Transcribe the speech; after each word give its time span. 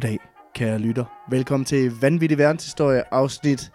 Goddag, 0.00 0.18
kære 0.54 0.78
lytter. 0.78 1.04
Velkommen 1.30 1.64
til 1.64 1.92
Vanvittig 2.00 2.38
Verdenshistorie, 2.38 3.14
afsnit 3.14 3.70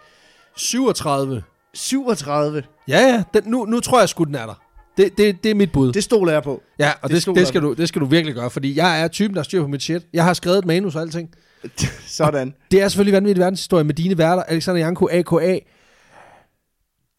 37. 0.56 1.42
37. 1.74 2.62
Ja, 2.88 2.98
ja, 2.98 3.24
den, 3.34 3.50
nu, 3.50 3.64
nu 3.64 3.80
tror 3.80 3.98
jeg 4.00 4.08
sgu, 4.08 4.24
den 4.24 4.34
er 4.34 4.46
der. 4.46 4.62
Det, 4.96 5.18
det, 5.18 5.44
det 5.44 5.50
er 5.50 5.54
mit 5.54 5.72
bud. 5.72 5.92
Det 5.92 6.04
stoler 6.04 6.32
jeg 6.32 6.42
på. 6.42 6.62
ja, 6.78 6.92
og 7.02 7.10
det 7.10 7.26
det, 7.26 7.36
det, 7.36 7.48
skal 7.48 7.62
du, 7.62 7.72
det 7.72 7.88
skal 7.88 8.00
du 8.00 8.06
virkelig 8.06 8.34
gøre, 8.34 8.50
fordi 8.50 8.76
jeg 8.76 9.02
er 9.02 9.08
typen, 9.08 9.36
der 9.36 9.42
styrer 9.42 9.62
på 9.62 9.68
mit 9.68 9.82
shit. 9.82 10.06
Jeg 10.12 10.24
har 10.24 10.32
skrevet 10.32 10.58
et 10.58 10.64
manus 10.64 10.94
og 10.96 11.02
alting. 11.02 11.34
Sådan. 12.06 12.54
Det 12.70 12.82
er 12.82 12.88
selvfølgelig 12.88 13.12
vanvittig 13.12 13.40
verdenshistorie 13.40 13.84
med 13.84 13.94
dine 13.94 14.18
værter, 14.18 14.42
Alexander 14.42 14.80
Janko, 14.80 15.08
A.K.A., 15.10 15.58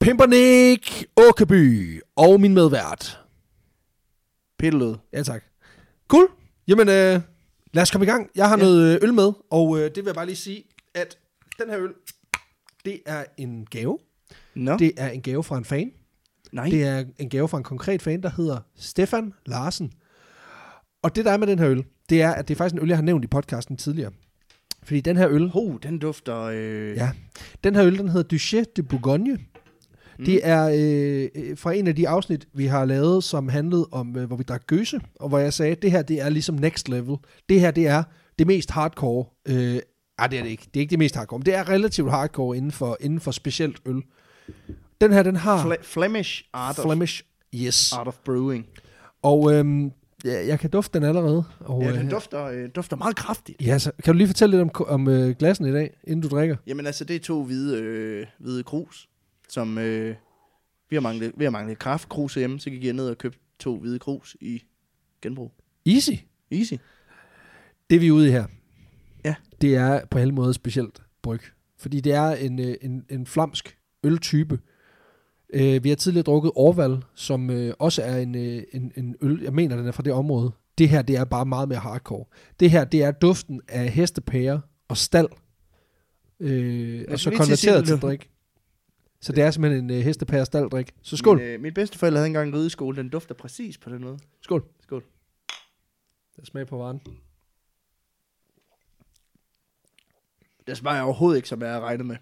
Pimpernik 0.02 1.06
Åkeby 1.30 2.02
og 2.16 2.42
min 2.42 2.54
medvært. 2.54 3.20
Pittelød. 4.60 4.96
Ja, 5.14 5.24
tak. 5.24 5.44
Cool. 6.08 6.28
Jamen, 6.68 6.90
øh, 6.90 7.22
lad 7.78 7.82
os 7.82 7.92
komme 7.92 8.06
i 8.06 8.10
gang. 8.10 8.30
Jeg 8.36 8.50
har 8.50 8.58
Ja. 8.58 8.64
noget 8.64 8.94
øh, 8.96 9.00
øl 9.08 9.14
med, 9.14 9.32
og 9.50 9.78
øh, 9.80 9.84
det 9.86 9.96
vil 9.96 10.06
jeg 10.06 10.16
bare 10.16 10.26
lige 10.26 10.36
sige, 10.36 10.64
at 10.96 11.18
den 11.62 11.70
her 11.70 11.80
øl, 11.80 11.90
det 12.86 13.00
er 13.06 13.24
en 13.38 13.66
gave. 13.72 13.98
Nå, 14.56 14.78
det... 14.78 14.92
Er 14.98 15.10
en 15.10 15.22
gave 15.22 15.44
fra 15.44 15.58
en 15.58 15.66
fan. 15.66 15.92
nej. 16.52 16.70
Det 16.70 16.84
er 16.84 17.04
en 17.20 17.30
gave 17.30 17.48
fra 17.48 17.58
en 17.58 17.64
konkret 17.64 18.02
fan, 18.02 18.22
der 18.24 18.30
hedder 18.38 18.60
Stefan 18.76 19.34
Larsen. 19.46 19.92
Og 21.02 21.16
det 21.16 21.26
der 21.26 21.32
er 21.32 21.38
med 21.38 21.48
den 21.48 21.60
her 21.60 21.70
øl, 21.70 21.84
det 22.10 22.22
er, 22.22 22.32
at 22.32 22.48
det 22.48 22.54
er 22.54 22.58
faktisk 22.58 22.74
en 22.76 22.82
øl, 22.82 22.88
jeg 22.88 22.98
har 22.98 23.04
nævnt 23.04 23.24
i 23.24 23.28
podcasten 23.28 23.78
tidligere. 23.78 24.12
Fordi 24.84 25.02
den 25.02 25.18
her 25.18 25.30
øl, 25.30 25.52
Oh, 25.54 25.76
den 25.84 26.00
dufter... 26.00 26.38
Øh... 26.42 26.96
ja, 26.96 27.12
den 27.64 27.76
her 27.76 27.86
øl, 27.86 27.98
den 27.98 28.10
hedder 28.10 28.28
Duchet 28.28 28.78
de 28.78 28.84
Bourgogne. 28.84 29.38
Mm. 30.20 30.26
Det 30.26 30.40
er 30.44 30.70
øh, 31.36 31.44
øh, 31.50 31.58
fra 31.58 31.74
en 31.74 31.88
af 31.88 31.96
de 31.96 32.08
afsnit, 32.10 32.48
vi 32.54 32.66
har 32.66 32.86
lavet, 32.86 33.24
som 33.24 33.50
handlede 33.50 33.88
om, 33.92 34.18
øh, 34.18 34.26
hvor 34.28 34.36
vi 34.36 34.44
drak 34.44 34.68
gøse, 34.68 35.00
og 35.20 35.30
hvor 35.30 35.38
jeg 35.40 35.54
sagde, 35.54 35.72
at 35.72 35.82
det 35.82 35.92
her, 35.92 36.02
det 36.02 36.22
er 36.22 36.30
ligesom 36.30 36.56
next 36.56 36.90
level. 36.90 37.16
Det 37.50 37.60
her, 37.60 37.72
det 37.72 37.88
er 37.88 38.04
det 38.40 38.48
mest 38.48 38.72
hardcore. 38.72 39.26
Øh, 39.50 39.80
ej, 40.20 40.28
det 40.28 40.40
er 40.40 40.44
det 40.44 40.50
ikke. 40.50 40.64
Det 40.74 40.80
er 40.80 40.82
ikke 40.82 40.92
det 40.92 41.00
mest 41.00 41.16
hardcore, 41.16 41.40
men 41.40 41.46
det 41.46 41.56
er 41.56 41.70
relativt 41.70 42.12
hardcore 42.12 42.58
inden 42.58 42.72
for, 42.72 42.98
inden 43.02 43.20
for 43.20 43.32
specielt 43.32 43.78
øl. 43.86 44.02
Den 45.02 45.14
her, 45.14 45.24
den 45.24 45.36
har 45.36 45.66
Fle- 45.66 45.84
Flemish 45.84 46.44
Art 46.54 46.80
of, 46.80 46.86
Flemish, 46.86 47.24
yes. 47.56 47.94
art 47.94 48.08
of 48.08 48.16
Brewing. 48.26 48.66
Og 49.24 49.54
øhm, 49.54 49.92
ja, 50.26 50.48
jeg 50.48 50.60
kan 50.60 50.70
dufte 50.70 51.00
den 51.00 51.08
allerede. 51.08 51.44
Og, 51.60 51.84
Ja, 51.84 51.92
den 51.94 52.06
øh, 52.06 52.12
dufter, 52.12 52.44
øh, 52.46 52.70
dufter 52.76 52.96
meget 52.96 53.16
kraftigt. 53.16 53.62
ja, 53.62 53.80
så 53.80 53.92
kan 54.04 54.14
du 54.14 54.18
lige 54.18 54.28
fortælle 54.28 54.58
lidt 54.58 54.62
om, 54.80 54.86
om 54.88 55.08
øh, 55.08 55.36
glassen 55.40 55.66
i 55.66 55.72
dag, 55.72 55.98
inden 56.04 56.22
du 56.22 56.28
drikker? 56.36 56.56
Jamen 56.68 56.86
altså, 56.86 57.04
det 57.04 57.16
er 57.16 57.20
to 57.20 57.44
hvide, 57.44 57.78
øh, 57.82 58.26
hvide 58.40 58.64
krus, 58.64 59.08
som... 59.50 59.78
Øh, 59.78 60.16
vi 60.90 60.96
har 60.96 61.02
manglet, 61.02 61.32
vi 61.38 61.44
har 61.44 61.52
manglet 61.52 61.80
kraftkrus 61.80 62.34
hjemme, 62.34 62.60
så 62.60 62.70
gik 62.70 62.84
jeg 62.84 62.94
ned 62.94 63.10
og 63.10 63.18
købte 63.18 63.40
to 63.60 63.80
hvide 63.80 64.00
krus 64.00 64.38
i 64.42 64.64
genbrug. 65.22 65.52
Easy. 65.86 66.12
Easy. 66.52 66.74
Det 67.90 68.02
vi 68.02 68.08
er 68.08 68.12
ude 68.12 68.28
i 68.28 68.32
her, 68.32 68.46
Ja. 69.26 69.36
det 69.62 69.76
er 69.76 70.06
på 70.06 70.18
alle 70.18 70.34
måder 70.34 70.52
specielt 70.52 71.02
bryg. 71.22 71.42
Fordi 71.78 72.02
det 72.02 72.14
er 72.14 72.30
en, 72.32 72.60
øh, 72.60 72.76
en, 72.82 73.06
en 73.10 73.26
flamsk 73.26 73.78
øltype. 74.04 74.60
Øh, 75.54 75.84
vi 75.84 75.90
har 75.90 75.96
tidligere 75.96 76.24
drukket 76.24 76.52
Orval, 76.56 77.04
som 77.16 77.50
øh, 77.50 77.74
også 77.80 78.02
er 78.04 78.18
en, 78.18 78.36
øh, 78.36 78.64
en, 78.74 78.92
en 78.96 79.16
øl, 79.22 79.42
jeg 79.44 79.54
mener, 79.54 79.78
den 79.78 79.88
er 79.88 79.92
fra 79.92 80.04
det 80.04 80.14
område. 80.14 80.52
Det 80.78 80.90
her, 80.90 81.02
det 81.02 81.16
er 81.16 81.24
bare 81.26 81.46
meget 81.46 81.70
mere 81.70 81.80
hardcore. 81.80 82.26
Det 82.60 82.72
her, 82.72 82.84
det 82.84 83.04
er 83.04 83.12
duften 83.12 83.62
af 83.68 83.90
hestepære 83.90 84.62
og 84.88 84.98
stald. 84.98 85.28
Øh, 86.40 87.06
og 87.10 87.20
så 87.20 87.24
sige 87.24 87.38
konverteret 87.38 87.86
til 87.86 87.98
drik. 87.98 88.30
Så 89.20 89.32
det 89.32 89.44
er 89.44 89.52
simpelthen 89.52 89.84
en 89.84 89.98
øh, 89.98 90.04
hestepære 90.04 90.46
staldrik. 90.46 90.96
Så 91.02 91.18
skål. 91.18 91.38
Min, 91.38 91.46
øh, 91.46 91.62
min 91.62 91.74
bedsteforældre 91.74 92.18
havde 92.18 92.28
engang 92.28 92.48
en 92.48 92.56
rideskole, 92.56 92.98
den 92.98 93.10
dufter 93.10 93.36
præcis 93.36 93.78
på 93.78 93.90
den 93.90 94.02
måde. 94.02 94.20
Skål. 94.42 94.64
Skål. 94.82 95.04
Der 96.38 96.46
smag 96.46 96.68
på 96.68 96.78
varen. 96.78 97.02
Det 100.68 100.78
smager 100.78 101.02
overhovedet 101.02 101.38
ikke, 101.38 101.50
som 101.50 101.62
jeg 101.62 101.70
havde 101.70 101.82
regnet 101.82 102.06
med. 102.06 102.16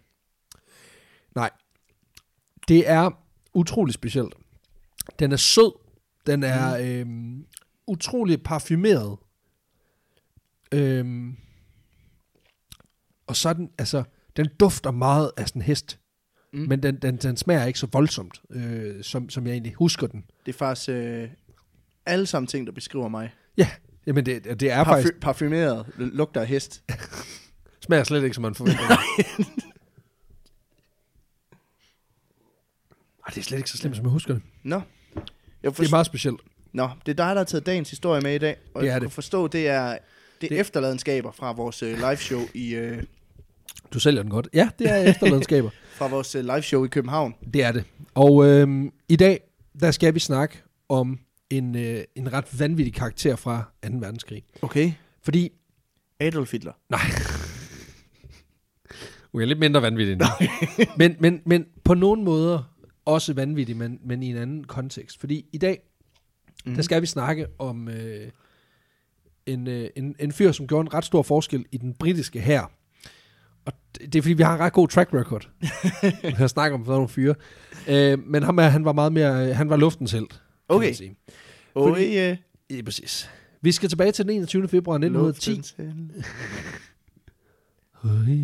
Nej. 1.35 1.49
Det 2.67 2.89
er 2.89 3.11
utrolig 3.53 3.93
specielt. 3.93 4.35
Den 5.19 5.31
er 5.31 5.37
sød. 5.37 5.71
Den 6.25 6.43
er 6.43 6.77
øhm, 6.81 7.47
utrolig 7.87 8.43
parfumeret. 8.43 9.17
Øhm, 10.71 11.37
og 13.27 13.35
så 13.35 13.49
er 13.49 13.53
den, 13.53 13.71
altså, 13.77 14.03
den 14.35 14.49
dufter 14.59 14.91
meget 14.91 15.31
af 15.37 15.47
sådan 15.47 15.61
hest. 15.61 15.99
Mm. 16.55 16.67
Men 16.69 16.83
den, 16.83 16.95
den, 16.95 17.17
den 17.17 17.37
smager 17.37 17.65
ikke 17.65 17.79
så 17.79 17.87
voldsomt, 17.91 18.41
øh, 18.49 19.03
som, 19.03 19.29
som 19.29 19.45
jeg 19.47 19.53
egentlig 19.53 19.73
husker 19.73 20.07
den. 20.07 20.25
Det 20.45 20.53
er 20.53 20.57
faktisk 20.57 20.89
øh, 20.89 21.29
alle 22.05 22.25
sammen 22.25 22.47
ting, 22.47 22.67
der 22.67 22.73
beskriver 22.73 23.07
mig. 23.07 23.33
Ja, 23.57 23.69
jamen 24.07 24.25
det, 24.25 24.59
det 24.59 24.71
er 24.71 24.83
Parfy- 24.83 24.87
faktisk, 24.87 25.13
Parfumeret, 25.21 25.85
lugter 25.97 26.41
af 26.41 26.47
hest. 26.47 26.83
smager 27.85 28.03
slet 28.03 28.23
ikke, 28.23 28.33
som 28.35 28.41
man 28.41 28.55
forventer. 28.55 28.83
Ej, 33.27 33.29
det 33.29 33.37
er 33.37 33.41
slet 33.43 33.57
ikke 33.57 33.69
så 33.69 33.77
slemt, 33.77 33.95
som 33.95 34.05
jeg 34.05 34.11
husker 34.11 34.33
det. 34.33 34.43
Nå. 34.63 34.75
Jeg 34.75 34.83
Det 35.63 35.75
forst- 35.75 35.87
er 35.87 35.89
meget 35.91 36.05
specielt. 36.05 36.41
Nå, 36.73 36.89
det 37.05 37.11
er 37.11 37.15
dig, 37.25 37.29
der 37.29 37.35
har 37.37 37.43
taget 37.43 37.65
dagens 37.65 37.89
historie 37.89 38.21
med 38.21 38.35
i 38.35 38.37
dag. 38.37 38.57
Og 38.73 38.81
Det 38.81 38.87
er 38.89 38.93
jeg 38.93 39.01
det. 39.01 39.07
kan 39.09 39.13
forstå, 39.13 39.47
det 39.47 39.67
er, 39.67 39.87
det 40.41 40.47
er 40.47 40.49
Det- 40.49 40.59
efterladenskaber 40.59 41.31
fra 41.31 41.51
vores 41.51 41.83
øh, 41.83 41.97
live 41.97 42.17
show 42.17 42.41
i 42.53 42.75
øh, 42.75 43.03
Du 43.93 43.99
sælger 43.99 44.21
den 44.21 44.31
godt. 44.31 44.47
Ja, 44.53 44.69
det 44.79 44.89
er 44.91 44.95
efterladenskaber. 44.97 45.69
fra 45.95 46.07
vores 46.07 46.35
øh, 46.35 46.43
live 46.45 46.61
show 46.61 46.85
i 46.85 46.87
København. 46.87 47.35
Det 47.53 47.63
er 47.63 47.71
det. 47.71 47.83
Og 48.13 48.45
øhm, 48.45 48.91
i 49.09 49.15
dag, 49.15 49.39
der 49.79 49.91
skal 49.91 50.13
vi 50.13 50.19
snakke 50.19 50.61
om 50.89 51.19
en, 51.49 51.75
øh, 51.75 52.03
en 52.15 52.33
ret 52.33 52.59
vanvittig 52.59 52.93
karakter 52.93 53.35
fra 53.35 53.71
2. 53.83 53.89
verdenskrig. 53.99 54.43
Okay. 54.61 54.91
Fordi, 55.23 55.49
Adolf 56.19 56.51
Hitler. 56.51 56.71
nej, 56.89 56.99
okay, 59.33 59.45
lidt 59.47 59.59
mindre 59.59 59.81
vanvittig 59.81 60.13
end 60.13 60.21
men, 60.97 61.15
men, 61.19 61.41
men 61.45 61.65
på 61.83 61.93
nogle 61.93 62.23
måder 62.23 62.63
også 63.05 63.33
vanvittig, 63.33 63.77
men, 63.77 63.99
men 64.05 64.23
i 64.23 64.29
en 64.29 64.37
anden 64.37 64.63
kontekst. 64.63 65.19
Fordi 65.19 65.45
i 65.53 65.57
dag, 65.57 65.79
Mhm. 66.65 66.71
mm. 66.71 66.75
der 66.75 66.81
skal 66.83 67.01
vi 67.01 67.07
snakke 67.07 67.47
om 67.59 67.87
øh, 67.89 68.29
en, 69.45 69.67
øh, 69.67 69.89
en, 69.95 70.15
en 70.19 70.31
fyr, 70.31 70.51
som 70.51 70.67
gjorde 70.67 70.81
en 70.81 70.93
ret 70.93 71.05
stor 71.05 71.23
forskel 71.23 71.65
i 71.71 71.77
den 71.77 71.93
britiske 71.93 72.41
hær. 72.41 72.71
Og 73.65 73.73
det, 73.95 74.13
det 74.13 74.19
er 74.19 74.21
fordi, 74.23 74.33
vi 74.33 74.43
har 74.43 74.53
en 74.53 74.59
ret 74.59 74.73
god 74.73 74.87
track 74.87 75.13
record. 75.13 75.49
Jeg 76.39 76.49
snakker 76.49 76.77
om 76.77 76.85
sådan 76.85 76.93
nogle 76.93 77.09
fyre. 77.09 77.35
Øh, 77.87 78.19
men 78.27 78.43
ham 78.43 78.57
er, 78.59 78.63
han 78.67 78.85
var 78.85 78.93
meget 78.93 79.13
mere, 79.13 79.49
øh, 79.49 79.55
han 79.55 79.69
var 79.69 79.75
luftens 79.77 80.11
held. 80.11 80.27
Okay. 80.69 80.93
sige. 80.93 81.15
Fordi- 81.73 82.17
øh, 82.19 82.37
Ja, 82.69 82.81
præcis. 82.81 83.29
Vi 83.61 83.71
skal 83.71 83.89
tilbage 83.89 84.11
til 84.11 84.25
den 84.25 84.33
21. 84.35 84.67
februar 84.67 84.95
1910. 84.97 85.49
luftens 85.49 85.75
held. 85.77 86.23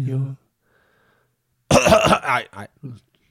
Jo. 0.07 0.21
Ej, 2.23 2.45
ej. 2.53 2.67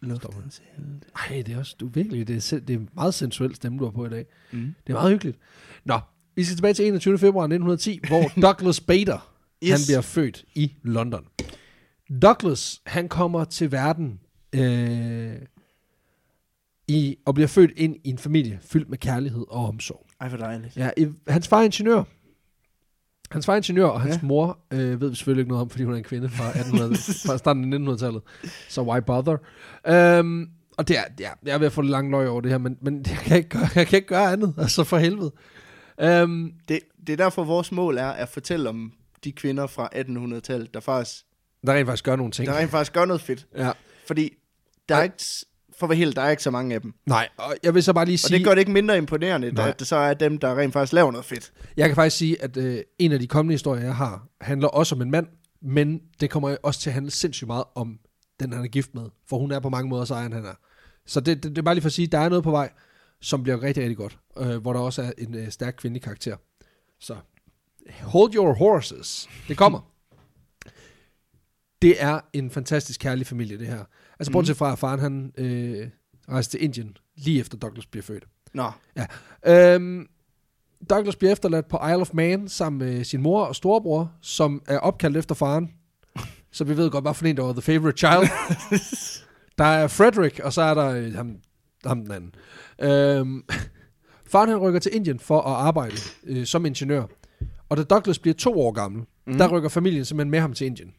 Luftens 0.01 0.62
held. 0.77 0.87
Ej, 1.31 1.43
det 1.47 1.55
er 1.55 1.59
også, 1.59 1.77
du 1.81 1.87
virkelig, 1.89 2.28
det 2.28 2.53
er, 2.53 2.59
det 2.59 2.75
er 2.77 2.81
meget 2.95 3.15
sensuelt 3.15 3.57
stemme, 3.57 3.78
du 3.78 3.84
har 3.84 3.91
på 3.91 4.07
i 4.07 4.09
dag. 4.09 4.27
Mm. 4.53 4.75
Det 4.87 4.93
er 4.93 4.97
meget 4.97 5.11
hyggeligt. 5.12 5.39
Nå, 5.84 6.01
vi 6.37 6.45
skal 6.45 6.57
tilbage 6.57 6.75
til 6.75 6.87
21. 6.87 7.19
februar 7.19 7.45
1910, 7.45 8.01
hvor 8.09 8.22
Douglas 8.49 8.81
Bader, 8.81 9.33
yes. 9.65 9.71
han 9.71 9.81
bliver 9.87 10.01
født 10.01 10.45
i 10.55 10.72
London. 10.83 11.25
Douglas, 12.22 12.81
han 12.87 13.09
kommer 13.09 13.44
til 13.44 13.72
verden 13.72 14.21
øh, 14.54 15.37
i, 16.88 17.16
og 17.26 17.34
bliver 17.34 17.48
født 17.48 17.71
ind 17.76 17.97
i 18.04 18.09
en 18.10 18.19
familie 18.19 18.59
fyldt 18.62 18.88
med 18.91 18.98
kærlighed 18.98 19.44
og 19.48 19.66
omsorg. 19.66 20.06
Ej, 20.21 20.28
hvor 20.28 20.38
dejligt. 20.38 20.76
Ja, 20.76 20.91
i, 20.97 21.06
hans 21.28 21.48
far 21.48 21.59
er 21.59 21.62
ingeniør. 21.65 22.03
Hans 23.31 23.47
far 23.47 23.53
er 23.53 23.56
ingeniør, 23.56 23.87
og 23.87 24.00
hans 24.00 24.15
Ja. 24.16 24.21
mor 24.22 24.59
øh, 24.71 25.00
ved 25.00 25.09
vi 25.10 25.15
selvfølgelig 25.16 25.41
ikke 25.43 25.48
noget 25.48 25.62
om, 25.62 25.71
fordi 25.71 25.84
hun 25.84 25.93
er 25.93 25.97
en 25.98 26.04
kvinde 26.04 26.28
fra, 26.28 26.44
1800, 26.48 26.94
fra 27.26 27.38
starten 27.38 27.88
af 27.88 27.94
1900-tallet. 27.94 28.22
Så 28.69 28.82
why 28.82 29.00
bother? 29.06 29.37
Øhm, 30.19 30.48
og 30.78 30.89
det 30.89 30.98
er, 30.98 31.03
ja, 31.21 31.30
jeg 31.45 31.54
er 31.54 31.59
ved 31.59 31.66
at 31.66 31.72
få 31.72 31.80
lidt 31.83 31.91
lang 31.91 32.10
løg 32.10 32.28
over 32.28 32.41
det 32.41 32.51
her, 32.51 32.59
men, 32.59 32.78
men 32.83 32.97
jeg, 33.09 33.16
kan 33.18 33.36
ikke 33.36 33.48
gøre, 33.48 33.68
jeg 33.74 33.86
kan 33.86 33.97
ikke 33.97 34.09
gøre 34.09 34.33
andet, 34.33 34.54
altså 34.59 34.84
for 34.84 34.98
helvede. 34.98 35.33
Øhm, 36.01 36.53
Det, 36.68 36.80
det 37.06 37.13
er 37.13 37.16
derfor, 37.16 37.45
vores 37.45 37.72
mål 37.72 37.97
er 37.98 38.09
at 38.09 38.28
fortælle 38.28 38.68
om 38.68 38.92
de 39.24 39.33
kvinder 39.33 39.66
fra 39.66 39.89
1800-tallet, 39.95 40.74
der 40.74 40.80
faktisk, 40.80 41.24
der 41.66 41.72
rent 41.74 41.86
faktisk 41.86 42.04
gør 42.04 42.16
nogle 42.16 42.33
ting. 42.33 42.48
der 42.48 42.59
rent 42.59 42.71
faktisk 42.71 42.92
gør 42.92 43.04
noget 43.04 43.21
fedt. 43.22 43.47
Ja. 43.57 43.72
Fordi 44.07 44.30
der 44.89 44.97
er 44.97 45.03
ikke, 45.03 45.16
for 45.78 45.86
at 45.86 45.91
være 45.91 45.97
helt, 45.97 46.16
der 46.16 46.22
er 46.22 46.30
ikke 46.30 46.42
så 46.42 46.51
mange 46.51 46.74
af 46.74 46.83
dem. 46.83 46.95
Nej, 47.07 47.28
og 47.36 47.54
jeg 47.62 47.74
vil 47.74 47.83
så 47.83 47.92
bare 47.92 48.04
lige 48.04 48.15
Og 48.16 48.18
sige, 48.18 48.39
det 48.39 48.45
gør 48.47 48.51
det 48.51 48.59
ikke 48.59 48.72
mindre 48.72 48.97
imponerende, 48.98 49.53
Nej. 49.53 49.68
at 49.68 49.78
det 49.78 49.86
så 49.86 49.97
er 49.97 50.15
dem, 50.15 50.39
der 50.39 50.59
rent 50.59 50.72
faktisk 50.72 50.92
laver 50.92 51.10
noget 51.10 51.24
fedt. 51.24 51.53
jeg 51.77 51.89
kan 51.89 51.95
faktisk 51.95 52.16
sige, 52.16 52.42
at 52.42 52.57
øh, 52.57 52.83
en 52.98 53.12
af 53.12 53.18
de 53.18 53.27
kommende 53.27 53.54
historier, 53.54 53.84
jeg 53.84 53.95
har, 53.97 54.27
handler 54.41 54.68
også 54.68 54.95
om 54.95 55.03
en 55.03 55.10
mand, 55.10 55.27
men 55.62 56.01
det 56.21 56.30
kommer 56.30 56.57
også 56.62 56.80
til 56.80 56.91
at 56.91 56.95
handle 56.95 57.10
sindssygt 57.10 57.47
meget 57.47 57.65
om 57.74 57.98
den, 58.41 58.53
han 58.53 58.65
er 58.65 58.68
gift 58.68 58.95
med. 58.95 59.03
For 59.28 59.39
hun 59.39 59.51
er 59.53 59.60
på 59.60 59.68
mange 59.68 59.89
måder 59.89 60.04
sejren, 60.04 60.33
han 60.33 60.45
er. 60.45 60.54
Så 61.06 61.21
det, 61.21 61.42
det, 61.42 61.51
det 61.51 61.59
er 61.59 61.63
bare 61.63 61.74
lige 61.74 61.83
for 61.83 61.89
at 61.89 61.92
sige, 61.92 62.06
at 62.06 62.13
der 62.13 62.18
er 62.18 62.28
noget 62.28 62.45
på 62.45 62.51
vej, 62.51 62.71
som 63.21 63.42
bliver 63.42 63.63
rigtig, 63.63 63.83
rigtig 63.83 63.97
godt. 63.97 64.18
Øh, 64.39 64.56
hvor 64.56 64.72
der 64.72 64.80
også 64.80 65.03
er 65.03 65.13
en 65.18 65.34
øh, 65.34 65.51
stærk 65.51 65.74
kvindelig 65.78 66.03
karakter. 66.03 66.36
Så 67.01 67.16
hold 68.01 68.34
your 68.34 68.53
horses. 68.54 69.28
Det 69.48 69.56
kommer. 69.56 69.80
Det 71.82 72.03
er 72.03 72.21
en 72.32 72.50
fantastisk 72.50 73.00
kærlig 73.00 73.27
familie, 73.27 73.59
det 73.59 73.66
her. 73.66 73.84
Altså, 74.18 74.32
bortset 74.32 74.56
fra, 74.56 74.72
at 74.72 74.78
faren 74.78 75.00
han 75.00 75.32
øh, 75.38 75.88
rejste 76.28 76.59
til 76.59 76.65
Indien 76.65 76.97
lige 77.16 77.41
efter 77.41 77.59
Douglas 77.59 77.86
bliver 77.86 78.03
født. 78.03 78.24
Nå, 78.54 78.71
Øhm, 79.47 80.06
Douglas 80.91 81.16
bliver 81.16 81.32
efterladt 81.32 81.68
på 81.68 81.78
Isle 81.86 81.97
of 82.00 82.10
Man 82.12 82.48
sammen 82.48 82.78
med 82.78 83.04
sin 83.04 83.22
mor 83.22 83.44
og 83.44 83.56
storebror, 83.56 84.12
som 84.21 84.62
er 84.66 84.78
opkaldt 84.78 85.16
efter 85.16 85.34
faren. 85.34 85.71
Så 86.53 86.65
vi 86.65 86.77
ved 86.77 86.91
godt, 86.91 87.04
hvad 87.04 87.15
for 87.15 87.27
en, 87.27 87.36
der 87.36 87.42
var 87.42 87.53
the 87.53 87.62
favorite 87.62 87.98
child. 87.98 88.30
der 89.59 89.65
er 89.65 89.88
Frederick, 89.88 90.38
og 90.38 90.53
så 90.53 90.62
er 90.62 90.74
der 90.74 90.86
øh, 90.86 91.15
ham, 91.15 91.36
ham 91.86 92.03
den 92.03 92.12
anden. 92.12 92.34
Øhm, 92.82 93.44
faren 94.32 94.48
han 94.48 94.59
rykker 94.59 94.80
til 94.80 94.94
Indien 94.94 95.18
for 95.18 95.41
at 95.41 95.53
arbejde 95.53 95.97
øh, 96.27 96.47
som 96.47 96.66
ingeniør. 96.66 97.04
Og 97.68 97.77
da 97.77 97.82
Douglas 97.82 98.18
bliver 98.18 98.34
to 98.34 98.60
år 98.60 98.72
gammel, 98.72 99.04
mm. 99.27 99.38
der 99.38 99.48
rykker 99.48 99.68
familien 99.68 100.04
simpelthen 100.04 100.30
med 100.30 100.41
ham 100.41 100.53
til 100.53 100.66
Indien. 100.66 100.94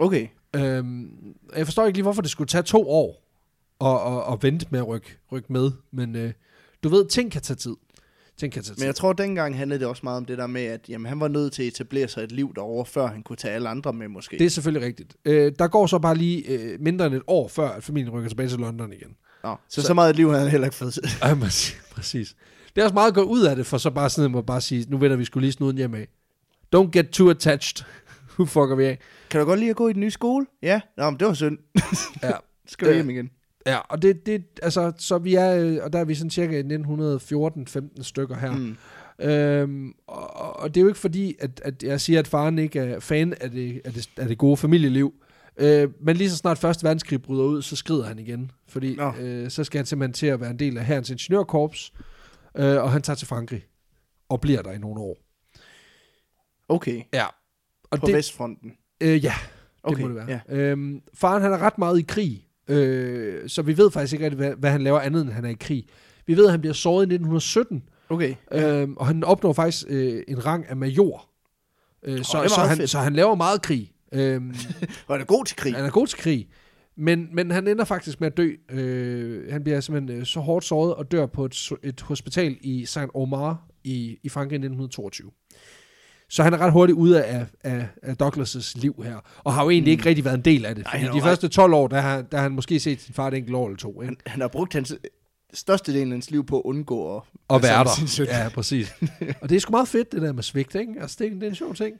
Okay. 0.00 0.28
Øhm, 0.56 1.10
jeg 1.56 1.66
forstår 1.66 1.86
ikke 1.86 1.96
lige, 1.96 2.02
hvorfor 2.02 2.22
det 2.22 2.30
skulle 2.30 2.48
tage 2.48 2.62
to 2.62 2.90
år 2.90 3.26
at, 3.80 4.16
at, 4.16 4.32
at 4.32 4.42
vente 4.42 4.66
med 4.70 4.80
at 4.80 4.88
rykke, 4.88 5.18
rykke 5.32 5.52
med. 5.52 5.70
Men 5.92 6.16
øh, 6.16 6.32
du 6.82 6.88
ved, 6.88 7.08
ting 7.08 7.32
kan 7.32 7.42
tage 7.42 7.56
tid. 7.56 7.76
Ting 8.36 8.52
kan 8.52 8.62
tage 8.62 8.74
tid. 8.74 8.80
Men 8.80 8.86
jeg 8.86 8.94
tror, 8.94 9.12
dengang 9.12 9.56
handlede 9.56 9.80
det 9.80 9.88
også 9.88 10.00
meget 10.04 10.16
om 10.16 10.24
det 10.24 10.38
der 10.38 10.46
med, 10.46 10.62
at 10.62 10.88
jamen, 10.88 11.06
han 11.06 11.20
var 11.20 11.28
nødt 11.28 11.52
til 11.52 11.62
at 11.62 11.68
etablere 11.68 12.08
sig 12.08 12.24
et 12.24 12.32
liv 12.32 12.52
derovre, 12.54 12.86
før 12.86 13.06
han 13.06 13.22
kunne 13.22 13.36
tage 13.36 13.54
alle 13.54 13.68
andre 13.68 13.92
med 13.92 14.08
måske. 14.08 14.38
Det 14.38 14.46
er 14.46 14.50
selvfølgelig 14.50 14.86
rigtigt. 14.86 15.16
Øh, 15.24 15.52
der 15.58 15.68
går 15.68 15.86
så 15.86 15.98
bare 15.98 16.14
lige 16.14 16.48
øh, 16.48 16.80
mindre 16.80 17.06
end 17.06 17.14
et 17.14 17.22
år, 17.26 17.48
før 17.48 17.68
at 17.68 17.84
familien 17.84 18.12
rykker 18.12 18.28
tilbage 18.28 18.48
til 18.48 18.58
London 18.58 18.92
igen. 18.92 19.16
Nå, 19.44 19.56
så, 19.68 19.80
så 19.82 19.86
så 19.86 19.94
meget 19.94 20.10
et 20.10 20.16
liv 20.16 20.28
havde 20.28 20.42
han 20.42 20.50
heller 20.50 20.66
ikke 20.66 20.76
fået. 20.76 20.98
Ej, 21.22 21.34
præcis. 21.90 22.36
Det 22.74 22.80
er 22.80 22.84
også 22.84 22.94
meget 22.94 23.08
at 23.08 23.14
gå 23.14 23.22
ud 23.22 23.42
af 23.42 23.56
det, 23.56 23.66
for 23.66 23.78
så 23.78 23.90
bare 23.90 24.10
sådan 24.10 24.34
at 24.34 24.46
bare 24.46 24.60
sige, 24.60 24.86
nu 24.88 24.98
vender 24.98 25.16
vi 25.16 25.24
skulle 25.24 25.44
lige 25.44 25.52
snuden 25.52 25.76
hjemme 25.76 25.98
af. 25.98 26.08
Don't 26.76 26.90
get 26.90 27.08
too 27.08 27.30
attached. 27.30 27.86
Nu 28.38 28.46
fucker 28.46 28.76
vi 28.76 28.84
af. 28.84 28.98
Kan 29.30 29.40
du 29.40 29.46
godt 29.46 29.58
lide 29.60 29.70
at 29.70 29.76
gå 29.76 29.88
i 29.88 29.92
den 29.92 30.00
nye 30.00 30.10
skole? 30.10 30.46
Ja. 30.62 30.80
Nå, 30.96 31.10
men 31.10 31.20
det 31.20 31.28
var 31.28 31.34
synd. 31.34 31.58
Ja. 32.22 32.32
Skal 32.66 32.88
du 32.88 32.92
hjem 32.92 33.10
igen? 33.10 33.30
Ja, 33.66 33.78
og 33.78 34.02
det, 34.02 34.26
det 34.26 34.44
altså, 34.62 34.92
så 34.98 35.18
vi 35.18 35.34
er, 35.34 35.56
øh, 35.56 35.78
og 35.82 35.92
der 35.92 35.98
er 35.98 36.04
vi 36.04 36.14
sådan 36.14 36.30
cirka 36.30 36.62
1914-15 37.98 38.02
stykker 38.02 38.36
her. 38.36 38.52
Mm. 38.52 38.76
Øhm, 39.20 39.92
og, 40.06 40.56
og 40.60 40.74
det 40.74 40.80
er 40.80 40.82
jo 40.82 40.88
ikke 40.88 41.00
fordi, 41.00 41.36
at, 41.40 41.60
at 41.64 41.82
jeg 41.82 42.00
siger, 42.00 42.18
at 42.18 42.28
faren 42.28 42.58
ikke 42.58 42.78
er 42.78 43.00
fan 43.00 43.34
af 43.40 43.50
det, 43.50 43.80
af 43.84 43.92
det, 43.92 44.10
af 44.16 44.28
det 44.28 44.38
gode 44.38 44.56
familieliv. 44.56 45.14
Øh, 45.56 45.88
men 46.00 46.16
lige 46.16 46.30
så 46.30 46.36
snart 46.36 46.58
Første 46.58 46.84
Verdenskrig 46.84 47.22
bryder 47.22 47.44
ud, 47.44 47.62
så 47.62 47.76
skrider 47.76 48.04
han 48.04 48.18
igen. 48.18 48.50
Fordi 48.68 48.96
Nå. 48.96 49.12
øh, 49.20 49.50
så 49.50 49.64
skal 49.64 49.78
han 49.78 49.86
simpelthen 49.86 50.12
til 50.12 50.26
at 50.26 50.40
være 50.40 50.50
en 50.50 50.58
del 50.58 50.78
af 50.78 50.84
herrens 50.84 51.10
ingeniørkorps, 51.10 51.92
øh, 52.56 52.82
og 52.82 52.92
han 52.92 53.02
tager 53.02 53.16
til 53.16 53.26
Frankrig 53.26 53.64
og 54.28 54.40
bliver 54.40 54.62
der 54.62 54.72
i 54.72 54.78
nogle 54.78 55.00
år. 55.00 55.16
Okay, 56.68 57.02
Ja. 57.12 57.26
Og 57.90 57.98
på 58.00 58.06
det, 58.06 58.14
Vestfronten. 58.14 58.72
øh, 59.00 59.24
ja, 59.24 59.32
det 59.40 59.50
Okay, 59.82 60.02
må 60.02 60.08
det 60.08 60.16
være. 60.16 60.26
ja. 60.48 60.56
Øhm, 60.56 61.00
faren 61.14 61.42
han 61.42 61.52
er 61.52 61.58
ret 61.58 61.78
meget 61.78 61.98
i 61.98 62.02
krig, 62.02 62.46
øh, 62.68 63.48
så 63.48 63.62
vi 63.62 63.76
ved 63.76 63.90
faktisk 63.90 64.12
ikke 64.12 64.24
rigtig, 64.24 64.36
hvad, 64.36 64.54
hvad 64.58 64.70
han 64.70 64.82
laver 64.82 65.00
andet, 65.00 65.22
end 65.22 65.30
han 65.30 65.44
er 65.44 65.48
i 65.48 65.56
krig. 65.60 65.86
Vi 66.26 66.36
ved, 66.36 66.44
at 66.44 66.50
han 66.50 66.60
bliver 66.60 66.74
såret 66.74 67.02
i 67.02 67.14
1917, 67.14 67.82
Okay. 68.08 68.34
Øhm, 68.52 68.96
og 68.96 69.06
han 69.06 69.24
opnår 69.24 69.52
faktisk 69.52 69.84
øh, 69.88 70.22
en 70.28 70.46
rang 70.46 70.66
af 70.68 70.76
major. 70.76 71.28
Øh, 72.02 72.18
det 72.18 72.26
så, 72.26 72.38
er 72.38 72.48
så, 72.48 72.60
han, 72.60 72.76
fedt. 72.76 72.90
så 72.90 72.98
han 72.98 73.12
laver 73.12 73.34
meget 73.34 73.62
krig. 73.62 73.92
Øhm, 74.12 74.54
Var 75.08 75.18
det 75.18 75.26
god 75.26 75.44
til 75.44 75.56
krig? 75.56 75.74
han 75.74 75.84
er 75.84 75.90
god 75.90 76.06
til 76.06 76.18
krig. 76.18 76.48
Men, 76.96 77.28
men 77.32 77.50
han 77.50 77.68
ender 77.68 77.84
faktisk 77.84 78.20
med 78.20 78.26
at 78.30 78.36
dø. 78.36 78.50
Øh, 78.70 79.52
han 79.52 79.62
bliver 79.64 79.80
simpelthen 79.80 80.20
øh, 80.20 80.26
så 80.26 80.40
hårdt 80.40 80.64
såret 80.64 80.94
og 80.94 81.10
dør 81.12 81.26
på 81.26 81.44
et, 81.44 81.70
et 81.82 82.00
hospital 82.00 82.56
i 82.60 82.84
Saint-Omer 82.84 83.54
i, 83.84 84.18
i 84.22 84.28
Frankrig 84.28 84.52
i 84.52 84.66
1922. 84.66 85.30
Så 86.30 86.42
han 86.42 86.52
er 86.54 86.58
ret 86.58 86.72
hurtigt 86.72 86.98
ude 86.98 87.24
af, 87.24 87.46
af, 87.64 87.86
af 88.02 88.16
Douglas' 88.22 88.72
liv 88.74 89.02
her, 89.04 89.16
og 89.44 89.54
har 89.54 89.62
jo 89.64 89.70
egentlig 89.70 89.90
mm. 89.90 89.98
ikke 89.98 90.08
rigtig 90.08 90.24
været 90.24 90.34
en 90.36 90.44
del 90.44 90.64
af 90.64 90.74
det. 90.74 90.84
Nej, 90.84 91.00
de 91.12 91.16
jo 91.18 91.22
første 91.22 91.48
12 91.48 91.74
år, 91.74 91.88
der 91.88 92.00
har, 92.00 92.22
der 92.22 92.36
har 92.36 92.42
han 92.42 92.52
måske 92.52 92.80
set 92.80 93.00
sin 93.00 93.14
far 93.14 93.28
et 93.28 93.34
enkelt 93.34 93.56
år 93.56 93.66
eller 93.66 93.76
to. 93.76 94.02
Ikke? 94.02 94.04
Han, 94.04 94.16
han 94.26 94.40
har 94.40 94.48
brugt 94.48 94.72
hans 94.72 94.94
største 95.54 95.92
del 95.92 96.02
af 96.02 96.08
hans 96.08 96.30
liv 96.30 96.46
på 96.46 96.58
at 96.58 96.62
undgå 96.64 97.16
at 97.16 97.22
og 97.48 97.62
være 97.62 97.84
der. 97.84 98.24
Ja, 98.42 98.48
præcis. 98.48 98.92
og 99.40 99.48
det 99.48 99.56
er 99.56 99.60
sgu 99.60 99.70
meget 99.70 99.88
fedt, 99.88 100.12
det 100.12 100.22
der 100.22 100.32
med 100.32 100.42
svigt, 100.42 100.74
ikke? 100.74 100.94
Altså, 101.00 101.16
det, 101.18 101.26
er- 101.26 101.30
det 101.34 101.42
er 101.42 101.48
en 101.48 101.54
sjov 101.54 101.74
ting. 101.74 101.96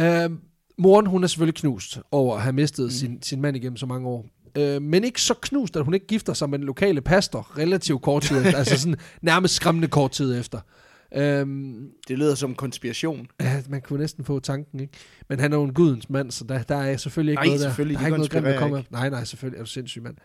Øhm, 0.00 0.38
moren, 0.78 1.06
hun 1.06 1.24
er 1.24 1.28
selvfølgelig 1.28 1.54
knust 1.60 1.98
over 2.10 2.36
at 2.36 2.42
have 2.42 2.52
mistet 2.52 2.84
mm. 2.84 2.90
sin, 2.90 3.22
sin 3.22 3.40
mand 3.40 3.56
igennem 3.56 3.76
så 3.76 3.86
mange 3.86 4.08
år. 4.08 4.26
Øh, 4.58 4.82
men 4.82 5.04
ikke 5.04 5.22
så 5.22 5.34
knust, 5.34 5.76
at 5.76 5.84
hun 5.84 5.94
ikke 5.94 6.06
gifter 6.06 6.32
sig 6.32 6.50
med 6.50 6.58
den 6.58 6.66
lokale 6.66 7.00
pastor 7.00 7.58
relativt 7.58 8.02
kort 8.02 8.22
tid 8.22 8.36
efter. 8.36 8.58
altså 8.58 8.78
sådan 8.78 8.96
nærmest 9.22 9.54
skræmmende 9.54 9.88
kort 9.88 10.10
tid 10.10 10.38
efter. 10.38 10.60
Øhm, 11.16 11.90
Det 12.08 12.18
lyder 12.18 12.34
som 12.34 12.54
konspiration. 12.54 13.26
ja, 13.40 13.62
man 13.68 13.80
kunne 13.80 14.00
næsten 14.00 14.24
få 14.24 14.40
tanken, 14.40 14.80
ikke? 14.80 14.92
Men 15.28 15.40
han 15.40 15.52
er 15.52 15.56
jo 15.56 15.64
en 15.64 15.74
gudens 15.74 16.10
mand, 16.10 16.30
så 16.30 16.44
der, 16.44 16.62
der 16.62 16.76
er 16.76 16.96
selvfølgelig 16.96 17.32
ikke 17.32 17.38
Nej, 17.40 17.46
noget 17.46 17.60
der. 17.60 17.66
selvfølgelig, 17.66 17.96
der 17.98 18.02
er 18.02 18.06
ikke 18.06 18.16
noget 18.18 18.30
grimt, 18.30 18.46
der 18.46 18.58
kommer. 18.58 18.82
Nej, 18.90 19.10
nej, 19.10 19.24
selvfølgelig 19.24 19.58
er 19.58 19.62
du 19.64 19.70
sindssyg, 19.70 20.02
mand. 20.02 20.16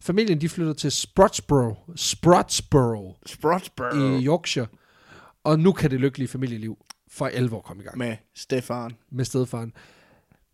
Familien, 0.00 0.40
de 0.40 0.48
flytter 0.48 0.72
til 0.72 0.90
Sprotsborough, 0.92 1.76
Sprotsborough 1.96 3.14
Sprotsburg 3.26 4.20
i 4.20 4.26
Yorkshire. 4.26 4.66
Og 5.44 5.58
nu 5.58 5.72
kan 5.72 5.90
det 5.90 6.00
lykkelige 6.00 6.28
familieliv 6.28 6.78
for 7.10 7.26
alvor 7.26 7.60
komme 7.60 7.82
i 7.82 7.86
gang 7.86 7.98
med, 7.98 8.16
Stefan. 8.34 8.90
med 9.10 9.24
stedfaren. 9.24 9.72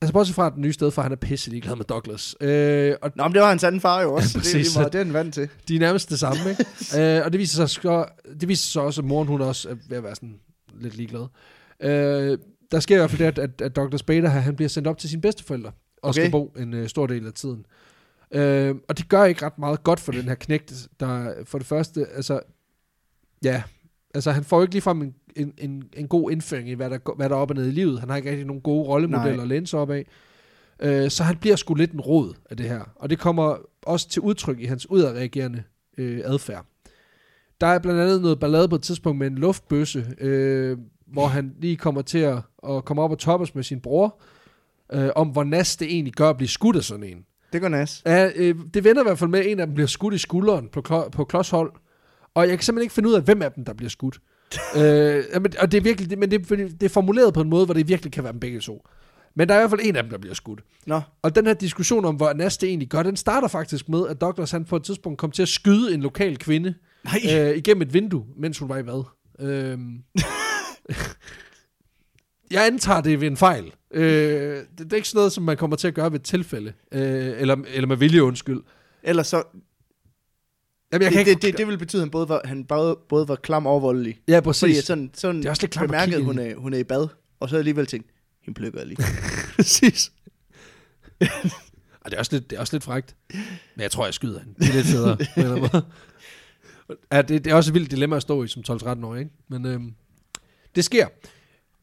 Altså 0.03 0.13
bortset 0.13 0.35
fra, 0.35 0.47
at 0.47 0.53
den 0.55 0.63
nye 0.63 0.73
stedfar, 0.73 1.03
han 1.03 1.13
er 1.13 1.17
pisse 1.17 1.51
ligeglad 1.51 1.77
med 1.77 1.85
Douglas. 1.85 2.37
Øh, 2.41 2.95
og 3.03 3.11
Nå, 3.17 3.25
men 3.25 3.33
det 3.33 3.43
var 3.43 3.49
hans 3.49 3.65
anden 3.65 3.81
far 3.81 4.03
jo 4.03 4.13
også. 4.15 4.39
Ja, 4.39 4.39
Ja, 4.39 4.43
det, 4.43 4.49
er 4.49 4.55
lige 4.55 4.63
præcis. 4.65 4.77
meget, 4.77 4.93
det 4.93 5.01
er 5.01 5.05
han 5.05 5.13
vant 5.13 5.35
til. 5.35 5.49
de 5.69 5.77
er 5.77 5.81
nærmest 5.81 6.11
det 6.11 6.19
samme, 6.19 6.43
ikke? 6.51 6.65
øh, 7.19 7.25
og 7.25 7.33
det 7.33 7.41
viser, 7.41 7.67
sig, 7.67 7.71
så, 7.71 8.07
det 8.41 8.49
viser 8.49 8.71
sig 8.71 8.83
også, 8.83 9.01
at 9.01 9.05
moren 9.05 9.29
hun 9.29 9.41
også 9.41 9.69
er 9.69 9.75
ved 9.89 9.97
at 9.97 10.03
være 10.03 10.15
sådan 10.15 10.41
lidt 10.81 10.97
ligeglad. 10.97 11.27
Øh, 11.81 12.39
der 12.73 12.81
sker 12.81 12.95
i 12.95 12.99
hvert 12.99 13.11
fald 13.11 13.19
det, 13.19 13.25
at, 13.25 13.39
at, 13.39 13.61
at 13.61 13.77
Douglas 13.77 14.03
Bader 14.03 14.29
her, 14.29 14.41
han 14.41 14.57
bliver 14.57 14.69
sendt 14.69 14.89
op 14.89 14.99
til 14.99 15.11
sine 15.11 15.23
bedsteforældre, 15.23 15.71
og 16.03 16.09
okay. 16.09 16.21
skal 16.21 16.31
bo 16.31 16.55
en 16.59 16.75
øh, 16.75 16.89
stor 16.89 17.07
del 17.07 17.27
af 17.27 17.33
tiden. 17.33 17.67
Øh, 18.35 18.75
og 18.89 18.99
det 18.99 19.09
gør 19.09 19.25
ikke 19.25 19.47
ret 19.47 19.59
meget 19.59 19.83
godt 19.83 20.01
for 20.01 20.13
den 20.13 20.23
her 20.23 20.35
knægt, 20.35 20.89
der 21.01 21.33
for 21.45 21.59
det 21.59 21.67
første, 21.67 22.07
altså, 22.15 22.41
ja, 23.45 23.63
altså 24.15 24.31
han 24.31 24.45
får 24.45 24.57
jo 24.57 24.63
ikke 24.63 24.75
ligefrem 24.75 25.03
en, 25.03 25.15
en, 25.37 25.53
en, 25.59 25.83
en 25.97 26.09
god 26.09 26.31
indføring 26.31 26.69
i, 26.69 26.75
hvad 26.75 26.91
der, 26.91 26.99
hvad 27.17 27.29
der 27.29 27.37
er 27.37 27.41
op 27.41 27.51
og 27.51 27.57
ned 27.57 27.67
i 27.67 27.71
livet. 27.71 28.01
Han 28.01 28.09
har 28.09 28.17
ikke 28.17 28.31
rigtig 28.31 28.47
nogen 28.47 28.63
gode 28.63 28.89
rollemodeller 28.89 29.37
Nej. 29.37 29.43
at 29.43 29.49
læne 29.49 29.67
sig 29.67 29.81
op 29.81 29.91
af. 29.91 30.07
Øh, 30.83 31.11
så 31.11 31.23
han 31.25 31.37
bliver 31.37 31.57
sgu 31.57 31.75
lidt 31.75 31.93
en 31.93 32.01
rod 32.01 32.35
af 32.51 32.57
det 32.57 32.69
her. 32.69 32.81
Og 32.97 33.11
det 33.11 33.19
kommer 33.19 33.57
også 33.83 34.09
til 34.09 34.23
udtryk 34.23 34.61
i 34.61 34.65
hans 34.65 34.91
udadreagerende 34.91 35.63
øh, 35.99 36.21
adfærd. 36.25 36.67
Der 37.61 37.67
er 37.67 37.79
blandt 37.79 38.01
andet 38.01 38.23
noget 38.23 38.41
ballade 38.41 38.69
på 38.69 38.75
et 38.75 38.83
tidspunkt 38.83 39.19
med 39.19 39.27
en 39.27 39.35
luftbøsse, 39.35 40.07
øh, 40.19 40.79
hvor 41.07 41.27
han 41.27 41.55
lige 41.61 41.77
kommer 41.77 42.03
til 42.03 42.19
at, 42.19 42.39
at 42.69 42.85
komme 42.85 43.03
op 43.03 43.11
og 43.11 43.19
toppes 43.19 43.55
med 43.55 43.63
sin 43.63 43.81
bror, 43.81 44.21
øh, 44.93 45.11
om 45.17 45.29
hvor 45.29 45.45
nas 45.45 45.77
det 45.77 45.93
egentlig 45.93 46.15
gør 46.15 46.31
at 46.31 46.37
blive 46.37 46.49
skudt 46.49 46.77
af 46.77 46.83
sådan 46.83 47.05
en. 47.05 47.25
Det 47.53 47.61
går 47.61 47.69
nas. 47.69 48.03
Ja, 48.07 48.31
øh, 48.37 48.55
det 48.75 48.85
vender 48.85 49.03
i 49.03 49.05
hvert 49.05 49.19
fald 49.19 49.31
med, 49.31 49.41
at 49.41 49.47
en 49.47 49.61
af 49.61 49.67
dem 49.67 49.75
bliver 49.75 49.87
skudt 49.87 50.15
i 50.15 50.19
skulderen 50.19 50.69
på, 50.69 50.83
klo- 50.89 51.09
på 51.09 51.25
klodshold. 51.25 51.73
Og 52.35 52.49
jeg 52.49 52.59
kan 52.59 52.65
simpelthen 52.65 52.85
ikke 52.85 52.95
finde 52.95 53.09
ud 53.09 53.15
af, 53.15 53.23
hvem 53.23 53.43
af 53.43 53.53
dem, 53.53 53.65
der 53.65 53.73
bliver 53.73 53.91
skudt. 53.91 54.19
Øh, 54.77 55.25
jamen, 55.35 55.53
og 55.59 55.73
det 55.73 55.79
er 55.79 55.83
virkelig, 55.83 56.11
det, 56.11 56.19
men 56.19 56.31
det, 56.31 56.49
det 56.51 56.83
er 56.83 56.89
formuleret 56.89 57.35
på 57.35 57.41
en 57.41 57.51
måde, 57.51 57.65
hvor 57.65 57.75
det 57.75 57.89
virkelig 57.89 58.13
kan 58.13 58.25
være 58.25 58.33
dem 58.33 58.41
begge 58.41 58.61
to. 58.61 58.87
Men 59.35 59.49
der 59.49 59.55
er 59.55 59.59
i 59.59 59.61
hvert 59.61 59.71
fald 59.71 59.81
en 59.85 59.97
af 59.97 60.03
dem, 60.03 60.11
der 60.11 60.19
bliver 60.19 60.35
skudt. 60.35 60.61
Nå, 60.87 61.01
Og 61.23 61.37
den 61.37 61.47
her 61.47 61.55
diskussion 61.55 62.05
om, 62.05 62.15
hvor 62.15 62.33
nas 62.33 62.59
det 62.59 62.69
egentlig 62.69 62.89
gør, 62.89 63.03
den 63.03 63.17
starter 63.17 63.49
faktisk 63.49 63.89
med, 63.89 64.09
at 64.09 64.21
Douglas 64.21 64.51
han 64.51 64.65
på 64.65 64.77
et 64.77 64.85
tidspunkt 64.85 65.19
kom 65.19 65.31
til 65.31 65.43
at 65.43 65.49
skyde 65.49 65.95
en 65.95 66.03
lokal 66.03 66.39
kvinde 66.39 66.75
nej. 67.05 67.21
øh, 67.35 67.57
igennem 67.57 67.83
et 67.83 67.95
vindue, 67.95 68.25
mens 68.37 68.59
hun 68.59 68.69
var 68.69 68.79
i 68.79 68.83
bad. 68.83 69.05
Øhm. 69.39 69.99
jeg 72.51 72.67
antager, 72.67 73.01
det 73.01 73.13
er 73.13 73.17
ved 73.17 73.29
en 73.29 73.37
fejl. 73.37 73.73
Øh, 73.91 74.57
det, 74.57 74.67
det 74.79 74.93
er 74.93 74.97
ikke 74.97 75.09
sådan 75.09 75.19
noget, 75.19 75.33
som 75.33 75.45
man 75.45 75.57
kommer 75.57 75.77
til 75.77 75.89
at 75.89 75.95
gøre 75.95 76.13
ved 76.13 76.21
et 76.21 76.25
tilfælde. 76.25 76.73
Øh, 76.93 77.41
eller, 77.41 77.57
eller 77.75 77.87
med 77.87 77.97
vilje, 77.97 78.23
undskyld. 78.23 78.61
Ellers 79.03 79.27
så... 79.27 79.43
Jamen, 80.93 81.03
jeg 81.03 81.11
Det, 81.11 81.17
kan 81.17 81.27
det, 81.27 81.31
ikke... 81.31 81.47
det, 81.47 81.59
det, 81.59 81.67
vil 81.67 81.79
betyde, 81.79 82.01
at 82.03 82.05
han 82.05 82.11
både 82.11 82.29
var, 82.29 82.41
han 82.45 82.65
både, 82.65 82.99
både 83.09 83.29
var 83.29 83.37
klam 83.37 83.67
og 83.67 83.83
voldelig. 83.83 84.19
Ja, 84.29 84.37
Fordi 84.37 84.45
præcis. 84.45 84.79
at 84.79 84.85
sådan, 84.85 85.11
sådan 85.15 85.37
Det 85.37 85.47
er 85.47 85.51
også 85.51 85.63
lidt 85.63 85.73
klamt 85.73 85.85
at 85.85 85.89
bemærkede, 85.89 86.17
kigge 86.17 86.27
hun 86.27 86.39
er, 86.39 86.55
hun 86.57 86.75
er 86.75 86.79
i 86.79 86.85
bad. 86.85 87.09
Og 87.41 87.49
så 87.49 87.57
alligevel 87.57 87.87
tænkt, 87.87 88.07
hende 88.45 88.59
plukker 88.61 88.79
jeg 88.81 88.87
lige. 88.89 88.99
præcis. 89.57 90.13
Og 92.01 92.11
det 92.11 92.15
er, 92.15 92.19
også 92.19 92.33
lidt, 92.33 92.51
det 92.51 92.57
er 92.57 92.61
også 92.61 92.75
lidt 92.75 92.85
frægt. 92.85 93.17
Men 93.75 93.83
jeg 93.83 93.91
tror, 93.91 94.05
jeg 94.05 94.15
skyder 94.15 94.41
hende. 94.41 94.55
Det 94.59 94.69
er 94.69 94.73
lidt 94.73 94.87
federe. 94.87 95.83
ja, 97.13 97.23
det, 97.23 97.45
det, 97.45 97.51
er 97.51 97.55
også 97.55 97.71
et 97.71 97.75
vildt 97.75 97.91
dilemma 97.91 98.17
at 98.17 98.23
stå 98.23 98.45
i 98.45 98.49
som 98.49 98.63
12-13 98.71 99.07
år, 99.07 99.17
ikke? 99.17 99.31
Men 99.49 99.67
øhm, 99.67 99.95
det 100.75 100.85
sker. 100.85 101.07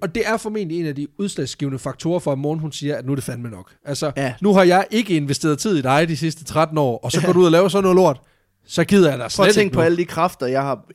Og 0.01 0.16
det 0.16 0.28
er 0.28 0.38
formentlig 0.38 0.80
en 0.80 0.86
af 0.86 0.96
de 0.96 1.08
udslagsgivende 1.18 1.80
faktorer 1.80 2.20
for, 2.20 2.32
at 2.32 2.38
morgen 2.38 2.60
hun 2.60 2.72
siger, 2.72 2.96
at 2.98 3.06
nu 3.06 3.12
er 3.12 3.16
det 3.16 3.24
fandme 3.24 3.50
nok. 3.50 3.75
Altså, 3.86 4.12
Ja. 4.18 4.34
nu 4.42 4.54
har 4.54 4.63
jeg 4.63 4.88
ikke 4.92 5.16
investeret 5.16 5.60
tid 5.60 5.78
i 5.78 5.82
dig 5.82 6.08
de 6.08 6.18
sidste 6.18 6.44
13 6.44 6.78
år, 6.78 6.98
og 6.98 7.12
så 7.12 7.22
går 7.25 7.34
du 7.34 7.39
ud 7.39 7.46
og 7.46 7.51
laver 7.51 7.68
sådan 7.68 7.84
noget 7.84 7.96
lort. 7.96 8.22
Så 8.69 8.83
gider 8.83 9.09
jeg 9.09 9.19
Prøv 9.19 9.29
slet 9.29 9.47
at 9.47 9.53
tænke 9.53 9.73
på 9.73 9.81
alle 9.81 9.97
de 9.97 10.05
kræfter, 10.05 10.45
jeg 10.47 10.61
har, 10.61 10.85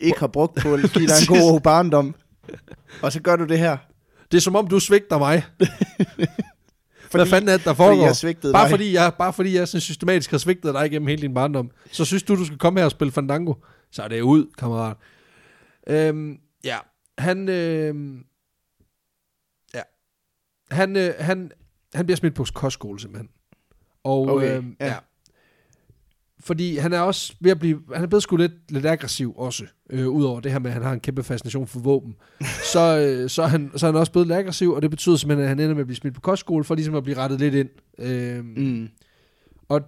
ikke 0.00 0.20
har 0.20 0.26
brugt 0.26 0.54
på 0.62 0.74
at 0.74 0.80
give 0.94 1.06
dig 1.06 1.14
en 1.30 1.40
god 1.40 1.60
barndom. 1.60 2.14
Og 3.02 3.12
så 3.12 3.20
gør 3.22 3.36
du 3.36 3.44
det 3.44 3.58
her. 3.58 3.76
Det 4.30 4.36
er 4.36 4.40
som 4.40 4.56
om, 4.56 4.66
du 4.68 4.80
svigter 4.80 5.18
mig. 5.18 5.44
Fordi, 7.10 7.22
Hvad 7.22 7.26
fanden 7.26 7.48
er 7.48 7.56
det, 7.56 7.64
der 7.64 7.74
fordi 7.74 7.88
foregår? 7.88 8.04
jeg 8.06 8.16
svigtede 8.16 8.52
Bare 8.52 8.64
dig. 8.64 8.70
fordi, 8.70 8.92
jeg, 8.92 9.12
bare 9.18 9.32
fordi 9.32 9.54
jeg 9.54 9.68
sådan 9.68 9.80
systematisk 9.80 10.30
har 10.30 10.38
svigtet 10.38 10.74
dig 10.74 10.86
igennem 10.86 11.08
hele 11.08 11.22
din 11.22 11.34
barndom, 11.34 11.70
så 11.92 12.04
synes 12.04 12.22
du, 12.22 12.34
du 12.36 12.44
skal 12.44 12.58
komme 12.58 12.80
her 12.80 12.84
og 12.84 12.90
spille 12.90 13.12
Fandango. 13.12 13.54
Så 13.90 14.02
er 14.02 14.08
det 14.08 14.20
ud, 14.20 14.46
kammerat. 14.58 14.96
Øhm, 15.86 16.38
ja, 16.64 16.76
han... 17.18 17.48
Øhm, 17.48 18.24
ja. 19.74 19.82
Han, 20.70 20.96
øh, 20.96 21.14
han, 21.18 21.50
han 21.94 22.06
bliver 22.06 22.16
smidt 22.16 22.34
på 22.34 22.46
kostskole, 22.54 23.00
simpelthen. 23.00 23.28
Og 24.04 24.28
Okay, 24.28 24.56
øhm, 24.56 24.76
ja. 24.80 24.86
ja. 24.86 24.96
Fordi 26.46 26.76
han 26.76 26.92
er 26.92 27.00
også 27.00 27.34
ved 27.40 27.50
at 27.50 27.58
blive, 27.58 27.80
han 27.94 28.02
er 28.02 28.06
blevet 28.06 28.22
sgu 28.22 28.36
lidt, 28.36 28.52
lidt 28.68 28.86
aggressiv 28.86 29.34
også, 29.36 29.64
øh, 29.90 30.08
udover 30.08 30.40
det 30.40 30.52
her 30.52 30.58
med, 30.58 30.70
at 30.70 30.74
han 30.74 30.82
har 30.82 30.92
en 30.92 31.00
kæmpe 31.00 31.22
fascination 31.22 31.66
for 31.66 31.80
våben. 31.80 32.14
så, 32.72 32.98
øh, 32.98 33.30
så, 33.30 33.42
er 33.42 33.46
han, 33.46 33.70
så 33.76 33.86
er 33.86 33.92
han 33.92 34.00
også 34.00 34.12
blevet 34.12 34.28
lidt 34.28 34.38
aggressiv, 34.38 34.72
og 34.72 34.82
det 34.82 34.90
betyder 34.90 35.16
simpelthen, 35.16 35.42
at 35.42 35.48
han 35.48 35.60
ender 35.60 35.74
med 35.74 35.80
at 35.80 35.86
blive 35.86 35.96
smidt 35.96 36.14
på 36.14 36.20
kostskole, 36.20 36.64
for 36.64 36.74
ligesom 36.74 36.94
at 36.94 37.02
blive 37.02 37.16
rettet 37.18 37.40
lidt 37.40 37.54
ind. 37.54 37.68
Øh, 37.98 38.44
Mm. 38.44 38.88
og 39.68 39.80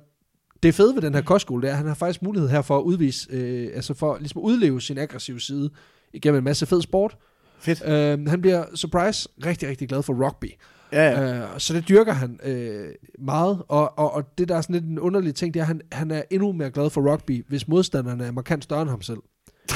det 0.62 0.74
fede 0.74 0.94
ved 0.94 1.02
den 1.02 1.14
her 1.14 1.22
kostskole, 1.22 1.62
det 1.62 1.68
er, 1.68 1.72
at 1.72 1.78
han 1.78 1.86
har 1.86 1.94
faktisk 1.94 2.22
mulighed 2.22 2.48
her 2.48 2.62
for 2.62 2.78
at 2.78 2.82
udvise, 2.82 3.28
øh, 3.32 3.70
altså 3.74 3.94
for 3.94 4.18
ligesom 4.18 4.38
at 4.38 4.42
udleve 4.42 4.80
sin 4.80 4.98
aggressive 4.98 5.40
side 5.40 5.70
igennem 6.12 6.38
en 6.38 6.44
masse 6.44 6.66
fed 6.66 6.82
sport. 6.82 7.16
Fedt. 7.60 7.82
Øh, 7.86 8.28
han 8.28 8.40
bliver, 8.40 8.64
surprise, 8.74 9.28
rigtig, 9.46 9.68
rigtig 9.68 9.88
glad 9.88 10.02
for 10.02 10.26
rugby. 10.26 10.46
Ja, 10.92 11.10
ja. 11.10 11.42
Øh, 11.52 11.60
så 11.60 11.74
det 11.74 11.88
dyrker 11.88 12.12
han 12.12 12.40
øh, 12.42 12.88
meget, 13.18 13.62
og, 13.68 13.98
og, 13.98 14.12
og 14.14 14.38
det 14.38 14.48
der 14.48 14.56
er 14.56 14.60
sådan 14.60 14.74
lidt 14.74 14.84
en 14.84 14.98
underlig 14.98 15.34
ting, 15.34 15.54
det 15.54 15.60
er, 15.60 15.64
at 15.64 15.66
han, 15.66 15.80
han 15.92 16.10
er 16.10 16.22
endnu 16.30 16.52
mere 16.52 16.70
glad 16.70 16.90
for 16.90 17.12
rugby, 17.12 17.44
hvis 17.48 17.68
modstanderne 17.68 18.24
er 18.26 18.30
markant 18.30 18.64
større 18.64 18.82
end 18.82 18.90
ham 18.90 19.02
selv. 19.02 19.18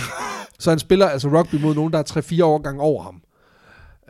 så 0.59 0.71
han 0.71 0.79
spiller 0.79 1.09
altså 1.09 1.29
rugby 1.29 1.55
mod 1.55 1.75
nogen, 1.75 1.93
der 1.93 1.99
er 1.99 2.23
3-4 2.41 2.45
årgange 2.45 2.81
over 2.83 3.03
ham. 3.03 3.23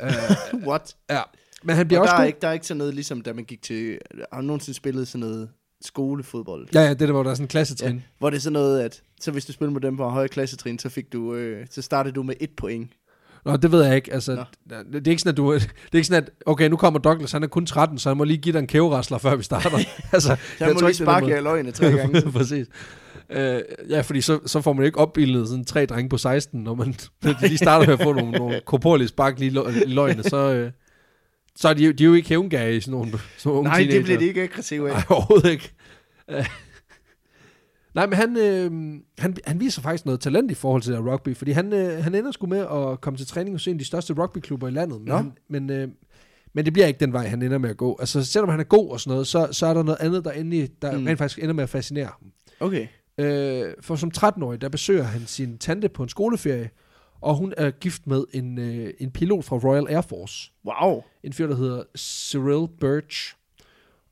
Øh, 0.03 0.67
What? 0.69 0.97
ja. 1.11 1.21
Men 1.65 1.77
han 1.77 1.87
bliver 1.89 2.01
Og 2.01 2.03
også 2.03 2.11
der, 2.11 2.17
er 2.17 2.23
god. 2.23 2.27
ikke, 2.27 2.39
der 2.43 2.49
er 2.49 2.53
ikke 2.53 2.67
sådan 2.67 2.79
noget, 2.79 2.95
ligesom 2.95 3.21
da 3.21 3.33
man 3.33 3.45
gik 3.45 3.63
til... 3.63 3.99
Har 4.33 4.41
du 4.41 4.47
nogensinde 4.47 4.77
spillet 4.77 5.09
sådan 5.09 5.21
noget 5.21 5.49
skolefodbold? 5.81 6.69
Ja, 6.75 6.81
ja, 6.81 6.89
det 6.91 7.01
der, 7.01 7.13
hvor 7.13 7.23
der 7.23 7.31
er 7.31 7.35
sådan 7.35 7.45
en 7.45 7.49
klassetrin. 7.49 7.97
Ja. 7.97 8.03
Hvor 8.19 8.31
det 8.31 8.37
er 8.37 8.41
sådan 8.41 8.53
noget, 8.53 8.81
at 8.81 9.03
så 9.21 9.31
hvis 9.31 9.45
du 9.45 9.53
spillede 9.53 9.73
med 9.73 9.81
dem 9.81 9.97
på 9.97 10.09
høje 10.09 10.29
klassetrin, 10.29 10.79
så 10.79 10.89
fik 10.89 11.13
du, 11.13 11.35
øh, 11.35 11.67
så 11.71 11.83
startede 11.83 12.15
du 12.15 12.23
med 12.23 12.35
et 12.41 12.51
point. 12.57 12.91
Nå, 13.45 13.57
det 13.57 13.73
ved 13.73 13.85
jeg 13.85 13.97
ikke. 13.97 14.13
Altså, 14.13 14.35
Nå. 14.35 14.77
det 14.93 15.07
er 15.07 15.11
ikke 15.11 15.23
sådan, 15.23 15.31
at 15.31 15.37
du... 15.37 15.53
Det 15.55 15.63
er 15.93 15.97
ikke 15.97 16.07
sådan, 16.07 16.23
at 16.23 16.31
okay, 16.47 16.69
nu 16.69 16.77
kommer 16.77 17.01
Douglas, 17.01 17.33
han 17.33 17.43
er 17.43 17.47
kun 17.47 17.67
13, 17.67 17.99
så 17.99 18.09
han 18.11 18.17
må 18.17 18.25
lige 18.25 18.37
give 18.39 18.53
dig 18.53 18.59
en 18.59 18.67
kæverasler, 18.67 19.19
før 19.19 19.37
vi 19.37 19.43
starter. 19.43 19.71
altså, 20.13 20.37
Så 20.59 20.65
jeg 20.65 20.69
må 20.69 20.81
tror 20.81 20.81
lige 20.81 20.81
ikke, 20.81 20.87
det 20.89 20.97
sparke 20.97 21.29
jer 21.29 21.37
i 21.39 21.41
løgene 21.43 21.71
tre 21.71 21.91
gange. 21.93 22.33
Præcis. 22.33 22.67
Øh, 23.31 23.61
ja, 23.91 24.01
fordi 24.01 24.21
så, 24.21 24.39
så 24.47 24.61
får 24.61 24.73
man 24.73 24.85
ikke 24.87 24.99
opbildet 24.99 25.49
sådan 25.49 25.65
tre 25.65 25.87
drenge 25.87 26.09
på 26.09 26.19
16, 26.19 26.61
når 26.63 26.75
man 26.75 26.95
når 27.23 27.33
de 27.33 27.47
lige 27.49 27.59
starter 27.59 27.87
med 27.87 27.95
at 27.95 28.03
få 28.03 28.13
nogle, 28.13 28.31
nogle 28.31 28.61
korporlige 28.67 29.09
spark 29.09 29.39
lige 29.39 29.51
i 29.51 29.55
lø- 29.55 29.85
i 29.87 29.93
løgene, 29.93 30.23
så, 30.23 30.37
øh, 30.37 30.71
så 31.57 31.69
er 31.69 31.75
de, 31.75 31.85
jo- 31.85 31.93
de 31.93 32.03
er 32.05 32.09
jo 32.09 32.15
ikke 32.15 32.29
hævngage 32.29 32.77
i 32.77 32.81
sådan 32.81 32.93
nogle, 32.93 33.11
sådan 33.11 33.53
nogle 33.53 33.63
Nej, 33.69 33.79
det 33.79 33.87
teenager. 33.89 34.05
bliver 34.05 34.19
de 34.19 34.27
ikke 34.27 34.43
aggressive 34.43 34.89
af. 34.91 34.95
Nej, 34.95 35.03
overhovedet 35.09 35.51
ikke. 35.51 35.73
Nej, 37.95 38.07
men 38.07 38.15
han, 38.15 38.37
øh, 38.37 39.01
han, 39.19 39.37
han 39.47 39.61
viser 39.61 39.83
faktisk 39.83 40.07
noget 40.07 40.21
talent 40.21 40.51
i 40.51 40.55
forhold 40.55 40.83
til 40.83 40.93
det 40.93 41.03
her 41.03 41.13
rugby, 41.13 41.37
fordi 41.37 41.51
han, 41.51 41.73
øh, 41.73 42.05
han 42.05 42.15
ender 42.15 42.31
sgu 42.33 42.47
med 42.47 42.59
at 42.59 43.01
komme 43.01 43.17
til 43.17 43.27
træning 43.27 43.55
hos 43.55 43.67
en 43.67 43.73
af 43.73 43.79
de 43.79 43.85
største 43.85 44.15
rugbyklubber 44.15 44.69
i 44.69 44.71
landet. 44.71 45.01
Men, 45.01 45.33
men, 45.49 45.71
øh, 45.71 45.89
men 46.53 46.65
det 46.65 46.73
bliver 46.73 46.87
ikke 46.87 47.01
den 47.01 47.13
vej, 47.13 47.27
han 47.27 47.43
ender 47.43 47.59
med 47.59 47.71
at 47.71 47.77
gå. 47.77 47.97
Altså, 48.01 48.25
selvom 48.25 48.49
han 48.49 48.61
er 48.61 48.65
god 48.65 48.91
og 48.91 49.01
sådan 49.01 49.11
noget, 49.11 49.27
så, 49.27 49.49
så 49.53 49.67
er 49.67 49.75
der 49.75 49.83
noget 49.83 49.99
andet, 50.01 50.25
der, 50.25 50.31
endelig, 50.31 50.71
der 50.83 50.99
mm. 50.99 51.07
rent 51.07 51.19
faktisk 51.19 51.39
ender 51.43 51.55
med 51.55 51.63
at 51.63 51.69
fascinere 51.69 52.05
ham. 52.05 52.33
Okay. 52.61 52.87
Øh, 53.19 53.75
for 53.81 53.97
som 53.97 54.11
13-årig, 54.17 54.61
der 54.61 54.69
besøger 54.69 55.03
han 55.03 55.27
sin 55.27 55.59
tante 55.59 55.89
på 55.89 56.03
en 56.03 56.09
skoleferie, 56.09 56.71
og 57.21 57.37
hun 57.37 57.55
er 57.57 57.71
gift 57.71 58.07
med 58.07 58.25
en, 58.33 58.59
øh, 58.59 58.95
en 58.99 59.11
pilot 59.11 59.45
fra 59.45 59.57
Royal 59.57 59.87
Air 59.89 60.01
Force 60.01 60.53
Wow. 60.65 61.03
en 61.23 61.33
fyr, 61.33 61.47
der 61.47 61.57
hedder 61.57 61.83
Cyril 61.97 62.69
Birch. 62.81 63.35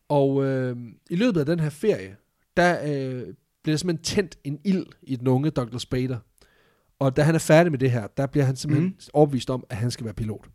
Og 0.08 0.44
øh, 0.44 0.76
i 1.10 1.16
løbet 1.16 1.40
af 1.40 1.46
den 1.46 1.60
her 1.60 1.70
ferie, 1.70 2.16
der 2.56 2.78
øh, 2.84 3.22
bliver 3.62 3.74
der 3.74 3.78
simpelthen 3.78 4.04
tændt 4.04 4.36
en 4.44 4.58
ild 4.64 4.86
i 5.02 5.16
den 5.16 5.28
unge 5.28 5.50
Douglas 5.50 5.86
Bader. 5.86 6.18
Og 6.98 7.16
da 7.16 7.22
han 7.22 7.34
er 7.34 7.38
færdig 7.38 7.72
med 7.72 7.78
det 7.78 7.90
her, 7.90 8.06
der 8.16 8.26
bliver 8.26 8.44
han 8.44 8.56
simpelthen 8.56 8.88
mm. 8.88 9.00
overbevist 9.12 9.50
om, 9.50 9.64
at 9.70 9.76
han 9.76 9.90
skal 9.90 10.04
være 10.04 10.14
pilot. 10.14 10.46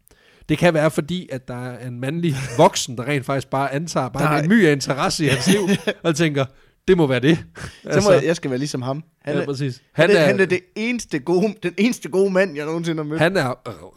Det 0.50 0.58
kan 0.58 0.74
være 0.74 0.92
fordi, 0.92 1.30
at 1.32 1.48
der 1.48 1.66
er 1.66 1.88
en 1.88 2.00
mandlig 2.00 2.36
voksen, 2.58 2.98
der 2.98 3.04
rent 3.04 3.26
faktisk 3.26 3.50
bare 3.50 3.74
antager 3.74 4.10
bare 4.10 4.44
en 4.44 4.50
my 4.50 4.66
af 4.66 4.72
interesse 4.72 5.26
i 5.26 5.28
hans 5.28 5.48
liv, 5.48 5.60
og 6.04 6.16
tænker, 6.16 6.46
det 6.88 6.98
må 6.98 7.08
være 7.08 7.20
det. 7.20 7.46
Så 7.92 8.02
må 8.04 8.12
jeg, 8.12 8.26
jeg 8.26 8.36
skal 8.36 8.52
være 8.52 8.58
ligesom 8.58 8.82
ham. 8.82 9.04
Han 9.22 9.36
ja, 9.36 9.42
er, 9.42 9.46
præcis. 9.46 9.84
han, 9.92 10.12
er, 10.12 10.26
han 10.26 10.40
er 10.40 10.46
det 10.46 10.60
eneste 10.76 11.20
gode, 11.20 11.56
den 11.64 11.74
eneste 11.78 12.10
gode 12.10 12.32
mand, 12.32 12.56
jeg 12.56 12.66
nogensinde 12.66 13.04
har 13.04 13.10
mødt. 13.10 13.22
Han, 13.22 13.36
han 13.36 13.46
er 13.46 13.52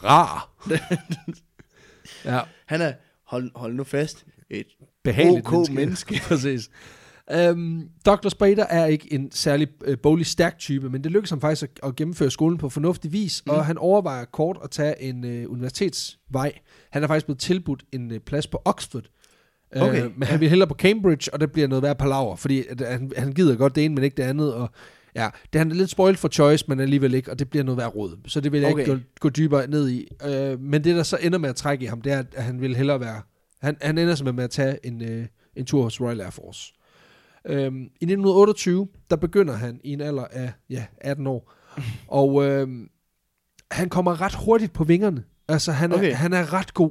rar. 0.05 0.51
ja. 2.25 2.41
han 2.67 2.81
er, 2.81 2.93
hold, 3.27 3.51
hold 3.55 3.75
nu 3.75 3.85
fast, 3.85 4.25
et 4.51 4.67
behageligt 5.05 5.47
OK 5.53 5.71
menneske. 5.71 6.21
Præcis. 6.29 6.71
Um, 7.51 7.89
Douglas 8.07 8.35
Bader 8.35 8.67
er 8.67 8.87
ikke 8.87 9.13
en 9.13 9.33
særlig 9.33 9.69
uh, 9.89 9.95
boglig 10.03 10.27
stærk 10.27 10.59
type, 10.59 10.91
men 10.91 11.05
det 11.05 11.13
lykkes 11.13 11.31
ham 11.31 11.41
faktisk 11.41 11.63
at, 11.63 11.89
at 11.89 11.97
gennemføre 11.97 12.31
skolen 12.31 12.59
på 12.59 12.69
fornuftig 12.69 13.13
vis, 13.13 13.43
mm. 13.47 13.53
og 13.53 13.67
han 13.67 13.79
overvejer 13.79 14.25
kort 14.25 14.59
at 14.65 14.71
tage 14.71 15.03
en 15.03 15.25
uh, 15.25 15.53
universitetsvej. 15.53 16.53
Han 16.91 17.03
er 17.03 17.07
faktisk 17.07 17.27
blevet 17.27 17.41
tilbudt 17.41 17.85
en 17.93 18.11
uh, 18.11 18.19
plads 18.19 18.47
på 18.47 18.63
Oxford, 18.65 19.05
Uh, 19.77 19.83
Okay, 19.83 20.11
men 20.17 20.23
han 20.23 20.41
vil 20.41 20.49
hellere 20.49 20.69
på 20.69 20.75
Cambridge, 20.75 21.35
og 21.35 21.41
det 21.41 21.53
bliver 21.53 21.69
noget 21.69 21.83
værd 21.83 21.99
palaver, 21.99 22.37
fordi 22.37 22.65
at, 22.69 22.81
han, 22.81 23.13
han 23.17 23.33
gider 23.33 23.57
godt 23.57 23.75
det 23.75 23.85
ene, 23.85 23.95
men 23.95 24.05
ikke 24.05 24.17
det 24.17 24.23
andet, 24.23 24.55
og 24.55 24.71
ja, 25.15 25.29
det 25.53 25.59
han 25.59 25.71
er 25.71 25.75
lidt 25.75 25.91
spoilt 25.91 26.19
for 26.19 26.29
choice, 26.29 26.65
men 26.69 26.81
alligevel 26.81 27.15
ikke, 27.15 27.31
og 27.31 27.39
det 27.39 27.51
bliver 27.51 27.65
noget 27.65 27.79
værd 27.79 27.95
råd. 27.97 28.19
Så 28.27 28.41
det 28.41 28.53
vil 28.53 28.61
jeg 28.61 28.73
okay. 28.73 28.81
Ikke 28.81 28.93
gå, 28.93 28.99
gå 29.21 29.29
dybere 29.29 29.67
ned 29.67 29.89
i. 29.89 30.09
Uh, 30.25 30.61
men 30.61 30.85
det, 30.85 30.97
der 30.97 31.03
så 31.03 31.19
ender 31.21 31.39
med 31.39 31.49
at 31.49 31.57
trække 31.57 31.85
i 31.85 31.87
ham, 31.87 32.03
det 32.03 32.13
er, 32.13 32.19
at 32.19 32.45
han 32.45 32.61
vil 32.61 32.77
hellere 32.77 33.01
være... 33.01 33.23
Han, 33.63 33.77
han 33.83 33.99
ender 33.99 34.15
simpelthen 34.15 34.37
med 34.37 34.45
at 34.45 34.51
tage 34.51 34.87
en, 34.87 35.03
uh, 35.03 35.25
en 35.57 35.65
tur 35.67 35.83
hos 35.83 36.01
Royal 36.01 36.21
Air 36.21 36.31
Force. 36.31 36.73
Um, 37.49 37.55
I 37.55 38.05
1928, 38.05 38.89
der 39.11 39.17
begynder 39.17 39.55
han 39.55 39.81
i 39.85 39.93
en 39.93 40.01
alder 40.01 40.25
af 40.25 40.53
ja, 40.71 40.85
18 40.99 41.27
år, 41.27 41.53
og 42.09 42.35
um, 42.35 42.89
han 43.71 43.89
kommer 43.89 44.21
ret 44.21 44.35
hurtigt 44.35 44.73
på 44.73 44.85
vingerne. 44.85 45.25
Altså, 45.49 45.73
han 45.73 45.93
er, 45.93 45.97
Okay. 45.97 46.13
han 46.15 46.33
er 46.33 46.53
ret 46.53 46.75
god. 46.75 46.91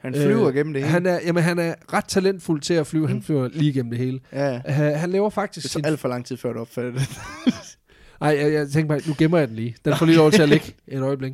Han 0.00 0.14
flyver 0.14 0.48
øh, 0.48 0.54
gennem 0.54 0.72
det 0.72 0.82
hele. 0.82 0.92
Han 0.92 1.06
er, 1.06 1.18
jamen, 1.26 1.42
han 1.42 1.58
er 1.58 1.74
ret 1.92 2.04
talentfuld 2.04 2.60
til 2.60 2.74
at 2.74 2.86
flyve. 2.86 3.02
Mm. 3.02 3.08
Han 3.08 3.16
Mm. 3.16 3.22
flyver 3.22 3.48
lige 3.48 3.72
gennem 3.72 3.90
det 3.90 3.98
hele. 3.98 4.20
ja, 4.32 4.56
Uh, 4.68 5.00
han 5.00 5.10
laver 5.10 5.30
faktisk 5.30 5.62
det 5.64 5.70
sin... 5.70 5.82
tog 5.82 5.90
alt 5.90 6.00
for 6.00 6.08
lang 6.08 6.26
tid 6.26 6.36
før 6.36 6.52
du 6.52 6.60
opfattede 6.60 6.94
det. 6.98 7.08
Ej, 8.20 8.28
jeg, 8.40 8.52
jeg 8.52 8.68
tænker 8.68 8.88
bare, 8.88 9.00
nu 9.08 9.14
gemmer 9.18 9.38
jeg 9.38 9.48
den 9.48 9.56
lige. 9.56 9.76
Den 9.84 9.96
får 9.96 10.06
lige 10.06 10.16
lov 10.16 10.30
til 10.32 10.42
at 10.42 10.48
ligge 10.48 10.74
et 10.88 11.02
øjeblik. 11.02 11.32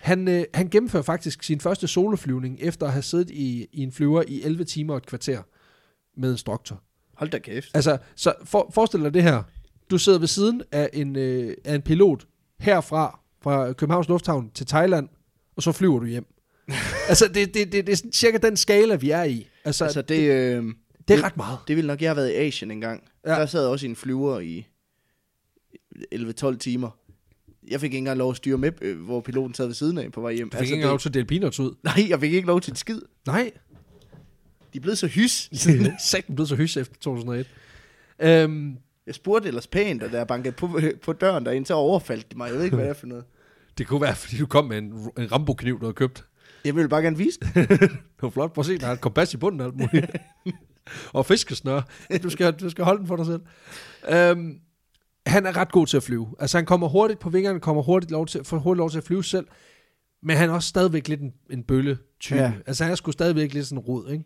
Han, 0.00 0.28
øh, 0.28 0.44
han 0.54 0.68
gennemfører 0.68 1.02
faktisk 1.02 1.42
sin 1.42 1.60
første 1.60 1.88
soloflyvning, 1.88 2.58
efter 2.60 2.86
at 2.86 2.92
have 2.92 3.02
siddet 3.02 3.30
i, 3.30 3.66
i 3.72 3.82
en 3.82 3.92
flyver 3.92 4.22
i 4.28 4.42
11 4.42 4.64
timer 4.64 4.92
og 4.94 4.96
et 4.96 5.06
kvarter 5.06 5.42
med 6.16 6.28
en 6.28 6.34
instruktor. 6.34 6.82
Hold 7.22 7.30
da 7.30 7.38
kæft. 7.38 7.70
Altså, 7.74 7.98
så 8.16 8.34
for, 8.44 8.70
forestil 8.74 9.00
dig 9.00 9.14
det 9.14 9.22
her. 9.22 9.42
Du 9.90 9.98
sidder 9.98 10.18
ved 10.18 10.26
siden 10.28 10.62
af 10.72 10.90
en, 10.92 11.16
øh, 11.16 11.56
af 11.64 11.74
en 11.74 11.82
pilot 11.82 12.26
herfra, 12.60 13.20
fra 13.42 13.72
Københavns 13.72 14.08
Lufthavn 14.08 14.50
til 14.50 14.66
Thailand, 14.66 15.08
og 15.56 15.62
så 15.62 15.72
flyver 15.72 15.98
du 15.98 16.06
hjem. 16.06 16.26
altså, 17.08 17.28
det, 17.28 17.54
det, 17.54 17.72
det, 17.72 17.86
det 17.86 17.92
er 17.92 17.96
sådan 17.96 18.12
cirka 18.12 18.38
den 18.38 18.56
skala, 18.56 18.94
vi 18.94 19.10
er 19.10 19.22
i. 19.22 19.30
Altså, 19.30 19.48
Altså, 19.64 19.84
altså 19.84 20.02
det, 20.02 20.20
øh, 20.30 20.64
det 21.08 21.18
er 21.18 21.24
ret 21.24 21.36
meget. 21.36 21.58
det 21.68 21.76
ville 21.76 21.86
nok, 21.86 22.02
jeg 22.02 22.10
har 22.10 22.14
været 22.14 22.30
i 22.30 22.34
Asien 22.34 22.70
engang. 22.70 23.02
Ja. 23.26 23.30
Der 23.30 23.46
sad 23.46 23.66
også 23.66 23.86
en 23.86 23.96
flyver 23.96 24.40
i 24.40 24.66
11-12 26.14 26.56
timer. 26.58 26.90
Jeg 27.68 27.80
fik 27.80 27.86
ikke 27.88 27.98
engang 27.98 28.18
lov 28.18 28.30
at 28.30 28.36
styre 28.36 28.58
med, 28.58 28.72
øh, 28.80 29.00
hvor 29.00 29.20
piloten 29.20 29.54
sad 29.54 29.66
ved 29.66 29.74
siden 29.74 29.98
af 29.98 30.12
på 30.12 30.20
vej 30.20 30.32
hjem. 30.32 30.50
Du 30.50 30.56
fik 30.56 30.60
altså, 30.60 30.74
ikke 30.74 30.86
lov 30.86 30.98
til 30.98 31.08
at 31.08 31.14
dele 31.14 31.26
peanuts 31.26 31.60
ud. 31.60 31.74
Nej, 31.82 32.06
jeg 32.08 32.20
fik 32.20 32.32
ikke 32.32 32.46
lov 32.46 32.60
til 32.60 32.70
en 32.70 32.76
skid. 32.76 33.00
Nej. 33.26 33.50
De 34.72 34.78
er 34.78 34.80
blevet 34.82 34.98
så 34.98 35.06
hys. 35.06 35.50
Sagt 36.10 36.26
blev 36.34 36.46
så 36.46 36.56
hys 36.56 36.76
efter 36.76 36.94
2001. 36.94 37.46
Øhm, 38.18 38.76
Jeg 39.06 39.14
spurgte 39.14 39.48
ellers 39.48 39.66
pænt, 39.66 40.02
og 40.02 40.12
da 40.12 40.16
jeg 40.18 40.26
bankede 40.26 40.52
på, 40.52 40.80
på 41.02 41.12
døren 41.12 41.44
derinde, 41.46 41.66
så 41.66 41.74
overfaldt 41.74 42.32
de 42.32 42.36
mig. 42.36 42.46
Jeg 42.48 42.56
ved 42.56 42.64
ikke, 42.64 42.76
hvad 42.76 42.84
det 42.84 42.90
er 42.90 42.94
for 42.94 43.06
noget. 43.06 43.24
det 43.78 43.86
kunne 43.86 44.00
være, 44.00 44.14
fordi 44.14 44.36
du 44.36 44.46
kom 44.46 44.64
med 44.64 44.78
en, 44.78 44.84
en 45.18 45.32
Rambo-kniv, 45.32 45.80
du 45.80 45.84
havde 45.84 45.94
købt. 45.94 46.24
Jeg 46.64 46.76
ville 46.76 46.88
bare 46.88 47.02
gerne 47.02 47.16
vise 47.18 47.38
det. 47.40 47.54
Det 47.80 48.22
var 48.22 48.30
flot. 48.30 48.52
Prøv 48.52 48.62
at 48.62 48.66
se, 48.66 48.78
der 48.78 48.86
er 48.86 48.92
et 48.92 49.00
kompas 49.00 49.34
i 49.34 49.36
bunden 49.36 49.60
alt 49.60 49.76
muligt. 49.76 50.06
og 51.12 51.26
fiskesnør. 51.26 51.82
Du 52.22 52.30
skal, 52.30 52.52
du 52.52 52.70
skal 52.70 52.84
holde 52.84 52.98
den 52.98 53.06
for 53.06 53.16
dig 53.16 53.26
selv. 53.26 53.40
Øhm, 54.08 54.58
han 55.26 55.46
er 55.46 55.56
ret 55.56 55.72
god 55.72 55.86
til 55.86 55.96
at 55.96 56.02
flyve. 56.02 56.34
Altså, 56.38 56.58
han 56.58 56.66
kommer 56.66 56.88
hurtigt 56.88 57.20
på 57.20 57.30
vingerne, 57.30 57.60
kommer 57.60 57.82
hurtigt 57.82 58.10
lov 58.12 58.26
til, 58.26 58.44
får 58.44 58.58
hurtigt 58.58 58.78
lov 58.78 58.90
til 58.90 58.98
at 58.98 59.04
flyve 59.04 59.24
selv. 59.24 59.46
Men 60.22 60.36
han 60.36 60.50
er 60.50 60.54
også 60.54 60.68
stadigvæk 60.68 61.08
lidt 61.08 61.20
en, 61.20 61.32
en 61.50 61.62
bølle-type. 61.62 62.36
Ja. 62.38 62.52
Altså, 62.66 62.84
han 62.84 62.90
er 62.90 62.96
sgu 62.96 63.12
stadigvæk 63.12 63.54
lidt 63.54 63.66
sådan 63.66 63.78
en 63.78 63.84
rod, 63.84 64.10
ikke? 64.10 64.24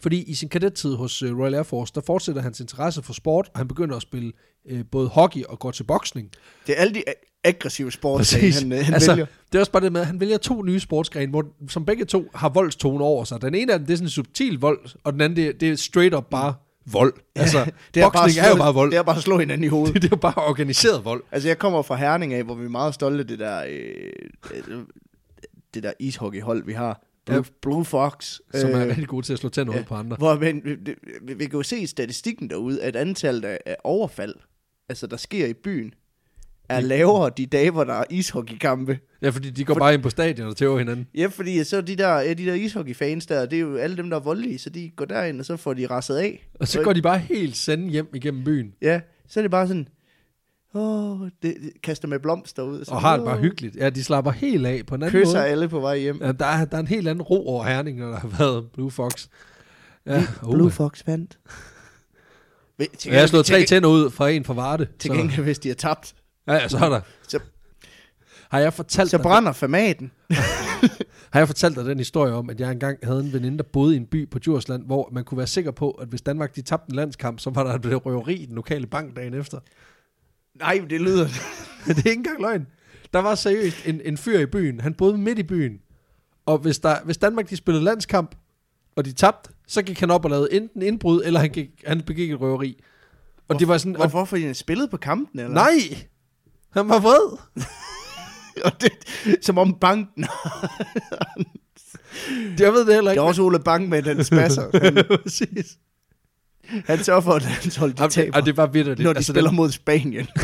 Fordi 0.00 0.22
i 0.22 0.34
sin 0.34 0.48
kadettid 0.48 0.94
hos 0.94 1.22
uh, 1.22 1.38
Royal 1.40 1.54
Air 1.54 1.62
Force, 1.62 1.92
der 1.94 2.00
fortsætter 2.06 2.42
hans 2.42 2.60
interesse 2.60 3.02
for 3.02 3.12
sport, 3.12 3.50
og 3.54 3.60
han 3.60 3.68
begynder 3.68 3.96
at 3.96 4.02
spille 4.02 4.32
uh, 4.72 4.80
både 4.92 5.08
hockey 5.08 5.44
og 5.44 5.58
går 5.58 5.70
til 5.70 5.84
boksning. 5.84 6.30
Det 6.66 6.74
er 6.76 6.80
alle 6.80 6.94
de 6.94 7.02
aggressive 7.44 7.92
sportsgrene, 7.92 8.52
han, 8.52 8.72
øh, 8.72 8.84
han 8.84 8.94
altså, 8.94 9.10
vælger. 9.12 9.26
det 9.52 9.54
er 9.54 9.60
også 9.60 9.72
bare 9.72 9.82
det 9.84 9.92
med, 9.92 10.00
at 10.00 10.06
han 10.06 10.20
vælger 10.20 10.38
to 10.38 10.62
nye 10.62 10.80
sportsgrene, 10.80 11.30
hvor, 11.30 11.44
som 11.68 11.84
begge 11.84 12.04
to 12.04 12.30
har 12.34 12.48
voldstone 12.48 13.04
over 13.04 13.24
sig. 13.24 13.42
Den 13.42 13.54
ene 13.54 13.72
af 13.72 13.78
dem, 13.78 13.86
det 13.86 13.92
er 13.92 13.96
sådan 13.96 14.06
en 14.06 14.10
subtil 14.10 14.58
vold, 14.60 14.78
og 15.04 15.12
den 15.12 15.20
anden, 15.20 15.36
det, 15.36 15.46
er- 15.46 15.52
det 15.52 15.70
er 15.70 15.76
straight 15.76 16.14
up 16.14 16.24
bare 16.30 16.54
vold. 16.92 17.14
Altså, 17.36 17.64
Det 17.94 18.02
er, 18.02 18.10
bare 18.10 18.22
boksning 18.24 18.38
at 18.38 18.44
er 18.44 18.48
jo 18.48 18.54
slå- 18.56 18.62
bare 18.64 18.74
vold. 18.74 18.90
Det 18.90 18.96
er 18.98 19.02
bare 19.02 19.16
at 19.16 19.22
slå 19.22 19.38
hinanden 19.38 19.64
i 19.64 19.68
hovedet. 19.68 19.94
Det 20.02 20.04
er 20.04 20.08
jo 20.12 20.16
bare 20.16 20.34
organiseret 20.48 21.04
vold. 21.04 21.22
Altså, 21.32 21.48
jeg 21.48 21.58
kommer 21.58 21.82
fra 21.82 21.96
Herning 21.96 22.34
af, 22.34 22.44
hvor 22.44 22.54
vi 22.54 22.64
er 22.64 22.68
meget 22.68 22.94
stolte 22.94 23.20
af 23.20 23.26
det 23.26 23.38
der, 23.38 23.64
øh, 23.68 24.12
øh, 24.68 24.78
det 25.74 25.82
der 25.82 25.92
ishockeyhold, 26.00 26.64
vi 26.64 26.72
har. 26.72 27.05
Blue, 27.26 27.36
Ja. 27.36 27.42
Blue 27.62 27.84
Fox. 27.84 28.38
Som 28.54 28.70
er 28.70 28.82
øh, 28.82 28.88
rigtig 28.88 29.08
gode 29.08 29.26
til 29.26 29.32
at 29.32 29.38
slå 29.38 29.48
tænder 29.48 29.72
ja. 29.74 29.80
ud 29.80 29.84
på 29.84 29.94
andre. 29.94 30.16
Hvor 30.16 30.34
men, 30.38 30.62
vi, 30.64 30.76
vi, 31.22 31.34
vi 31.34 31.44
kan 31.44 31.52
jo 31.54 31.62
se 31.62 31.78
i 31.78 31.86
statistikken 31.86 32.50
derude, 32.50 32.82
at 32.82 32.96
antallet 32.96 33.44
af, 33.44 33.58
af 33.66 33.76
overfald, 33.84 34.34
altså 34.88 35.06
der 35.06 35.16
sker 35.16 35.46
i 35.46 35.52
byen, 35.54 35.94
er 36.68 36.80
lavere 36.80 37.30
de 37.36 37.46
dage, 37.46 37.70
hvor 37.70 37.84
der 37.84 37.94
er 37.94 38.04
ishockeykampe. 38.10 38.98
Ja, 39.22 39.28
fordi 39.30 39.50
de 39.50 39.64
går 39.64 39.74
For- 39.74 39.78
bare 39.78 39.94
ind 39.94 40.02
på 40.02 40.10
stadion 40.10 40.48
og 40.48 40.56
tæver 40.56 40.78
hinanden. 40.78 41.06
Ja, 41.14 41.26
fordi 41.26 41.64
så 41.64 41.80
de 41.80 41.96
der, 41.96 42.08
ja, 42.20 42.32
de 42.32 42.46
der 42.46 42.54
ishockeyfans 42.54 43.26
der, 43.26 43.46
det 43.46 43.56
er 43.56 43.60
jo 43.60 43.76
alle 43.76 43.96
dem, 43.96 44.10
der 44.10 44.16
er 44.16 44.20
voldelige, 44.20 44.58
så 44.58 44.70
de 44.70 44.90
går 44.96 45.04
derind, 45.04 45.40
og 45.40 45.46
så 45.46 45.56
får 45.56 45.74
de 45.74 45.86
rasset 45.86 46.16
af. 46.16 46.48
Og 46.54 46.68
så 46.68 46.82
går 46.82 46.92
de 46.92 47.02
bare 47.02 47.18
helt 47.18 47.56
sende 47.56 47.88
hjem 47.90 48.08
igennem 48.14 48.44
byen. 48.44 48.72
Ja, 48.82 49.00
så 49.28 49.40
er 49.40 49.42
det 49.42 49.50
bare 49.50 49.68
sådan, 49.68 49.88
åh, 50.76 51.20
det, 51.20 51.30
det 51.42 51.72
kaster 51.82 52.08
med 52.08 52.18
blomster 52.18 52.62
ud. 52.62 52.84
Og 52.88 53.00
har 53.00 53.16
det 53.16 53.24
bare 53.26 53.38
hyggeligt. 53.38 53.76
Ja, 53.76 53.90
de 53.90 54.04
slapper 54.04 54.30
helt 54.30 54.66
af 54.66 54.82
på 54.86 54.94
en 54.94 55.02
anden 55.02 55.20
Kysser 55.22 55.38
måde. 55.38 55.46
alle 55.46 55.68
på 55.68 55.80
vej 55.80 55.98
hjem. 55.98 56.18
Ja, 56.22 56.32
der, 56.32 56.46
er, 56.46 56.64
der 56.64 56.76
er 56.76 56.80
en 56.80 56.86
helt 56.86 57.08
anden 57.08 57.22
ro 57.22 57.48
over 57.48 57.64
Herning, 57.64 57.98
når 57.98 58.06
der 58.08 58.16
har 58.18 58.28
været 58.38 58.66
Blue 58.74 58.90
Fox. 58.90 59.26
Ja, 60.06 60.26
Blue 60.42 60.62
uh. 60.64 60.72
Fox 60.72 61.02
vandt. 61.06 61.38
Ved- 62.78 62.86
Til, 62.98 63.10
Jeg 63.12 63.20
har 63.20 63.26
slået 63.26 63.46
tre 63.46 63.64
tænder 63.64 63.88
ud 63.88 64.10
fra 64.10 64.28
en 64.28 64.44
fra 64.44 64.54
Varde. 64.54 64.86
til 64.98 65.08
så- 65.08 65.14
gengæld, 65.16 65.42
hvis 65.42 65.58
de 65.58 65.68
har 65.68 65.74
tabt, 65.74 66.14
Ja, 66.48 66.54
ja, 66.54 66.68
så 66.68 66.78
er 66.78 66.88
der. 66.88 67.00
Så- 67.28 67.38
Har 68.50 68.58
jeg 68.58 68.72
fortalt 68.72 69.10
så 69.10 69.16
dig, 69.16 69.22
brænder 69.22 69.52
formaten. 69.52 70.10
har 71.32 71.40
jeg 71.40 71.46
fortalt 71.48 71.76
dig 71.76 71.84
den 71.84 71.98
historie 71.98 72.32
om, 72.32 72.50
at 72.50 72.60
jeg 72.60 72.72
engang 72.72 72.98
havde 73.02 73.20
en 73.20 73.32
veninde, 73.32 73.58
der 73.58 73.64
boede 73.72 73.94
i 73.94 73.96
en 73.96 74.06
by 74.06 74.30
på 74.30 74.38
Djursland, 74.38 74.86
hvor 74.86 75.08
man 75.12 75.24
kunne 75.24 75.38
være 75.38 75.46
sikker 75.46 75.70
på, 75.70 75.90
at 75.90 76.08
hvis 76.08 76.22
Danmark 76.22 76.56
de 76.56 76.62
tabte 76.62 76.90
en 76.90 76.96
landskamp, 76.96 77.40
så 77.40 77.50
var 77.50 77.64
der 77.64 77.90
et 77.94 78.06
røveri 78.06 78.34
i 78.34 78.46
den 78.46 78.54
lokale 78.54 78.86
bank 78.86 79.16
dagen 79.16 79.34
efter. 79.34 79.58
Nej, 80.58 80.82
det 80.90 81.00
lyder... 81.00 81.28
det 81.86 81.92
er 81.98 81.98
ikke 81.98 82.12
engang 82.12 82.40
løgn. 82.40 82.66
Der 83.12 83.18
var 83.18 83.34
seriøst 83.34 83.76
en, 83.86 84.00
en 84.04 84.16
fyr 84.18 84.38
i 84.38 84.46
byen. 84.46 84.80
Han 84.80 84.94
boede 84.94 85.18
midt 85.18 85.38
i 85.38 85.42
byen. 85.42 85.78
Og 86.46 86.58
hvis, 86.58 86.78
der, 86.78 86.96
hvis 87.04 87.16
Danmark 87.18 87.50
de 87.50 87.56
spillede 87.56 87.84
landskamp, 87.84 88.34
og 88.96 89.04
de 89.04 89.12
tabte, 89.12 89.50
så 89.66 89.82
gik 89.82 90.00
han 90.00 90.10
op 90.10 90.24
og 90.24 90.30
lavede 90.30 90.52
enten 90.52 90.82
indbrud, 90.82 91.22
eller 91.24 91.40
han, 91.40 91.50
gik, 91.50 91.68
han 91.86 92.02
begik 92.02 92.30
et 92.32 92.40
røveri. 92.40 92.82
Og 93.48 93.58
det 93.58 93.68
var 93.68 93.78
sådan... 93.78 93.96
Og, 93.96 94.08
Hvorfor? 94.08 94.24
Fordi 94.24 94.42
han 94.42 94.54
spillede 94.54 94.88
på 94.88 94.96
kampen, 94.96 95.40
eller? 95.40 95.54
nej! 95.54 95.72
Han 96.70 96.88
var 96.88 96.98
vred. 97.00 97.38
Og 98.64 98.72
det, 98.80 98.90
som 99.44 99.58
om 99.58 99.74
banken... 99.80 100.24
Jeg 102.58 102.72
ved 102.72 102.86
det 102.86 102.94
heller 102.94 103.10
Det 103.10 103.14
ikke. 103.14 103.20
er 103.20 103.26
også 103.26 103.42
Ole 103.42 103.58
Bank 103.60 103.88
med 103.88 104.02
den 104.02 104.24
spasser. 104.24 104.70
Præcis. 105.22 105.78
Han 106.86 107.04
sørger 107.04 107.20
for, 107.20 107.32
at 107.32 107.42
hans 107.42 107.76
hold 107.76 107.92
de 107.92 108.08
taber, 108.08 108.36
og 108.36 108.46
det 108.46 108.56
var 108.56 108.66
vildt. 108.66 108.98
når 108.98 109.12
de 109.12 109.16
altså, 109.16 109.32
spiller 109.32 109.50
mod 109.50 109.70
Spanien. 109.70 110.26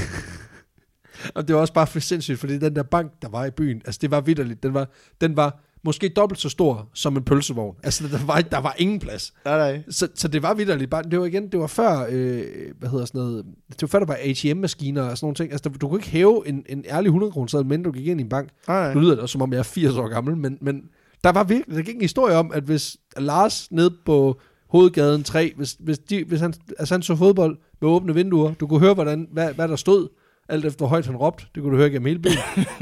Og 1.35 1.49
det 1.49 1.55
var 1.55 1.61
også 1.61 1.73
bare 1.73 1.87
for 1.87 2.01
sindssygt, 2.01 2.39
fordi 2.39 2.59
den 2.59 2.77
der 2.77 2.83
bank, 2.83 3.13
der 3.23 3.29
var 3.29 3.45
i 3.45 3.51
byen, 3.51 3.83
altså 3.85 3.99
det 4.03 4.11
var 4.11 4.21
vidderligt. 4.21 4.63
Den 4.63 4.75
var, 4.75 4.89
den 5.21 5.37
var 5.37 5.61
måske 5.85 6.09
dobbelt 6.09 6.41
så 6.41 6.49
stor 6.49 6.89
som 6.95 7.17
en 7.17 7.23
pølsevogn. 7.25 7.77
Altså 7.83 8.09
der 8.09 8.27
var, 8.27 8.41
der 8.41 8.59
var 8.59 8.75
ingen 8.79 8.99
plads. 9.01 9.33
Nej, 9.45 9.57
nej. 9.59 9.83
Så, 9.91 10.09
så 10.15 10.29
det 10.29 10.43
var 10.43 10.55
vidderligt. 10.55 10.91
Bare, 10.91 11.03
det 11.03 11.21
var 11.21 11.27
igen, 11.27 11.49
det 11.53 11.61
var 11.61 11.67
før, 11.67 12.07
øh, 12.11 12.45
hvad 12.79 12.89
hedder 12.89 13.05
sådan 13.05 13.21
noget, 13.21 13.45
det 13.71 13.83
var 13.83 13.89
før 13.89 13.99
der 13.99 14.07
var 14.07 14.19
ATM-maskiner 14.21 15.03
og 15.03 15.19
sådan 15.19 15.25
nogle 15.25 15.35
ting. 15.35 15.53
Altså 15.53 15.69
der, 15.69 15.79
du 15.79 15.89
kunne 15.89 15.99
ikke 15.99 16.11
hæve 16.11 16.49
en, 16.49 16.65
en 16.69 16.85
ærlig 16.89 17.09
100 17.09 17.33
kroner 17.33 17.47
seddel, 17.49 17.67
men 17.67 17.83
du 17.83 17.93
gik 17.93 18.07
ind 18.07 18.21
i 18.21 18.23
en 18.23 18.29
bank. 18.29 18.49
nej, 18.69 18.89
Nu 18.89 18.95
nej. 18.95 19.03
lyder 19.03 19.15
det 19.15 19.23
også, 19.23 19.33
som 19.33 19.43
om 19.43 19.53
jeg 19.53 19.59
er 19.59 19.63
80 19.63 19.97
år 19.97 20.09
gammel, 20.09 20.37
men, 20.37 20.59
men 20.61 20.83
der 21.25 21.33
var 21.33 21.45
virkelig, 21.45 21.77
der 21.77 21.83
gik 21.83 21.95
en 21.95 22.01
historie 22.01 22.37
om, 22.37 22.51
at 22.55 22.63
hvis 22.63 22.97
Lars 23.17 23.69
ned 23.73 23.91
på 24.07 24.41
Hovedgaden 24.73 25.25
3, 25.25 25.53
hvis, 25.57 25.77
hvis, 25.81 25.99
de, 25.99 26.25
hvis 26.25 26.41
han, 26.41 26.55
altså 26.79 26.95
han 26.95 27.03
så 27.03 27.17
fodbold 27.17 27.59
med 27.81 27.89
åbne 27.89 28.15
vinduer, 28.15 28.55
du 28.55 28.67
kunne 28.67 28.81
høre, 28.81 28.95
hvordan, 28.95 29.29
hvad, 29.33 29.55
hvad 29.55 29.69
der 29.69 29.77
stod, 29.77 30.09
alt 30.49 30.65
efter 30.65 30.79
hvor 30.79 30.87
højt 30.87 31.07
han 31.07 31.17
råbte, 31.17 31.45
det 31.55 31.63
kunne 31.63 31.73
du 31.73 31.77
høre 31.77 31.91
gennem 31.91 32.07
hele 32.07 32.19
byen. 32.19 32.35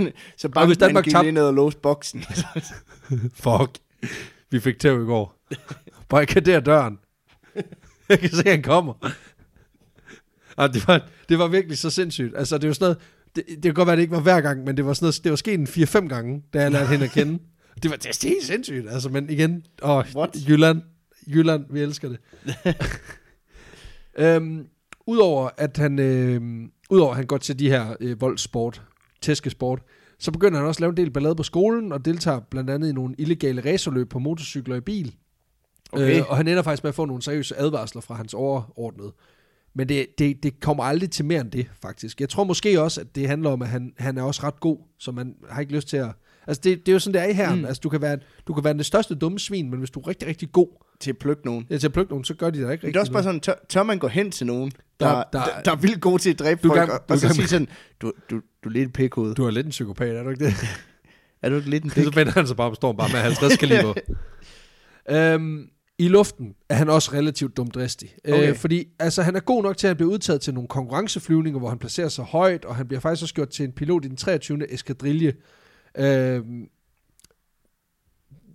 Så 0.37 0.49
banken 0.49 0.68
hvis 0.68 0.78
Danmark 0.78 1.04
gik 1.04 1.12
lige 1.23 1.32
ned 1.32 1.42
og 1.42 1.54
låste 1.54 1.80
boksen. 1.80 2.25
Fuck. 3.44 3.78
Vi 4.50 4.61
fik 4.61 4.78
tæv 4.78 5.02
i 5.02 5.04
går. 5.04 5.37
Barrikader 6.09 6.61
døren. 6.61 6.99
Jeg 8.09 8.18
kan 8.18 8.30
se, 8.30 8.44
at 8.44 8.50
han 8.50 8.62
kommer. 8.62 8.94
Og 10.56 10.75
det, 10.75 10.88
var, 10.88 11.09
det 11.28 11.38
var 11.38 11.49
virkelig 11.49 11.78
så 11.78 11.90
sindssygt. 11.90 12.37
Altså, 12.37 12.59
det 12.59 12.68
var 12.68 12.75
sådan 12.75 12.85
noget, 12.85 12.99
det, 13.37 13.44
det 13.49 13.62
kan 13.62 13.75
godt 13.75 13.87
være, 13.87 13.97
det 13.97 14.02
ikke 14.02 14.14
var 14.14 14.20
hver 14.20 14.40
gang, 14.40 14.64
men 14.64 14.76
det 14.76 14.87
var 14.87 14.92
sådan 14.92 15.04
noget, 15.04 15.20
det 15.25 15.30
var 15.30 15.37
sket 15.37 15.61
en 15.61 15.66
4-5 15.66 16.09
gange, 16.09 16.42
da 16.52 16.62
jeg 16.62 16.70
lærte 16.70 16.87
hende 16.87 17.04
at 17.04 17.11
kende. 17.11 17.38
Det 17.82 17.90
var 17.90 17.97
det 17.97 18.06
er 18.06 18.28
helt 18.28 18.44
sindssygt, 18.44 18.90
altså, 18.90 19.09
men 19.09 19.30
igen, 19.30 19.62
åh, 19.82 20.04
What? 20.16 20.49
Jylland, 20.49 20.82
Jylland, 21.30 21.64
vi 21.70 21.80
elsker 21.80 22.08
det. 22.08 22.18
øhm, 24.25 24.66
Udover 25.10 25.50
at 25.56 25.76
han, 25.76 25.99
øh, 25.99 26.68
udover 26.90 27.10
at 27.10 27.16
han 27.16 27.26
går 27.26 27.38
til 27.38 27.58
de 27.58 27.68
her 27.68 27.96
øh, 28.00 28.20
voldsport, 28.20 28.82
tæskesport, 29.21 29.82
så 30.19 30.32
begynder 30.32 30.58
han 30.58 30.69
også 30.69 30.78
at 30.78 30.80
lave 30.80 30.90
en 30.90 30.97
del 30.97 31.10
ballade 31.10 31.34
på 31.34 31.43
skolen, 31.43 31.93
og 31.93 32.04
deltager 32.04 32.40
blandt 32.40 32.71
andet 32.71 32.88
i 32.88 32.93
nogle 32.93 33.14
illegale 33.19 33.73
racerløb 33.73 34.10
på 34.10 34.19
motorcykler 34.19 34.76
i 34.76 34.80
bil. 34.80 35.14
Okay. 35.93 36.19
Øh, 36.19 36.30
og 36.30 36.36
han 36.36 36.49
ender 36.49 36.62
faktisk 36.62 36.84
med 36.84 36.88
at 36.88 36.95
få 36.95 37.04
nogle 37.04 37.23
seriøse 37.23 37.56
advarsler 37.56 38.02
fra 38.02 38.14
hans 38.14 38.34
overordnede. 38.34 39.12
Men 39.75 39.88
det, 39.88 40.06
det, 40.19 40.43
det 40.43 40.60
kommer 40.60 40.84
aldrig 40.84 41.10
til 41.10 41.25
mere 41.25 41.40
end 41.40 41.50
det, 41.50 41.66
faktisk. 41.82 42.21
Jeg 42.21 42.28
tror 42.28 42.45
måske 42.45 42.80
også, 42.80 43.00
at 43.00 43.14
det 43.14 43.28
handler 43.28 43.50
om, 43.50 43.62
at 43.62 43.69
han, 43.69 43.93
han 43.99 44.19
er 44.19 44.23
også 44.23 44.43
ret 44.43 44.60
god, 44.60 44.78
så 44.99 45.12
man 45.12 45.34
har 45.50 45.60
ikke 45.60 45.75
lyst 45.75 45.88
til 45.88 45.97
at... 45.97 46.10
Altså, 46.47 46.60
det, 46.64 46.78
det 46.78 46.88
er 46.88 46.93
jo 46.93 46.99
sådan, 46.99 47.14
det 47.14 47.23
er 47.23 47.30
i 47.30 47.32
her. 47.32 47.54
Mm. 47.54 47.64
Altså, 47.64 47.80
du 47.80 47.88
kan, 47.88 48.00
være, 48.00 48.19
du 48.47 48.54
kan 48.54 48.64
være 48.64 48.75
det 48.75 48.86
største 48.86 49.14
dumme 49.14 49.38
svin, 49.38 49.71
men 49.71 49.78
hvis 49.78 49.90
du 49.90 50.00
er 50.00 50.08
rigtig, 50.08 50.28
rigtig 50.28 50.52
god 50.52 50.69
til 51.00 51.10
at 51.10 51.19
plukke 51.19 51.47
nogen. 51.47 51.67
ja, 51.71 51.78
til 51.78 51.86
at 51.86 51.93
plukke 51.93 52.13
nogen, 52.13 52.25
så 52.25 52.34
gør 52.34 52.50
de 52.50 52.60
der 52.60 52.63
ikke 52.63 52.67
Men 52.67 52.73
rigtig 52.73 52.89
det 52.89 52.97
er 52.97 53.00
også 53.00 53.13
bare 53.13 53.23
sådan, 53.23 53.41
tør, 53.41 53.54
tør 53.69 53.82
man 53.82 53.99
gå 53.99 54.08
hen 54.08 54.30
til 54.30 54.47
nogen, 54.47 54.73
Der- 55.00 55.06
der, 55.08 55.25
der- 55.32 55.63
der, 55.65 55.71
er 55.73 55.76
vildt 55.76 56.00
god 56.00 56.19
til 56.19 56.30
at 56.30 56.39
dræbe 56.39 56.60
Du 56.63 56.69
folk, 56.69 56.78
gang- 56.78 56.93
og, 56.93 56.99
du 57.08 57.13
er 57.13 57.17
og 57.17 57.21
så 57.21 57.28
sige 57.28 57.49
sådan, 57.49 57.69
du, 58.02 58.13
du, 58.30 58.41
du 58.65 58.69
er 58.69 58.73
lidt 58.73 58.86
et 58.86 58.93
pikhoved. 58.93 59.34
Du 59.34 59.45
er 59.45 59.50
lidt 59.50 59.67
en 59.67 59.71
psykopat, 59.71 60.17
er 60.17 60.23
du 60.23 60.30
ikke 60.30 60.45
det? 60.45 60.54
Er 61.43 61.49
du 61.49 61.56
ikke 61.56 61.71
lidt 61.71 61.84
en 61.84 61.91
pik? 61.95 62.04
så 62.04 62.10
vender 62.15 62.32
han 62.32 62.47
sig 62.47 62.56
bare, 62.56 62.75
står 62.75 62.93
bare 62.93 63.08
med 63.13 63.21
50 63.21 63.56
kaliber. 63.56 63.95
øhm, 65.34 65.69
I 65.99 66.08
luften 66.08 66.54
er 66.69 66.75
han 66.75 66.89
også 66.89 67.13
relativt 67.13 67.56
dumdristig. 67.56 68.15
Okay. 68.28 68.50
Øh, 68.50 68.56
fordi 68.56 68.84
altså, 68.99 69.23
han 69.23 69.36
er 69.36 69.41
god 69.41 69.63
nok 69.63 69.76
til 69.76 69.86
at 69.86 69.97
blive 69.97 70.08
udtaget 70.08 70.41
til 70.41 70.54
nogle 70.54 70.69
konkurrenceflyvninger, 70.69 71.58
hvor 71.58 71.69
han 71.69 71.78
placerer 71.78 72.08
sig 72.08 72.25
højt, 72.25 72.65
og 72.65 72.76
han 72.76 72.86
bliver 72.89 73.00
faktisk 73.00 73.23
også 73.23 73.34
gjort 73.34 73.49
til 73.49 73.65
en 73.65 73.73
pilot 73.73 74.04
i 74.04 74.08
den 74.08 74.17
23. 74.17 74.73
eskadrille, 74.73 75.34
øhm, 75.99 76.67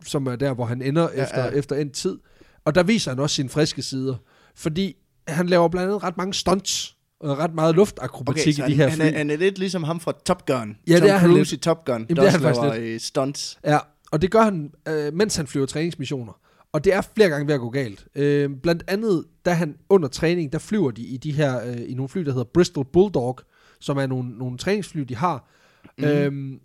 som 0.06 0.28
er 0.28 0.36
der, 0.36 0.54
hvor 0.54 0.66
han 0.66 0.82
ender 0.82 1.10
Ja, 1.16 1.24
efter, 1.24 1.44
ja. 1.46 1.50
efter 1.52 1.76
en 1.76 1.92
tid. 1.92 2.18
Og 2.66 2.76
der 2.76 2.84
viser 2.84 3.12
han 3.12 3.20
også 3.20 3.36
sine 3.36 3.50
friske 3.50 3.82
sider. 3.82 4.16
Fordi 4.56 4.96
han 5.28 5.48
laver 5.48 5.68
blandt 5.68 5.90
andet 5.90 6.04
ret 6.04 6.18
mange 6.18 6.34
stunts, 6.34 6.96
og 7.20 7.38
ret 7.38 7.54
meget 7.54 7.76
luftakrobatik 7.76 8.60
Okay, 8.60 8.70
i 8.70 8.72
de 8.72 8.78
han, 8.78 8.90
her 8.90 8.90
han, 8.90 8.98
fly. 8.98 9.06
er, 9.06 9.18
han 9.18 9.30
er 9.30 9.38
lidt 9.38 9.58
ligesom 9.58 9.84
ham 9.84 10.00
fra 10.00 10.14
Top 10.26 10.46
Gun. 10.46 10.78
Ja, 10.88 10.94
det 10.94 11.02
Tom 11.02 11.10
er 11.10 11.18
han 11.18 11.30
Cruise 11.30 11.56
i 11.56 11.60
Top 11.60 11.86
Gun, 11.86 12.06
det 12.08 12.16
der 12.18 12.24
er 12.24 12.26
også 12.26 12.62
han 12.62 12.72
laver 12.72 12.94
øh, 12.94 13.00
stunts. 13.00 13.60
Ja, 13.66 13.78
og 14.12 14.22
det 14.22 14.32
gør 14.32 14.42
han, 14.42 14.72
øh, 14.88 15.14
mens 15.14 15.36
han 15.36 15.48
flyver 15.48 15.66
træningsmissioner. 15.66 16.40
Og 16.72 16.84
det 16.84 16.94
er 16.94 17.02
flere 17.16 17.30
gange 17.30 17.48
ved 17.48 17.54
at 17.54 17.60
gå 17.60 17.70
galt. 17.70 18.08
Øh, 18.16 18.50
blandt 18.64 18.84
andet, 18.88 19.26
da 19.46 19.52
han 19.52 19.76
under 19.90 20.08
træning, 20.08 20.54
der 20.54 20.60
flyver 20.60 20.92
de 20.92 21.02
i 21.02 21.18
de 21.18 21.32
her, 21.32 21.66
øh, 21.68 21.82
i 21.88 21.94
nogle 21.94 22.10
fly, 22.10 22.22
der 22.22 22.32
hedder 22.32 22.50
Bristol 22.54 22.86
Bulldog, 22.94 23.40
som 23.80 23.98
er 23.98 24.08
nogle, 24.08 24.30
nogle 24.38 24.58
træningsfly, 24.58 25.02
de 25.02 25.16
har. 25.16 25.50
Mm. 25.98 26.04
Øhm, 26.04 26.60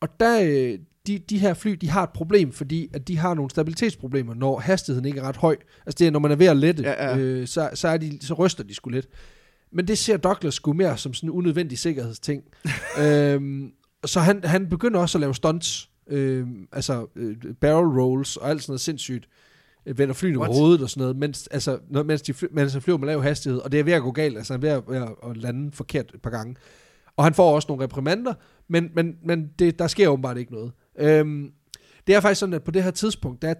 og 0.00 0.08
der, 0.20 0.40
øh, 0.42 0.78
de, 1.06 1.18
de 1.18 1.38
her 1.38 1.54
fly, 1.54 1.70
de 1.70 1.90
har 1.90 2.02
et 2.02 2.10
problem, 2.10 2.52
fordi 2.52 2.88
at 2.92 3.08
de 3.08 3.18
har 3.18 3.34
nogle 3.34 3.50
stabilitetsproblemer, 3.50 4.34
når 4.34 4.58
hastigheden 4.58 5.04
ikke 5.06 5.20
er 5.20 5.24
ret 5.24 5.36
høj. 5.36 5.56
Altså 5.86 5.96
det 5.98 6.06
er, 6.06 6.10
når 6.10 6.18
man 6.18 6.30
er 6.30 6.36
ved 6.36 6.46
at 6.46 6.56
lette, 6.56 6.82
Ja, 6.82 7.08
ja. 7.08 7.18
Øh, 7.18 7.46
så, 7.46 7.70
så, 7.74 7.88
er 7.88 7.96
de, 7.96 8.18
så 8.20 8.34
ryster 8.34 8.64
de 8.64 8.74
sgu 8.74 8.90
lidt. 8.90 9.06
Men 9.72 9.88
det 9.88 9.98
ser 9.98 10.16
Douglas 10.16 10.54
sgu 10.54 10.72
mere 10.72 10.98
som 10.98 11.14
sådan 11.14 11.28
en 11.28 11.32
unødvendig 11.32 11.78
sikkerhedsting. 11.78 12.42
øhm, 13.02 13.72
så 14.04 14.20
han, 14.20 14.44
han 14.44 14.68
begynder 14.68 15.00
også 15.00 15.18
at 15.18 15.20
lave 15.20 15.34
stunts, 15.34 15.90
øhm, 16.10 16.68
altså 16.72 17.06
øh, 17.16 17.36
barrel 17.60 18.00
rolls 18.00 18.36
og 18.36 18.50
alt 18.50 18.62
sådan 18.62 18.70
noget 18.72 18.80
sindssygt. 18.80 19.28
Øh, 19.86 19.98
Vender 19.98 20.14
flyene 20.14 20.34
på 20.34 20.40
What? 20.40 20.54
hovedet 20.56 20.82
og 20.82 20.90
sådan 20.90 21.00
noget, 21.00 21.16
mens, 21.16 21.46
altså, 21.46 21.78
når, 21.90 22.02
mens, 22.02 22.22
de, 22.22 22.34
fly- 22.34 22.48
mens 22.52 22.72
han 22.72 22.82
flyver 22.82 22.98
med 22.98 23.08
lav 23.08 23.22
hastighed, 23.22 23.60
og 23.60 23.72
det 23.72 23.80
er 23.80 23.84
ved 23.84 23.92
at 23.92 24.02
gå 24.02 24.10
galt, 24.12 24.36
altså 24.36 24.52
han 24.52 24.64
er 24.64 24.66
ved 24.66 24.76
at, 24.76 24.82
ved 24.88 24.96
at, 24.96 25.30
at 25.30 25.36
lande 25.36 25.72
forkert 25.72 26.14
et 26.14 26.22
par 26.22 26.30
gange. 26.30 26.56
Og 27.16 27.24
han 27.24 27.34
får 27.34 27.54
også 27.54 27.66
nogle 27.68 27.84
reprimander, 27.84 28.34
men, 28.68 28.90
men, 28.94 29.16
men 29.24 29.50
det, 29.58 29.78
der 29.78 29.86
sker 29.86 30.08
åbenbart 30.08 30.38
ikke 30.38 30.52
noget. 30.52 30.72
Øhm, 30.98 31.50
det 32.06 32.14
er 32.14 32.20
faktisk 32.20 32.40
sådan, 32.40 32.54
at 32.54 32.64
på 32.64 32.70
det 32.70 32.82
her 32.82 32.90
tidspunkt, 32.90 33.42
der 33.42 33.48
er 33.48 33.54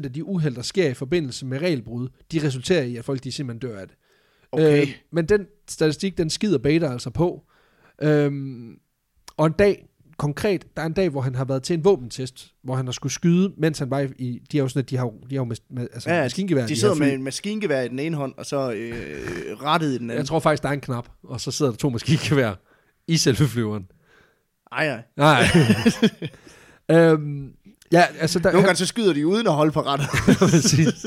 30% 0.00 0.04
af 0.04 0.12
de 0.12 0.24
uheld, 0.24 0.54
der 0.54 0.62
sker 0.62 0.88
i 0.88 0.94
forbindelse 0.94 1.46
med 1.46 1.58
regelbrud, 1.58 2.08
de 2.32 2.46
resulterer 2.46 2.82
i, 2.82 2.96
at 2.96 3.04
folk 3.04 3.24
de 3.24 3.32
simpelthen 3.32 3.70
dør 3.70 3.80
af 3.80 3.86
det. 3.88 3.96
Okay. 4.52 4.82
Øh, 4.82 4.88
men 5.12 5.26
den 5.26 5.46
statistik, 5.68 6.18
den 6.18 6.30
skider 6.30 6.58
Bader 6.58 6.90
altså 6.90 7.10
på. 7.10 7.42
Øhm, 8.02 8.74
og 9.36 9.46
en 9.46 9.52
dag, 9.52 9.86
konkret, 10.16 10.66
der 10.76 10.82
er 10.82 10.86
en 10.86 10.92
dag, 10.92 11.08
hvor 11.08 11.20
han 11.20 11.34
har 11.34 11.44
været 11.44 11.62
til 11.62 11.74
en 11.74 11.84
våbentest, 11.84 12.52
hvor 12.62 12.74
han 12.74 12.86
har 12.86 12.92
skulle 12.92 13.12
skyde, 13.12 13.52
mens 13.58 13.78
han 13.78 13.90
var 13.90 14.08
i, 14.18 14.40
de 14.52 14.56
har 14.58 14.64
jo 14.64 14.68
sådan, 14.68 14.82
at 14.82 14.90
de 14.90 14.96
har, 14.96 15.04
de 15.06 15.36
har 15.36 15.36
jo 15.36 15.44
med, 15.44 15.56
altså 15.92 16.10
Ja, 16.10 16.22
maskingevær. 16.22 16.62
de 16.62 16.68
her 16.68 16.76
sidder 16.76 16.94
med 16.94 17.12
en 17.12 17.22
maskingevær 17.22 17.80
i 17.82 17.88
den 17.88 17.98
ene 17.98 18.16
hånd, 18.16 18.34
og 18.36 18.46
så 18.46 18.72
øh, 18.72 18.92
rettet 19.62 19.88
i 19.88 19.98
den 19.98 20.10
anden. 20.10 20.18
Jeg 20.18 20.26
tror 20.26 20.38
faktisk, 20.38 20.62
der 20.62 20.68
er 20.68 20.72
en 20.72 20.80
knap, 20.80 21.08
og 21.22 21.40
så 21.40 21.50
sidder 21.50 21.70
der 21.72 21.78
to 21.78 21.90
maskingevær 21.90 22.54
i 23.08 23.16
selve 23.16 23.48
flyveren. 23.48 23.86
Ej, 24.72 24.88
ej. 24.88 25.02
Nej. 25.16 25.42
øhm, 26.90 27.52
ja, 27.92 28.04
altså... 28.20 28.38
Der, 28.38 28.52
Nogle 28.52 28.66
gange 28.66 28.76
så 28.76 28.86
skyder 28.86 29.12
de 29.12 29.26
uden 29.26 29.46
at 29.46 29.52
holde 29.52 29.72
på 29.72 29.80
rettet. 29.80 30.08
Præcis. 30.38 31.06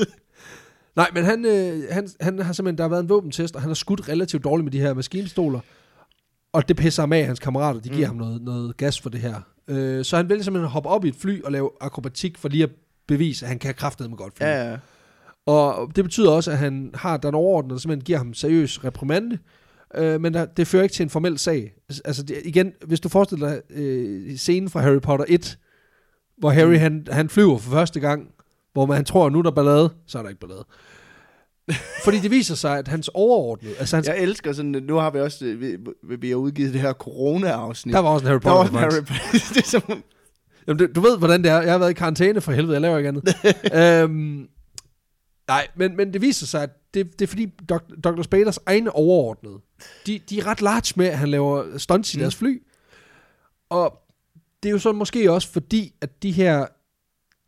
Nej, 0.96 1.08
men 1.14 1.24
han, 1.24 1.44
øh, 1.44 1.82
han, 1.90 2.08
han 2.20 2.38
har 2.38 2.52
simpelthen, 2.52 2.78
der 2.78 2.84
har 2.84 2.88
været 2.88 3.02
en 3.02 3.08
våbentest, 3.08 3.54
og 3.54 3.62
han 3.62 3.68
har 3.70 3.74
skudt 3.74 4.08
relativt 4.08 4.44
dårligt 4.44 4.64
med 4.64 4.72
de 4.72 4.80
her 4.80 4.94
maskinstoler. 4.94 5.60
Og 6.52 6.68
det 6.68 6.76
pisser 6.76 7.02
ham 7.02 7.12
af, 7.12 7.26
hans 7.26 7.38
kammerater, 7.38 7.80
de 7.80 7.88
giver 7.88 8.12
Mm. 8.12 8.18
ham 8.18 8.26
noget, 8.26 8.42
noget 8.42 8.76
gas 8.76 9.00
for 9.00 9.10
det 9.10 9.20
her. 9.20 9.34
Øh, 9.68 10.04
så 10.04 10.16
han 10.16 10.28
vælger 10.28 10.42
simpelthen 10.44 10.64
at 10.66 10.70
hoppe 10.70 10.88
op 10.88 11.04
i 11.04 11.08
et 11.08 11.16
fly 11.16 11.42
og 11.42 11.52
lave 11.52 11.70
akrobatik 11.80 12.38
for 12.38 12.48
lige 12.48 12.62
at 12.62 12.70
bevise, 13.08 13.44
at 13.44 13.48
han 13.48 13.58
kan 13.58 13.74
kraftedeme 13.74 14.16
godt 14.16 14.36
flyve. 14.36 14.48
ja, 14.50 14.70
ja. 14.70 14.76
Og 15.46 15.90
det 15.96 16.04
betyder 16.04 16.30
også, 16.30 16.50
at 16.50 16.58
han 16.58 16.90
har 16.94 17.16
den 17.16 17.34
overordnede, 17.34 17.74
der 17.74 17.80
simpelthen 17.80 18.04
giver 18.04 18.18
ham 18.18 18.34
seriøs 18.34 18.84
reprimande. 18.84 19.38
Øh, 19.94 20.20
men 20.20 20.34
der, 20.34 20.44
det 20.44 20.66
fører 20.66 20.82
ikke 20.82 20.92
til 20.92 21.02
en 21.02 21.10
formel 21.10 21.38
sag. 21.38 21.72
Altså 22.04 22.22
det, 22.22 22.36
igen, 22.44 22.72
hvis 22.86 23.00
du 23.00 23.08
forestiller 23.08 23.48
dig 23.48 23.60
øh, 23.76 24.36
scenen 24.36 24.70
fra 24.70 24.80
Harry 24.80 25.00
Potter 25.00 25.24
1, 25.28 25.58
hvor 26.40 26.50
Harry 26.50 26.72
Mm. 26.72 26.78
han, 26.78 27.06
han 27.10 27.28
flyver 27.28 27.58
for 27.58 27.70
første 27.70 28.00
gang, 28.00 28.28
hvor 28.72 28.86
man 28.86 28.96
han 28.96 29.04
tror, 29.04 29.26
at 29.26 29.32
nu 29.32 29.38
er 29.38 29.42
der 29.42 29.50
ballade, 29.50 29.90
så 30.06 30.18
er 30.18 30.22
der 30.22 30.28
ikke 30.28 30.40
ballade. 30.40 30.64
Fordi 32.04 32.18
det 32.18 32.30
viser 32.30 32.54
sig, 32.54 32.78
at 32.78 32.88
hans 32.88 33.10
overordnede, 33.14 33.74
altså 33.78 33.96
hans, 33.96 34.06
Jeg 34.08 34.18
elsker 34.18 34.52
sådan, 34.52 34.70
nu 34.82 34.94
har 34.96 35.10
vi 35.10 35.18
også, 35.20 35.44
vi, 35.44 35.76
vi 36.18 36.28
har 36.28 36.36
udgivet 36.36 36.72
det 36.72 36.80
her 36.80 36.92
corona-afsnit. 36.92 37.92
der 37.94 38.00
var 38.00 38.08
også 38.10 38.24
en 38.24 38.28
Harry 38.28 38.40
Der 38.42 38.50
var 38.50 38.62
Potter 38.64 38.78
en 38.78 38.86
reference. 38.86 39.14
Harry 39.14 39.30
Potter. 39.32 39.48
det 39.54 39.62
er 39.62 39.66
som, 39.68 40.02
Jamen, 40.66 40.78
du, 40.78 40.86
du 40.94 41.00
ved, 41.00 41.18
hvordan 41.18 41.42
det 41.44 41.50
er. 41.50 41.60
Jeg 41.60 41.72
har 41.72 41.78
været 41.78 41.90
i 41.90 41.94
karantæne 41.94 42.40
for 42.40 42.52
helvede, 42.52 42.72
jeg 42.72 42.80
laver 42.80 42.96
ikke 42.98 43.08
andet. 43.08 43.34
øhm, 44.04 44.48
nej, 45.48 45.66
men, 45.76 45.96
men 45.96 46.12
det 46.12 46.22
viser 46.22 46.46
sig, 46.46 46.62
at 46.62 46.70
det, 46.94 47.12
det 47.18 47.22
er 47.22 47.26
fordi 47.26 47.46
Dr. 47.68 47.78
Dr. 48.04 48.22
Spaders 48.22 48.58
egne 48.66 48.92
overordnede, 48.92 49.58
de, 50.06 50.20
de 50.30 50.38
er 50.40 50.46
ret 50.46 50.62
large 50.62 50.92
med, 50.96 51.06
at 51.06 51.18
han 51.18 51.28
laver 51.28 51.78
stunts 51.78 52.14
i 52.14 52.16
Mm. 52.16 52.20
deres 52.20 52.36
fly. 52.36 52.62
Og 53.70 53.98
det 54.62 54.68
er 54.68 54.72
jo 54.72 54.78
så 54.78 54.92
måske 54.92 55.32
også 55.32 55.48
fordi, 55.48 55.94
at 56.00 56.22
de 56.22 56.30
her 56.32 56.66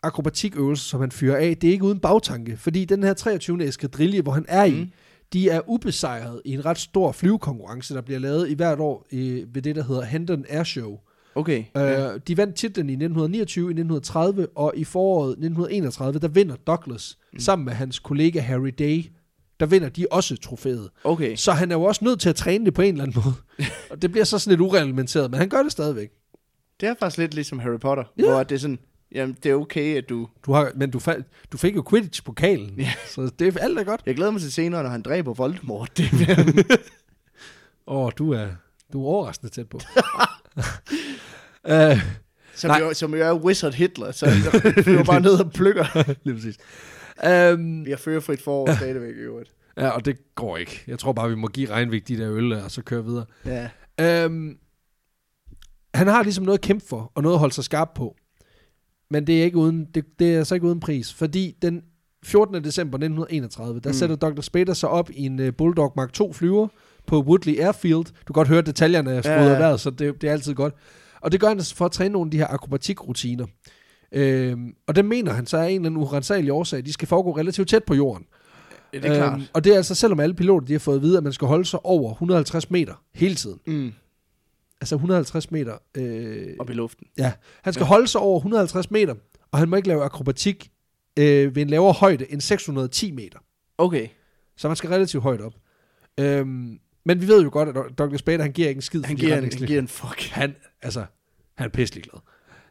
akrobatikøvelser, 0.03 0.85
som 0.85 1.01
han 1.01 1.11
fyrer 1.12 1.37
af, 1.37 1.57
det 1.57 1.68
er 1.68 1.72
ikke 1.72 1.85
uden 1.85 1.98
bagtanke. 1.98 2.57
Fordi 2.57 2.85
den 2.85 3.03
her 3.03 3.14
23. 3.14 3.64
eskadrille, 3.64 4.22
hvor 4.22 4.33
han 4.33 4.44
er 4.48 4.64
i, 4.64 4.81
Mm. 4.81 4.90
de 5.33 5.48
er 5.48 5.61
ubesejret 5.70 6.42
i 6.44 6.53
en 6.55 6.64
ret 6.64 6.79
stor 6.79 7.12
flyvekonkurrence, 7.12 7.94
der 7.94 8.01
bliver 8.01 8.18
lavet 8.20 8.51
i 8.51 8.55
hvert 8.55 8.81
år 8.81 9.07
øh, 9.12 9.55
ved 9.55 9.62
det, 9.62 9.77
der 9.77 9.85
hedder 9.85 10.03
Hendon 10.05 10.44
Air 10.48 10.64
Show. 10.64 10.98
okay. 11.35 11.64
Øh, 11.77 12.20
de 12.29 12.37
vandt 12.37 12.55
titlen 12.55 12.88
i 12.90 12.92
1929, 12.92 13.64
i 13.64 13.72
1930, 13.72 14.46
og 14.55 14.72
i 14.77 14.85
foråret 14.85 15.31
1931, 15.31 16.18
der 16.18 16.29
vinder 16.29 16.57
Douglas, 16.57 17.18
mm. 17.33 17.38
sammen 17.38 17.64
med 17.64 17.72
hans 17.72 17.98
kollega 17.98 18.40
Harry 18.40 18.72
Day, 18.79 19.05
der 19.61 19.66
vinder 19.66 19.88
de 19.88 20.07
også 20.11 20.37
trofæet. 20.37 20.90
Okay. 21.05 21.37
Så 21.37 21.53
han 21.53 21.70
er 21.70 21.77
jo 21.77 21.83
også 21.83 22.05
nødt 22.05 22.20
til 22.20 22.29
at 22.29 22.37
træne 22.37 22.64
det 22.64 22.75
på 22.75 22.83
en 22.83 22.88
eller 22.94 23.05
anden 23.05 23.22
måde. 23.25 23.35
og 23.90 24.03
det 24.03 24.11
bliver 24.12 24.25
så 24.25 24.38
sådan 24.38 24.51
lidt 24.51 24.61
ureglementeret, 24.61 25.31
men 25.31 25.38
han 25.38 25.48
gør 25.48 25.62
det 25.62 25.72
stadigvæk. 25.72 26.11
Det 26.83 26.88
er 26.90 26.95
faktisk 26.99 27.18
lidt 27.18 27.35
ligesom 27.35 27.59
Harry 27.59 27.79
Potter, 27.81 28.05
Ja. 28.18 28.23
hvor 28.25 28.42
det 28.42 28.55
er 28.55 28.59
sådan, 28.59 28.79
jamen 29.14 29.37
det 29.42 29.51
er 29.51 29.55
okay, 29.55 29.97
at 29.97 30.09
du... 30.09 30.29
Du 30.47 30.53
har, 30.53 30.73
men 30.75 30.90
du, 30.90 30.99
fa- 30.99 31.23
du 31.53 31.57
fik 31.59 31.77
jo 31.77 31.85
Quidditch-pokalen, 31.90 32.75
Ja. 32.79 32.92
så 33.09 33.31
det 33.38 33.57
er 33.57 33.61
alt 33.61 33.79
er 33.79 33.85
godt. 33.85 34.03
Jeg 34.07 34.14
glæder 34.16 34.31
mig 34.31 34.40
til 34.40 34.53
senere, 34.53 34.83
når 34.83 34.90
han 34.90 35.03
dræber 35.03 35.35
Voldemort. 35.35 35.97
Det 35.97 36.11
Åh, 37.87 38.11
du 38.18 38.33
er, 38.33 38.47
du 38.92 39.03
er 39.05 39.09
overraskende 39.09 39.53
tæt 39.53 39.68
på. 39.68 39.81
uh, 41.68 41.73
som, 42.55 42.68
Nej. 42.71 42.79
jo, 42.79 42.95
som 42.95 43.14
jo 43.14 43.21
er 43.25 43.33
Wizard 43.35 43.73
Hitler, 43.75 44.11
så 44.12 44.27
vi 44.87 44.97
var 44.97 45.05
bare 45.05 45.21
ned 45.21 45.45
og 45.45 45.53
plukker. 45.53 46.14
lige 46.25 46.35
præcis. 46.35 46.57
Um, 47.55 47.85
Vi 47.85 47.90
har 47.90 47.97
førerfrit 47.99 48.40
forår 48.42 48.75
stadigvæk 48.77 49.11
i 49.16 49.18
øvrigt. 49.18 49.51
ja, 49.77 49.88
og 49.88 50.05
det 50.05 50.35
går 50.35 50.57
ikke. 50.57 50.83
Jeg 50.87 50.99
tror 50.99 51.12
bare, 51.12 51.29
vi 51.29 51.35
må 51.35 51.47
give 51.47 51.71
Regnvik 51.71 52.09
de 52.09 52.16
der 52.18 52.33
øl, 52.33 52.53
og 52.53 52.71
så 52.71 52.83
køre 52.83 53.05
videre. 53.05 53.25
Ja. 53.47 53.68
Øhm, 54.25 54.57
han 55.95 56.07
har 56.07 56.23
ligesom 56.23 56.45
noget 56.45 56.59
at 56.59 56.63
kæmpe 56.65 56.87
for, 56.89 57.13
og 57.15 57.23
noget 57.23 57.35
at 57.35 57.39
holde 57.41 57.55
sig 57.55 57.65
skarp 57.65 57.89
på. 57.95 58.17
Men 59.11 59.27
det 59.27 59.41
er, 59.41 59.45
ikke 59.45 59.57
uden, 59.57 59.85
det, 59.95 60.05
det 60.19 60.35
er 60.35 60.39
altså 60.39 60.55
ikke 60.55 60.67
uden 60.67 60.81
pris, 60.81 61.13
fordi 61.15 61.57
den 61.63 61.83
14. 62.25 62.65
december 62.65 62.99
1931, 62.99 63.81
der 63.81 63.89
Mm. 63.91 63.95
sætter 63.95 64.17
Dr. 64.17 64.41
Spader 64.41 64.75
sig 64.75 64.89
op 64.89 65.11
i 65.11 65.27
en 65.27 65.41
uh, 65.41 65.49
Bulldog 65.59 65.93
Mark 65.97 66.21
II 66.21 66.33
flyver 66.33 66.69
på 67.07 67.21
Woodley 67.23 67.59
Airfield. 67.59 68.05
Du 68.05 68.13
kan 68.27 68.35
godt 68.35 68.49
høre 68.49 68.63
detaljerne 68.63 69.11
er 69.11 69.23
skruet 69.23 69.37
Ja, 69.37 69.43
ja, 69.45 69.53
af 69.55 69.59
vejret, 69.61 69.81
så 69.81 69.91
det, 69.91 70.21
det 70.23 70.29
er 70.29 70.33
altid 70.33 70.55
godt. 70.55 70.75
Og 71.21 71.33
det 71.33 71.41
gør 71.41 71.49
han 71.49 71.57
altså 71.59 71.77
for 71.77 71.85
at 71.85 71.93
træne 71.93 72.13
nogle 72.13 72.27
af 72.27 72.31
de 72.31 72.37
her 72.39 72.47
akrobatikrutiner. 72.47 73.47
Øhm, 74.13 74.75
og 74.87 74.97
det 74.97 75.05
mener 75.05 75.33
han 75.33 75.47
så 75.47 75.57
er 75.57 75.63
en 75.63 75.75
eller 75.75 75.87
anden 75.91 76.01
urensagelig 76.03 76.53
årsag. 76.53 76.85
De 76.87 76.93
skal 76.93 77.09
foregå 77.09 77.37
relativt 77.37 77.69
tæt 77.69 77.85
på 77.85 77.95
jorden. 77.95 78.27
ja, 78.93 78.99
det 78.99 79.11
er 79.11 79.15
klart. 79.15 79.33
Øhm, 79.35 79.43
og 79.53 79.65
det 79.65 79.73
er 79.73 79.77
altså, 79.77 79.95
selvom 79.95 80.21
alle 80.21 80.35
piloter 80.35 80.67
de 80.67 80.73
har 80.73 80.79
fået 80.81 80.97
at 80.97 81.03
vide, 81.03 81.17
at 81.17 81.23
man 81.25 81.33
skal 81.33 81.49
holde 81.49 81.65
sig 81.65 81.87
over 81.87 82.11
150 82.13 82.71
meter 82.71 82.95
hele 83.15 83.35
tiden. 83.35 83.59
Mm. 83.67 83.93
Altså 84.83 84.95
150 84.95 85.51
meter. 85.51 85.79
Øh, 85.95 86.57
Op 86.59 86.71
i 86.71 86.73
luften. 86.73 87.07
ja, 87.18 87.33
han 87.62 87.73
skal 87.73 87.85
Ja. 87.85 87.88
holde 87.88 88.07
sig 88.07 88.21
over 88.21 88.38
150 88.38 88.90
meter, 88.90 89.14
og 89.51 89.59
han 89.59 89.68
må 89.68 89.77
ikke 89.77 89.88
lave 89.88 90.03
akrobatik 90.05 90.71
øh, 91.18 91.55
ved 91.57 91.62
en 91.62 91.71
lavere 91.71 91.92
højde 91.92 92.33
end 92.33 92.40
610 92.40 93.11
meter. 93.11 93.38
Okay. 93.79 94.09
Så 94.57 94.68
man 94.68 94.77
skal 94.77 94.90
relativt 94.90 95.23
højt 95.23 95.40
op. 95.40 95.55
Øhm, 96.21 96.79
men 97.05 97.21
vi 97.21 97.29
ved 97.29 97.42
jo 97.42 97.51
godt, 97.53 97.68
at 97.68 97.99
Dr. 97.99 98.16
Spader, 98.16 98.42
han 98.42 98.53
giver 98.53 98.68
ikke 98.68 98.79
en 98.79 98.83
skid. 98.83 99.03
Han 99.05 99.16
giver, 99.16 99.29
en, 99.29 99.35
han 99.35 99.38
retningslinjer. 99.42 99.66
giver 99.66 99.81
en 99.83 99.88
fuck. 99.88 100.23
han, 100.23 100.55
altså, 100.83 101.05
han 101.55 101.64
er 101.66 101.71
pisselig 101.71 102.05
glad. 102.05 102.21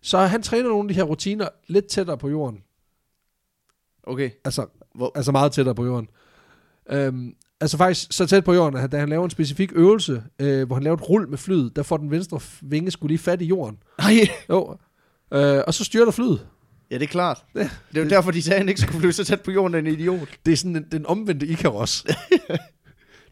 Så 0.01 0.17
han 0.17 0.41
træner 0.41 0.69
nogle 0.69 0.83
af 0.83 0.87
de 0.87 0.93
her 0.93 1.03
rutiner 1.03 1.47
lidt 1.67 1.85
tættere 1.87 2.17
på 2.17 2.29
jorden. 2.29 2.63
Okay. 4.03 4.29
Altså, 4.45 4.65
Hvor, 4.95 5.11
altså 5.15 5.31
meget 5.31 5.51
tættere 5.51 5.75
på 5.75 5.85
jorden. 5.85 6.07
Øhm, 6.89 7.35
altså 7.61 7.77
faktisk 7.77 8.07
så 8.11 8.25
tæt 8.25 8.43
på 8.43 8.53
jorden, 8.53 8.79
at 8.79 8.91
da 8.91 8.99
han 8.99 9.09
laver 9.09 9.23
en 9.25 9.29
specifik 9.29 9.71
øvelse, 9.75 10.23
øh, 10.39 10.67
hvor 10.67 10.75
han 10.75 10.83
laver 10.83 10.97
et 10.97 11.09
rul 11.09 11.29
med 11.29 11.37
flyet, 11.37 11.75
der 11.75 11.83
får 11.83 11.97
den 11.97 12.11
venstre 12.11 12.39
vinge 12.61 12.91
skulle 12.91 13.11
lige 13.11 13.19
fat 13.19 13.41
i 13.41 13.45
jorden. 13.45 13.77
nej. 13.99 14.13
Jo. 14.49 14.77
Øh, 15.33 15.61
og 15.67 15.73
så 15.73 15.83
styrter 15.83 16.11
flyet. 16.11 16.47
Ja, 16.91 16.95
det 16.95 17.03
er 17.03 17.07
klart. 17.07 17.43
Ja. 17.55 17.69
Det 17.91 17.97
er 17.99 18.03
jo 18.03 18.09
derfor, 18.09 18.31
de 18.31 18.41
sagde, 18.41 18.55
at 18.55 18.61
han 18.61 18.69
ikke 18.69 18.81
skulle 18.81 18.99
flyve 18.99 19.13
så 19.13 19.23
tæt 19.23 19.41
på 19.41 19.51
jorden, 19.51 19.87
en 19.87 19.93
idiot. 19.93 20.29
Det 20.45 20.51
er 20.51 20.57
sådan 20.57 20.75
den, 20.75 20.85
den 20.91 21.05
omvendte 21.05 21.47
Icarus. 21.47 22.03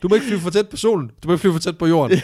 du 0.01 0.07
må 0.07 0.15
ikke 0.15 0.27
flyve 0.27 0.39
for 0.39 0.49
tæt 0.49 0.69
på 0.69 0.77
solen. 0.77 1.11
Du 1.23 1.27
må 1.27 1.33
ikke 1.33 1.41
flyve 1.41 1.53
for 1.53 1.59
tæt 1.59 1.77
på 1.77 1.85
jorden. 1.87 2.19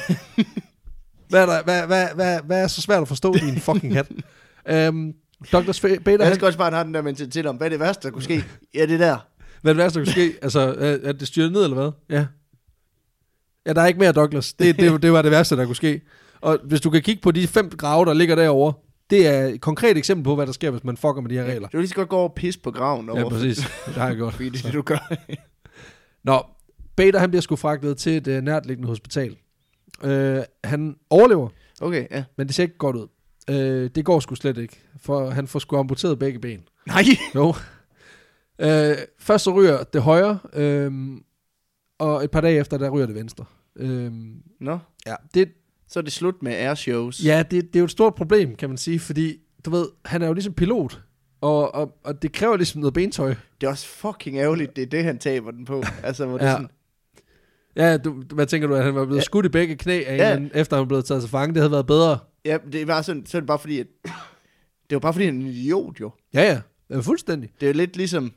hvad, 1.30 1.42
er 1.42 1.46
der, 1.46 1.64
hvad, 1.64 1.88
hvad, 1.88 2.08
hvad, 2.16 2.40
hvad 2.46 2.64
er 2.64 2.68
så 2.68 2.82
svært 2.82 3.02
at 3.02 3.08
forstå 3.08 3.34
din 3.34 3.60
fucking 3.60 3.94
hat? 3.94 4.08
Øhm, 4.70 5.14
Dr. 5.52 5.72
Spader, 5.72 6.26
Jeg 6.26 6.36
skal 6.36 6.46
også 6.46 6.58
bare 6.58 6.72
have 6.72 6.84
den 6.84 6.94
der 6.94 7.02
mentalitet 7.02 7.46
om, 7.46 7.56
hvad 7.56 7.68
er 7.68 7.70
det 7.70 7.80
værste, 7.80 8.08
der 8.08 8.14
kunne 8.14 8.24
ske? 8.24 8.44
Ja, 8.76 8.86
det 8.86 9.00
der. 9.00 9.18
Hvad 9.66 9.72
er 9.72 9.74
det 9.74 9.84
værste, 9.84 10.00
der 10.00 10.06
kunne 10.06 10.12
ske? 10.12 10.34
Altså, 10.42 10.60
er, 10.60 10.98
er 11.04 11.12
det 11.12 11.28
styret 11.28 11.52
ned, 11.52 11.64
eller 11.64 11.76
hvad? 11.76 11.92
Ja. 12.10 12.26
Ja, 13.66 13.74
der 13.74 13.82
er 13.82 13.86
ikke 13.86 14.00
mere 14.00 14.12
Douglas. 14.12 14.54
Det, 14.54 14.80
det, 14.80 15.02
det 15.02 15.12
var 15.12 15.22
det 15.22 15.32
værste, 15.32 15.56
der 15.56 15.66
kunne 15.66 15.76
ske. 15.76 16.02
Og 16.42 16.60
hvis 16.64 16.82
du 16.82 16.90
kan 16.90 17.02
kigge 17.02 17.22
på 17.22 17.32
de 17.32 17.48
fem 17.48 17.70
grave, 17.70 18.06
der 18.06 18.14
ligger 18.14 18.36
derovre, 18.36 18.74
det 19.10 19.28
er 19.28 19.46
et 19.46 19.62
konkret 19.62 19.98
eksempel 19.98 20.24
på, 20.24 20.36
hvad 20.36 20.46
der 20.48 20.52
sker, 20.54 20.70
hvis 20.70 20.84
man 20.84 20.98
fucker 20.98 21.22
med 21.22 21.30
de 21.30 21.36
her 21.36 21.44
regler. 21.44 21.68
Du 21.68 21.78
vil 21.78 21.82
lige 21.82 21.90
så 21.90 21.96
godt 21.96 22.10
gå 22.10 22.16
over 22.16 22.30
og 22.30 22.36
pisse 22.36 22.60
på 22.60 22.72
graven. 22.72 23.06
Ja, 23.06 23.22
over, 23.22 23.30
præcis. 23.30 23.58
Det 23.86 23.94
har 23.94 24.08
jeg 24.08 24.16
gjort. 24.16 24.34
Fordi 24.36 24.50
det 24.50 24.60
er 24.60 24.64
det, 24.64 24.74
du 24.74 24.82
gør. 24.82 25.14
Nå, 26.24 26.44
Bader 26.96 27.20
han 27.20 27.30
bliver 27.30 27.42
sgu 27.42 27.56
fragtet 27.56 27.98
til 27.98 28.18
et 28.18 28.28
uh, 28.28 28.44
nærtliggende 28.44 28.88
hospital. 28.88 29.36
Uh, 30.04 30.10
han 30.64 30.96
overlever, 31.10 31.50
Okay, 31.82 32.08
ja. 32.12 32.24
men 32.38 32.48
det 32.48 32.56
ser 32.56 32.64
ikke 32.64 32.78
godt 32.78 32.96
ud. 32.96 33.08
Uh, 33.52 33.90
det 33.96 34.06
går 34.06 34.20
sgu 34.20 34.36
slet 34.36 34.58
ikke, 34.58 34.82
for 35.02 35.30
han 35.30 35.48
får 35.48 35.60
sgu 35.60 35.78
amputeret 35.78 36.20
begge 36.20 36.40
ben. 36.40 36.60
Nej. 36.88 37.04
Jo. 37.36 37.54
Uh, 38.64 38.68
først 39.20 39.44
så 39.44 39.54
ryger 39.54 39.84
det 39.84 40.02
højre, 40.02 40.40
um, 40.88 41.24
og 42.00 42.24
et 42.24 42.32
par 42.32 42.42
dage 42.42 42.60
efter, 42.60 42.78
der 42.78 42.90
ryger 42.90 43.06
det 43.06 43.16
venstre. 43.16 43.46
Um, 43.80 44.42
Nå. 44.60 44.80
ja, 45.08 45.16
det, 45.34 45.50
Så 45.88 46.00
er 46.00 46.04
det 46.04 46.14
slut 46.14 46.44
med 46.44 46.54
airshows. 46.54 47.24
ja 47.26 47.44
det, 47.52 47.52
det 47.64 47.76
er 47.76 47.80
jo 47.80 47.86
et 47.86 47.92
stort 47.92 48.16
problem, 48.16 48.56
kan 48.56 48.70
man 48.70 48.78
sige, 48.78 49.00
fordi 49.00 49.38
du 49.66 49.70
ved, 49.70 49.86
han 50.06 50.22
er 50.22 50.28
jo 50.28 50.34
ligesom 50.34 50.54
pilot, 50.54 51.02
og, 51.42 51.76
og, 51.76 51.98
og 52.04 52.22
det 52.22 52.32
kræver 52.32 52.58
ligesom 52.58 52.82
noget 52.82 52.94
bentøj. 52.94 53.36
Det 53.62 53.68
er 53.68 53.72
også 53.72 53.88
fucking 53.88 54.38
ærgerligt, 54.38 54.76
det 54.76 54.82
er 54.82 54.86
det, 54.86 55.04
han 55.04 55.18
taber 55.18 55.52
den 55.52 55.66
på. 55.66 55.84
Altså, 56.04 56.26
hvor 56.26 56.38
det 56.38 56.46
Ja. 56.46 56.50
er 56.52 56.56
sådan, 56.56 56.70
Ja, 57.76 57.98
du, 57.98 58.24
hvad 58.34 58.46
tænker 58.46 58.68
du, 58.68 58.76
at 58.76 58.84
han 58.84 58.96
var 58.96 59.06
blevet 59.06 59.20
Ja. 59.20 59.24
skudt 59.24 59.46
i 59.46 59.50
begge 59.50 59.76
knæ, 59.76 60.04
af 60.08 60.18
Ja. 60.18 60.38
en, 60.38 60.52
efter 60.54 60.78
han 60.78 60.88
blevet 60.88 61.06
taget 61.06 61.22
til 61.22 61.30
fange? 61.30 61.54
Det 61.54 61.62
havde 61.62 61.72
været 61.72 61.88
bedre. 61.88 62.20
ja, 62.46 62.58
det 62.72 62.88
var 62.88 63.02
sådan, 63.02 63.26
så 63.26 63.38
er 63.38 63.42
det 63.42 63.48
bare 63.48 63.60
fordi, 63.60 63.80
at, 63.80 63.88
det 64.90 64.96
var 64.96 65.00
bare 65.00 65.14
fordi, 65.14 65.26
han 65.26 65.36
er 65.36 65.46
en 65.46 65.48
idiot, 65.48 66.00
jo. 66.00 66.12
Ja, 66.34 66.42
ja. 66.42 66.62
ja 66.90 67.00
fuldstændig. 67.00 67.52
Det 67.62 67.70
er 67.70 67.74
lidt 67.74 67.98
ligesom, 67.98 68.32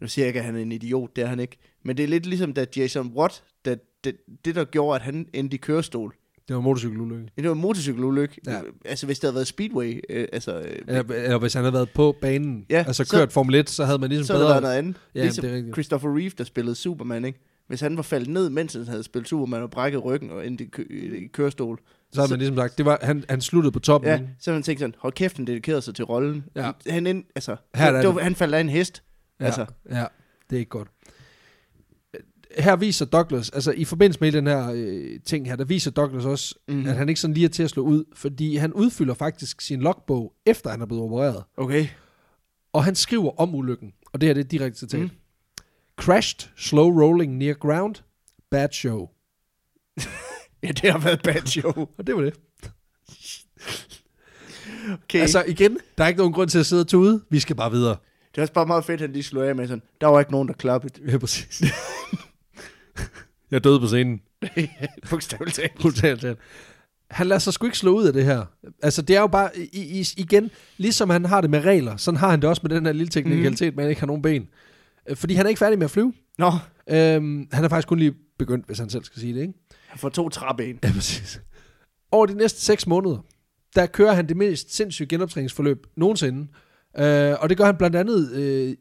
nu 0.00 0.06
siger 0.08 0.24
jeg 0.24 0.28
ikke, 0.28 0.38
at 0.38 0.44
han 0.46 0.56
er 0.56 0.60
en 0.60 0.72
idiot, 0.72 1.16
det 1.16 1.24
er 1.24 1.28
han 1.28 1.40
ikke, 1.40 1.56
men 1.84 1.96
det 1.96 2.02
er 2.02 2.08
lidt 2.08 2.26
ligesom, 2.26 2.52
da 2.54 2.66
Jason 2.76 3.12
Watt, 3.16 3.42
da, 3.64 3.76
det, 4.04 4.16
det 4.44 4.54
der 4.54 4.64
gjorde, 4.64 4.94
at 4.96 5.02
han 5.02 5.26
endte 5.32 5.54
i 5.54 5.58
kørestol, 5.58 6.14
Det 6.48 6.56
var 6.56 6.62
motorcykelulykke. 6.62 7.28
det 7.38 7.48
var 7.48 7.54
motorcykelulykke. 7.54 8.40
Ja. 8.46 8.60
Altså, 8.84 9.06
hvis 9.06 9.18
det 9.18 9.26
havde 9.26 9.34
været 9.34 9.46
Speedway, 9.46 10.00
øh, 10.10 10.28
altså, 10.32 10.58
øh, 10.60 10.74
Eller, 10.88 11.02
eller 11.14 11.38
hvis 11.38 11.54
han 11.54 11.62
havde 11.64 11.72
været 11.74 11.90
på 11.90 12.16
banen, 12.20 12.66
Ja, 12.70 12.84
altså 12.86 13.04
så- 13.04 13.16
kørt 13.16 13.32
Formel 13.32 13.54
1, 13.54 13.70
så 13.70 13.84
havde 13.84 13.98
man 13.98 14.08
ligesom 14.10 14.26
så 14.26 14.32
bedre... 14.32 14.48
været 14.48 14.62
noget 14.62 14.74
andet. 14.76 14.96
Ja, 15.14 15.22
ligesom 15.22 15.42
det 15.42 15.50
er 15.50 15.54
rigtigt. 15.56 15.74
Christopher 15.74 16.16
Reeve, 16.16 16.30
der 16.38 16.44
spillede 16.44 16.74
Superman, 16.74 17.24
ikke? 17.24 17.38
Hvis 17.68 17.80
han 17.80 17.96
var 17.96 18.02
faldet 18.02 18.28
ned, 18.28 18.50
mens 18.50 18.72
han 18.74 18.84
havde 18.88 19.02
spillet 19.02 19.28
Superman 19.28 19.62
og 19.62 19.70
brækket 19.70 20.04
ryggen 20.04 20.30
og 20.30 20.46
endte 20.46 20.64
i, 20.64 20.66
kø- 20.66 20.86
i 20.90 21.26
kørestol, 21.26 21.78
Så 22.12 22.20
havde 22.20 22.28
så- 22.28 22.32
man 22.32 22.38
ligesom 22.38 22.56
sagt, 22.56 22.78
det 22.78 22.86
var, 22.86 22.98
han, 23.02 23.24
han 23.28 23.40
sluttede 23.40 23.72
på 23.72 23.78
toppen. 23.78 24.10
Ja, 24.10 24.20
så 24.40 24.50
har 24.50 24.56
man 24.56 24.62
tænkt 24.62 24.80
sådan, 24.80 24.94
hold 24.98 25.12
kæft, 25.12 25.36
han 25.36 25.46
dedikerede 25.46 25.82
sig 25.82 25.94
til 25.94 26.04
rollen. 26.04 26.44
Ja. 26.56 26.70
Han, 26.86 27.06
ind, 27.06 27.24
altså, 27.34 27.56
Her 27.74 27.86
er 27.86 27.92
det, 27.92 28.04
det- 28.04 28.14
var, 28.14 28.20
han 28.20 28.34
faldt 28.34 28.54
af 28.54 28.60
en 28.60 28.68
hest. 28.68 29.02
Ja, 29.40 29.44
Altså. 29.44 29.66
ja, 29.90 30.06
det 30.50 30.56
er 30.56 30.60
ikke 30.60 30.68
godt. 30.70 30.88
Her 32.58 32.76
viser 32.76 33.06
Douglas, 33.06 33.50
altså 33.50 33.72
i 33.72 33.84
forbindelse 33.84 34.20
med 34.20 34.32
den 34.32 34.46
her 34.46 34.70
øh, 34.74 35.20
ting 35.24 35.46
her, 35.46 35.56
der 35.56 35.64
viser 35.64 35.90
Douglas 35.90 36.24
også, 36.24 36.54
mm. 36.68 36.86
at 36.86 36.96
han 36.96 37.08
ikke 37.08 37.20
sådan 37.20 37.34
lige 37.34 37.44
er 37.44 37.48
til 37.48 37.62
at 37.62 37.70
slå 37.70 37.82
ud, 37.82 38.04
fordi 38.14 38.56
han 38.56 38.72
udfylder 38.72 39.14
faktisk 39.14 39.60
sin 39.60 39.80
logbog, 39.82 40.34
efter 40.46 40.70
han 40.70 40.80
er 40.80 40.86
blevet 40.86 41.04
opereret. 41.04 41.44
Okay. 41.56 41.86
Og 42.72 42.84
han 42.84 42.94
skriver 42.94 43.40
om 43.40 43.54
ulykken, 43.54 43.92
og 44.12 44.20
det 44.20 44.26
her 44.26 44.34
det 44.34 44.44
er 44.44 44.48
direkte 44.48 44.78
citat. 44.78 45.00
Mm. 45.00 45.10
Crashed, 45.96 46.50
slow 46.56 47.00
rolling 47.00 47.36
near 47.36 47.54
ground, 47.54 47.94
bad 48.50 48.68
show. 48.72 49.08
Ja, 50.62 50.68
det 50.68 50.92
har 50.92 50.98
været 50.98 51.14
et 51.14 51.22
bad 51.22 51.46
show. 51.46 51.72
Og 51.98 52.06
det 52.06 52.14
var 52.16 52.20
det. 52.22 52.34
Okay. 54.92 55.20
Altså 55.20 55.44
igen, 55.48 55.78
der 55.98 56.04
er 56.04 56.08
ikke 56.08 56.18
nogen 56.18 56.32
grund 56.32 56.48
til 56.50 56.58
at 56.58 56.66
sidde 56.66 56.80
og 56.82 56.86
tude. 56.88 57.24
Vi 57.30 57.40
skal 57.40 57.56
bare 57.56 57.70
videre. 57.70 57.96
Det 58.38 58.42
er 58.42 58.44
også 58.44 58.52
bare 58.52 58.66
meget 58.66 58.84
fedt, 58.84 59.00
at 59.00 59.00
han 59.00 59.12
lige 59.12 59.22
slog 59.22 59.48
af 59.48 59.56
med 59.56 59.68
sådan, 59.68 59.82
der 60.00 60.06
var 60.06 60.18
ikke 60.18 60.32
nogen, 60.32 60.48
der 60.48 60.54
klappede. 60.54 61.10
Ja, 61.12 61.18
præcis. 61.18 61.62
jeg 63.50 63.64
døde 63.64 63.80
på 63.80 63.86
scenen. 63.86 64.20
Bogstaveligt 65.82 66.20
talt. 66.22 66.38
Han 67.10 67.26
lader 67.26 67.38
sig 67.38 67.52
sgu 67.52 67.66
ikke 67.66 67.78
slå 67.78 67.92
ud 67.96 68.06
af 68.06 68.12
det 68.12 68.24
her. 68.24 68.44
Altså, 68.82 69.02
det 69.02 69.16
er 69.16 69.20
jo 69.20 69.26
bare, 69.26 69.50
i, 69.58 70.00
i, 70.00 70.06
igen, 70.16 70.50
ligesom 70.76 71.10
han 71.10 71.24
har 71.24 71.40
det 71.40 71.50
med 71.50 71.60
regler, 71.64 71.96
sådan 71.96 72.18
har 72.18 72.30
han 72.30 72.40
det 72.40 72.48
også 72.48 72.62
med 72.64 72.76
den 72.76 72.86
her 72.86 72.92
lille 72.92 73.10
teknikalitet, 73.10 73.74
mm. 73.74 73.76
man 73.76 73.88
ikke 73.88 74.00
har 74.00 74.06
nogen 74.06 74.22
ben. 74.22 74.48
Øh, 75.08 75.16
Fordi 75.16 75.34
han 75.34 75.46
er 75.46 75.48
ikke 75.48 75.58
færdig 75.58 75.78
med 75.78 75.84
at 75.84 75.90
flyve. 75.90 76.12
Nå, 76.38 76.52
Øhm, 76.90 77.48
han 77.52 77.64
er 77.64 77.68
faktisk 77.68 77.88
kun 77.88 77.98
lige 77.98 78.14
begyndt, 78.38 78.66
hvis 78.66 78.78
han 78.78 78.90
selv 78.90 79.04
skal 79.04 79.20
sige 79.20 79.34
det, 79.34 79.40
ikke? 79.40 79.52
han 79.86 79.98
får 79.98 80.08
to 80.08 80.28
træben. 80.28 80.78
Ja, 80.84 80.92
præcis. 80.92 81.40
Over 82.12 82.26
de 82.26 82.34
næste 82.34 82.60
6 82.60 82.86
måneder, 82.86 83.18
der 83.74 83.86
kører 83.86 84.12
han 84.12 84.28
det 84.28 84.36
mest 84.36 84.74
sindssyge 84.76 85.08
genoptræningsforløb 85.08 85.86
nogensinde. 85.96 86.48
Øh, 86.98 87.36
og 87.40 87.48
det 87.48 87.56
gør 87.56 87.64
han 87.64 87.76
blandt 87.76 87.96
andet 87.96 88.32
øh, 88.32 88.74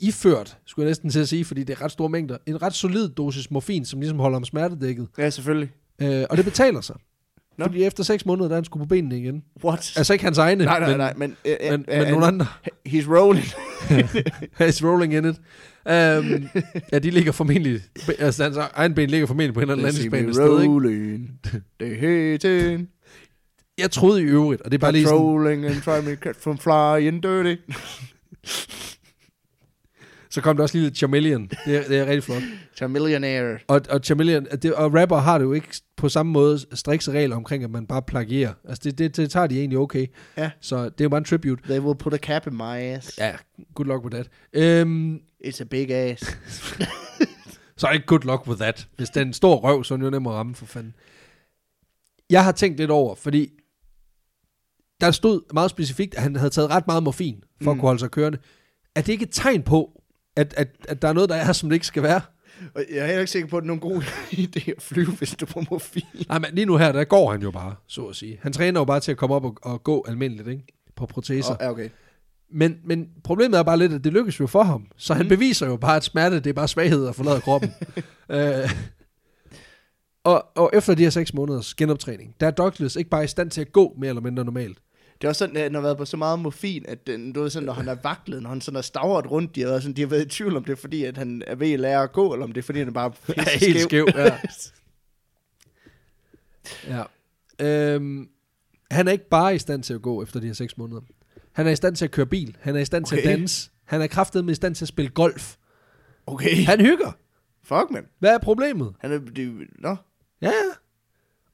iført, 0.00 0.58
skulle 0.66 0.84
jeg 0.84 0.90
næsten 0.90 1.10
til 1.10 1.20
at 1.20 1.28
sige, 1.28 1.44
fordi 1.44 1.64
det 1.64 1.78
er 1.78 1.82
ret 1.84 1.92
store 1.92 2.08
mængder. 2.08 2.36
En 2.46 2.62
ret 2.62 2.74
solid 2.74 3.08
dosis 3.08 3.50
morfin, 3.50 3.84
som 3.84 4.00
ligesom 4.00 4.18
holder 4.18 4.36
ham 4.36 4.44
smertedækket. 4.44 5.08
Ja, 5.18 5.30
selvfølgelig. 5.30 5.70
Øh, 6.02 6.24
og 6.30 6.36
det 6.36 6.44
betaler 6.44 6.80
sig. 6.80 6.96
Nå. 7.58 7.64
Fordi 7.64 7.84
efter 7.84 8.02
6 8.04 8.26
måneder, 8.26 8.48
der 8.48 8.54
er 8.54 8.56
han 8.56 8.64
skulle 8.64 8.84
på 8.84 8.88
benene 8.88 9.18
igen. 9.18 9.42
What? 9.64 9.92
Altså 9.96 10.12
ikke 10.12 10.24
hans 10.24 10.38
egne, 10.38 10.64
nej, 10.64 10.80
nej, 10.80 10.88
men, 10.88 10.98
nej, 10.98 11.14
men... 11.16 11.36
Uh, 11.44 11.70
men, 11.70 11.84
men 11.88 12.08
nogle 12.08 12.26
andre. 12.26 12.46
He's 12.88 13.16
rolling. 13.16 13.46
He's 14.60 14.84
rolling 14.86 15.14
in 15.14 15.24
it. 15.24 15.36
Um, 15.86 16.48
ja, 16.92 16.98
de 16.98 17.10
ligger 17.10 17.32
formentlig... 17.32 17.80
Altså, 18.18 18.42
hans 18.42 18.56
egen 18.56 18.94
ben 18.94 19.10
ligger 19.10 19.26
formentlig 19.26 19.54
på 19.54 19.60
en 19.60 19.62
eller 19.62 19.74
anden 19.74 19.84
landingsbane 19.84 20.28
et 20.28 20.34
sted, 20.34 20.60
ikke? 20.60 20.74
rolling. 20.74 21.30
Det 21.80 21.92
er 21.92 22.78
Jeg 23.80 23.90
troede 23.90 24.20
i 24.20 24.24
øvrigt, 24.24 24.62
og 24.62 24.70
det 24.70 24.78
er 24.78 24.80
bare 24.80 24.92
lige 24.92 25.04
sådan... 25.04 25.18
Patrolling 25.18 25.66
and 25.66 25.82
try 25.82 26.08
me 26.10 26.14
catch 26.16 26.40
from 26.40 26.58
flying 26.58 27.22
dirty. 27.22 27.56
Så 30.30 30.40
kom 30.40 30.56
der 30.56 30.62
også 30.62 30.76
lige 30.78 30.84
lidt 30.84 30.96
Chameleon. 30.96 31.50
Det 31.64 31.76
er, 31.76 31.82
det 31.88 31.98
er 31.98 32.06
rigtig 32.06 32.22
flot. 32.24 32.42
Chamillionaire. 32.76 33.58
Og, 33.68 33.80
og 33.90 34.00
Chameleon, 34.04 34.46
det, 34.62 34.74
og 34.74 34.94
rapper 34.94 35.16
har 35.16 35.38
det 35.38 35.44
jo 35.44 35.52
ikke 35.52 35.68
på 35.96 36.08
samme 36.08 36.32
måde 36.32 36.58
strikse 36.74 37.12
regler 37.12 37.36
omkring, 37.36 37.64
at 37.64 37.70
man 37.70 37.86
bare 37.86 38.02
plagierer. 38.02 38.52
Altså 38.68 38.80
det, 38.84 38.98
det, 38.98 39.16
det 39.16 39.30
tager 39.30 39.46
de 39.46 39.58
egentlig 39.58 39.78
okay. 39.78 40.06
Ja. 40.36 40.50
Så 40.60 40.84
det 40.84 41.00
er 41.00 41.04
jo 41.04 41.08
bare 41.08 41.18
en 41.18 41.24
tribute. 41.24 41.62
They 41.62 41.80
will 41.80 41.96
put 41.98 42.14
a 42.14 42.16
cap 42.16 42.46
in 42.46 42.56
my 42.56 42.76
ass. 42.76 43.18
Ja, 43.18 43.32
good 43.74 43.86
luck 43.86 44.04
with 44.04 44.14
that. 44.14 44.28
Øhm, 44.52 45.20
It's 45.46 45.60
a 45.60 45.64
big 45.64 45.90
ass. 45.90 46.38
så 47.76 47.88
ikke 47.90 48.06
good 48.06 48.24
luck 48.24 48.46
with 48.48 48.60
that. 48.60 48.88
Hvis 48.96 49.08
det 49.08 49.20
er 49.20 49.24
en 49.24 49.32
stor 49.32 49.56
røv, 49.56 49.84
så 49.84 49.94
er 49.94 49.96
den 49.96 50.04
jo 50.04 50.10
nem 50.10 50.26
at 50.26 50.32
ramme 50.32 50.54
for 50.54 50.66
fanden. 50.66 50.94
Jeg 52.30 52.44
har 52.44 52.52
tænkt 52.52 52.78
lidt 52.78 52.90
over, 52.90 53.14
fordi 53.14 53.50
der 55.00 55.10
stod 55.10 55.40
meget 55.54 55.70
specifikt, 55.70 56.14
at 56.14 56.22
han 56.22 56.36
havde 56.36 56.50
taget 56.50 56.70
ret 56.70 56.86
meget 56.86 57.02
morfin 57.02 57.44
for 57.62 57.70
mm. 57.72 57.76
at 57.76 57.80
kunne 57.80 57.88
holde 57.88 57.98
sig 58.00 58.10
kørende. 58.10 58.38
Er 58.94 59.00
det 59.00 59.12
ikke 59.12 59.22
et 59.22 59.28
tegn 59.32 59.62
på, 59.62 60.02
at, 60.36 60.54
at, 60.56 60.68
at 60.88 61.02
der 61.02 61.08
er 61.08 61.12
noget, 61.12 61.28
der 61.30 61.36
er, 61.36 61.52
som 61.52 61.68
det 61.68 61.76
ikke 61.76 61.86
skal 61.86 62.02
være? 62.02 62.20
Og 62.74 62.84
jeg 62.90 62.98
er 62.98 63.06
heller 63.06 63.20
ikke 63.20 63.30
sikker 63.32 63.48
på, 63.48 63.56
at 63.56 63.62
det 63.62 63.70
er 63.70 63.74
nogen 63.74 63.94
god 63.94 64.02
idé 64.46 64.70
at 64.76 64.82
flyve, 64.82 65.12
hvis 65.12 65.30
du 65.34 65.44
er 65.44 65.50
på 65.50 65.62
morfin. 65.70 66.02
Nej, 66.28 66.38
men 66.38 66.50
lige 66.52 66.64
nu 66.66 66.76
her, 66.76 66.92
der 66.92 67.04
går 67.04 67.30
han 67.32 67.42
jo 67.42 67.50
bare, 67.50 67.74
så 67.86 68.06
at 68.06 68.16
sige. 68.16 68.38
Han 68.42 68.52
træner 68.52 68.80
jo 68.80 68.84
bare 68.84 69.00
til 69.00 69.10
at 69.10 69.16
komme 69.16 69.34
op 69.34 69.44
og, 69.44 69.56
og 69.62 69.84
gå 69.84 70.04
almindeligt, 70.08 70.48
ikke? 70.48 70.64
På 70.96 71.06
proteser. 71.06 71.56
Oh, 71.60 71.68
okay. 71.68 71.88
Men, 72.52 72.76
men 72.84 73.08
problemet 73.24 73.58
er 73.58 73.62
bare 73.62 73.78
lidt, 73.78 73.92
at 73.92 74.04
det 74.04 74.12
lykkes 74.12 74.40
jo 74.40 74.46
for 74.46 74.62
ham. 74.62 74.86
Så 74.96 75.14
han 75.14 75.24
Mm. 75.26 75.28
beviser 75.28 75.66
jo 75.66 75.76
bare, 75.76 75.96
at 75.96 76.04
smerte, 76.04 76.36
det 76.36 76.46
er 76.46 76.52
bare 76.52 76.68
svaghed 76.68 77.06
at 77.06 77.14
forlade 77.14 77.40
kroppen. 77.40 77.72
øh, 78.30 78.70
og, 80.24 80.46
og 80.56 80.70
efter 80.72 80.94
de 80.94 81.02
her 81.02 81.10
seks 81.10 81.34
måneders 81.34 81.74
genoptræning, 81.74 82.34
der 82.40 82.46
er 82.46 82.50
Douglas 82.50 82.96
ikke 82.96 83.10
bare 83.10 83.24
i 83.24 83.26
stand 83.26 83.50
til 83.50 83.60
at 83.60 83.72
gå 83.72 83.94
mere 83.98 84.08
eller 84.08 84.22
mindre 84.22 84.44
normalt. 84.44 84.78
Det 85.20 85.26
er 85.26 85.28
også 85.28 85.38
sådan, 85.38 85.56
at 85.56 85.62
han 85.62 85.74
har 85.74 85.80
været 85.80 85.96
på 85.96 86.04
så 86.04 86.16
meget 86.16 86.38
morfin, 86.38 86.84
at 86.88 87.06
den, 87.06 87.32
du 87.32 87.42
ved, 87.42 87.50
sådan, 87.50 87.66
når 87.66 87.72
han 87.72 87.88
er 87.88 87.96
vaklet, 88.02 88.42
når 88.42 88.50
han 88.50 88.60
sådan 88.60 88.78
er 88.78 88.82
stavret 88.82 89.30
rundt, 89.30 89.54
de 89.54 89.60
har, 89.60 89.68
været 89.68 89.82
sådan, 89.82 89.96
de 89.96 90.00
har 90.00 90.08
været 90.08 90.26
i 90.26 90.28
tvivl 90.28 90.56
om 90.56 90.64
det, 90.64 90.72
er 90.72 90.76
fordi 90.76 91.04
at 91.04 91.16
han 91.16 91.42
er 91.46 91.54
ved 91.54 91.72
at 91.72 91.80
lære 91.80 92.02
at 92.02 92.12
gå, 92.12 92.32
eller 92.32 92.44
om 92.44 92.52
det 92.52 92.60
er, 92.60 92.62
fordi 92.62 92.78
han 92.78 92.88
er 92.88 92.92
bare 92.92 93.10
pisse 93.26 93.66
helt 93.66 93.80
skæv, 93.80 94.08
ja. 94.14 94.38
Ja. 96.88 97.02
Øhm, 97.94 98.28
han 98.90 99.08
er 99.08 99.12
ikke 99.12 99.28
bare 99.28 99.54
i 99.54 99.58
stand 99.58 99.82
til 99.82 99.94
at 99.94 100.02
gå 100.02 100.22
efter 100.22 100.40
de 100.40 100.46
her 100.46 100.54
seks 100.54 100.76
måneder. 100.78 101.00
Han 101.52 101.66
er 101.66 101.70
i 101.70 101.76
stand 101.76 101.96
til 101.96 102.04
at 102.04 102.10
køre 102.10 102.26
bil. 102.26 102.56
Han 102.60 102.76
er 102.76 102.80
i 102.80 102.84
stand 102.84 103.04
til 103.04 103.16
at 103.16 103.20
Okay. 103.22 103.30
danse. 103.30 103.70
Han 103.84 104.02
er 104.02 104.06
kraftedeme 104.06 104.52
i 104.52 104.54
stand 104.54 104.74
til 104.74 104.84
at 104.84 104.88
spille 104.88 105.10
golf. 105.10 105.56
Okay. 106.26 106.64
Han 106.64 106.80
hygger. 106.80 107.12
Fuck, 107.62 107.90
man. 107.90 108.06
Hvad 108.18 108.30
er 108.34 108.38
problemet? 108.38 108.94
Han 109.00 109.12
er, 109.12 109.18
det, 109.18 109.66
nå. 109.78 109.96
Ja, 110.42 110.46
ja. 110.48 110.52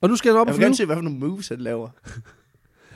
Og 0.01 0.09
nu 0.09 0.17
skal 0.17 0.33
han 0.33 0.41
op 0.41 0.47
Jeg 0.47 0.53
og 0.55 0.55
vil 0.55 0.59
flyve. 0.59 0.65
gerne 0.67 0.77
se, 0.77 0.85
hvad 0.87 0.97
for 0.97 1.01
nogle 1.03 1.19
moves 1.19 1.49
han 1.49 1.59
laver. 1.59 1.89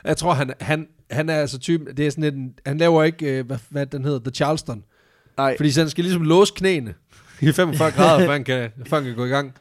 Jeg 0.04 0.16
tror, 0.16 0.34
han, 0.34 0.52
han, 0.60 0.88
han 1.10 1.28
er 1.28 1.34
altså 1.36 1.58
typen, 1.58 1.96
det 1.96 2.06
er 2.06 2.10
sådan 2.10 2.34
en, 2.34 2.54
han 2.66 2.78
laver 2.78 3.04
ikke, 3.04 3.38
øh, 3.38 3.46
hvad, 3.46 3.58
hvad 3.68 3.86
den 3.86 4.04
hedder, 4.04 4.18
The 4.18 4.30
Charleston. 4.30 4.84
Nej, 5.36 5.56
Fordi 5.56 5.70
så 5.70 5.80
han 5.80 5.90
skal 5.90 6.04
ligesom 6.04 6.22
låse 6.22 6.52
knæene 6.56 6.94
i 7.40 7.52
45 7.52 7.90
grader, 7.96 8.26
før 8.26 8.32
han 8.32 8.44
kan, 8.44 8.70
før 8.86 8.96
han 8.96 9.04
kan 9.06 9.14
gå 9.16 9.24
i 9.24 9.28
gang. 9.28 9.54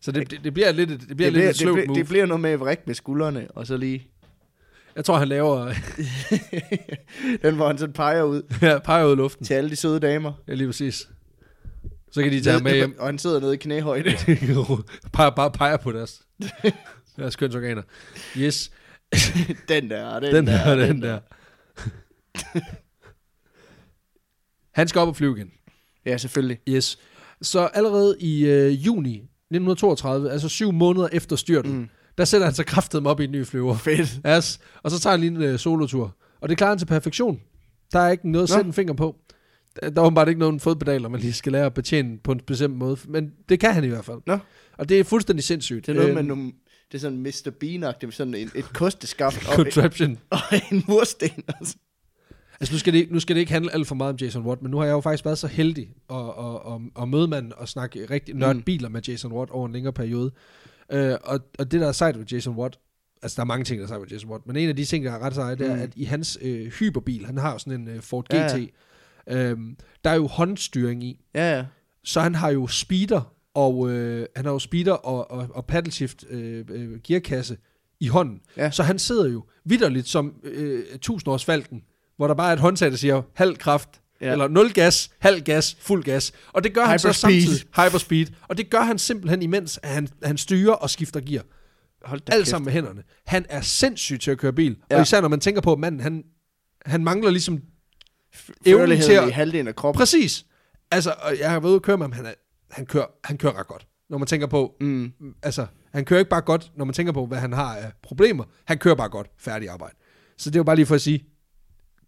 Så 0.00 0.12
det, 0.12 0.30
det, 0.30 0.44
det 0.44 0.54
bliver 0.54 0.72
lidt, 0.72 0.90
et- 0.90 1.00
det 1.08 1.16
bliver 1.16 1.30
det, 1.30 1.32
lidt 1.32 1.40
bliver, 1.40 1.48
et 1.48 1.54
det, 1.54 1.56
sløvt 1.60 1.74
bliver, 1.74 1.86
move. 1.88 1.98
det 1.98 2.06
bliver 2.08 2.26
noget 2.26 2.40
med 2.40 2.50
at 2.50 2.60
vrikke 2.60 2.82
med 2.86 2.94
skuldrene, 2.94 3.46
og 3.50 3.66
så 3.66 3.76
lige... 3.76 4.06
Jeg 4.96 5.04
tror, 5.04 5.18
han 5.18 5.28
laver, 5.28 5.64
Den, 7.42 7.54
hvor 7.54 7.66
han 7.66 7.78
sådan 7.78 7.92
peger 7.92 8.22
ud 8.22 8.42
ja, 8.62 8.78
peger 8.78 9.04
ud 9.04 9.12
i 9.12 9.16
luften. 9.16 9.46
til 9.46 9.54
alle 9.54 9.70
de 9.70 9.76
søde 9.76 10.00
damer. 10.00 10.32
Ja, 10.48 10.54
lige 10.54 10.68
præcis. 10.68 11.08
Så 12.12 12.22
kan 12.22 12.32
de 12.32 12.40
tage 12.40 12.52
ham 12.54 12.62
med 12.62 12.74
hjem. 12.74 12.96
Og 12.98 13.06
han 13.06 13.18
sidder 13.18 13.40
nede 13.40 13.54
i 13.54 13.56
knæhøjde. 13.56 14.12
peger, 15.12 15.30
bare 15.30 15.50
peger 15.50 15.76
på 15.76 15.92
deres, 15.92 16.22
deres 17.16 17.36
kønsorganer. 17.36 17.82
Yes, 18.38 18.70
den 19.68 19.90
der, 19.90 20.20
den, 20.20 20.34
den 20.34 20.46
der, 20.46 20.74
den 20.86 21.02
der. 21.02 21.18
Han 24.78 24.88
skal 24.88 25.00
op 25.00 25.08
og 25.08 25.16
flyve 25.16 25.36
igen. 25.36 25.50
Ja, 26.06 26.16
selvfølgelig. 26.16 26.58
Yes. 26.68 26.98
Så 27.42 27.60
allerede 27.60 28.16
i 28.20 28.46
øh, 28.46 28.86
juni 28.86 29.14
1932, 29.14 30.30
altså 30.30 30.48
syv 30.48 30.72
måneder 30.72 31.08
efter 31.12 31.36
styrten, 31.36 31.72
mm. 31.72 31.88
Der 32.18 32.24
sætter 32.24 32.46
han 32.46 32.54
sig 32.54 32.66
kraftet 32.66 33.06
op 33.06 33.20
i 33.20 33.24
en 33.24 33.30
ny 33.30 33.46
flyver. 33.46 33.76
Fedt. 33.76 34.20
Yes. 34.36 34.60
Og 34.82 34.90
så 34.90 35.00
tager 35.00 35.12
han 35.12 35.20
lige 35.20 35.30
en 35.30 35.42
øh, 35.42 35.58
solotur. 35.58 36.16
Og 36.40 36.48
det 36.48 36.58
klarer 36.58 36.70
han 36.70 36.78
til 36.78 36.86
perfektion. 36.86 37.40
Der 37.92 37.98
er 37.98 38.10
ikke 38.10 38.30
noget 38.30 38.46
at 38.46 38.50
Nå. 38.50 38.54
sætte 38.54 38.66
en 38.66 38.72
finger 38.72 38.94
på. 38.94 39.16
Der 39.80 39.90
der 39.90 40.02
er 40.02 40.06
åbenbart 40.06 40.28
ikke 40.28 40.40
nogen 40.40 40.60
fodpedaler, 40.60 41.08
man 41.08 41.20
lige 41.20 41.32
skal 41.32 41.52
lære 41.52 41.66
at 41.66 41.74
betjene 41.74 42.18
på 42.18 42.32
en 42.32 42.40
bestemt 42.46 42.76
måde. 42.76 42.96
Men 43.08 43.32
det 43.48 43.60
kan 43.60 43.74
han 43.74 43.84
i 43.84 43.88
hvert 43.88 44.04
fald. 44.04 44.18
Nå. 44.26 44.38
Og 44.78 44.88
det 44.88 45.00
er 45.00 45.04
fuldstændig 45.04 45.44
sindssygt. 45.44 45.86
Det 45.86 45.92
er 45.92 45.96
noget 45.96 46.14
med 46.14 46.18
Øhm, 46.18 46.28
nogle... 46.28 46.52
Det 46.92 46.94
er 46.94 47.00
sådan 47.00 47.18
Mr. 47.22 47.50
Bean-agtigt, 47.64 48.10
sådan 48.10 48.34
en, 48.34 48.50
et 48.54 48.64
kosteskaft 48.72 49.48
og, 49.48 49.54
Contraption. 49.54 50.18
og 50.30 50.38
en 50.72 50.84
mursten. 50.88 51.30
Altså. 51.60 51.76
Altså 52.60 52.74
nu 52.74 52.78
skal, 52.78 52.92
det, 52.92 53.10
nu 53.10 53.20
skal 53.20 53.36
det 53.36 53.40
ikke 53.40 53.52
handle 53.52 53.74
alt 53.74 53.86
for 53.86 53.94
meget 53.94 54.12
om 54.12 54.16
Jason 54.20 54.42
Watt, 54.46 54.62
men 54.62 54.70
nu 54.70 54.78
har 54.78 54.84
jeg 54.84 54.92
jo 54.92 55.00
faktisk 55.00 55.24
været 55.24 55.38
så 55.38 55.46
heldig 55.46 55.88
at, 56.10 56.16
at, 56.16 56.72
at, 56.74 57.02
at 57.02 57.08
møde 57.08 57.28
manden 57.28 57.52
og 57.56 57.68
snakke 57.68 58.06
rigtig 58.10 58.36
Mm. 58.36 58.62
biler 58.62 58.88
med 58.88 59.02
Jason 59.02 59.32
Watt 59.32 59.50
over 59.50 59.66
en 59.66 59.72
længere 59.72 59.92
periode. 59.92 60.32
Uh, 60.94 60.98
og, 61.24 61.40
og 61.58 61.72
det, 61.72 61.80
der 61.80 61.88
er 61.88 61.92
sejt 61.92 62.18
ved 62.18 62.26
Jason 62.26 62.56
Watt, 62.56 62.78
altså 63.22 63.36
der 63.36 63.40
er 63.42 63.46
mange 63.46 63.64
ting, 63.64 63.78
der 63.78 63.84
er 63.84 63.88
sejt 63.88 64.00
ved 64.00 64.08
Jason 64.08 64.30
Watt, 64.30 64.46
men 64.46 64.56
en 64.56 64.68
af 64.68 64.76
de 64.76 64.84
ting, 64.84 65.04
der 65.04 65.12
er 65.12 65.18
ret 65.18 65.34
sejt, 65.34 65.58
det 65.58 65.70
er, 65.70 65.76
Mm. 65.76 65.82
at 65.82 65.92
i 65.96 66.04
hans 66.04 66.38
øh, 66.42 66.66
hyperbil, 66.66 67.26
han 67.26 67.38
har 67.38 67.52
jo 67.52 67.58
sådan 67.58 67.80
en 67.80 67.88
øh, 67.88 68.00
Ford 68.02 68.24
GT, 68.24 68.32
Ja, 69.30 69.50
øhm, 69.50 69.76
der 70.04 70.10
er 70.10 70.14
jo 70.14 70.26
håndstyring 70.26 71.04
i, 71.04 71.20
Ja, 71.34 71.56
ja. 71.56 71.64
så 72.04 72.20
han 72.20 72.34
har 72.34 72.50
jo 72.50 72.66
speeder, 72.66 73.32
og 73.56 73.90
øh, 73.90 74.26
han 74.36 74.44
har 74.44 74.52
jo 74.52 74.58
speeder 74.58 74.92
og, 74.92 75.30
og, 75.30 75.48
og 75.54 75.66
paddleshift 75.66 76.24
øh, 76.30 76.64
øh, 76.70 76.98
gearkasse 77.04 77.56
i 78.00 78.08
hånden. 78.08 78.40
Ja. 78.56 78.70
Så 78.70 78.82
han 78.82 78.98
sidder 78.98 79.28
jo 79.28 79.44
vidderligt 79.64 80.08
som 80.08 80.34
øh, 80.44 80.84
tusindårsfalken, 80.98 81.82
hvor 82.16 82.26
der 82.26 82.34
bare 82.34 82.48
er 82.48 82.52
et 82.52 82.60
håndtag, 82.60 82.90
der 82.90 82.96
siger 82.96 83.22
halv 83.34 83.56
kraft, 83.56 83.88
ja. 84.20 84.32
Eller 84.32 84.48
nul 84.48 84.72
gas, 84.72 85.10
halv 85.18 85.40
gas, 85.42 85.76
fuld 85.80 86.04
gas. 86.04 86.32
Og 86.52 86.64
det 86.64 86.74
gør 86.74 86.84
han 86.84 86.98
så 86.98 87.12
samtidig. 87.12 87.60
Hyperspeed. 87.76 88.26
Og 88.48 88.58
det 88.58 88.70
gør 88.70 88.80
han 88.80 88.98
simpelthen 88.98 89.42
imens, 89.42 89.80
at 89.82 89.88
han, 89.88 90.08
han 90.22 90.38
styrer 90.38 90.72
og 90.72 90.90
skifter 90.90 91.20
gear. 91.20 91.44
Hold 92.04 92.20
da 92.20 92.32
Alt 92.32 92.40
kæft. 92.40 92.48
sammen 92.50 92.64
med 92.64 92.72
hænderne. 92.72 93.02
Han 93.26 93.46
er 93.48 93.60
sindssyg 93.60 94.20
til 94.20 94.30
at 94.30 94.38
køre 94.38 94.52
bil. 94.52 94.76
Ja. 94.90 94.96
Og 94.96 95.02
især 95.02 95.20
når 95.20 95.28
man 95.28 95.40
tænker 95.40 95.60
på, 95.60 95.72
at 95.72 95.78
manden, 95.78 96.00
han, 96.00 96.24
han 96.86 97.04
mangler 97.04 97.30
ligesom 97.30 97.60
evnen 98.66 99.00
til 99.00 99.12
at- 99.12 99.28
i 99.28 99.30
halvdelen 99.30 99.68
af 99.68 99.76
kroppen. 99.76 99.98
Præcis. 99.98 100.44
Altså, 100.90 101.14
og 101.18 101.38
jeg 101.38 101.50
har 101.50 101.60
været 101.60 101.70
ude 101.70 101.76
at 101.76 101.82
køre 101.82 101.96
med 101.96 102.04
ham, 102.04 102.12
han, 102.12 102.26
er, 102.26 102.32
han, 102.70 102.86
kører, 102.86 103.06
han 103.24 103.38
kører 103.38 103.58
ret 103.58 103.66
godt. 103.66 103.86
Når 104.08 104.18
man 104.18 104.26
tænker 104.26 104.46
på, 104.46 104.76
Mm. 104.80 105.12
altså, 105.42 105.66
han 105.92 106.04
kører 106.04 106.18
ikke 106.20 106.30
bare 106.30 106.40
godt, 106.40 106.72
når 106.76 106.84
man 106.84 106.94
tænker 106.94 107.12
på, 107.12 107.26
hvad 107.26 107.38
han 107.38 107.52
har 107.52 107.76
af 107.76 107.92
problemer. 108.02 108.44
Han 108.64 108.78
kører 108.78 108.94
bare 108.94 109.08
godt. 109.08 109.30
Færdig 109.38 109.68
arbejde. 109.68 109.94
Så 110.36 110.50
det 110.50 110.58
var 110.58 110.64
bare 110.64 110.76
lige 110.76 110.86
for 110.86 110.94
at 110.94 111.00
sige, 111.00 111.24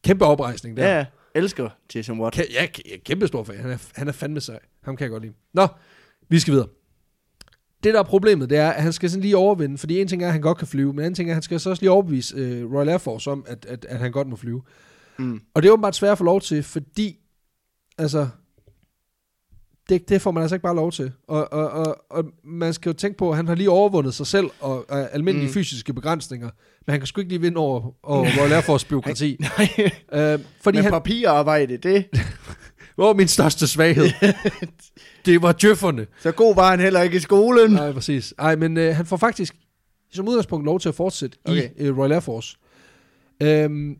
kæmpe 0.05 0.25
oprejsning 0.25 0.77
der. 0.77 0.97
Ja. 0.97 1.07
Elsker 1.35 1.69
Jason 1.95 2.21
Watt. 2.21 2.39
Kæ- 2.39 2.53
ja, 2.53 2.67
kæ- 2.79 3.03
kæmpe 3.05 3.27
stor 3.27 3.45
fan. 3.45 3.57
Han 3.57 3.71
er, 3.71 3.79
han 3.95 4.09
er 4.09 4.13
fandme 4.13 4.41
sej. 4.41 4.59
Ham 4.83 4.97
kan 4.97 5.05
jeg 5.05 5.11
godt 5.11 5.23
lide. 5.23 5.35
Nå, 5.55 5.67
vi 6.29 6.39
skal 6.39 6.53
videre. 6.53 6.69
Det, 7.85 7.95
der 7.95 8.01
er 8.01 8.05
problemet, 8.05 8.51
det 8.51 8.59
er, 8.59 8.71
at 8.71 8.83
han 8.83 8.93
skal 8.93 9.11
sådan 9.11 9.23
lige 9.23 9.37
overvinde, 9.37 9.79
fordi 9.79 10.01
en 10.01 10.09
ting 10.09 10.23
er, 10.23 10.27
at 10.27 10.33
han 10.33 10.41
godt 10.43 10.59
kan 10.59 10.67
flyve, 10.67 10.93
men 10.93 10.99
en 10.99 11.05
anden 11.05 11.15
ting 11.15 11.29
er, 11.29 11.33
at 11.33 11.37
han 11.37 11.43
skal 11.43 11.61
så 11.61 11.71
også 11.71 11.83
lige 11.83 11.91
overbevise 11.91 12.37
øh, 12.37 12.73
Royal 12.73 12.89
Air 12.89 12.99
Force 12.99 13.31
om, 13.31 13.45
at, 13.49 13.67
at, 13.67 13.85
at 13.85 13.99
han 13.99 14.13
godt 14.13 14.29
må 14.29 14.37
flyve. 14.37 14.63
Mm. 15.19 15.41
Og 15.55 15.63
det 15.63 15.69
er 15.69 15.73
åbenbart 15.73 15.97
svært 15.97 16.13
at 16.13 16.19
få 16.19 16.25
lov 16.25 16.41
til, 16.41 16.63
fordi, 16.63 17.19
altså, 17.99 18.29
det, 19.89 20.09
det 20.09 20.23
får 20.23 20.31
man 20.31 20.43
altså 20.43 20.55
ikke 20.55 20.63
bare 20.63 20.77
lov 20.77 20.93
til. 20.93 21.13
Og, 21.29 21.53
og, 21.53 21.71
og, 21.71 21.97
og 22.11 22.25
man 22.45 22.75
skal 22.75 22.91
jo 22.91 22.93
tænke 22.93 23.19
på, 23.19 23.31
at 23.31 23.37
han 23.37 23.49
har 23.49 23.55
lige 23.55 23.71
overvundet 23.71 24.15
sig 24.15 24.27
selv 24.27 24.51
og, 24.61 24.91
og 24.91 25.15
almindelige 25.15 25.49
mm. 25.49 25.55
Fysiske 25.55 25.95
begrænsninger, 25.95 26.51
men 26.87 26.93
han 26.93 27.01
kan 27.01 27.07
sgu 27.07 27.21
ikke 27.21 27.29
lige 27.29 27.41
vinde 27.41 27.59
over, 27.59 27.95
over 28.03 28.27
Royal 28.39 28.53
Air 28.53 28.61
Force 28.61 28.87
byråkrati. 28.87 29.37
Nej, 29.41 29.91
øh, 30.13 30.39
fordi 30.61 30.79
men 30.79 30.85
han, 30.85 30.93
papirarbejde, 30.93 31.77
det... 31.77 32.05
var 32.99 33.13
min 33.13 33.29
største 33.29 33.67
svaghed. 33.69 34.09
det 35.27 35.43
var 35.43 35.53
djøfferne. 35.53 36.07
Så 36.21 36.33
god 36.33 36.55
var 36.55 36.71
han 36.71 36.81
heller 36.81 37.03
ikke 37.03 37.17
i 37.17 37.21
skolen. 37.21 37.71
Nej, 37.71 37.93
præcis. 37.93 38.35
Ej, 38.39 38.57
men 38.57 38.77
øh, 38.77 38.97
han 38.97 39.07
får 39.07 39.17
faktisk 39.17 39.57
som 40.13 40.29
udgangspunkt 40.29 40.65
lov 40.65 40.81
til 40.81 40.89
at 40.89 40.95
fortsætte. 40.95 41.39
Okay. 41.45 41.69
i 41.77 41.83
øh, 41.83 41.99
Royal 41.99 42.13
Air 42.13 42.21
Force. 42.21 42.57
Øhm, 43.43 43.97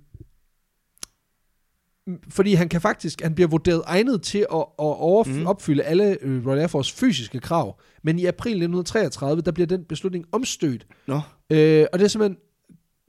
fordi 2.29 2.55
han 2.55 2.69
kan 2.69 2.81
faktisk, 2.81 3.21
han 3.23 3.35
bliver 3.35 3.49
vurderet 3.49 3.83
egnet 3.87 4.23
til 4.23 4.39
at, 4.39 4.65
at 4.79 4.95
overf- 4.95 5.33
mm. 5.33 5.47
opfylde 5.47 5.83
alle 5.83 6.19
øh, 6.21 6.47
Royal 6.47 6.59
Air 6.59 6.67
Force 6.67 6.95
fysiske 6.95 7.41
krav. 7.41 7.81
Men 8.03 8.19
i 8.19 8.25
april 8.25 8.51
1933, 8.51 9.43
der 9.43 9.53
bliver 9.53 9.67
den 9.67 9.85
beslutning 9.85 10.25
omstødt. 10.33 10.87
Nå, 11.07 11.21
Øh, 11.51 11.87
og 11.93 11.99
det 11.99 12.05
er 12.05 12.09
simpelthen, 12.09 12.39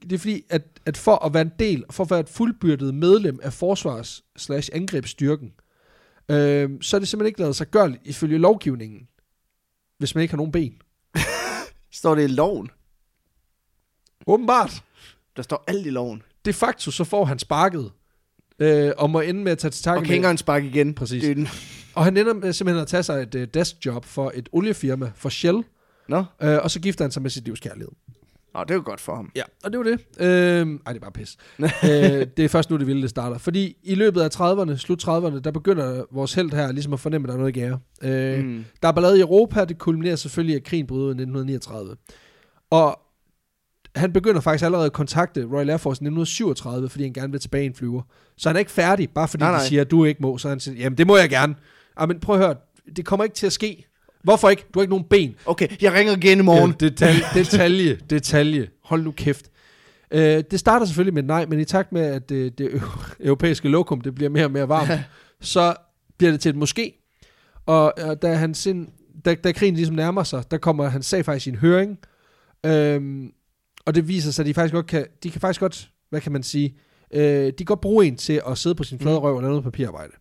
det 0.02 0.12
er 0.12 0.18
fordi, 0.18 0.42
at, 0.48 0.62
at 0.86 0.96
for 0.96 1.24
at 1.24 1.34
være 1.34 1.42
en 1.42 1.52
del, 1.58 1.84
for 1.90 2.04
at 2.04 2.10
være 2.10 2.20
et 2.20 2.28
fuldbyrdet 2.28 2.94
medlem 2.94 3.40
af 3.42 3.52
forsvars 3.52 4.24
slash 4.36 4.70
angrebsstyrken, 4.72 5.52
øh, 6.28 6.70
så 6.80 6.96
er 6.96 6.98
det 6.98 7.08
simpelthen 7.08 7.26
ikke 7.26 7.40
lavet 7.40 7.56
sig 7.56 7.66
gøre 7.66 7.96
ifølge 8.04 8.38
lovgivningen, 8.38 9.08
hvis 9.98 10.14
man 10.14 10.22
ikke 10.22 10.32
har 10.32 10.36
nogen 10.36 10.52
ben. 10.52 10.74
står 11.90 12.14
det 12.14 12.24
i 12.24 12.26
loven? 12.26 12.70
Åbenbart. 14.26 14.82
Der 15.36 15.42
står 15.42 15.64
alt 15.66 15.86
i 15.86 15.90
loven. 15.90 16.22
De 16.44 16.52
facto 16.52 16.90
så 16.90 17.04
får 17.04 17.24
han 17.24 17.38
sparket, 17.38 17.92
øh, 18.60 18.92
og 18.98 19.10
må 19.10 19.20
ende 19.20 19.40
med 19.44 19.52
at 19.52 19.58
tage 19.58 19.70
til 19.70 19.84
takke 19.84 19.98
Og 20.22 20.22
med- 20.22 20.36
sparke 20.36 20.66
igen. 20.66 20.94
Præcis. 20.94 21.22
Den. 21.24 21.48
Og 21.94 22.04
han 22.04 22.16
ender 22.16 22.34
med 22.34 22.52
simpelthen 22.52 22.82
at 22.82 22.88
tage 22.88 23.02
sig 23.02 23.22
et 23.22 23.34
uh, 23.34 23.42
deskjob 23.54 24.04
for 24.04 24.32
et 24.34 24.48
oliefirma, 24.52 25.10
for 25.14 25.28
Shell, 25.28 25.64
Nå, 26.08 26.24
øh, 26.42 26.58
og 26.62 26.70
så 26.70 26.80
gifter 26.80 27.04
han 27.04 27.10
sig 27.12 27.22
med 27.22 27.30
sit 27.30 27.44
livs 27.44 27.60
kærlighed. 27.60 27.88
Nå 28.54 28.60
det 28.64 28.70
er 28.70 28.74
jo 28.74 28.82
godt 28.84 29.00
for 29.00 29.14
ham. 29.14 29.30
Ja, 29.36 29.42
og 29.64 29.70
det 29.72 29.78
var 29.78 29.84
det. 29.84 30.00
Øh, 30.20 30.26
ej, 30.86 30.92
det 30.92 30.96
er 30.96 31.00
bare 31.00 31.12
pis. 31.12 31.36
øh, 31.62 32.26
det 32.36 32.44
er 32.44 32.48
først 32.48 32.70
nu, 32.70 32.76
det 32.76 32.86
vilde 32.86 33.02
det 33.02 33.10
starter. 33.10 33.38
Fordi 33.38 33.76
i 33.82 33.94
løbet 33.94 34.20
af 34.20 34.28
30'erne, 34.40 34.76
slut 34.76 35.04
30'erne, 35.08 35.38
der 35.40 35.50
begynder 35.50 36.04
vores 36.12 36.34
held 36.34 36.50
her 36.52 36.72
ligesom 36.72 36.92
at 36.92 37.00
fornemme, 37.00 37.26
at 37.26 37.28
der 37.28 37.34
er 37.34 37.38
noget 37.38 37.56
i 37.56 37.60
gære. 37.60 37.78
Øh. 38.02 38.44
Mm. 38.44 38.64
Der 38.82 38.88
er 38.88 38.92
ballade 38.92 39.18
i 39.18 39.20
Europa, 39.20 39.64
det 39.64 39.78
kulminerer 39.78 40.16
selvfølgelig, 40.16 40.56
at 40.56 40.64
krigen 40.64 40.86
bryder 40.86 41.04
ud 41.04 41.08
i 41.10 41.22
1939. 41.22 41.96
Og 42.70 43.00
han 43.96 44.12
begynder 44.12 44.40
faktisk 44.40 44.64
allerede 44.64 44.86
at 44.86 44.92
kontakte 44.92 45.44
Royal 45.52 45.70
Air 45.70 45.76
Force 45.76 46.02
i 46.02 46.06
1937, 46.06 46.88
fordi 46.88 47.04
han 47.04 47.12
gerne 47.12 47.30
vil 47.32 47.40
tilbage 47.40 47.62
i 47.62 47.66
en 47.66 47.74
flyver. 47.74 48.02
Så 48.36 48.48
han 48.48 48.56
er 48.56 48.58
ikke 48.58 48.70
færdig, 48.70 49.10
bare 49.10 49.28
fordi 49.28 49.42
Nej, 49.42 49.50
nej, 49.50 49.60
de 49.60 49.66
siger, 49.66 49.80
at 49.80 49.90
du 49.90 50.04
ikke 50.04 50.22
må. 50.22 50.38
Så 50.38 50.48
han 50.48 50.60
siger, 50.60 50.76
jamen 50.78 50.98
det 50.98 51.06
må 51.06 51.16
jeg 51.16 51.30
gerne. 51.30 51.54
Ja, 52.00 52.06
men 52.06 52.20
prøv 52.20 52.36
at 52.36 52.42
høre, 52.42 52.54
det 52.96 53.06
kommer 53.06 53.24
ikke 53.24 53.34
til 53.36 53.46
at 53.46 53.52
ske. 53.52 53.86
Hvorfor 54.22 54.48
ikke? 54.48 54.64
Du 54.74 54.78
har 54.78 54.82
ikke 54.82 54.90
nogen 54.92 55.04
ben. 55.10 55.34
Okay, 55.46 55.68
jeg 55.82 55.92
ringer 55.92 56.16
igen 56.16 56.38
i 56.38 56.42
morgen. 56.42 56.74
Ja, 56.80 56.88
detalje, 56.88 57.20
detalje, 57.34 57.98
detalje. 58.10 58.68
Hold 58.84 59.02
nu 59.02 59.10
kæft. 59.10 59.50
Øh, 60.10 60.44
det 60.50 60.60
starter 60.60 60.86
selvfølgelig 60.86 61.14
med 61.14 61.22
nej, 61.22 61.46
men 61.46 61.60
i 61.60 61.64
takt 61.64 61.92
med, 61.92 62.00
at 62.00 62.28
det, 62.28 62.58
det 62.58 62.68
ø- 62.74 62.80
europæiske 63.20 63.68
lokum 63.68 64.00
det 64.00 64.14
bliver 64.14 64.28
mere 64.30 64.44
og 64.44 64.50
mere 64.50 64.68
varmt, 64.68 64.90
så 65.40 65.74
bliver 66.18 66.30
det 66.30 66.40
til 66.40 66.48
et 66.48 66.56
måske. 66.56 66.96
Og, 67.66 67.92
og 67.98 68.22
da, 68.22 68.34
han 68.34 68.54
sind, 68.54 68.88
da, 69.24 69.34
da 69.34 69.52
krigen 69.52 69.74
ligesom 69.74 69.94
nærmer 69.94 70.22
sig, 70.22 70.50
der 70.50 70.58
kommer 70.58 70.88
hans 70.88 71.06
sag 71.06 71.24
faktisk 71.24 71.46
i 71.46 71.50
en 71.50 71.56
høring. 71.56 71.98
Øhm, 72.66 73.30
og 73.86 73.94
det 73.94 74.08
viser 74.08 74.30
sig, 74.32 74.42
at 74.42 74.46
de 74.46 74.54
faktisk 74.54 74.74
godt 74.74 74.86
kan, 74.86 75.06
de 75.22 75.30
kan 75.30 75.40
faktisk 75.40 75.60
godt, 75.60 75.90
hvad 76.10 76.20
kan 76.20 76.32
man 76.32 76.42
sige, 76.42 76.74
øh, 77.14 77.22
de 77.46 77.52
kan 77.52 77.64
godt 77.66 77.80
bruge 77.80 78.06
en 78.06 78.16
til 78.16 78.40
at 78.46 78.58
sidde 78.58 78.74
på 78.74 78.84
sin 78.84 78.98
flade 78.98 79.16
Mm. 79.18 79.22
røv 79.22 79.34
og 79.36 79.42
lave 79.42 79.50
noget 79.50 79.64
papirarbejde. 79.64 80.12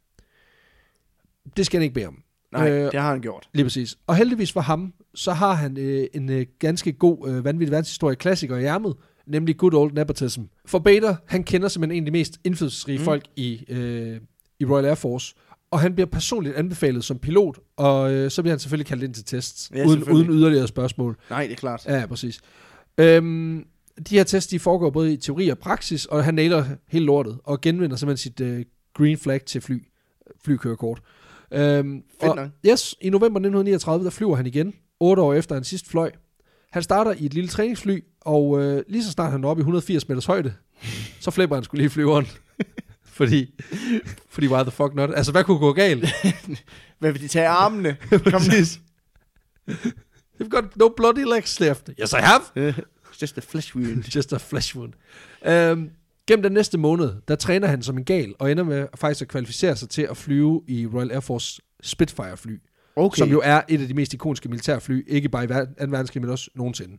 Det 1.58 1.66
skal 1.66 1.78
han 1.78 1.84
ikke 1.84 1.94
bede 1.94 2.06
om. 2.08 2.24
Nej, 2.52 2.70
Øh, 2.72 2.92
det 2.92 3.00
har 3.02 3.10
han 3.12 3.22
gjort. 3.22 3.50
Lige 3.54 3.66
præcis. 3.66 3.98
Og 4.08 4.16
heldigvis 4.16 4.52
for 4.52 4.62
ham, 4.62 4.94
så 5.16 5.32
har 5.34 5.54
han 5.54 5.78
øh, 5.78 6.08
en 6.14 6.30
øh, 6.30 6.46
ganske 6.60 6.92
god, 6.94 7.30
øh, 7.30 7.46
vanvittig 7.46 7.72
verdenshistorie 7.72 8.16
klassiker 8.16 8.58
i 8.58 8.64
ærmet, 8.64 8.96
nemlig 9.28 9.58
Good 9.58 9.74
Old 9.74 9.94
Nepotism. 9.94 10.42
For 10.66 10.80
Bader, 10.80 11.16
han 11.28 11.44
kender 11.44 11.68
simpelthen 11.68 11.98
en 11.98 12.04
af 12.04 12.06
de 12.06 12.12
mest 12.12 12.40
indflydelsesrige 12.44 12.98
Mm. 12.98 13.04
folk 13.06 13.24
i, 13.36 13.66
øh, 13.70 14.20
i 14.60 14.66
Royal 14.66 14.86
Air 14.86 14.96
Force, 14.96 15.36
og 15.72 15.80
han 15.80 15.94
bliver 15.96 16.08
personligt 16.08 16.56
anbefalet 16.56 17.04
som 17.04 17.20
pilot, 17.20 17.60
og 17.78 18.14
øh, 18.14 18.32
så 18.32 18.42
bliver 18.42 18.54
han 18.54 18.60
selvfølgelig 18.60 18.88
kaldt 18.88 19.04
ind 19.04 19.14
til 19.14 19.26
tests, 19.26 19.72
Ja, 19.76 19.86
uden, 19.86 20.04
uden 20.04 20.30
yderligere 20.30 20.68
spørgsmål. 20.68 21.18
Nej, 21.30 21.44
det 21.44 21.52
er 21.52 21.56
klart. 21.56 21.86
Ja, 21.86 22.06
præcis. 22.06 22.40
Øhm, 23.00 23.66
de 24.10 24.16
her 24.16 24.24
tests, 24.24 24.50
de 24.50 24.60
foregår 24.60 24.90
både 24.90 25.14
i 25.14 25.18
teori 25.18 25.50
og 25.50 25.58
praksis, 25.58 26.06
og 26.06 26.24
han 26.24 26.34
nailer 26.34 26.66
helt 26.88 27.06
lortet, 27.06 27.40
og 27.44 27.62
genvinder 27.62 27.96
simpelthen 27.98 28.18
sit 28.18 28.42
øh, 28.42 28.66
green 28.94 29.18
flag 29.18 29.42
til 29.42 29.62
fly, 29.62 29.84
flykørekort. 30.44 31.02
Øhm, 31.52 32.04
Fedt 32.22 32.30
og, 32.30 32.36
nok. 32.36 32.50
yes, 32.66 32.96
i 33.02 33.10
november 33.10 33.40
1939, 33.40 34.06
der 34.06 34.12
flyver 34.12 34.36
han 34.36 34.46
igen, 34.46 34.74
otte 35.00 35.22
år 35.22 35.34
efter 35.34 35.56
han 35.56 35.64
sidst 35.64 35.88
fløj. 35.88 36.12
Han 36.72 36.84
starter 36.84 37.12
i 37.12 37.26
et 37.26 37.34
lille 37.34 37.48
træningsfly, 37.48 38.04
og 38.22 38.62
øh, 38.64 38.84
lige 38.88 39.04
så 39.04 39.12
snart 39.12 39.32
han 39.32 39.44
er 39.44 39.48
oppe 39.48 39.60
i 39.60 39.64
180 39.64 40.10
meters 40.10 40.26
højde, 40.26 40.54
så 41.20 41.32
flipper 41.32 41.56
han 41.56 41.64
skulle 41.64 41.82
lige 41.82 41.90
flyveren. 41.90 42.28
fordi, 43.20 43.60
fordi 44.30 44.48
why 44.48 44.62
the 44.62 44.72
fuck 44.72 44.96
not? 44.96 45.10
Altså, 45.16 45.32
hvad 45.32 45.44
kunne 45.44 45.60
gå 45.60 45.74
galt? 45.74 46.06
Hvad 47.00 47.12
vil 47.12 47.22
de 47.22 47.28
tage 47.28 47.48
armene? 47.48 47.98
Præcis. 48.10 48.80
You've 50.42 50.50
got 50.50 50.78
no 50.78 50.90
bloody 50.98 51.24
legs 51.34 51.60
left. 51.60 51.90
Yes, 52.02 52.14
I 52.14 52.18
have. 52.22 52.74
Just 53.22 53.38
a 53.38 53.42
flesh 53.42 53.76
wound. 53.76 54.04
Just 54.16 54.34
a 54.34 54.38
flesh 54.38 54.76
wound. 54.76 54.94
Øhm, 55.46 55.90
gennem 56.28 56.44
den 56.44 56.52
næste 56.52 56.78
måned, 56.78 57.12
der 57.28 57.36
træner 57.36 57.68
han 57.68 57.82
som 57.84 57.98
en 57.98 58.04
gal, 58.06 58.34
og 58.40 58.52
ender 58.52 58.64
med 58.64 58.88
faktisk 58.96 59.22
at 59.22 59.28
kvalificere 59.28 59.76
sig 59.76 59.90
til 59.90 60.02
at 60.02 60.18
flyve 60.18 60.62
i 60.68 60.88
Royal 60.88 61.12
Air 61.12 61.20
Force 61.20 61.62
Spitfire-fly, 61.84 62.58
Okay. 62.96 63.18
som 63.18 63.30
jo 63.30 63.42
er 63.44 63.62
et 63.68 63.82
af 63.82 63.88
de 63.88 63.94
mest 63.94 64.14
ikoniske 64.14 64.50
militærfly, 64.50 65.04
ikke 65.08 65.30
bare 65.30 65.44
i 65.44 65.48
ver- 65.48 65.66
2. 65.66 65.74
verdenskrig, 65.92 66.22
men 66.22 66.32
også 66.32 66.50
nogensinde. 66.56 66.98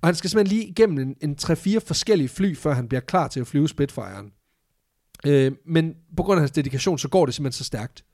Og 0.00 0.08
han 0.08 0.14
skal 0.14 0.30
simpelthen 0.30 0.56
lige 0.58 0.68
igennem 0.68 0.98
en, 0.98 1.16
en 1.30 1.36
3-4 1.42 1.78
forskellige 1.78 2.28
fly, 2.28 2.56
før 2.56 2.72
han 2.74 2.88
bliver 2.88 3.00
klar 3.00 3.28
til 3.28 3.40
at 3.40 3.46
flyve 3.46 3.68
Spitfire'en. 3.80 4.30
Øh, 5.26 5.52
men 5.66 5.94
på 6.16 6.22
grund 6.22 6.38
af 6.38 6.40
hans 6.42 6.50
dedikation, 6.50 6.98
så 6.98 7.08
går 7.08 7.26
det 7.26 7.34
simpelthen 7.34 7.58
så 7.58 7.64
stærkt. 7.64 8.04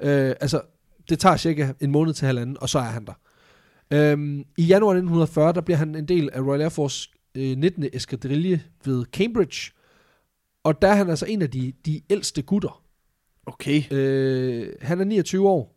Øh, 0.00 0.34
altså, 0.40 0.60
det 1.08 1.18
tager 1.18 1.36
cirka 1.36 1.72
en 1.80 1.90
måned 1.90 2.14
til 2.14 2.26
halvanden, 2.26 2.56
og 2.60 2.68
så 2.68 2.78
er 2.78 2.82
han 2.82 3.04
der. 3.06 3.12
Øhm, 3.90 4.44
I 4.58 4.62
januar 4.62 4.92
1940, 4.92 5.52
der 5.52 5.60
bliver 5.60 5.76
han 5.78 5.94
en 5.94 6.08
del 6.08 6.30
af 6.32 6.40
Royal 6.40 6.60
Air 6.60 6.68
Force 6.68 7.10
øh, 7.34 7.56
19. 7.58 7.84
eskadrille 7.92 8.62
ved 8.84 9.04
Cambridge. 9.12 9.72
Og 10.64 10.82
der 10.82 10.88
er 10.88 10.94
han 10.94 11.10
altså 11.10 11.26
en 11.28 11.42
af 11.42 11.50
de, 11.50 11.72
de 11.86 12.00
ældste 12.10 12.42
gutter. 12.42 12.82
Okay. 13.46 13.82
Øh, 13.92 14.68
han 14.82 15.00
er 15.00 15.04
29 15.04 15.48
år. 15.48 15.74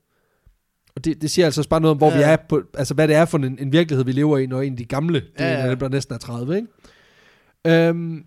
Og 0.95 1.05
det, 1.05 1.21
det 1.21 1.31
siger 1.31 1.45
altså 1.45 1.61
også 1.61 1.69
bare 1.69 1.81
noget 1.81 1.91
om, 1.91 1.97
hvor 1.97 2.09
Ja. 2.11 2.17
vi 2.17 2.23
er 2.23 2.37
på, 2.49 2.61
altså 2.73 2.93
hvad 2.93 3.07
det 3.07 3.15
er 3.15 3.25
for 3.25 3.37
en, 3.37 3.59
en 3.59 3.71
virkelighed, 3.71 4.05
vi 4.05 4.11
lever 4.11 4.37
i, 4.37 4.45
når 4.45 4.61
en 4.61 4.73
af 4.73 4.77
de 4.77 4.85
gamle, 4.85 5.19
det 5.19 5.29
Ja, 5.39 5.65
ja, 5.65 5.75
der 5.75 5.89
næsten 5.89 6.15
er 6.15 6.19
30, 6.19 6.55
ikke? 6.55 7.87
Øhm, 7.87 8.23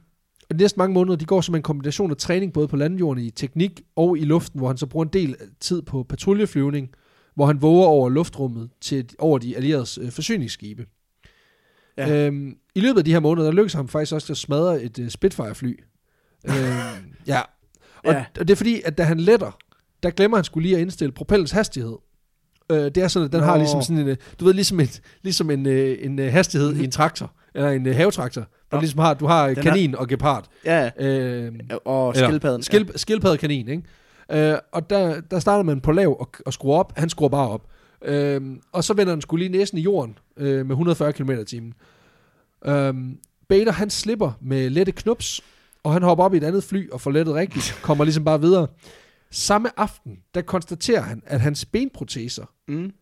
og 0.51 0.55
de 0.59 0.63
næste 0.63 0.79
mange 0.79 0.95
måneder, 0.95 1.17
de 1.17 1.25
går 1.25 1.41
som 1.41 1.55
en 1.55 1.63
kombination 1.63 2.11
af 2.11 2.17
træning, 2.17 2.53
både 2.53 2.69
på 2.69 2.77
landjorden 2.77 3.25
i 3.25 3.31
teknik 3.31 3.81
og 3.97 4.19
i 4.19 4.25
luften, 4.25 4.59
hvor 4.61 4.69
han 4.69 4.77
så 4.77 4.87
bruger 4.87 5.05
en 5.07 5.13
del 5.13 5.37
tid 5.61 5.83
på 5.83 6.03
patruljeflyvning, 6.03 6.91
hvor 7.35 7.47
han 7.47 7.63
våger 7.63 7.87
over 7.87 8.09
luftrummet 8.09 8.71
til 8.81 9.09
over 9.19 9.39
de 9.39 9.57
allieredes 9.57 9.99
øh, 10.03 10.11
forsyningsskibe. 10.11 10.87
Ja. 11.99 12.09
Ja. 12.09 12.27
Øhm, 12.27 12.57
I 12.75 12.81
løbet 12.81 12.99
af 12.99 13.05
de 13.05 13.13
her 13.13 13.21
måneder, 13.21 13.47
der 13.47 13.53
lykkedes 13.53 13.73
ham 13.73 13.89
faktisk 13.89 14.13
også 14.13 14.33
at 14.33 14.37
smadre 14.37 14.83
et 14.83 14.99
øh, 14.99 15.11
Spitfire-fly. 15.11 15.81
øhm, 16.49 16.57
ja. 17.27 17.41
Og, 18.05 18.13
Ja. 18.13 18.25
og 18.41 18.49
det 18.49 18.51
er 18.55 18.57
fordi, 18.57 18.83
at 18.85 18.99
da 18.99 19.03
han 19.03 19.21
letter, 19.21 19.59
der 20.03 20.11
glemmer 20.11 20.37
han 20.37 20.45
skulle 20.45 20.67
lige 20.67 20.77
at 20.77 20.83
indstille 20.83 21.13
propellens 21.13 21.51
hastighed. 21.51 21.97
Øh, 22.73 22.79
det 22.79 22.97
er 22.97 23.09
sådan, 23.09 23.27
at 23.27 23.33
den 23.33 23.41
Nå. 23.41 23.47
har 23.47 23.57
ligesom 23.57 23.83
sådan 23.83 23.99
en, 24.03 24.09
øh, 24.09 24.17
du 24.41 24.45
ved, 24.45 24.55
ligesom, 24.55 24.81
et, 24.81 25.01
ligesom 25.23 25.51
en, 25.51 25.67
øh, 25.67 25.99
en 26.01 26.19
øh, 26.19 26.33
hastighed 26.33 26.77
i 26.77 26.85
en 26.85 26.91
traktor, 26.91 27.33
eller 27.55 27.71
en 27.71 27.87
havetraktor, 27.87 28.41
hvor 28.69 28.79
du 28.79 28.83
ligesom 28.83 28.99
har, 28.99 29.15
du 29.15 29.27
har 29.27 29.47
Den 29.47 29.57
har- 29.57 29.63
kanin 29.63 29.95
og 29.95 30.09
gepard. 30.09 30.49
Ja, 30.65 30.91
Øh, 31.01 31.53
og 31.85 32.11
eller 32.17 32.29
skildpadden. 32.29 32.63
Skil, 32.63 32.91
skildpaddekanin, 32.97 33.69
ikke? 33.69 33.83
Øh, 34.33 34.59
og 34.73 34.91
der, 34.91 35.21
der 35.21 35.39
starter 35.39 35.63
man 35.63 35.81
på 35.81 35.93
lav 35.93 36.17
og, 36.21 36.31
og 36.47 36.53
skruer 36.53 36.79
op. 36.79 36.93
Han 36.99 37.09
skruer 37.11 37.29
bare 37.29 37.49
op. 37.49 37.67
Øh, 38.05 38.43
og 38.73 38.85
så 38.85 38.95
vender 38.95 39.13
han 39.13 39.21
skulle 39.21 39.45
lige 39.45 39.59
næsen 39.59 39.79
i 39.79 39.81
jorden 39.81 40.19
øh, 40.37 40.67
med 40.67 40.71
140 40.71 41.13
km 41.13 41.31
i 41.31 41.45
timen. 41.45 41.75
Øh, 42.67 42.95
Bader, 43.49 43.73
han 43.73 43.91
slipper 43.91 44.33
med 44.41 44.71
lette 44.71 44.93
knups, 44.93 45.41
og 45.83 45.93
han 45.93 46.03
hopper 46.03 46.25
op 46.25 46.35
i 46.35 46.37
et 46.37 46.45
andet 46.45 46.65
fly 46.65 46.91
og 46.91 47.01
får 47.01 47.11
lettet 47.11 47.35
rigtigt. 47.35 47.79
Kommer 47.83 48.05
ligesom 48.05 48.25
bare 48.25 48.41
videre. 48.41 48.67
Samme 49.31 49.81
aften, 49.81 50.19
der 50.35 50.43
konstaterer 50.43 51.01
han, 51.01 51.23
at 51.27 51.41
hans 51.41 51.65
benproteser. 51.65 52.45
Mm. 52.69 52.93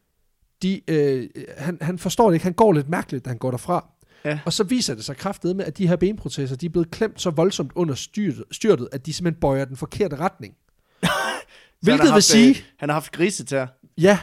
de, 0.62 0.80
øh, 0.90 1.28
han, 1.58 1.78
han 1.80 1.98
forstår 1.98 2.26
det 2.28 2.34
ikke. 2.34 2.44
Han 2.44 2.52
går 2.52 2.72
lidt 2.72 2.88
mærkeligt, 2.88 3.24
da 3.24 3.30
han 3.30 3.38
går 3.38 3.50
derfra. 3.50 3.88
Ja. 4.24 4.38
Og 4.44 4.52
så 4.52 4.64
viser 4.64 4.94
det 4.94 5.04
sig 5.04 5.16
kraftedet 5.16 5.56
med, 5.56 5.64
at 5.64 5.78
de 5.78 5.88
her 5.88 5.96
benproteser, 5.96 6.56
de 6.56 6.66
er 6.66 6.70
blevet 6.70 6.90
klemt 6.90 7.20
så 7.20 7.30
voldsomt 7.30 7.72
under 7.74 7.94
styrtet, 7.94 8.44
styrtet, 8.50 8.88
at 8.92 9.06
de 9.06 9.12
simpelthen 9.12 9.40
bøjer 9.40 9.64
den 9.64 9.76
forkerte 9.76 10.16
retning. 10.16 10.54
Hvilket 11.82 12.00
har 12.00 12.06
vil 12.06 12.12
haft, 12.12 12.24
sige, 12.24 12.48
øh, 12.50 12.62
han 12.78 12.88
har 12.88 12.94
haft 12.94 13.12
grisetær. 13.12 13.66
ja, 13.98 14.18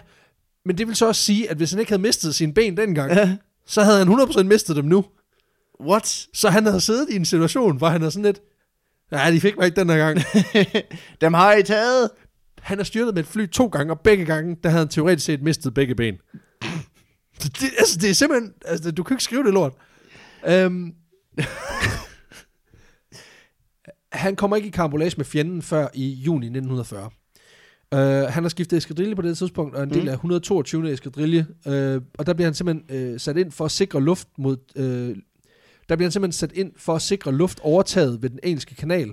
men 0.66 0.78
det 0.78 0.88
vil 0.88 0.96
så 0.96 1.08
også 1.08 1.22
sige, 1.24 1.50
at 1.50 1.58
hvis 1.58 1.72
han 1.72 1.80
ikke 1.80 1.92
havde 1.92 2.02
mistet 2.02 2.36
sine 2.36 2.54
ben 2.54 2.78
dengang, 2.78 3.12
Ja. 3.14 3.38
så 3.68 3.82
havde 3.84 3.98
han 3.98 4.08
100% 4.08 4.44
mistet 4.44 4.76
dem 4.76 4.86
nu. 4.86 5.06
What? 5.82 6.28
Så 6.34 6.50
han 6.50 6.66
havde 6.66 6.82
siddet 6.82 7.10
i 7.10 7.16
en 7.16 7.26
situation, 7.26 7.78
hvor 7.78 7.88
han 7.90 8.04
er 8.04 8.10
sådan 8.10 8.26
lidt, 8.26 8.40
nej, 9.12 9.32
de 9.32 9.42
fik 9.42 9.58
mig 9.58 9.66
ikke 9.66 9.80
den 9.80 9.90
her 9.90 9.98
gang. 9.98 10.20
Dem 11.22 11.34
har 11.34 11.54
I 11.54 11.64
taget. 11.64 12.10
Han 12.62 12.78
har 12.78 12.84
styrtet 12.84 13.14
med 13.14 13.24
et 13.24 13.28
fly 13.30 13.48
to 13.48 13.68
gange, 13.68 13.94
og 13.94 14.00
begge 14.00 14.26
gange, 14.26 14.58
der 14.64 14.70
havde 14.70 14.80
han 14.82 14.88
teoretisk 14.90 15.26
set 15.26 15.42
mistet 15.42 15.74
begge 15.74 15.96
ben. 15.96 16.16
Det, 17.44 17.64
altså, 17.78 17.98
det 18.02 18.10
er 18.10 18.14
simpelthen, 18.14 18.54
altså, 18.66 18.92
du 18.92 19.04
kan 19.04 19.14
ikke 19.14 19.24
skrive 19.24 19.44
det 19.44 19.54
lort. 19.54 19.74
Øhm, 20.48 20.94
han 24.12 24.36
kommer 24.36 24.56
ikke 24.58 24.68
i 24.68 24.72
karambolage 24.72 25.14
med 25.18 25.26
fjenden 25.26 25.62
før 25.62 25.88
i 25.94 26.10
juni 26.10 26.46
1940. 26.46 27.10
Uh, 27.96 28.00
han 28.00 28.44
har 28.44 28.50
skiftet 28.50 28.78
eskadrille 28.78 29.16
på 29.16 29.22
det 29.22 29.38
tidspunkt, 29.38 29.76
og 29.76 29.84
en 29.84 29.90
del 29.90 30.02
Mm. 30.02 30.08
af 30.08 30.14
122. 30.14 30.92
eskadrille, 30.94 31.48
uh, 31.66 31.72
og 32.18 32.26
der 32.26 32.34
bliver 32.34 32.46
han 32.46 32.54
simpelthen 32.54 33.14
uh, 33.14 33.20
sat 33.20 33.38
ind 33.38 33.52
for 33.52 33.66
at 33.66 33.72
sikre 33.72 34.02
luft 34.04 34.28
mod... 34.38 34.58
Uh, 34.76 34.84
der 35.90 35.96
bliver 35.96 36.06
han 36.08 36.12
simpelthen 36.12 36.32
sat 36.32 36.52
ind 36.52 36.72
for 36.78 36.96
at 36.96 37.02
sikre 37.02 37.32
luft 37.32 37.60
overtaget 37.60 38.22
ved 38.22 38.30
den 38.30 38.40
engelske 38.44 38.76
kanal, 38.76 39.10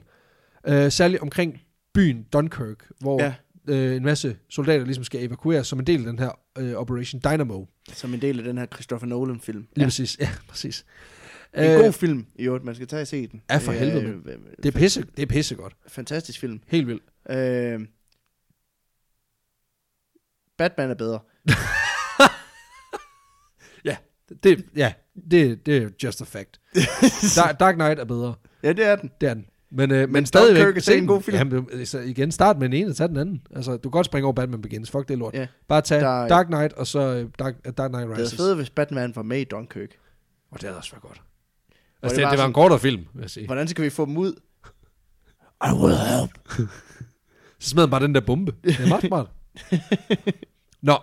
uh, 0.68 0.88
særligt 0.88 1.22
omkring 1.22 1.60
byen 1.94 2.22
Dunkirk, 2.32 2.90
hvor 3.00 3.22
Ja. 3.22 3.34
øh, 3.68 3.96
en 3.96 4.02
masse 4.02 4.36
soldater 4.50 4.84
ligesom 4.84 5.04
skal 5.04 5.24
evakueres 5.26 5.66
som 5.66 5.78
en 5.78 5.86
del 5.86 5.98
af 6.00 6.06
den 6.06 6.18
her 6.18 6.38
øh, 6.58 6.72
Operation 6.74 7.20
Dynamo. 7.24 7.64
Som 7.92 8.14
en 8.14 8.20
del 8.20 8.38
af 8.38 8.44
den 8.44 8.58
her 8.58 8.66
Christopher 8.66 9.06
Nolan-film. 9.08 9.58
Lige 9.58 9.70
ja. 9.76 9.84
præcis. 9.84 10.16
Ja, 10.20 10.28
præcis. 10.48 10.84
En 11.56 11.80
god 11.82 11.92
film, 11.92 12.26
i 12.36 12.42
øvrigt. 12.44 12.64
Man 12.64 12.74
skal 12.74 12.86
tage 12.86 13.02
og 13.02 13.06
se 13.06 13.26
den. 13.26 13.42
Ja, 13.50 13.56
for 13.56 13.72
helvede, 13.72 14.02
øh, 14.04 14.36
Det 14.62 14.74
er 14.74 14.78
pisse, 14.78 15.04
det 15.16 15.22
er 15.22 15.26
pisse 15.26 15.54
godt. 15.54 15.72
Fantastisk 15.88 16.40
film. 16.40 16.60
Helt 16.66 16.86
vildt. 16.86 17.02
Øh, 17.30 17.80
Batman 20.58 20.90
er 20.90 20.94
bedre. 20.94 21.18
Det, 24.42 24.64
ja, 24.76 24.92
det, 25.30 25.66
det 25.66 25.76
er 25.76 25.88
just 26.04 26.20
a 26.20 26.24
fact. 26.24 26.60
Dark, 27.36 27.60
Dark 27.60 27.74
Knight 27.74 28.00
er 28.00 28.04
bedre. 28.04 28.34
Ja, 28.62 28.72
det 28.72 28.86
er 28.86 28.96
den. 28.96 29.10
Det 29.20 29.28
er 29.28 29.34
den. 29.34 29.46
Men, 29.70 29.90
øh, 29.90 29.98
men, 30.00 30.12
Men 30.12 30.26
stadigvæk... 30.26 30.64
Dunkirk 30.64 30.88
er 30.88 30.92
en 30.98 31.06
god 31.06 31.22
film. 31.22 31.36
Jamen, 31.36 31.68
altså, 31.72 31.98
igen, 31.98 32.32
start 32.32 32.58
med 32.58 32.68
den 32.68 32.72
ene, 32.76 32.90
og 32.90 32.96
tag 32.96 33.08
den 33.08 33.16
anden. 33.16 33.42
Altså, 33.56 33.72
du 33.72 33.78
kan 33.78 33.90
godt 33.90 34.06
springe 34.06 34.26
over 34.26 34.32
Batman 34.32 34.62
Begins. 34.62 34.90
Fuck 34.90 35.08
det 35.08 35.14
er 35.14 35.18
lort. 35.18 35.34
Ja. 35.34 35.46
Bare 35.68 35.80
tag 35.80 36.00
Der 36.00 36.22
er- 36.22 36.28
Dark 36.28 36.46
Knight, 36.46 36.72
og 36.72 36.86
så 36.86 36.98
øh, 37.00 37.28
Dark, 37.38 37.54
uh, 37.68 37.72
Dark 37.78 37.90
Knight 37.90 38.08
Det 38.08 38.18
Rises. 38.18 38.32
er 38.32 38.36
fedt, 38.36 38.56
hvis 38.56 38.70
Batman 38.70 39.12
var 39.16 39.22
med 39.22 39.38
i 39.40 39.44
Dunkirk. 39.44 39.88
Og 40.50 40.60
det 40.60 40.62
havde 40.62 40.76
også 40.76 40.92
været 40.92 41.02
godt. 41.02 41.14
det 41.68 41.74
Altså, 42.02 42.16
det, 42.16 42.24
var 42.24 42.30
det, 42.30 42.38
var 42.38 42.42
sådan- 42.42 42.50
en 42.50 42.54
kortere 42.54 42.78
film, 42.78 43.04
vil 43.14 43.20
jeg 43.20 43.30
sige. 43.30 43.46
Hvordan 43.46 43.68
skal 43.68 43.84
vi 43.84 43.90
få 43.90 44.06
dem 44.06 44.16
ud? 44.16 44.32
I 45.66 45.70
will 45.72 45.96
help. 45.96 46.30
Så 47.60 47.68
smed 47.70 47.82
han 47.82 47.90
bare 47.90 48.02
den 48.02 48.14
der 48.14 48.20
bombe. 48.20 48.52
Det 48.64 48.80
er 48.80 48.88
meget 48.88 49.04
smart. 49.04 49.30
Nå. 50.82 50.96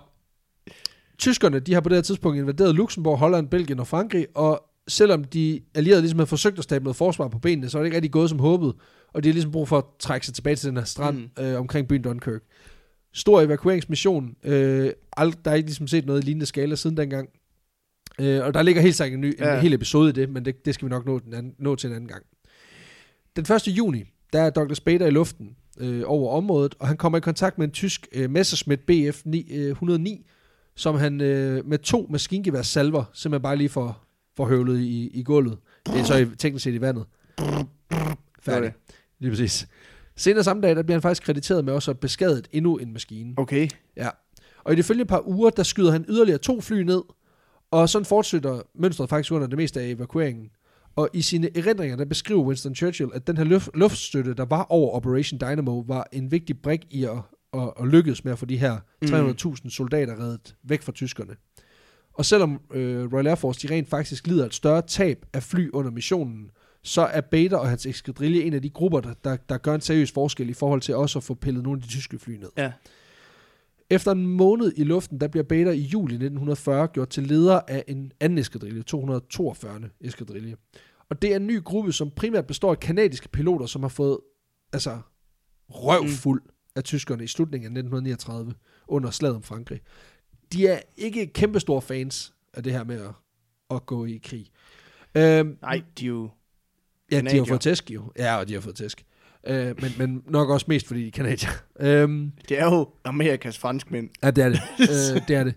Tyskerne, 1.17 1.59
de 1.59 1.73
har 1.73 1.81
på 1.81 1.89
det 1.89 1.97
her 1.97 2.01
tidspunkt 2.01 2.37
invaderet 2.37 2.75
Luxembourg, 2.75 3.17
Holland, 3.19 3.49
Belgien 3.49 3.79
og 3.79 3.87
Frankrig, 3.87 4.27
og 4.35 4.63
selvom 4.87 5.23
de 5.23 5.61
allierede 5.75 6.01
ligesom 6.01 6.19
havde 6.19 6.27
forsøgt 6.27 6.57
at 6.57 6.63
stable 6.63 6.83
noget 6.83 6.95
forsvar 6.95 7.27
på 7.27 7.39
benene, 7.39 7.69
så 7.69 7.77
er 7.77 7.81
det 7.81 7.87
ikke 7.87 7.95
rigtig 7.95 8.11
gået 8.11 8.29
som 8.29 8.39
håbet, 8.39 8.73
og 9.13 9.23
de 9.23 9.29
har 9.29 9.33
ligesom 9.33 9.51
brug 9.51 9.67
for 9.67 9.77
at 9.77 9.83
trække 9.99 10.25
sig 10.25 10.35
tilbage 10.35 10.55
til 10.55 10.69
den 10.69 10.77
her 10.77 10.83
strand 10.83 11.17
mm. 11.37 11.43
øh, 11.43 11.59
omkring 11.59 11.87
byen 11.87 12.01
Dunkirk. 12.01 12.41
Stor 13.13 13.41
evakueringsmission. 13.41 14.35
Øh, 14.43 14.91
ald- 15.19 15.41
der 15.45 15.51
er 15.51 15.55
ikke 15.55 15.67
ligesom 15.67 15.87
set 15.87 16.05
noget 16.05 16.21
i 16.21 16.25
lignende 16.25 16.45
skala 16.45 16.75
siden 16.75 16.97
dengang. 16.97 17.29
Øh, 18.19 18.43
og 18.45 18.53
der 18.53 18.61
ligger 18.61 18.81
helt 18.81 18.95
sikkert 18.95 19.13
en, 19.17 19.21
ny, 19.21 19.39
Ja. 19.39 19.55
en 19.55 19.61
hel 19.61 19.73
episode 19.73 20.09
i 20.09 20.13
det, 20.13 20.29
men 20.29 20.45
det, 20.45 20.65
det 20.65 20.73
skal 20.73 20.85
vi 20.85 20.89
nok 20.89 21.05
nå, 21.05 21.19
den 21.19 21.33
anden, 21.33 21.53
nå 21.59 21.75
til 21.75 21.87
en 21.89 21.95
anden 21.95 22.09
gang. 22.09 22.23
Den 23.35 23.55
1. 23.55 23.67
juni, 23.67 24.03
der 24.33 24.41
er 24.41 24.49
Dr. 24.49 24.73
Spader 24.73 25.07
i 25.07 25.11
luften 25.11 25.55
øh, 25.79 26.03
over 26.05 26.37
området, 26.37 26.75
og 26.79 26.87
han 26.87 26.97
kommer 26.97 27.17
i 27.17 27.21
kontakt 27.21 27.57
med 27.57 27.67
en 27.67 27.71
tysk 27.71 28.07
øh, 28.11 28.29
Messerschmitt 28.29 28.85
BF 28.85 29.21
9, 29.25 29.47
øh, 29.51 29.69
109, 29.69 30.25
som 30.75 30.95
han 30.95 31.21
øh, 31.21 31.65
med 31.65 31.77
to 31.77 32.07
maskingevær 32.09 32.61
salver 32.61 33.03
simpelthen 33.13 33.43
bare 33.43 33.55
lige 33.55 33.69
får, 33.69 34.03
får 34.37 34.45
høvlet 34.45 34.79
i, 34.79 35.07
i 35.13 35.23
gulvet. 35.23 35.57
Det 35.85 35.99
er 35.99 36.03
så 36.03 36.17
i, 36.17 36.25
teknisk 36.25 36.63
set 36.63 36.73
i 36.73 36.81
vandet. 36.81 37.05
Færdig. 38.39 38.73
Lige 39.19 39.31
præcis. 39.31 39.67
Senere 40.15 40.43
samme 40.43 40.61
dag, 40.61 40.75
der 40.75 40.83
bliver 40.83 40.95
han 40.95 41.01
faktisk 41.01 41.23
krediteret 41.23 41.65
med 41.65 41.73
også 41.73 41.91
at 41.91 41.95
have 41.95 41.99
beskadiget 41.99 42.47
endnu 42.51 42.77
en 42.77 42.93
maskine. 42.93 43.33
Okay. 43.37 43.69
Ja. 43.97 44.09
Og 44.63 44.73
i 44.73 44.75
de 44.75 44.83
følgende 44.83 45.05
par 45.05 45.27
uger, 45.27 45.49
der 45.49 45.63
skyder 45.63 45.91
han 45.91 46.05
yderligere 46.09 46.37
to 46.37 46.61
fly 46.61 46.81
ned, 46.81 47.01
og 47.71 47.89
sådan 47.89 48.05
fortsætter 48.05 48.61
mønstret 48.75 49.09
faktisk 49.09 49.31
under 49.31 49.47
det 49.47 49.57
meste 49.57 49.81
af 49.81 49.87
evakueringen. 49.87 50.49
Og 50.95 51.09
i 51.13 51.21
sine 51.21 51.57
erindringer, 51.57 51.97
der 51.97 52.05
beskriver 52.05 52.43
Winston 52.43 52.75
Churchill, 52.75 53.09
at 53.13 53.27
den 53.27 53.37
her 53.37 53.43
luft, 53.43 53.69
luftstøtte, 53.73 54.33
der 54.33 54.45
var 54.45 54.63
over 54.63 54.95
Operation 54.95 55.39
Dynamo, 55.39 55.79
var 55.79 56.07
en 56.11 56.31
vigtig 56.31 56.61
brik 56.61 56.85
i 56.89 57.03
at, 57.03 57.11
at, 57.53 57.73
at 57.79 57.87
lykkes 57.87 58.23
med 58.23 58.31
at 58.31 58.39
få 58.39 58.45
de 58.45 58.57
her 58.57 58.77
300.000 59.05 59.69
soldater 59.69 60.19
reddet 60.19 60.55
væk 60.63 60.81
fra 60.81 60.91
tyskerne. 60.91 61.35
Og 62.13 62.25
selvom 62.25 62.61
øh, 62.73 63.13
Royal 63.13 63.27
Air 63.27 63.35
Force 63.35 63.67
de 63.67 63.73
rent 63.73 63.89
faktisk 63.89 64.27
lider 64.27 64.45
et 64.45 64.53
større 64.53 64.81
tab 64.81 65.25
af 65.33 65.43
fly 65.43 65.69
under 65.73 65.91
missionen, 65.91 66.49
så 66.83 67.01
er 67.01 67.21
Bader 67.21 67.57
og 67.57 67.69
hans 67.69 67.85
eskadrille 67.85 68.43
en 68.43 68.53
af 68.53 68.61
de 68.61 68.69
grupper, 68.69 68.99
der, 69.01 69.13
der, 69.23 69.35
der 69.49 69.57
gør 69.57 69.75
en 69.75 69.81
seriøs 69.81 70.11
forskel 70.11 70.49
i 70.49 70.53
forhold 70.53 70.81
til 70.81 70.95
også 70.95 71.19
at 71.19 71.23
få 71.23 71.33
pillet 71.33 71.63
nogle 71.63 71.77
af 71.77 71.81
de 71.81 71.87
tyske 71.87 72.19
fly 72.19 72.31
ned. 72.31 72.49
Ja. 72.57 72.71
Efter 73.89 74.11
en 74.11 74.27
måned 74.27 74.73
i 74.75 74.83
luften, 74.83 75.19
der 75.19 75.27
bliver 75.27 75.43
Bader 75.43 75.71
i 75.71 75.79
juli 75.79 76.13
1940 76.13 76.87
gjort 76.87 77.09
til 77.09 77.23
leder 77.23 77.61
af 77.67 77.83
en 77.87 78.11
anden 78.19 78.37
eskadrille, 78.37 78.83
242. 78.83 79.89
eskadrille. 80.01 80.57
Og 81.09 81.21
det 81.21 81.31
er 81.31 81.35
en 81.35 81.47
ny 81.47 81.63
gruppe, 81.63 81.93
som 81.93 82.11
primært 82.11 82.47
består 82.47 82.71
af 82.71 82.79
kanadiske 82.79 83.29
piloter, 83.29 83.65
som 83.65 83.81
har 83.81 83.89
fået 83.89 84.17
altså, 84.73 84.99
røvfuld 85.69 86.41
mm. 86.41 86.49
af 86.75 86.83
tyskerne 86.83 87.23
i 87.23 87.27
slutningen 87.27 87.65
af 87.65 87.81
1939 87.81 88.53
under 88.87 89.11
slaget 89.11 89.35
om 89.35 89.43
Frankrig. 89.43 89.81
De 90.53 90.67
er 90.67 90.79
ikke 90.97 91.27
kæmpestore 91.27 91.81
fans 91.81 92.33
af 92.53 92.63
det 92.63 92.73
her 92.73 92.83
med 92.83 93.01
at, 93.01 93.11
at 93.69 93.85
gå 93.85 94.05
i 94.05 94.19
krig. 94.23 94.47
Øhm, 95.17 95.57
Nej, 95.61 95.81
de 95.99 96.05
er 96.05 96.09
jo... 96.09 96.29
Ja, 97.11 97.21
de 97.21 97.37
har 97.37 97.45
fået 97.45 97.61
tæsk 97.61 97.91
jo. 97.91 98.11
Ja, 98.17 98.37
og 98.37 98.47
de 98.47 98.53
har 98.53 98.61
fået 98.61 98.75
tæsk. 98.75 99.05
Øh, 99.47 99.75
men, 99.81 99.91
men 99.97 100.23
nok 100.29 100.49
også 100.49 100.65
mest, 100.69 100.87
fordi 100.87 101.01
de 101.01 101.07
er 101.07 101.11
kanadier. 101.11 101.49
Øhm, 101.79 102.31
Det 102.49 102.59
er 102.59 102.65
jo 102.65 102.87
Amerikas 103.05 103.57
franskmænd. 103.57 104.09
ja, 104.23 104.31
det 104.31 104.43
er 104.43 104.49
det. 104.49 104.59
øh, 105.15 105.21
det 105.27 105.35
er 105.35 105.43
det. 105.43 105.53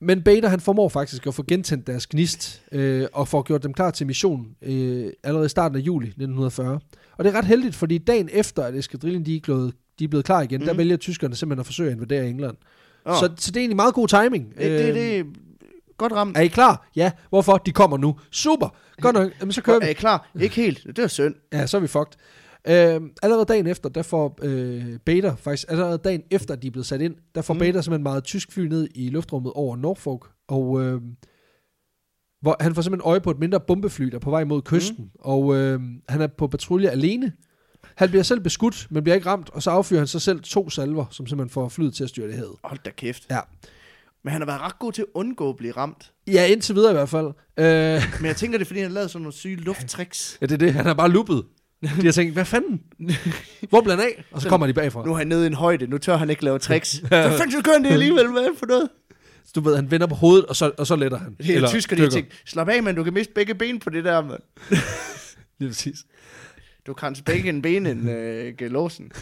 Men 0.00 0.22
Bader, 0.22 0.48
han 0.48 0.60
formår 0.60 0.88
faktisk 0.88 1.26
at 1.26 1.34
få 1.34 1.42
gentændt 1.48 1.86
deres 1.86 2.06
gnist, 2.06 2.62
øh, 2.72 3.06
og 3.12 3.28
får 3.28 3.42
gjort 3.42 3.62
dem 3.62 3.72
klar 3.74 3.90
til 3.90 4.06
mission 4.06 4.46
øh, 4.62 5.06
allerede 5.22 5.46
i 5.46 5.48
starten 5.48 5.76
af 5.78 5.80
juli 5.80 6.06
1940. 6.06 6.80
Og 7.18 7.24
det 7.24 7.34
er 7.34 7.38
ret 7.38 7.44
heldigt, 7.44 7.74
fordi 7.74 7.98
dagen 7.98 8.28
efter, 8.32 8.62
at 8.62 8.74
eskadrillen 8.74 9.26
de 9.26 9.36
er, 9.36 9.40
blevet, 9.42 9.74
de 9.98 10.04
er 10.04 10.08
blevet 10.08 10.24
klar 10.24 10.42
igen, 10.42 10.60
mm. 10.60 10.66
der 10.66 10.72
Mhm. 10.72 10.78
vælger 10.78 10.96
tyskerne 10.96 11.34
simpelthen 11.34 11.60
at 11.60 11.66
forsøge 11.66 11.88
at 11.90 11.94
invadere 11.96 12.28
England. 12.28 12.56
Oh. 13.04 13.14
Så, 13.14 13.30
så 13.36 13.50
det 13.50 13.56
er 13.56 13.60
egentlig 13.60 13.76
meget 13.76 13.94
god 13.94 14.08
timing. 14.08 14.48
det, 14.58 14.70
det, 14.86 14.94
det 14.94 15.18
er 15.18 15.24
godt 15.96 16.12
ramt. 16.12 16.36
Er 16.36 16.40
I 16.40 16.46
klar? 16.48 16.88
Ja. 16.96 17.10
Hvorfor? 17.28 17.56
De 17.56 17.72
kommer 17.72 17.96
nu. 17.96 18.18
Super. 18.30 18.76
Godt 19.00 19.14
nok. 19.16 19.32
Jamen, 19.40 19.52
så 19.52 19.62
kører 19.62 19.78
vi. 19.80 19.84
Er 19.84 19.90
I 19.90 19.92
klar? 19.92 20.30
Ikke 20.40 20.56
helt. 20.56 20.82
Det 20.86 20.98
er 20.98 21.06
synd. 21.06 21.34
Ja, 21.52 21.66
så 21.66 21.76
er 21.76 21.80
vi 21.80 21.86
fucked. 21.86 22.12
Øh, 22.68 23.00
allerede 23.22 23.44
dagen 23.44 23.66
efter, 23.66 23.88
der 23.88 24.02
får 24.02 24.38
øh, 24.42 24.98
Bader, 25.06 25.36
faktisk 25.36 25.66
allerede 25.70 25.98
dagen 25.98 26.22
efter, 26.30 26.54
de 26.56 26.66
er 26.66 26.70
blevet 26.70 26.86
sat 26.86 27.00
ind, 27.00 27.14
der 27.34 27.42
får 27.42 27.54
Mm. 27.54 27.58
Bader 27.60 27.80
simpelthen 27.80 28.02
meget 28.02 28.24
tysk 28.24 28.52
fly 28.52 28.66
ned 28.66 28.88
i 28.94 29.08
luftrummet 29.08 29.52
over 29.54 29.76
Norfolk, 29.76 30.26
og 30.48 30.82
øh, 30.82 31.00
hvor 32.42 32.56
han 32.60 32.74
får 32.74 32.82
simpelthen 32.82 33.10
øje 33.10 33.20
på 33.20 33.30
et 33.30 33.38
mindre 33.38 33.60
bombefly, 33.60 34.04
der 34.04 34.14
er 34.14 34.18
på 34.20 34.30
vej 34.30 34.44
mod 34.44 34.62
kysten, 34.62 35.04
mm. 35.04 35.10
og 35.20 35.54
øh, 35.56 35.80
han 36.08 36.20
er 36.20 36.26
på 36.26 36.46
patrulje 36.46 36.88
alene. 36.90 37.32
Han 37.96 38.08
bliver 38.08 38.22
selv 38.22 38.40
beskudt, 38.40 38.86
men 38.90 39.02
bliver 39.02 39.14
ikke 39.14 39.26
ramt, 39.28 39.50
og 39.50 39.62
så 39.62 39.70
affyrer 39.70 40.00
han 40.00 40.06
sig 40.06 40.20
selv 40.22 40.40
to 40.40 40.70
salver, 40.70 41.04
som 41.10 41.26
simpelthen 41.26 41.50
får 41.52 41.68
flyet 41.68 41.94
til 41.94 42.04
at 42.04 42.10
styrte 42.10 42.32
i 42.32 42.36
havet. 42.36 42.54
Hold 42.64 42.78
da 42.84 42.90
kæft. 42.90 43.26
Ja. 43.30 43.40
Men 44.24 44.32
han 44.32 44.40
har 44.40 44.46
været 44.46 44.60
ret 44.60 44.78
god 44.78 44.92
til 44.92 45.02
at 45.02 45.06
undgå 45.14 45.48
at 45.50 45.56
blive 45.56 45.72
ramt. 45.72 46.12
Ja, 46.26 46.46
indtil 46.46 46.74
videre 46.74 46.90
i 46.90 46.94
hvert 46.94 47.08
fald. 47.08 47.26
Øh, 47.58 48.02
Men 48.20 48.26
jeg 48.26 48.36
tænker, 48.36 48.58
det 48.58 48.64
er, 48.64 48.66
fordi 48.66 48.80
han 48.80 48.90
lavet 48.92 49.10
sådan 49.10 49.22
nogle 49.22 49.32
syge 49.32 49.56
lufttricks. 49.68 50.38
ja, 50.40 50.46
det 50.46 50.52
er 50.54 50.58
det. 50.58 50.72
Han 50.74 50.86
har 50.86 50.94
bare 50.94 51.08
loopet. 51.10 51.44
De 52.00 52.04
har 52.04 52.12
tænkt, 52.12 52.32
hvad 52.32 52.44
fanden? 52.44 52.80
Hvor 53.68 53.80
bliver 53.80 53.96
han 53.96 54.04
af? 54.04 54.24
Og 54.30 54.42
så 54.42 54.48
kommer 54.48 54.66
de 54.66 54.72
bagfra. 54.72 55.04
Nu 55.06 55.12
er 55.12 55.16
han 55.16 55.26
nede 55.26 55.44
i 55.44 55.46
en 55.46 55.54
højde. 55.54 55.86
Nu 55.86 55.98
tør 55.98 56.16
han 56.16 56.30
ikke 56.30 56.44
lave 56.44 56.58
tricks. 56.58 56.94
Hvad 57.08 57.30
fanden 57.30 57.52
så 57.52 57.62
gør 57.62 57.72
han 57.72 57.84
det 57.84 57.90
alligevel? 57.98 58.30
Hvad 58.30 58.48
for 58.58 58.66
noget? 58.66 58.88
Du 59.54 59.60
ved, 59.60 59.76
han 59.76 59.90
vender 59.90 60.06
på 60.06 60.14
hovedet, 60.14 60.46
og 60.46 60.56
så, 60.56 60.70
og 60.78 60.86
så 60.86 60.96
letter 60.96 61.18
han. 61.18 61.36
Det 61.38 61.56
er 61.56 61.68
tysker, 61.68 61.96
de 61.96 62.10
tænkt, 62.10 62.42
slap 62.46 62.68
af, 62.68 62.82
men 62.82 62.94
du 62.94 63.04
kan 63.04 63.14
miste 63.14 63.32
begge 63.32 63.54
ben 63.54 63.78
på 63.78 63.90
det 63.90 64.04
der, 64.04 64.22
mand. 64.24 64.40
Lige 65.58 65.68
præcis. 65.68 65.98
Du 66.86 66.92
kan 66.94 67.16
begge 67.26 67.48
en 67.48 67.62
ben 67.62 67.86
end 67.86 68.10
øh, 68.10 68.54
gelåsen. 68.58 69.12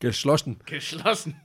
Geschlossen. 0.00 0.56
Geschlossen. 0.66 1.36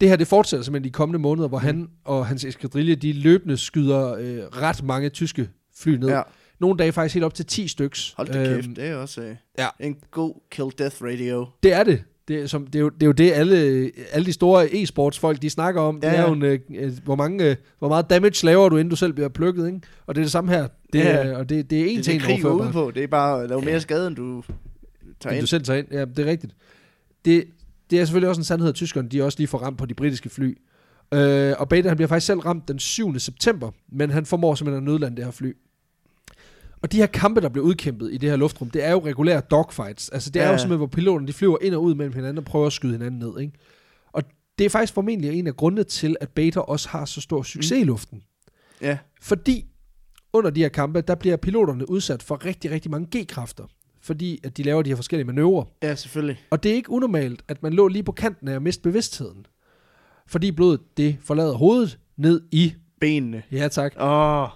Det 0.00 0.08
her, 0.08 0.16
det 0.16 0.26
fortsætter 0.28 0.64
simpelthen 0.64 0.84
de 0.84 0.92
kommende 0.92 1.18
måneder, 1.18 1.48
hvor 1.48 1.58
han 1.58 1.88
og 2.04 2.26
hans 2.26 2.44
eskadrille, 2.44 2.94
de 2.94 3.12
løbende 3.12 3.56
skyder 3.56 4.14
øh, 4.14 4.38
ret 4.38 4.82
mange 4.82 5.08
tyske 5.08 5.50
fly 5.76 5.90
ned. 5.90 6.08
Ja. 6.08 6.22
Nogle 6.64 6.78
dage 6.78 6.92
faktisk 6.92 7.14
helt 7.14 7.24
op 7.24 7.34
til 7.34 7.46
10 7.46 7.68
styks. 7.68 8.14
hold 8.16 8.28
da 8.28 8.32
kæft. 8.44 8.66
Øhm, 8.66 8.74
Det 8.74 8.84
er 8.88 8.94
også 8.96 9.20
øh, 9.22 9.36
ja. 9.58 9.66
en 9.80 9.96
god 10.10 10.34
kill-death 10.54 11.04
radio. 11.04 11.46
det 11.62 11.72
er 11.72 11.82
det. 11.84 12.02
Det 12.28 12.42
er, 12.42 12.46
som, 12.46 12.66
det, 12.66 12.74
er 12.74 12.80
jo, 12.80 12.88
det 12.88 13.02
er 13.02 13.06
jo 13.06 13.12
det, 13.12 13.32
alle, 13.32 13.90
alle 14.12 14.26
de 14.26 14.32
store 14.32 14.66
e-sports 14.66 15.18
folk, 15.20 15.42
de 15.42 15.50
snakker 15.50 15.80
om. 15.80 16.00
Ja, 16.02 16.08
det 16.10 16.16
er 16.18 16.20
ja. 16.22 16.28
jo 16.28 16.34
en, 16.34 16.42
øh, 16.42 16.58
øh, 16.74 16.92
hvor, 17.04 17.14
mange, 17.16 17.50
øh, 17.50 17.56
hvor 17.78 17.88
meget 17.88 18.10
damage 18.10 18.46
laver 18.46 18.68
du, 18.68 18.76
inden 18.76 18.90
du 18.90 18.96
selv 18.96 19.12
bliver 19.12 19.28
plukket, 19.28 19.66
ikke? 19.66 19.80
Og 20.06 20.14
det 20.14 20.20
er 20.20 20.24
det 20.24 20.32
samme 20.32 20.50
her. 20.50 20.68
Det, 20.92 20.98
Ja. 20.98 21.04
er, 21.12 21.36
og 21.36 21.48
det, 21.48 21.70
det 21.70 21.80
er 21.80 21.84
en 21.84 21.88
Det 21.90 21.98
er 21.98 22.02
ting, 22.02 22.20
det, 22.20 22.26
krig 22.28 22.42
går 22.42 22.48
overførbart. 22.50 22.74
ud 22.76 22.86
på. 22.86 22.90
Det 22.90 23.02
er 23.02 23.06
bare 23.06 23.42
at 23.42 23.48
lave 23.48 23.62
mere 23.62 23.80
skade, 23.80 24.06
end 24.06 24.16
du 24.16 24.42
tager 25.20 25.30
End 25.30 25.36
ind. 25.36 25.40
du 25.40 25.46
selv 25.46 25.64
tager 25.64 25.78
ind. 25.78 25.86
Ja, 25.92 26.04
det 26.04 26.18
er 26.18 26.26
rigtigt. 26.26 26.54
Det, 27.24 27.44
det 27.90 28.00
er 28.00 28.04
selvfølgelig 28.04 28.28
også 28.28 28.40
en 28.40 28.44
sandhed, 28.44 28.68
at 28.68 28.74
tyskerne 28.74 29.08
de 29.08 29.22
også 29.24 29.38
lige 29.38 29.48
får 29.48 29.58
ramt 29.58 29.78
på 29.78 29.86
de 29.86 29.94
britiske 29.94 30.28
fly. 30.28 30.58
Øh, 31.14 31.54
og 31.58 31.68
Bader 31.68 31.88
han 31.88 31.96
bliver 31.96 32.08
faktisk 32.08 32.26
selv 32.26 32.38
ramt 32.38 32.68
den 32.68 32.78
7. 32.78 33.18
september, 33.18 33.70
men 33.92 34.10
han 34.10 34.26
formår 34.26 34.54
simpelthen 34.54 34.84
at 34.84 34.90
nødlande 34.92 35.16
det 35.16 35.24
her 35.24 35.32
fly. 35.32 35.52
Og 36.84 36.92
de 36.92 36.96
her 36.96 37.06
kampe, 37.06 37.40
der 37.40 37.48
bliver 37.48 37.66
udkæmpet 37.66 38.12
i 38.14 38.16
det 38.16 38.30
her 38.30 38.36
luftrum, 38.36 38.70
det 38.70 38.84
er 38.84 38.90
jo 38.90 38.98
regulære 39.06 39.40
dogfights. 39.40 40.08
Altså 40.08 40.30
det 40.30 40.42
er 40.42 40.46
Ja. 40.46 40.52
jo 40.52 40.58
simpelthen, 40.58 40.76
hvor 40.78 40.86
piloterne 40.86 41.26
de 41.26 41.32
flyver 41.32 41.56
ind 41.62 41.74
og 41.74 41.82
ud 41.82 41.94
mellem 41.94 42.14
hinanden 42.14 42.38
og 42.38 42.44
prøver 42.44 42.66
at 42.66 42.72
skyde 42.72 42.92
hinanden 42.92 43.18
ned. 43.20 43.40
Ikke? 43.40 43.52
Og 44.12 44.22
det 44.58 44.64
er 44.64 44.70
faktisk 44.70 44.94
formentlig 44.94 45.30
en 45.38 45.46
af 45.46 45.56
grundene 45.56 45.84
til, 45.84 46.16
at 46.20 46.28
Bader 46.28 46.60
også 46.60 46.88
har 46.88 47.04
så 47.04 47.20
stor 47.20 47.42
succes 47.42 47.72
mm. 47.78 47.80
i 47.82 47.84
luften. 47.84 48.22
Ja, 48.80 48.98
Fordi 49.22 49.64
under 50.32 50.50
de 50.50 50.60
her 50.60 50.68
kampe, 50.68 51.00
der 51.00 51.14
bliver 51.14 51.36
piloterne 51.36 51.90
udsat 51.90 52.22
for 52.22 52.44
rigtig, 52.44 52.70
rigtig 52.70 52.90
mange 52.90 53.08
G-kræfter. 53.18 53.64
Fordi 54.00 54.40
at 54.44 54.56
de 54.56 54.62
laver 54.62 54.82
de 54.82 54.90
her 54.90 54.96
forskellige 54.96 55.26
manøvrer. 55.26 55.64
ja, 55.82 55.94
selvfølgelig. 55.94 56.40
Og 56.50 56.62
det 56.62 56.70
er 56.70 56.74
ikke 56.74 56.90
unormalt, 56.90 57.42
at 57.48 57.62
man 57.62 57.72
lå 57.72 57.88
lige 57.88 58.02
på 58.02 58.12
kanten 58.12 58.48
af 58.48 58.54
at 58.54 58.62
miste 58.62 58.82
bevidstheden. 58.82 59.46
Fordi 60.26 60.50
blodet, 60.52 60.80
det 60.96 61.16
forlader 61.20 61.54
hovedet 61.54 61.98
ned 62.16 62.40
i... 62.52 62.74
Benene. 63.00 63.42
Ja, 63.52 63.68
tak. 63.68 63.94
Åh, 64.00 64.42
oh, 64.42 64.48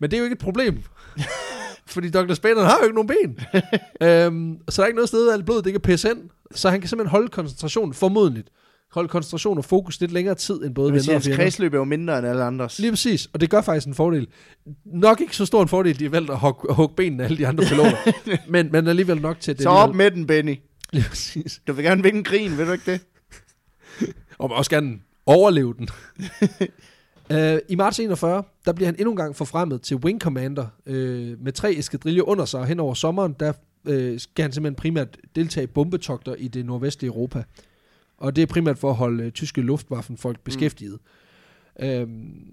Men 0.00 0.10
det 0.10 0.16
er 0.16 0.18
jo 0.18 0.24
ikke 0.24 0.34
et 0.34 0.40
problem. 0.40 0.82
Fordi 1.86 2.10
Dr. 2.10 2.34
Spader 2.34 2.64
har 2.64 2.78
jo 2.80 2.84
ikke 2.84 2.94
nogen 2.94 3.08
ben. 3.08 3.40
øhm, 4.08 4.58
så 4.68 4.82
der 4.82 4.82
er 4.82 4.86
ikke 4.86 4.96
noget 4.96 5.08
sted, 5.08 5.28
at 5.28 5.34
alt 5.34 5.44
blodet 5.44 5.64
det 5.64 5.72
kan 5.72 5.80
pisse 5.80 6.08
hen. 6.08 6.30
Så 6.54 6.70
han 6.70 6.80
kan 6.80 6.88
simpelthen 6.88 7.10
holde 7.10 7.28
koncentrationen, 7.28 7.94
formodentligt. 7.94 8.48
Holde 8.92 9.08
koncentration 9.08 9.58
og 9.58 9.64
fokus 9.64 10.00
lidt 10.00 10.12
længere 10.12 10.34
tid, 10.34 10.64
end 10.64 10.74
både 10.74 10.92
venner 10.92 11.14
og 11.14 11.22
fjender. 11.22 11.36
kredsløb 11.36 11.74
er 11.74 11.78
jo 11.78 11.84
mindre 11.84 12.18
end 12.18 12.26
alle 12.26 12.44
andres. 12.44 12.78
Lige 12.78 12.92
præcis, 12.92 13.28
og 13.32 13.40
det 13.40 13.50
gør 13.50 13.60
faktisk 13.60 13.86
en 13.86 13.94
fordel. 13.94 14.26
Nok 14.84 15.20
ikke 15.20 15.36
så 15.36 15.46
stor 15.46 15.62
en 15.62 15.68
fordel, 15.68 15.98
de 15.98 16.04
har 16.04 16.10
valgt 16.10 16.30
at 16.30 16.38
hugge, 16.38 16.74
hugge 16.74 16.94
benene 16.96 17.22
af 17.22 17.26
alle 17.26 17.38
de 17.38 17.46
andre 17.46 17.64
piloter. 17.64 18.12
men, 18.52 18.72
men 18.72 18.88
alligevel 18.88 19.20
nok 19.20 19.40
til, 19.40 19.54
det 19.54 19.62
Så 19.62 19.68
op 19.68 19.94
med 19.94 20.10
den, 20.10 20.26
Benny. 20.26 20.58
Lige 20.92 21.04
præcis. 21.08 21.60
Du 21.66 21.72
vil 21.72 21.84
gerne 21.84 22.02
vinde 22.02 22.24
grin, 22.24 22.58
vil 22.58 22.66
du 22.66 22.72
ikke 22.72 22.92
det? 22.92 23.00
Og 24.38 24.50
også 24.50 24.70
gerne 24.70 24.98
overleve 25.26 25.74
den. 25.78 25.88
Uh, 27.34 27.58
I 27.68 27.74
marts 27.74 27.98
41, 27.98 28.42
der 28.66 28.72
bliver 28.72 28.86
han 28.86 28.94
endnu 28.98 29.10
en 29.10 29.16
gang 29.16 29.36
forfremmet 29.36 29.82
til 29.82 29.96
Wing 29.96 30.20
Commander 30.20 30.66
uh, 30.86 30.94
med 31.44 31.52
tre 31.52 31.74
eskadriller 31.74 32.22
under 32.22 32.44
sig. 32.44 32.60
og 32.60 32.66
Hen 32.66 32.80
over 32.80 32.94
sommeren, 32.94 33.36
der 33.40 33.52
uh, 33.84 34.18
skal 34.18 34.42
han 34.42 34.52
simpelthen 34.52 34.74
primært 34.74 35.16
deltage 35.36 35.64
i 35.64 35.66
bombetogter 35.66 36.34
i 36.34 36.48
det 36.48 36.66
nordvestlige 36.66 37.08
Europa. 37.08 37.44
Og 38.18 38.36
det 38.36 38.42
er 38.42 38.46
primært 38.46 38.78
for 38.78 38.90
at 38.90 38.96
holde 38.96 39.26
uh, 39.26 39.30
tyske 39.30 39.60
luftwaffenfolk 39.60 40.40
beskæftiget. 40.40 40.98
Mm. 41.80 41.86
Uh, 41.86 42.08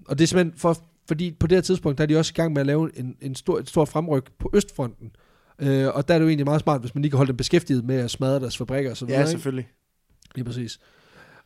og 0.06 0.18
det 0.18 0.24
er 0.24 0.28
simpelthen 0.28 0.58
for, 0.58 0.76
fordi 1.08 1.36
på 1.40 1.46
det 1.46 1.56
her 1.56 1.62
tidspunkt, 1.62 1.98
der 1.98 2.04
er 2.04 2.06
de 2.06 2.16
også 2.16 2.32
i 2.34 2.36
gang 2.36 2.52
med 2.52 2.60
at 2.60 2.66
lave 2.66 2.98
en, 2.98 3.16
en 3.20 3.34
stor, 3.34 3.58
et 3.58 3.68
stort 3.68 3.88
fremryk 3.88 4.30
på 4.38 4.50
Østfronten. 4.54 5.10
Uh, 5.62 5.68
og 5.68 6.08
der 6.08 6.14
er 6.14 6.18
det 6.18 6.20
jo 6.20 6.28
egentlig 6.28 6.44
meget 6.44 6.60
smart, 6.60 6.80
hvis 6.80 6.94
man 6.94 7.02
lige 7.02 7.10
kan 7.10 7.16
holde 7.16 7.28
dem 7.28 7.36
beskæftiget 7.36 7.84
med 7.84 7.96
at 7.96 8.10
smadre 8.10 8.40
deres 8.40 8.58
fabrikker 8.58 8.90
og 8.90 8.96
så 8.96 9.06
videre. 9.06 9.20
Ja, 9.20 9.24
ikke? 9.24 9.30
selvfølgelig. 9.30 9.68
Lige 10.34 10.44
præcis. 10.44 10.80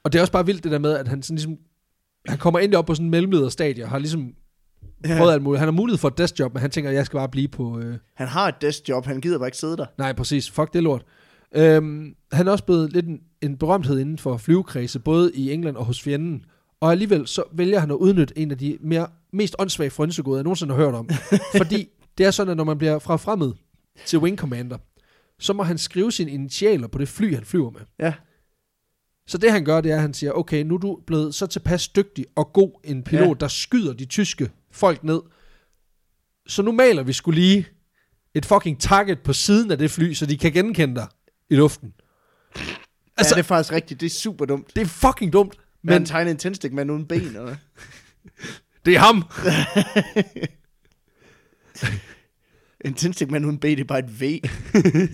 Og 0.05 0.13
det 0.13 0.19
er 0.19 0.23
også 0.23 0.33
bare 0.33 0.47
vildt 0.47 0.65
det 0.65 0.73
der 0.73 0.79
med, 0.79 0.93
at 0.93 1.09
han 1.09 1.23
sådan 1.23 1.37
ligesom, 1.37 1.59
han 2.29 2.39
kommer 2.39 2.61
endelig 2.61 2.79
op 2.79 2.87
på 2.87 2.95
sådan 2.95 3.07
en 3.07 3.11
mellemlederstadie, 3.11 3.85
og 3.85 3.91
har 3.91 3.99
ligesom 3.99 4.35
Ja. 5.09 5.17
prøvet 5.19 5.33
alt 5.33 5.43
muligt. 5.43 5.59
Han 5.59 5.67
har 5.67 5.73
mulighed 5.73 5.99
for 5.99 6.09
et 6.09 6.19
deskjob, 6.19 6.53
men 6.55 6.61
han 6.61 6.71
tænker, 6.71 6.91
at 6.91 6.97
jeg 6.97 7.07
skal 7.07 7.17
bare 7.17 7.29
blive 7.29 7.49
på... 7.49 7.79
Øh... 7.81 7.99
Han 8.15 8.29
har 8.29 8.49
et 8.49 8.55
deskjob, 8.61 9.07
han 9.07 9.21
gider 9.21 9.39
bare 9.39 9.49
ikke 9.49 9.59
sidde 9.59 9.77
der. 9.77 9.87
Nej, 9.99 10.13
præcis. 10.13 10.51
Fuck 10.51 10.73
det 10.73 10.83
lort. 10.83 11.03
Øhm, 11.55 12.15
han 12.33 12.49
er 12.49 12.53
også 12.53 12.65
blevet 12.65 12.93
lidt 12.93 13.07
en, 13.07 13.21
en 13.43 13.57
berømthed 13.57 13.99
inden 13.99 14.19
for 14.19 14.37
flyvekredse, 14.37 14.99
både 14.99 15.31
i 15.35 15.53
England 15.53 15.77
og 15.77 15.85
hos 15.85 16.03
fjenden. 16.03 16.45
Og 16.81 16.91
alligevel 16.91 17.27
så 17.27 17.43
vælger 17.53 17.79
han 17.79 17.91
at 17.91 17.95
udnytte 17.95 18.39
en 18.39 18.51
af 18.51 18.59
de 18.59 18.79
mere, 18.81 19.07
mest 19.33 19.57
åndssvage 19.59 19.91
frynsegoder, 19.91 20.39
jeg 20.39 20.45
nogensinde 20.45 20.75
har 20.75 20.83
hørt 20.83 20.95
om. 20.95 21.09
Fordi 21.57 21.89
det 22.19 22.27
er 22.27 22.31
sådan, 22.31 22.51
at 22.51 22.57
når 22.57 22.65
man 22.65 22.79
bliver 22.79 22.99
fra 22.99 23.17
fremmed 23.17 23.53
til 24.07 24.19
Wing 24.19 24.39
Commander, 24.39 24.79
så 25.39 25.53
må 25.53 25.63
han 25.63 25.79
skrive 25.79 26.13
sine 26.13 26.31
initialer 26.31 26.87
på 26.87 26.99
det 26.99 27.09
fly, 27.09 27.35
han 27.35 27.45
flyver 27.45 27.71
med. 27.71 27.81
Ja. 28.01 28.13
Så 29.27 29.39
det 29.39 29.53
han 29.53 29.65
gør, 29.65 29.81
det 29.81 29.91
er, 29.93 29.97
at 29.97 30.01
han 30.03 30.15
siger, 30.15 30.33
okay, 30.33 30.63
nu 30.65 30.75
er 30.75 30.79
du 30.79 31.01
blevet 31.07 31.35
så 31.35 31.47
tilpas 31.47 31.89
dygtig 31.89 32.27
og 32.37 32.53
god 32.53 32.81
en 32.85 33.03
pilot, 33.03 33.23
Ja. 33.25 33.29
ja. 33.29 33.35
der 33.41 33.49
skyder 33.49 33.93
de 33.93 34.05
tyske 34.05 34.51
folk 34.73 35.05
ned. 35.05 35.21
Så 36.47 36.63
nu 36.63 36.73
maler 36.73 37.03
vi 37.03 37.13
skulle 37.13 37.41
lige 37.41 37.67
et 38.35 38.47
fucking 38.47 38.81
target 38.81 39.21
på 39.21 39.33
siden 39.33 39.71
af 39.71 39.79
det 39.79 39.91
fly, 39.91 40.13
så 40.13 40.27
de 40.27 40.39
kan 40.39 40.53
genkende 40.53 40.95
dig 40.95 41.07
i 41.51 41.55
luften. 41.55 41.93
Altså, 43.17 43.35
ja, 43.35 43.37
det 43.37 43.39
er 43.39 43.43
faktisk 43.43 43.73
rigtigt. 43.73 44.01
Det 44.01 44.07
er 44.07 44.11
super 44.11 44.45
dumt. 44.45 44.77
det 44.77 44.81
er 44.83 44.87
fucking 44.87 45.33
dumt, 45.33 45.55
Men 45.83 45.93
han 45.93 46.03
men 46.03 46.07
tegner 46.07 46.31
en 46.31 46.37
tændstik 46.37 46.73
med 46.73 46.91
uden 46.91 47.07
ben, 47.07 47.21
eller 47.23 47.57
det 48.85 48.95
er 48.95 48.99
ham. 48.99 49.25
En 52.85 52.95
tændstik 52.95 53.31
med 53.31 53.45
uden 53.45 53.59
ben, 53.59 53.77
det 53.77 53.81
er 53.81 53.85
bare 53.89 53.99
et 53.99 54.21
V 54.21 54.23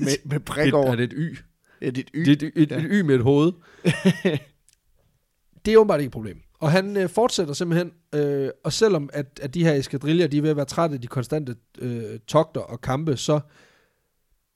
med, 0.05 0.25
med 0.29 0.41
prik 0.41 0.69
Et, 0.69 0.75
over. 0.75 0.93
er 0.93 0.97
det 0.97 1.05
et 1.05 1.15
y? 1.17 1.37
Ja, 1.83 1.87
det 1.91 1.99
er 1.99 2.03
et 2.03 2.11
y. 2.15 2.25
Det 2.31 2.43
er 2.43 2.47
et, 2.47 2.53
et, 2.63 2.71
Ja. 2.71 2.77
et 2.79 2.87
y 2.91 3.01
med 3.01 3.15
et 3.15 3.23
hoved. 3.23 3.53
det 5.65 5.73
er 5.75 5.79
åbenbart 5.79 6.01
ikke 6.01 6.09
et 6.09 6.13
problem. 6.13 6.41
Og 6.61 6.71
han 6.73 6.97
øh, 6.97 7.09
fortsætter 7.09 7.55
simpelthen, 7.55 7.93
øh, 8.15 8.51
og 8.65 8.73
selvom 8.73 9.11
at, 9.13 9.41
at 9.43 9.55
de 9.55 9.65
her 9.65 9.73
eskadriller, 9.75 10.27
de 10.27 10.39
er 10.39 10.43
ved 10.43 10.51
at 10.51 10.57
være 10.57 10.65
trætte 10.65 10.95
af 10.95 11.01
de 11.01 11.07
konstante 11.07 11.57
øh, 11.79 12.19
togter 12.29 12.61
og 12.61 12.81
kampe, 12.81 13.17
så, 13.17 13.41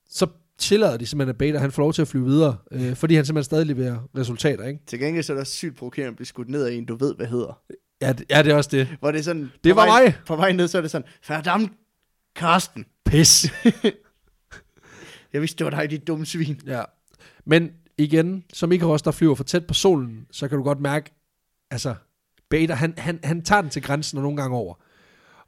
så 0.09 0.27
tillader 0.57 0.97
de 0.97 1.05
simpelthen, 1.05 1.29
at 1.29 1.37
Beta 1.37 1.57
han 1.57 1.71
får 1.71 1.83
lov 1.83 1.93
til 1.93 2.01
at 2.01 2.07
flyve 2.07 2.25
videre, 2.25 2.57
øh, 2.71 2.95
fordi 2.95 3.15
han 3.15 3.25
simpelthen 3.25 3.43
stadig 3.45 3.65
leverer 3.65 4.09
resultater, 4.17 4.67
ikke? 4.67 4.79
Til 4.87 4.99
gengæld 4.99 5.23
så 5.23 5.33
er 5.33 5.35
det 5.35 5.41
også 5.41 5.53
sygt 5.53 5.77
provokerende 5.77 6.09
at 6.09 6.15
blive 6.15 6.25
skudt 6.27 6.49
ned 6.49 6.65
af 6.65 6.73
en, 6.73 6.85
du 6.85 6.95
ved, 6.95 7.15
hvad 7.15 7.25
hedder. 7.27 7.61
Ja, 8.01 8.13
det, 8.13 8.25
ja, 8.29 8.43
det 8.43 8.51
er 8.51 8.55
også 8.55 8.69
det. 8.73 8.87
Hvor 8.99 9.11
det 9.11 9.19
er 9.19 9.23
sådan... 9.23 9.51
Det 9.63 9.75
var 9.75 9.85
vej, 9.85 10.03
mig. 10.03 10.15
På 10.27 10.35
vej 10.35 10.51
ned, 10.51 10.67
så 10.67 10.77
er 10.77 10.81
det 10.81 10.91
sådan, 10.91 11.07
Ferdam, 11.23 11.75
Karsten. 12.35 12.85
Pis. 13.05 13.45
Jeg 15.33 15.41
vidste, 15.41 15.57
det 15.65 15.73
var 15.73 15.79
dig, 15.81 15.89
dit 15.91 16.07
dumme 16.07 16.25
svin. 16.25 16.61
ja. 16.65 16.83
Men 17.45 17.71
igen, 17.97 18.43
som 18.53 18.71
Ikaros, 18.71 19.01
der 19.01 19.11
flyver 19.11 19.35
for 19.35 19.43
tæt 19.43 19.67
på 19.67 19.73
solen, 19.73 20.27
så 20.31 20.47
kan 20.47 20.57
du 20.57 20.63
godt 20.63 20.79
mærke, 20.79 21.11
altså, 21.71 21.95
Beta, 22.49 22.73
han, 22.73 22.93
han, 22.97 23.19
han 23.23 23.41
tager 23.41 23.61
den 23.61 23.69
til 23.69 23.81
grænsen 23.81 24.17
og 24.17 24.21
nogle 24.21 24.37
gange 24.37 24.57
over. 24.57 24.73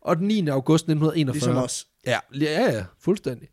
Og 0.01 0.17
den 0.17 0.27
9. 0.27 0.47
august 0.47 0.83
1941... 0.83 1.33
Ligesom 1.33 1.57
os. 1.57 1.87
Ja, 2.05 2.19
ja, 2.41 2.73
ja, 2.73 2.85
fuldstændig. 2.99 3.49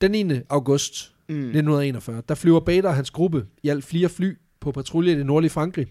Den 0.00 0.10
9. 0.10 0.40
august 0.48 1.14
Mm. 1.30 1.36
1941, 1.36 2.22
der 2.28 2.34
flyver 2.34 2.60
Bader 2.60 2.88
og 2.88 2.94
hans 2.94 3.10
gruppe 3.10 3.46
i 3.62 3.68
alt 3.68 3.84
flere 3.84 4.08
fly 4.08 4.38
på 4.60 4.72
patrulje 4.72 5.12
i 5.12 5.16
det 5.16 5.26
nordlige 5.26 5.50
Frankrig. 5.50 5.86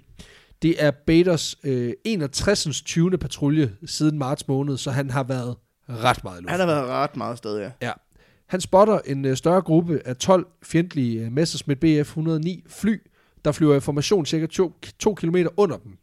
Det 0.61 0.83
er 0.83 0.91
Baders 0.91 1.55
øh, 1.63 1.93
61. 2.05 2.81
20. 2.81 3.17
patrulje 3.17 3.75
siden 3.85 4.17
marts 4.17 4.47
måned, 4.47 4.77
så 4.77 4.91
han 4.91 5.09
har 5.09 5.23
været 5.23 5.55
ret 5.89 6.23
meget 6.23 6.37
i 6.37 6.41
luften. 6.41 6.49
Han 6.49 6.59
har 6.59 6.65
været 6.65 6.87
ret 6.87 7.15
meget 7.15 7.37
sted, 7.37 7.59
ja. 7.59 7.71
Ja. 7.81 7.91
Han 8.49 8.61
spotter 8.61 8.99
en 9.05 9.25
øh, 9.25 9.37
større 9.37 9.61
gruppe 9.61 10.01
af 10.05 10.15
12 10.15 10.47
fjendtlige 10.63 11.25
øh, 11.25 11.31
Messerschmitt 11.31 11.79
Bf 11.79 11.87
109 11.87 12.63
fly, 12.67 13.01
der 13.45 13.51
flyver 13.51 13.75
i 13.75 13.79
formation 13.79 14.25
cirka 14.25 14.45
2 14.99 15.13
km 15.13 15.35
under 15.57 15.77
dem. 15.77 15.97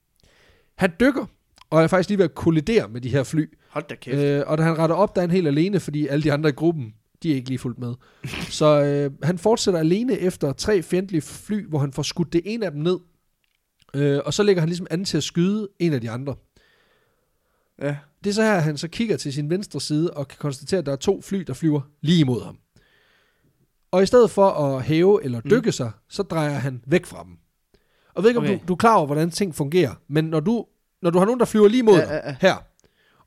Han 0.78 0.92
dykker, 1.00 1.26
og 1.70 1.82
er 1.82 1.86
faktisk 1.86 2.08
lige 2.08 2.18
ved 2.18 2.24
at 2.24 2.34
kollidere 2.34 2.88
med 2.88 3.00
de 3.00 3.08
her 3.08 3.22
fly. 3.22 3.48
Hold 3.68 3.84
da 3.88 3.94
kæft. 3.94 4.18
Øh, 4.18 4.42
og 4.46 4.58
da 4.58 4.62
han 4.62 4.78
retter 4.78 4.96
op, 4.96 5.16
der 5.16 5.22
er 5.22 5.26
han 5.26 5.30
helt 5.30 5.46
alene, 5.46 5.80
fordi 5.80 6.06
alle 6.06 6.22
de 6.22 6.32
andre 6.32 6.48
i 6.48 6.52
gruppen, 6.52 6.94
de 7.22 7.30
er 7.30 7.34
ikke 7.34 7.48
lige 7.48 7.58
fuldt 7.58 7.78
med. 7.78 7.94
Så 8.60 8.82
øh, 8.82 9.10
han 9.22 9.38
fortsætter 9.38 9.80
alene 9.80 10.18
efter 10.18 10.52
tre 10.52 10.82
fjendtlige 10.82 11.22
fly, 11.22 11.68
hvor 11.68 11.78
han 11.78 11.92
får 11.92 12.02
skudt 12.02 12.32
det 12.32 12.42
ene 12.44 12.66
af 12.66 12.72
dem 12.72 12.80
ned. 12.80 12.98
Øh, 13.94 14.20
og 14.24 14.34
så 14.34 14.42
lægger 14.42 14.60
han 14.60 14.68
ligesom 14.68 14.86
an 14.90 15.04
til 15.04 15.16
at 15.16 15.22
skyde 15.22 15.68
en 15.78 15.92
af 15.92 16.00
de 16.00 16.10
andre. 16.10 16.34
Ja. 17.82 17.96
Det 18.24 18.30
er 18.30 18.34
så 18.34 18.42
her, 18.42 18.54
at 18.54 18.62
han 18.62 18.76
så 18.76 18.88
kigger 18.88 19.16
til 19.16 19.32
sin 19.32 19.50
venstre 19.50 19.80
side 19.80 20.10
og 20.10 20.28
kan 20.28 20.36
konstatere, 20.40 20.78
at 20.78 20.86
der 20.86 20.92
er 20.92 20.96
to 20.96 21.22
fly, 21.22 21.38
der 21.40 21.54
flyver 21.54 21.80
lige 22.00 22.20
imod 22.20 22.44
ham. 22.44 22.56
Og 23.90 24.02
i 24.02 24.06
stedet 24.06 24.30
for 24.30 24.48
at 24.50 24.82
hæve 24.82 25.24
eller 25.24 25.40
dykke 25.40 25.66
mm. 25.68 25.72
sig, 25.72 25.90
så 26.08 26.22
drejer 26.22 26.50
han 26.50 26.82
væk 26.86 27.06
fra 27.06 27.22
dem. 27.24 27.32
Og 28.14 28.22
ved 28.22 28.30
ikke, 28.30 28.38
om 28.38 28.44
Okay. 28.44 28.54
du, 28.58 28.64
du 28.68 28.72
er 28.72 28.76
klar 28.76 28.94
over, 28.96 29.06
hvordan 29.06 29.30
ting 29.30 29.54
fungerer, 29.54 29.94
men 30.08 30.24
når 30.24 30.40
du, 30.40 30.66
når 31.02 31.10
du 31.10 31.18
har 31.18 31.24
nogen, 31.26 31.40
der 31.40 31.46
flyver 31.46 31.68
lige 31.68 31.78
imod 31.78 31.94
Ja, 31.94 32.00
dig, 32.04 32.20
ja, 32.24 32.28
ja. 32.30 32.36
her, 32.40 32.54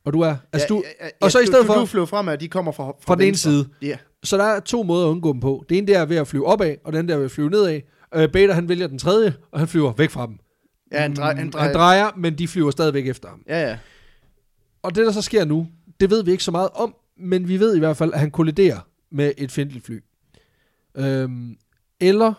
og 0.06 0.14
du 0.14 0.22
er, 0.22 0.36
altså 0.54 0.66
du, 0.70 0.84
ja, 1.00 1.06
ja, 1.06 1.10
og 1.22 1.32
så 1.32 1.39
i 1.39 1.45
stedet 1.45 1.66
for- 1.66 1.74
Du 1.74 1.86
flyver 1.86 2.06
frem 2.06 2.28
af, 2.30 2.39
de 2.39 2.47
kommer 2.47 2.72
fra, 2.72 2.84
fra, 2.88 2.93
fra 3.02 3.16
den 3.16 3.24
ene 3.28 3.38
side. 3.38 3.70
Ja. 3.82 3.97
Så 4.24 4.38
der 4.38 4.43
er 4.43 4.60
to 4.60 4.84
måder 4.84 5.06
at 5.08 5.12
undgå 5.12 5.34
dem 5.34 5.39
på. 5.39 5.66
Det 5.70 5.78
ene 5.78 5.88
det 5.88 5.95
er 5.95 6.06
ved 6.06 6.18
at 6.18 6.28
flyve 6.28 6.45
opad, 6.45 6.76
og 6.84 6.93
den 6.93 7.08
der 7.08 7.14
er 7.14 7.18
ved 7.18 7.26
at 7.26 7.32
flyve 7.32 7.50
nedad. 7.50 7.82
Øh, 8.16 8.30
Beta 8.32 8.54
han 8.54 8.70
vælger 8.70 8.88
den 8.88 9.00
tredje, 9.00 9.34
og 9.52 9.60
han 9.60 9.68
flyver 9.68 9.93
væk 9.93 10.10
fra 10.10 10.26
dem. 10.28 10.38
Ja, 10.91 11.00
han 11.02 11.16
drejer, 11.16 11.36
han 11.36 11.45
Mm, 11.45 11.52
drejer. 11.52 11.66
han 11.66 11.76
drejer, 11.76 12.10
men 12.18 12.38
de 12.38 12.47
flyver 12.47 12.72
stadigvæk 12.72 13.08
efter 13.08 13.30
ham. 13.30 13.43
Ja, 13.47 13.68
ja. 13.70 13.78
Og 14.84 14.96
det 14.96 15.06
der 15.06 15.12
så 15.12 15.22
sker 15.22 15.46
nu, 15.46 15.68
det 16.00 16.10
ved 16.10 16.24
vi 16.24 16.32
ikke 16.32 16.44
så 16.44 16.52
meget 16.52 16.70
om, 16.76 16.96
men 17.18 17.48
vi 17.48 17.60
ved 17.60 17.76
i 17.76 17.80
hvert 17.80 17.98
fald, 17.98 18.14
at 18.14 18.20
han 18.20 18.32
kolliderer 18.32 18.80
med 19.12 19.32
et 19.38 19.52
fjendtligt 19.52 19.86
fly. 19.86 20.00
Øhm, 20.98 21.58
eller, 22.00 22.34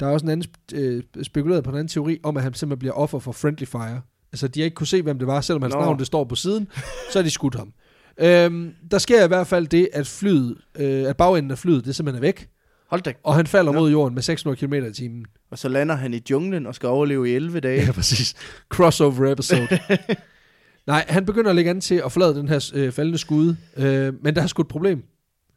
der 0.00 0.06
er 0.06 0.10
også 0.10 0.26
en 0.26 0.30
anden 0.30 0.50
øh, 0.74 1.02
spekuleret 1.22 1.64
på 1.64 1.70
en 1.70 1.76
anden 1.76 1.88
teori, 1.88 2.18
om 2.22 2.36
at 2.36 2.42
han 2.42 2.54
simpelthen 2.54 2.78
bliver 2.78 2.92
offer 2.92 3.18
for 3.18 3.32
friendly 3.32 3.64
fire. 3.64 4.00
Altså, 4.32 4.48
de 4.48 4.60
har 4.60 4.64
ikke 4.64 4.74
kunne 4.74 4.86
se, 4.86 5.02
hvem 5.02 5.18
det 5.18 5.26
var, 5.26 5.40
selvom 5.40 5.62
hans 5.62 5.74
Nå. 5.74 5.80
navn 5.80 5.98
det 5.98 6.06
står 6.06 6.24
på 6.24 6.34
siden, 6.34 6.68
så 7.12 7.18
har 7.18 7.22
de 7.22 7.30
skudt 7.30 7.54
ham. 7.54 7.72
Øhm, 8.18 8.74
der 8.90 8.98
sker 8.98 9.24
i 9.24 9.28
hvert 9.28 9.46
fald 9.46 9.66
det, 9.66 9.88
at 9.92 10.06
flyet, 10.06 10.56
øh, 10.78 11.08
at 11.08 11.16
bagenden 11.16 11.50
af 11.50 11.58
flyet, 11.58 11.84
det 11.84 11.94
simpelthen 11.96 12.24
er 12.24 12.26
væk, 12.26 12.48
Hold 12.90 13.02
da. 13.02 13.12
og 13.22 13.34
han 13.34 13.46
falder 13.46 13.72
Nå. 13.72 13.78
mod 13.78 13.90
jorden 13.90 14.14
med 14.14 14.22
600 14.22 14.66
km 14.66 14.74
i 14.74 14.92
timen. 14.92 15.26
Og 15.50 15.58
så 15.58 15.68
lander 15.68 15.94
han 15.94 16.14
i 16.14 16.22
junglen 16.30 16.66
og 16.66 16.74
skal 16.74 16.88
overleve 16.88 17.30
i 17.30 17.34
11 17.34 17.60
dage. 17.60 17.84
Ja, 17.86 17.92
præcis. 17.92 18.34
Crossover 18.68 19.32
episode. 19.32 19.68
Nej, 20.86 21.04
han 21.08 21.26
begynder 21.26 21.50
at 21.50 21.56
lægge 21.56 21.70
an 21.70 21.80
til 21.80 21.94
at 22.04 22.12
forlade 22.12 22.34
den 22.34 22.48
her 22.48 22.70
øh, 22.74 22.92
faldende 22.92 23.18
skud, 23.18 23.56
øh, 23.76 24.14
men 24.24 24.36
der 24.36 24.42
er 24.42 24.46
sgu 24.46 24.62
et 24.62 24.68
problem. 24.68 25.02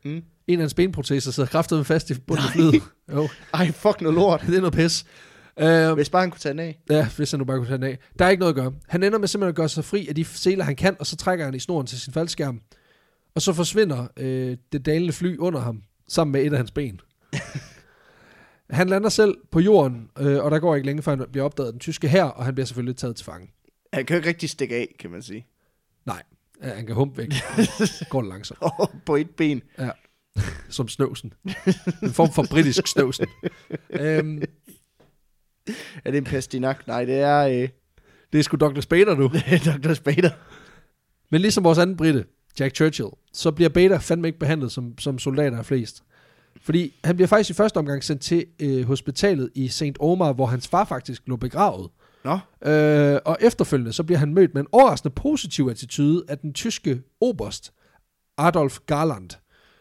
Mm. 0.06 0.22
En 0.48 0.60
af 0.60 0.64
hans 0.64 0.74
benproteser 0.74 1.32
sidder 1.32 1.50
kraftet 1.50 1.86
fast 1.86 2.10
i 2.10 2.14
bunden 2.20 2.46
af 2.46 2.52
flyet. 2.52 2.82
Jo, 3.14 3.28
Ej, 3.54 3.72
fuck 3.72 4.02
noget 4.02 4.16
lort. 4.16 4.44
det 4.48 4.56
er 4.56 4.60
noget 4.62 4.74
pis. 4.74 5.06
Uh, 5.62 5.92
Hvis 5.94 6.10
bare 6.10 6.22
han 6.22 6.32
kunne 6.32 6.40
tage 6.40 6.52
den 6.54 6.60
af. 6.60 6.80
ja, 6.90 7.08
hvis 7.18 7.32
han 7.32 7.38
nu 7.40 7.46
bare 7.46 7.58
kunne 7.58 7.68
tage 7.68 7.78
den 7.78 7.84
af. 7.84 7.98
Der 8.20 8.26
er 8.26 8.30
ikke 8.30 8.40
noget 8.40 8.54
at 8.54 8.56
gøre. 8.56 8.74
Han 8.88 9.04
ender 9.04 9.20
med 9.20 9.28
simpelthen 9.28 9.50
at 9.50 9.56
gøre 9.56 9.70
sig 9.70 9.86
fri 9.86 10.08
af 10.08 10.16
de 10.16 10.26
seler, 10.26 10.64
han 10.64 10.76
kan, 10.76 10.96
og 11.00 11.06
så 11.06 11.16
trækker 11.16 11.46
han 11.46 11.54
i 11.54 11.60
snoren 11.60 11.88
til 11.88 12.00
sin 12.00 12.14
faldskærm. 12.14 12.62
Og 13.36 13.42
så 13.42 13.54
forsvinder 13.54 14.08
øh, 14.18 14.58
det 14.72 14.86
dalende 14.86 15.14
fly 15.14 15.38
under 15.38 15.60
ham, 15.60 15.82
sammen 16.08 16.32
med 16.32 16.46
et 16.46 16.52
af 16.52 16.58
hans 16.58 16.72
ben. 16.72 17.00
han 18.70 18.90
lander 18.90 19.10
selv 19.10 19.36
på 19.52 19.60
jorden, 19.60 20.08
øh, 20.20 20.44
og 20.44 20.52
der 20.52 20.60
går 20.60 20.76
ikke 20.76 20.86
længe, 20.86 21.02
før 21.02 21.16
han 21.16 21.26
bliver 21.32 21.46
opdaget 21.46 21.68
af 21.68 21.74
den 21.74 21.80
tyske 21.80 22.08
her, 22.08 22.24
og 22.24 22.46
han 22.46 22.56
bliver 22.56 22.66
selvfølgelig 22.66 22.96
taget 22.98 23.16
til 23.16 23.26
fange. 23.26 23.48
Han 23.94 24.06
kan 24.06 24.14
jo 24.14 24.18
ikke 24.18 24.30
rigtig 24.30 24.50
stikke 24.50 24.76
af, 24.76 24.96
kan 25.00 25.10
man 25.12 25.22
sige. 25.22 25.46
Nej, 26.06 26.24
ja, 26.64 26.74
han 26.74 26.86
kan 26.86 26.96
humpe 26.96 27.18
væk. 27.18 27.30
Går 28.10 28.22
det 28.22 28.30
langsomt. 28.30 28.60
på 29.06 29.16
et 29.16 29.30
ben. 29.30 29.62
Som 30.70 30.88
snøvsen. 30.88 31.34
En 32.04 32.12
form 32.14 32.32
for 32.34 32.46
britisk 32.50 32.88
snøvsen. 32.88 33.26
øhm, 33.90 34.42
Er 36.06 36.12
det 36.12 36.18
en 36.18 36.24
pastinak? 36.24 36.88
Nej, 36.88 37.06
det 37.06 37.16
er 37.20 37.40
øh, 37.48 37.70
det 38.34 38.40
er 38.40 38.44
sgu 38.44 38.58
Dr. 38.58 38.80
Spader 38.80 39.16
nu. 39.16 39.28
Dr. 39.88 39.94
Spader. 39.94 40.30
Men 41.30 41.42
ligesom 41.42 41.64
vores 41.64 41.78
anden 41.78 41.98
britte, 41.98 42.26
Jack 42.60 42.76
Churchill, 42.76 43.10
så 43.34 43.52
bliver 43.52 43.70
Beta 43.70 43.98
fandme 43.98 44.28
ikke 44.28 44.40
behandlet 44.40 44.72
som, 44.72 44.98
som 44.98 45.20
soldater 45.20 45.58
er 45.58 45.64
flest. 45.64 46.04
Fordi 46.62 46.94
han 47.04 47.16
bliver 47.16 47.28
faktisk 47.28 47.50
i 47.50 47.54
første 47.54 47.78
omgang 47.78 48.04
sendt 48.04 48.22
til 48.22 48.46
øh, 48.60 48.84
hospitalet 48.88 49.50
i 49.56 49.68
St. 49.68 49.84
Omar, 50.00 50.34
hvor 50.34 50.46
hans 50.46 50.68
far 50.68 50.86
faktisk 50.86 51.22
lå 51.26 51.36
begravet. 51.36 51.90
Nå, 52.24 52.40
Øh, 52.66 53.20
og 53.26 53.38
efterfølgende 53.42 53.94
så 53.94 54.04
bliver 54.04 54.20
han 54.20 54.34
mødt 54.34 54.54
med 54.54 54.62
en 54.62 54.68
overraskende 54.72 55.16
positiv 55.16 55.68
attitude 55.72 56.24
af 56.28 56.38
den 56.38 56.54
tyske 56.54 57.02
oberst, 57.22 57.74
Adolf 58.38 58.80
Garland, 58.86 59.30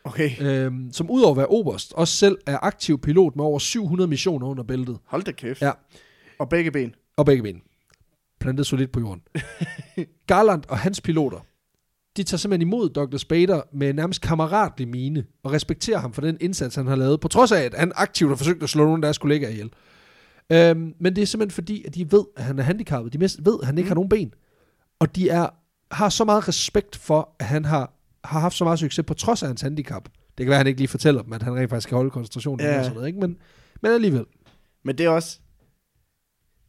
okay. 0.05 0.31
øh, 0.41 0.73
som 0.93 1.11
udover 1.11 1.31
at 1.31 1.37
være 1.37 1.47
oberst, 1.47 1.93
også 1.93 2.17
selv 2.17 2.39
er 2.47 2.59
aktiv 2.63 3.01
pilot 3.01 3.37
med 3.37 3.45
over 3.45 3.59
700 3.59 4.09
missioner 4.09 4.47
under 4.47 4.63
bæltet. 4.63 4.99
Hold 5.05 5.23
da 5.23 5.33
kæft. 5.33 5.63
Ja. 5.63 5.71
Og 6.39 6.49
begge 6.49 6.71
ben. 6.71 6.95
Og 7.17 7.27
begge 7.27 7.43
ben. 7.43 7.63
Plantet 8.41 8.67
solidt 8.67 8.93
på 8.93 9.01
jorden. 9.01 9.23
Garland 10.27 10.63
og 10.69 10.79
hans 10.79 11.01
piloter, 11.01 11.39
de 12.17 12.23
tager 12.23 12.39
simpelthen 12.39 12.69
imod 12.69 12.89
Dr. 12.89 13.17
Spader 13.17 13.63
med 13.73 13.93
nærmest 13.93 14.21
kammeratlig 14.21 14.89
mine, 14.89 15.25
og 15.43 15.53
respekterer 15.53 15.99
ham 15.99 16.13
for 16.13 16.21
den 16.21 16.37
indsats, 16.41 16.77
han 16.77 16.87
har 16.87 16.97
lavet, 16.97 17.21
på 17.21 17.29
trods 17.29 17.53
af, 17.53 17.63
at 17.63 17.75
han 17.75 17.93
aktivt 17.95 18.31
har 18.31 18.37
forsøgt 18.37 18.63
at 18.63 18.69
slå 18.69 18.85
nogle 18.85 18.99
af 18.99 19.03
deres 19.03 19.19
kollegaer 19.19 19.51
ihjel. 19.51 19.71
Øhm, 20.53 20.95
men 21.01 21.17
det 21.17 21.23
er 21.23 21.27
simpelthen 21.27 21.55
fordi, 21.55 21.85
at 21.87 21.95
de 21.95 22.13
ved, 22.13 22.25
at 22.37 22.45
han 22.45 22.59
er 22.59 22.63
handicappet. 22.63 23.13
De 23.13 23.21
ved, 23.21 23.59
at 23.61 23.67
han 23.67 23.79
ikke 23.79 23.89
har 23.89 23.95
nogen 23.95 24.09
ben. 24.09 24.35
Og 24.99 25.17
de 25.17 25.29
er, 25.29 25.49
har 25.91 26.09
så 26.09 26.25
meget 26.25 26.49
respekt 26.49 26.97
for, 26.97 27.37
at 27.39 27.47
han 27.47 27.65
har, 27.65 27.93
har 28.25 28.41
haft 28.41 28.57
så 28.57 28.65
meget 28.65 28.79
succes 28.79 29.05
på 29.05 29.15
trods 29.15 29.43
af 29.43 29.49
hans 29.49 29.61
handicap. 29.61 30.05
Det 30.39 30.47
kan 30.47 30.49
være, 30.49 30.55
at 30.57 30.59
han 30.59 30.67
ikke 30.67 30.81
lige 30.81 30.89
fortæller 30.89 31.23
dem, 31.23 31.33
at 31.33 31.43
han 31.43 31.57
rent 31.57 31.71
faktisk 31.71 31.89
kan 31.89 31.97
holde 31.97 32.11
koncentrationen 32.11 32.67
Ja. 32.67 32.79
og 32.79 32.85
sådan 32.85 32.95
noget, 32.95 33.07
ikke? 33.09 33.21
Men, 33.21 33.37
men 33.83 33.93
alligevel. 33.93 34.25
Men 34.85 34.99
det 34.99 35.07
er 35.07 35.11
også... 35.11 35.39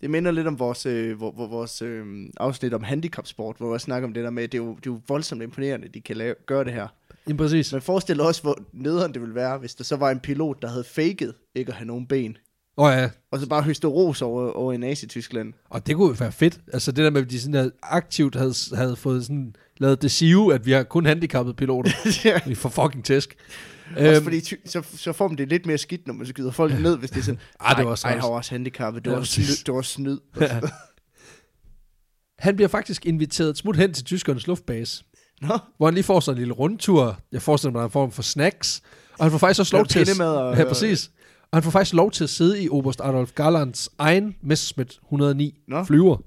Det 0.01 0.09
minder 0.09 0.31
lidt 0.31 0.47
om 0.47 0.59
vores, 0.59 0.85
øh, 0.85 1.17
hvor, 1.17 1.47
vores 1.47 1.81
øh, 1.81 2.05
afsnit 2.37 2.73
om 2.73 2.83
handicapsport, 2.83 3.55
hvor 3.57 3.73
jeg 3.73 3.81
snakker 3.81 4.07
om 4.07 4.13
det 4.13 4.23
der 4.23 4.29
med, 4.29 4.43
at 4.43 4.51
det 4.51 4.57
er 4.57 4.63
jo, 4.63 4.69
det 4.69 4.87
er 4.87 4.91
jo 4.93 5.01
voldsomt 5.07 5.41
imponerende, 5.43 5.87
at 5.87 5.93
de 5.93 6.01
kan 6.01 6.17
lave, 6.17 6.35
gøre 6.45 6.63
det 6.63 6.73
her. 6.73 6.87
Jamen 7.27 7.37
præcis. 7.37 7.73
Men 7.73 7.81
forestil 7.81 8.17
dig 8.17 8.25
også, 8.25 8.41
hvor 8.41 8.57
nederen 8.73 9.13
det 9.13 9.21
ville 9.21 9.35
være, 9.35 9.57
hvis 9.57 9.75
der 9.75 9.83
så 9.83 9.95
var 9.95 10.11
en 10.11 10.19
pilot, 10.19 10.61
der 10.61 10.67
havde 10.67 10.83
faked 10.83 11.33
ikke 11.55 11.69
at 11.69 11.75
have 11.75 11.87
nogen 11.87 12.07
ben. 12.07 12.37
Oh, 12.77 12.91
ja, 12.93 13.09
Og 13.31 13.39
så 13.39 13.47
bare 13.47 13.61
høste 13.63 13.87
ros 13.87 14.21
over, 14.21 14.51
over 14.51 14.73
i 14.73 14.77
Nazi-Tyskland. 14.77 15.53
Og 15.69 15.87
det 15.87 15.95
kunne 15.95 16.07
jo 16.07 16.15
være 16.19 16.31
fedt. 16.31 16.59
Altså 16.73 16.91
det 16.91 17.03
der 17.03 17.09
med, 17.09 17.21
at 17.21 17.29
de 17.31 17.39
sådan 17.39 17.53
der 17.53 17.69
aktivt 17.83 18.35
havde, 18.35 18.53
havde 18.73 18.95
fået 18.95 19.23
sådan, 19.25 19.55
lavet 19.77 20.01
det 20.01 20.11
sive, 20.11 20.53
at 20.53 20.65
vi 20.65 20.71
har 20.71 20.83
kun 20.83 21.05
handicappede 21.05 21.53
piloter. 21.55 21.91
ja. 22.25 22.39
vi 22.47 22.55
får 22.55 22.69
fucking 22.69 23.05
tæsk. 23.05 23.35
Også 23.97 24.05
Øhm, 24.05 24.23
fordi 24.23 24.39
så, 24.65 24.81
så 24.95 25.13
får 25.13 25.27
man 25.27 25.37
det 25.37 25.49
lidt 25.49 25.65
mere 25.65 25.77
skidt, 25.77 26.07
når 26.07 26.13
man 26.13 26.27
skyder 26.27 26.51
folk 26.51 26.79
ned, 26.81 26.97
hvis 26.97 27.09
det 27.09 27.19
er 27.19 27.23
sådan, 27.23 27.39
Ah, 27.59 27.69
det 27.75 27.77
"Ej, 27.77 27.83
var 27.83 27.91
også 27.91 28.07
ej, 28.07 28.11
jeg 28.13 28.21
træls." 28.21 28.29
har 28.29 28.35
også 28.37 28.51
handicappet, 28.51 29.05
det 29.05 29.09
Ja, 29.11 29.15
var, 29.15 29.21
præcis. 29.21 29.47
snyd, 29.47 29.55
det 29.65 29.73
var 29.73 29.81
snyd. 29.81 30.17
han 32.39 32.55
bliver 32.55 32.67
faktisk 32.69 33.05
inviteret 33.05 33.49
et 33.49 33.57
smut 33.57 33.75
hen 33.75 33.93
til 33.93 34.05
tyskernes 34.05 34.47
luftbase, 34.47 35.03
Nå, 35.41 35.57
hvor 35.77 35.87
han 35.87 35.93
lige 35.93 36.03
får 36.03 36.19
sådan 36.19 36.35
en 36.37 36.39
lille 36.39 36.53
rundtur. 36.53 37.19
Jeg 37.31 37.41
forestiller 37.41 37.71
mig, 37.71 37.79
at 37.79 37.83
han 37.83 37.91
får 37.91 38.05
en 38.05 38.11
form 38.11 38.15
for 38.15 38.21
snacks. 38.21 38.81
Og 39.19 39.25
han 39.25 39.31
får 39.31 39.37
faktisk 39.37 39.59
også 39.59 39.75
lov 39.77 39.85
til 39.85 40.21
og- 40.21 40.57
ja, 40.57 40.63
præcis. 40.63 41.11
Og 41.51 41.55
han 41.57 41.63
får 41.63 41.71
faktisk 41.71 41.93
lov 41.93 42.11
til 42.11 42.23
at 42.23 42.29
sidde 42.29 42.63
i 42.63 42.69
Oberst 42.69 43.01
Adolf 43.01 43.31
Garlands 43.31 43.89
egen 43.97 44.35
Messerschmitt 44.43 44.99
109 45.05 45.59
Nå. 45.67 45.83
flyver. 45.83 46.17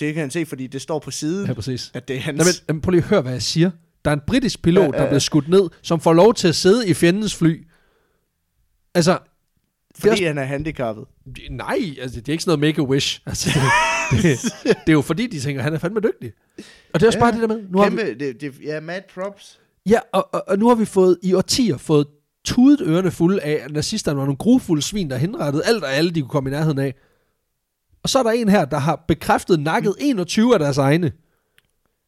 det 0.00 0.14
kan 0.14 0.20
han 0.20 0.30
se, 0.30 0.46
fordi 0.46 0.66
det 0.66 0.82
står 0.82 0.98
på 0.98 1.10
siden, 1.10 1.46
Ja, 1.46 1.52
præcis. 1.52 1.90
at 1.94 2.08
det 2.08 2.16
er 2.16 2.20
hans. 2.20 2.36
Nej, 2.36 2.44
men, 2.46 2.52
jamen, 2.68 2.80
prøv 2.82 2.90
lige 2.90 3.02
at 3.02 3.08
høre, 3.08 3.22
hvad 3.22 3.32
jeg 3.32 3.42
siger. 3.42 3.70
Der 4.04 4.10
er 4.10 4.14
en 4.14 4.20
britisk 4.26 4.62
pilot, 4.62 4.82
Ja, 4.82 4.86
ja, 4.90 4.96
der 4.96 5.02
ja. 5.02 5.08
blevet 5.08 5.22
skudt 5.22 5.48
ned, 5.48 5.62
som 5.82 6.00
får 6.00 6.12
lov 6.12 6.34
til 6.34 6.48
at 6.48 6.54
sidde 6.54 6.88
i 6.88 6.94
fjendens 6.94 7.34
fly. 7.36 7.66
Altså, 8.94 9.18
fordi 9.98 10.10
også- 10.12 10.26
han 10.26 10.38
er 10.38 10.44
handicappet. 10.44 11.04
Nej, 11.50 11.78
altså 12.00 12.20
det 12.20 12.28
er 12.28 12.32
ikke 12.32 12.44
sådan 12.44 12.58
noget 12.58 12.74
make-a-wish. 12.76 13.20
Altså, 13.26 13.50
det, 14.10 14.22
det, 14.22 14.38
det, 14.64 14.88
er 14.88 14.92
jo 14.92 15.02
fordi, 15.02 15.26
de 15.26 15.40
tænker, 15.40 15.62
han 15.62 15.74
er 15.74 15.78
fandme 15.78 16.00
dygtig. 16.00 16.32
Og 16.94 17.00
det 17.00 17.02
er 17.02 17.06
også 17.06 17.18
Ja, 17.18 17.24
bare 17.24 17.32
det 17.32 17.40
der 17.40 17.46
med, 17.56 17.62
nu 17.70 17.78
har 17.78 17.90
vi, 17.90 17.96
Kæmpe, 17.96 18.24
det, 18.24 18.40
det, 18.40 18.54
ja, 18.64 18.80
mad 18.80 19.00
props. 19.14 19.60
ja, 19.86 19.98
og, 20.12 20.34
og, 20.34 20.44
og, 20.48 20.58
nu 20.58 20.68
har 20.68 20.74
vi 20.74 20.84
fået 20.84 21.18
i 21.22 21.34
årtier 21.34 21.76
fået 21.76 22.06
tudet 22.44 22.80
ørerne 22.82 23.10
fulde 23.10 23.40
af, 23.42 23.60
at 23.64 23.70
nazisterne 23.72 24.16
var 24.18 24.24
nogle 24.24 24.36
grufulde 24.36 24.82
svin, 24.82 25.10
der 25.10 25.16
henrettede 25.16 25.64
alt 25.64 25.84
og 25.84 25.92
alle, 25.92 26.10
de 26.10 26.20
kunne 26.20 26.28
komme 26.30 26.50
i 26.50 26.52
nærheden 26.52 26.78
af. 26.78 26.94
Og 28.02 28.08
så 28.08 28.18
er 28.18 28.22
der 28.22 28.30
en 28.30 28.48
her, 28.48 28.64
der 28.64 28.78
har 28.78 29.04
bekræftet 29.08 29.60
nakket 29.60 29.94
21 30.00 30.52
af 30.54 30.58
deres 30.58 30.78
egne. 30.78 31.12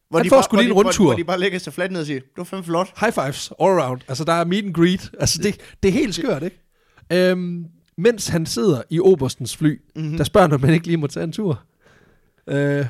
Hvor 0.09 0.19
Han 0.19 0.25
de 0.25 0.29
får 0.29 0.35
bare- 0.35 0.43
sgu 0.43 0.55
lige 0.57 0.67
en 0.67 0.73
rundtur. 0.73 1.05
Hvor 1.05 1.13
de 1.15 1.23
bare 1.23 1.39
lægger 1.39 1.59
sig 1.59 1.73
fladt 1.73 1.91
ned 1.91 1.99
og 1.99 2.05
siger, 2.05 2.19
det 2.19 2.29
var 2.37 2.43
fandme 2.43 2.63
flot. 2.65 2.93
High 2.99 3.13
fives 3.13 3.51
all 3.61 3.79
around. 3.79 4.01
Altså, 4.07 4.23
der 4.23 4.33
er 4.33 4.45
meet 4.45 4.65
and 4.65 4.73
greet. 4.73 5.11
Altså, 5.19 5.39
det, 5.43 5.61
det 5.83 5.89
er 5.89 5.93
helt 5.93 6.15
skørt, 6.15 6.43
ikke? 6.43 6.59
Øhm, 7.11 7.65
mens 7.97 8.27
han 8.27 8.45
sidder 8.45 8.81
i 8.89 8.99
Oberstens 8.99 9.57
fly, 9.57 9.81
Mhm. 9.95 10.03
mm-hmm. 10.03 10.17
der 10.17 10.23
spørger 10.23 10.47
han, 10.47 10.53
om 10.55 10.63
han 10.63 10.73
ikke 10.73 10.87
lige 10.87 10.97
må 10.97 11.07
tage 11.07 11.23
en 11.23 11.31
tur. 11.31 11.63
Øh, 12.47 12.85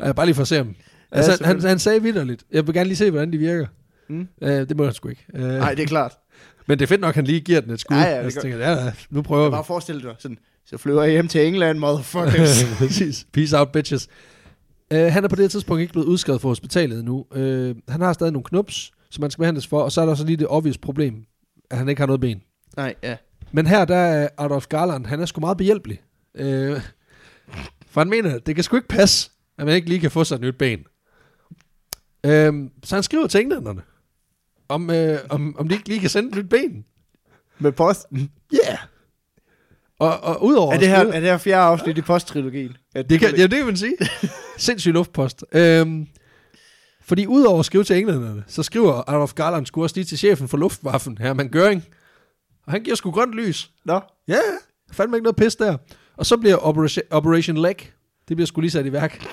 ja, 0.00 0.12
bare 0.12 0.26
lige 0.26 0.34
for 0.34 0.42
at 0.42 0.48
se 0.48 0.56
ham. 0.56 0.74
Altså, 1.10 1.44
han, 1.44 1.44
han, 1.60 1.68
han 1.68 1.78
sagde 1.78 2.02
vidderligt, 2.02 2.44
jeg 2.52 2.66
vil 2.66 2.74
gerne 2.74 2.88
lige 2.88 2.96
se, 2.96 3.10
hvordan 3.10 3.32
de 3.32 3.38
virker. 3.38 3.66
Mm. 4.08 4.28
Øh, 4.42 4.68
det 4.68 4.76
må 4.76 4.84
han 4.84 4.92
sgu 4.92 5.08
ikke. 5.08 5.26
Øh, 5.34 5.42
Nej, 5.42 5.74
det 5.74 5.82
er 5.82 5.86
klart. 5.86 6.12
Men 6.66 6.78
det 6.78 6.84
er 6.84 6.88
fedt 6.88 7.00
nok, 7.00 7.08
at 7.08 7.14
han 7.14 7.24
lige 7.24 7.40
giver 7.40 7.60
den 7.60 7.70
et 7.70 7.80
skud. 7.80 7.96
Ja, 7.96 8.02
ja, 8.02 8.18
det 8.18 8.24
altså, 8.24 8.40
tænker, 8.40 8.58
ja, 8.58 8.84
ja, 8.84 8.92
nu 9.10 9.22
prøver 9.22 9.44
vi. 9.44 9.50
Bare 9.50 9.64
forestil 9.64 10.02
dig 10.02 10.14
sådan, 10.18 10.38
så 10.66 10.78
flyver 10.78 11.02
jeg 11.02 11.12
hjem 11.12 11.28
til 11.28 11.46
England, 11.46 11.78
motherfuckers. 11.78 12.64
Præcis. 12.78 13.26
Peace 13.32 13.58
out, 13.58 13.72
bitches. 13.72 14.08
Uh, 14.94 14.98
han 14.98 15.24
er 15.24 15.28
på 15.28 15.36
det 15.36 15.50
tidspunkt 15.50 15.80
ikke 15.80 15.92
blevet 15.92 16.06
udskrevet 16.06 16.40
fra 16.40 16.48
hospitalet 16.48 17.04
nu. 17.04 17.26
Uh, 17.30 17.76
han 17.88 18.00
har 18.00 18.12
stadig 18.12 18.32
nogle 18.32 18.44
knups, 18.44 18.92
som 19.10 19.22
han 19.22 19.30
skal 19.30 19.42
behandles 19.42 19.66
for, 19.66 19.82
og 19.82 19.92
så 19.92 20.00
er 20.00 20.06
der 20.06 20.14
så 20.14 20.24
lige 20.24 20.36
det 20.36 20.46
obvious 20.50 20.78
problem, 20.78 21.24
at 21.70 21.78
han 21.78 21.88
ikke 21.88 22.00
har 22.00 22.06
noget 22.06 22.20
ben. 22.20 22.42
Nej, 22.76 22.94
ja. 23.02 23.16
Men 23.52 23.66
her, 23.66 23.84
der 23.84 23.96
er 23.96 24.28
Adolf 24.38 24.66
Garland, 24.66 25.06
han 25.06 25.20
er 25.20 25.26
sgu 25.26 25.40
meget 25.40 25.56
behjælpelig. 25.56 26.02
Uh, 26.34 26.80
for 27.90 28.00
han 28.00 28.08
mener, 28.10 28.38
det 28.38 28.54
kan 28.54 28.64
sgu 28.64 28.76
ikke 28.76 28.88
passe, 28.88 29.30
at 29.58 29.66
man 29.66 29.74
ikke 29.74 29.88
lige 29.88 30.00
kan 30.00 30.10
få 30.10 30.24
sig 30.24 30.34
et 30.34 30.40
nyt 30.40 30.58
ben. 30.58 30.78
Uh, 32.26 32.68
så 32.84 32.94
han 32.94 33.02
skriver 33.02 33.26
til 33.26 33.40
englænderne, 33.40 33.82
om, 34.72 34.90
uh, 34.90 34.96
om, 35.30 35.56
om 35.58 35.68
de 35.68 35.74
ikke 35.74 35.88
lige 35.88 36.00
kan 36.00 36.10
sende 36.10 36.40
et 36.40 36.48
ben. 36.48 36.84
Med 37.58 37.72
posten. 37.72 38.30
Ja. 38.52 38.58
Yeah. 38.68 38.78
Og, 39.98 40.20
og 40.20 40.44
udover 40.44 40.74
Er 40.74 40.78
det, 40.78 40.88
her, 40.88 40.98
er 40.98 41.20
det 41.20 41.22
her 41.22 41.38
fjerde 41.38 41.62
afsnit 41.62 41.98
i 41.98 42.00
posttrilogien? 42.00 42.76
Ja, 42.94 43.02
Det 43.02 43.20
kan, 43.20 43.36
ja, 43.36 43.42
det 43.42 43.50
kan 43.56 43.66
man 43.66 43.76
sige. 43.76 43.96
Sindssyg 44.58 44.92
luftpost. 44.92 45.44
Øhm, 45.52 46.06
fordi 47.00 47.26
udover 47.26 47.58
at 47.58 47.64
skrive 47.64 47.84
til 47.84 47.96
englænderne, 47.96 48.44
så 48.46 48.62
skriver 48.62 49.10
Adolf 49.10 49.32
Garland 49.34 49.66
sgu 49.66 49.82
også 49.82 49.96
lige 49.96 50.04
til 50.04 50.18
chefen 50.18 50.48
for 50.48 50.56
Luftwaffen, 50.56 51.18
Hermann 51.18 51.50
Göring. 51.56 51.80
Og 52.66 52.72
han 52.72 52.82
giver 52.82 52.96
sgu 52.96 53.10
grønt 53.10 53.34
lys. 53.34 53.70
Nå, 53.84 54.00
Ja. 54.28 54.38
Fandme 54.92 55.16
ikke 55.16 55.24
noget 55.24 55.36
pis 55.36 55.56
der. 55.56 55.76
Og 56.16 56.26
så 56.26 56.36
bliver 56.36 56.56
Operation, 56.56 57.04
Operation 57.10 57.56
Leg, 57.56 57.76
det 58.28 58.36
bliver 58.36 58.46
sgu 58.46 58.60
lige 58.60 58.70
sat 58.70 58.86
i 58.86 58.92
værk. 58.92 59.26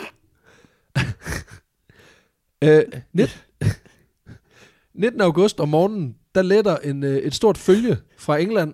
øh, 2.63 2.83
19, 3.13 3.37
19. 4.99 5.21
august 5.21 5.59
om 5.59 5.69
morgenen, 5.69 6.15
der 6.35 6.41
letter 6.41 6.77
en, 6.77 7.03
øh, 7.03 7.17
et 7.17 7.33
stort 7.35 7.57
følge 7.57 7.97
fra 8.17 8.37
England 8.37 8.73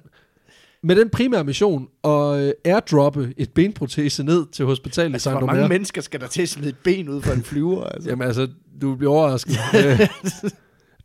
med 0.83 0.95
den 0.95 1.09
primære 1.09 1.43
mission 1.43 1.87
at 2.03 2.39
øh, 2.39 2.51
airdroppe 2.65 3.33
et 3.37 3.51
benprotese 3.53 4.23
ned 4.23 4.45
til 4.51 4.65
hospitalet 4.65 5.13
altså, 5.13 5.29
i 5.29 5.33
hvor 5.33 5.45
mange 5.47 5.67
mennesker 5.69 6.01
skal 6.01 6.19
der 6.19 6.27
til 6.27 6.41
at 6.41 6.49
smide 6.49 6.69
et 6.69 6.77
ben 6.83 7.09
ud 7.09 7.21
fra 7.21 7.33
en 7.33 7.43
flyver? 7.43 7.83
Altså? 7.83 8.09
Jamen 8.09 8.27
altså, 8.27 8.47
du 8.81 8.95
bliver 8.95 9.11
overrasket. 9.13 9.53
Øh, 9.75 10.07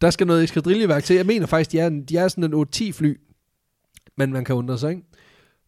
der 0.01 0.11
skal 0.11 0.27
noget 0.27 0.45
eskadrilleværk 0.45 1.05
til. 1.05 1.17
Jeg 1.17 1.27
mener 1.27 1.47
faktisk, 1.47 1.73
de 1.73 1.79
er, 1.79 1.87
en- 1.87 2.03
de 2.05 2.17
er 2.17 2.29
sådan 2.29 2.55
en 2.55 2.67
8-10 2.75 2.93
fly. 2.93 3.17
Men 4.17 4.33
man 4.33 4.45
kan 4.45 4.55
undre 4.55 4.79
sig, 4.79 4.91
ikke? 4.91 5.03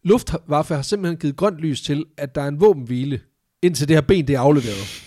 Luftwaffe 0.03 0.75
har 0.75 0.81
simpelthen 0.81 1.17
givet 1.17 1.35
grønt 1.35 1.57
lys 1.57 1.81
til, 1.81 2.05
at 2.17 2.35
der 2.35 2.41
er 2.41 2.47
en 2.47 2.59
våbenhvile, 2.61 3.19
indtil 3.61 3.87
det 3.87 3.95
her 3.95 4.01
ben 4.01 4.27
det 4.27 4.35
er 4.35 4.39
afleveret. 4.39 5.03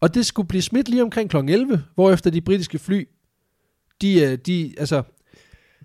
Og 0.00 0.14
det 0.14 0.26
skulle 0.26 0.48
blive 0.48 0.62
smidt 0.62 0.88
lige 0.88 1.02
omkring 1.02 1.30
kl. 1.30 1.36
11, 1.36 1.82
hvorefter 1.94 2.30
de 2.30 2.40
britiske 2.40 2.78
fly, 2.78 3.04
de, 4.02 4.20
øh, 4.22 4.38
de 4.46 4.74
altså, 4.78 5.02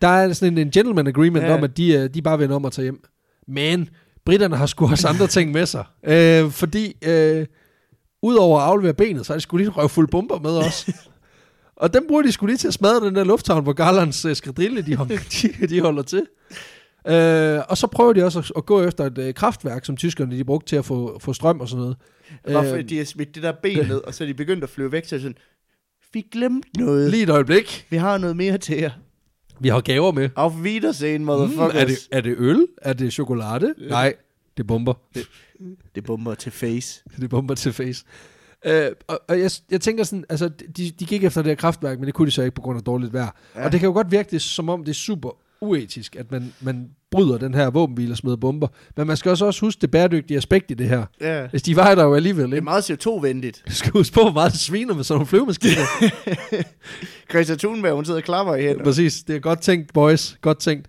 der 0.01 0.07
er 0.07 0.33
sådan 0.33 0.53
en, 0.53 0.57
en 0.67 0.71
gentleman 0.71 1.07
agreement 1.07 1.45
Ja. 1.45 1.53
om, 1.53 1.63
at 1.63 1.77
de, 1.77 1.93
øh, 1.93 2.09
de 2.13 2.21
bare 2.21 2.39
vender 2.39 2.55
om 2.55 2.65
at 2.65 2.71
tage 2.71 2.83
hjem. 2.83 3.03
Men 3.47 3.89
britterne 4.25 4.55
har 4.55 4.65
sgu 4.65 4.87
også 4.89 5.07
andre 5.07 5.27
ting 5.27 5.51
med 5.51 5.65
sig. 5.65 5.85
Øh, 6.07 6.51
fordi 6.51 6.97
øh, 7.01 7.45
Udover 8.23 8.59
at 8.59 8.65
aflevere 8.67 8.93
benet, 8.93 9.25
så 9.25 9.33
er 9.33 9.37
de 9.37 9.41
skulle 9.41 9.65
lige 9.65 9.71
røve 9.73 9.89
fuld 9.89 10.07
bomber 10.07 10.39
med 10.39 10.51
også. 10.51 10.93
og 11.75 11.93
dem 11.93 12.05
bruger 12.07 12.21
de 12.21 12.31
skulle 12.31 12.51
lige 12.51 12.57
til 12.57 12.67
at 12.67 12.73
smadre 12.73 13.05
den 13.05 13.15
der 13.15 13.23
lufthavn, 13.23 13.63
hvor 13.63 13.73
Garlands 13.73 14.25
eskadrille, 14.25 14.81
de, 14.81 14.95
holder- 14.95 15.17
de, 15.61 15.67
de 15.67 15.81
holder 15.81 16.03
til. 16.03 16.25
Øh, 17.07 17.59
og 17.69 17.77
så 17.77 17.87
prøver 17.87 18.13
de 18.13 18.23
også 18.23 18.39
at, 18.39 18.51
at 18.57 18.65
gå 18.65 18.83
efter 18.83 19.05
et 19.05 19.17
øh, 19.17 19.33
kraftværk, 19.33 19.85
som 19.85 19.97
tyskerne 19.97 20.37
de 20.37 20.43
brugte 20.43 20.69
til 20.69 20.75
at 20.75 20.85
få, 20.85 21.19
få 21.19 21.33
strøm 21.33 21.59
og 21.59 21.69
sådan 21.69 21.79
noget. 21.81 21.97
Hvorfor 22.43 22.75
Øh, 22.75 22.89
de 22.89 22.97
har 22.97 23.05
smidt 23.05 23.35
det 23.35 23.43
der 23.43 23.51
ben 23.63 23.77
ned, 23.87 24.01
og 24.07 24.13
så 24.13 24.23
er 24.23 24.27
de 24.27 24.33
begyndt 24.33 24.63
at 24.63 24.69
flyve 24.69 24.91
væk, 24.91 25.05
så 25.05 25.19
sådan, 25.19 25.35
vi 26.13 26.27
glemte 26.31 26.69
noget. 26.77 27.11
lige 27.11 27.23
et 27.23 27.29
øjeblik. 27.29 27.87
Vi 27.89 27.97
har 27.97 28.17
noget 28.17 28.37
mere 28.37 28.57
til 28.57 28.77
jer. 28.77 28.91
Vi 29.59 29.67
har 29.69 29.81
gaver 29.81 30.11
med. 30.11 30.29
Auf 30.35 30.53
Wiedersehen, 30.53 31.21
Mm, 31.21 31.25
motherfuckers. 31.25 31.75
er, 31.81 31.85
det, 31.85 31.97
er 32.11 32.21
det 32.21 32.35
øl? 32.37 32.67
Er 32.81 32.93
det 32.93 33.13
chokolade? 33.13 33.73
Ja. 33.81 33.87
Nej, 33.87 34.13
det 34.57 34.63
er 34.63 34.67
bomber. 34.67 34.93
det 35.95 36.03
bomber 36.03 36.33
til 36.35 36.51
face. 36.51 37.03
det 37.15 37.23
er 37.23 37.27
bomber 37.27 37.55
til 37.55 37.73
face. 37.73 38.05
Øh, 38.65 38.87
og, 39.07 39.19
og 39.27 39.39
jeg, 39.39 39.51
jeg 39.71 39.81
tænker 39.81 40.03
sådan, 40.03 40.25
altså, 40.29 40.47
de, 40.77 40.91
de 40.99 41.05
gik 41.05 41.23
efter 41.23 41.41
det 41.41 41.49
her 41.49 41.55
kraftværk, 41.55 41.99
men 41.99 42.05
det 42.05 42.13
kunne 42.13 42.25
de 42.25 42.31
så 42.31 42.41
ikke 42.41 42.55
på 42.55 42.61
grund 42.61 42.77
af 42.77 42.83
dårligt 42.83 43.13
vejr. 43.13 43.35
Ja. 43.55 43.65
Og 43.65 43.71
det 43.71 43.79
kan 43.79 43.87
jo 43.87 43.93
godt 43.93 44.11
virke 44.11 44.31
det, 44.31 44.41
som 44.41 44.69
om 44.69 44.83
det 44.83 44.91
er 44.91 44.95
super 44.95 45.29
uetisk, 45.61 46.15
at 46.15 46.31
man, 46.31 46.53
man 46.61 46.89
bryder 47.11 47.37
den 47.37 47.53
her 47.53 47.69
våbenhvile 47.69 48.13
og 48.13 48.17
smider 48.17 48.35
bomber. 48.37 48.67
Men 48.97 49.07
man 49.07 49.17
skal 49.17 49.29
også, 49.29 49.45
også 49.45 49.61
huske 49.61 49.81
det 49.81 49.91
bæredygtige 49.91 50.37
aspekt 50.37 50.71
i 50.71 50.73
det 50.73 50.89
her. 50.89 51.05
Ja. 51.21 51.47
Hvis 51.47 51.61
de 51.61 51.75
var 51.75 51.95
der 51.95 52.03
jo 52.03 52.15
alligevel, 52.15 52.43
Det 52.45 52.51
er 52.51 52.55
ikke? 52.55 52.63
meget 52.63 52.91
CO2-venligt. 52.91 53.63
Du 53.67 53.73
skal 53.81 53.91
huske 53.91 54.13
på, 54.13 54.21
hvor 54.21 54.31
meget 54.31 54.53
sviner 54.53 54.93
med 54.93 55.03
sådan 55.03 55.15
nogle 55.17 55.27
flyvemaskiner. 55.27 55.85
Greta 57.31 57.55
Thunberg, 57.55 57.93
hun 57.95 58.05
sidder 58.05 58.19
og 58.19 58.23
klapper 58.23 58.55
i 58.55 58.61
hænder. 58.61 58.83
Præcis, 58.83 59.23
det 59.23 59.35
er 59.35 59.39
godt 59.39 59.61
tænkt, 59.61 59.93
boys. 59.93 60.37
Godt 60.41 60.59
tænkt. 60.59 60.87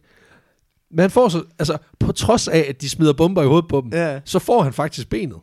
Men 0.90 0.98
han 0.98 1.10
får 1.10 1.28
så, 1.28 1.42
altså, 1.58 1.78
på 2.00 2.12
trods 2.12 2.48
af, 2.48 2.66
at 2.68 2.80
de 2.80 2.88
smider 2.88 3.12
bomber 3.12 3.42
i 3.42 3.46
hovedet 3.46 3.68
på 3.68 3.80
dem, 3.80 3.90
Ja. 3.92 4.20
så 4.24 4.38
får 4.38 4.62
han 4.62 4.72
faktisk 4.72 5.08
benet. 5.10 5.36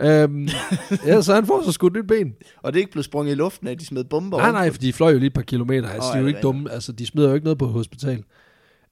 Øhm, 0.00 0.48
ja, 1.06 1.22
så 1.22 1.34
han 1.34 1.46
får 1.46 1.62
så 1.64 1.72
skudt 1.72 1.92
nyt 1.96 2.06
ben. 2.08 2.32
Og 2.62 2.72
det 2.72 2.78
er 2.78 2.82
ikke 2.82 2.92
blevet 2.92 3.04
sprunget 3.04 3.32
i 3.32 3.34
luften 3.34 3.68
af, 3.68 3.78
de 3.78 3.86
smed 3.86 4.04
bomber. 4.04 4.38
Nej, 4.38 4.52
nej, 4.52 4.70
for 4.70 4.78
de 4.78 4.92
fløj 4.92 5.12
jo 5.12 5.18
lige 5.18 5.26
et 5.26 5.32
par 5.34 5.42
kilometer. 5.42 5.88
Altså, 5.88 6.08
Åh, 6.08 6.12
de 6.12 6.16
er 6.18 6.20
jo 6.20 6.26
ja, 6.26 6.28
ikke 6.28 6.40
dumme. 6.40 6.70
Altså, 6.72 6.92
de 6.92 7.06
smider 7.06 7.28
jo 7.28 7.34
ikke 7.34 7.44
noget 7.44 7.58
på 7.58 7.66
hospital. 7.66 8.22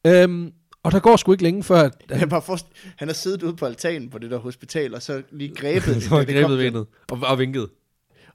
Øhm, 0.07 0.53
og 0.83 0.93
der 0.93 1.01
går 1.01 1.17
sgu 1.17 1.33
ikke 1.33 1.45
længe 1.45 1.63
før, 1.63 1.81
at 1.81 1.93
Han, 2.19 2.29
bare 2.29 2.43
forst... 2.43 2.67
han 2.97 3.09
har 3.09 3.13
siddet 3.15 3.43
ude 3.43 3.57
på 3.57 3.67
altanen 3.67 4.11
på 4.11 4.19
det 4.19 4.31
der 4.31 4.39
hospital, 4.39 4.95
og 4.95 5.03
så 5.03 5.23
lige 5.31 5.55
grebet, 5.55 6.03
så 6.03 6.19
det, 6.19 6.29
grebet 6.29 6.59
benet 6.59 6.87
og, 7.09 7.19
og 7.23 7.39
vinket. 7.39 7.69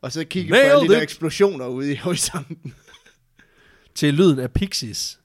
og 0.02 0.12
så 0.12 0.26
kigget 0.26 0.52
Nailed 0.52 0.72
på 0.72 0.78
alle 0.78 0.90
de 0.90 0.94
der 0.96 1.02
eksplosioner 1.02 1.68
ude 1.68 1.92
i 1.92 1.96
horisonten. 1.96 2.74
Til 3.96 4.14
lyden 4.14 4.40
af 4.40 4.52
Pixies. 4.52 5.20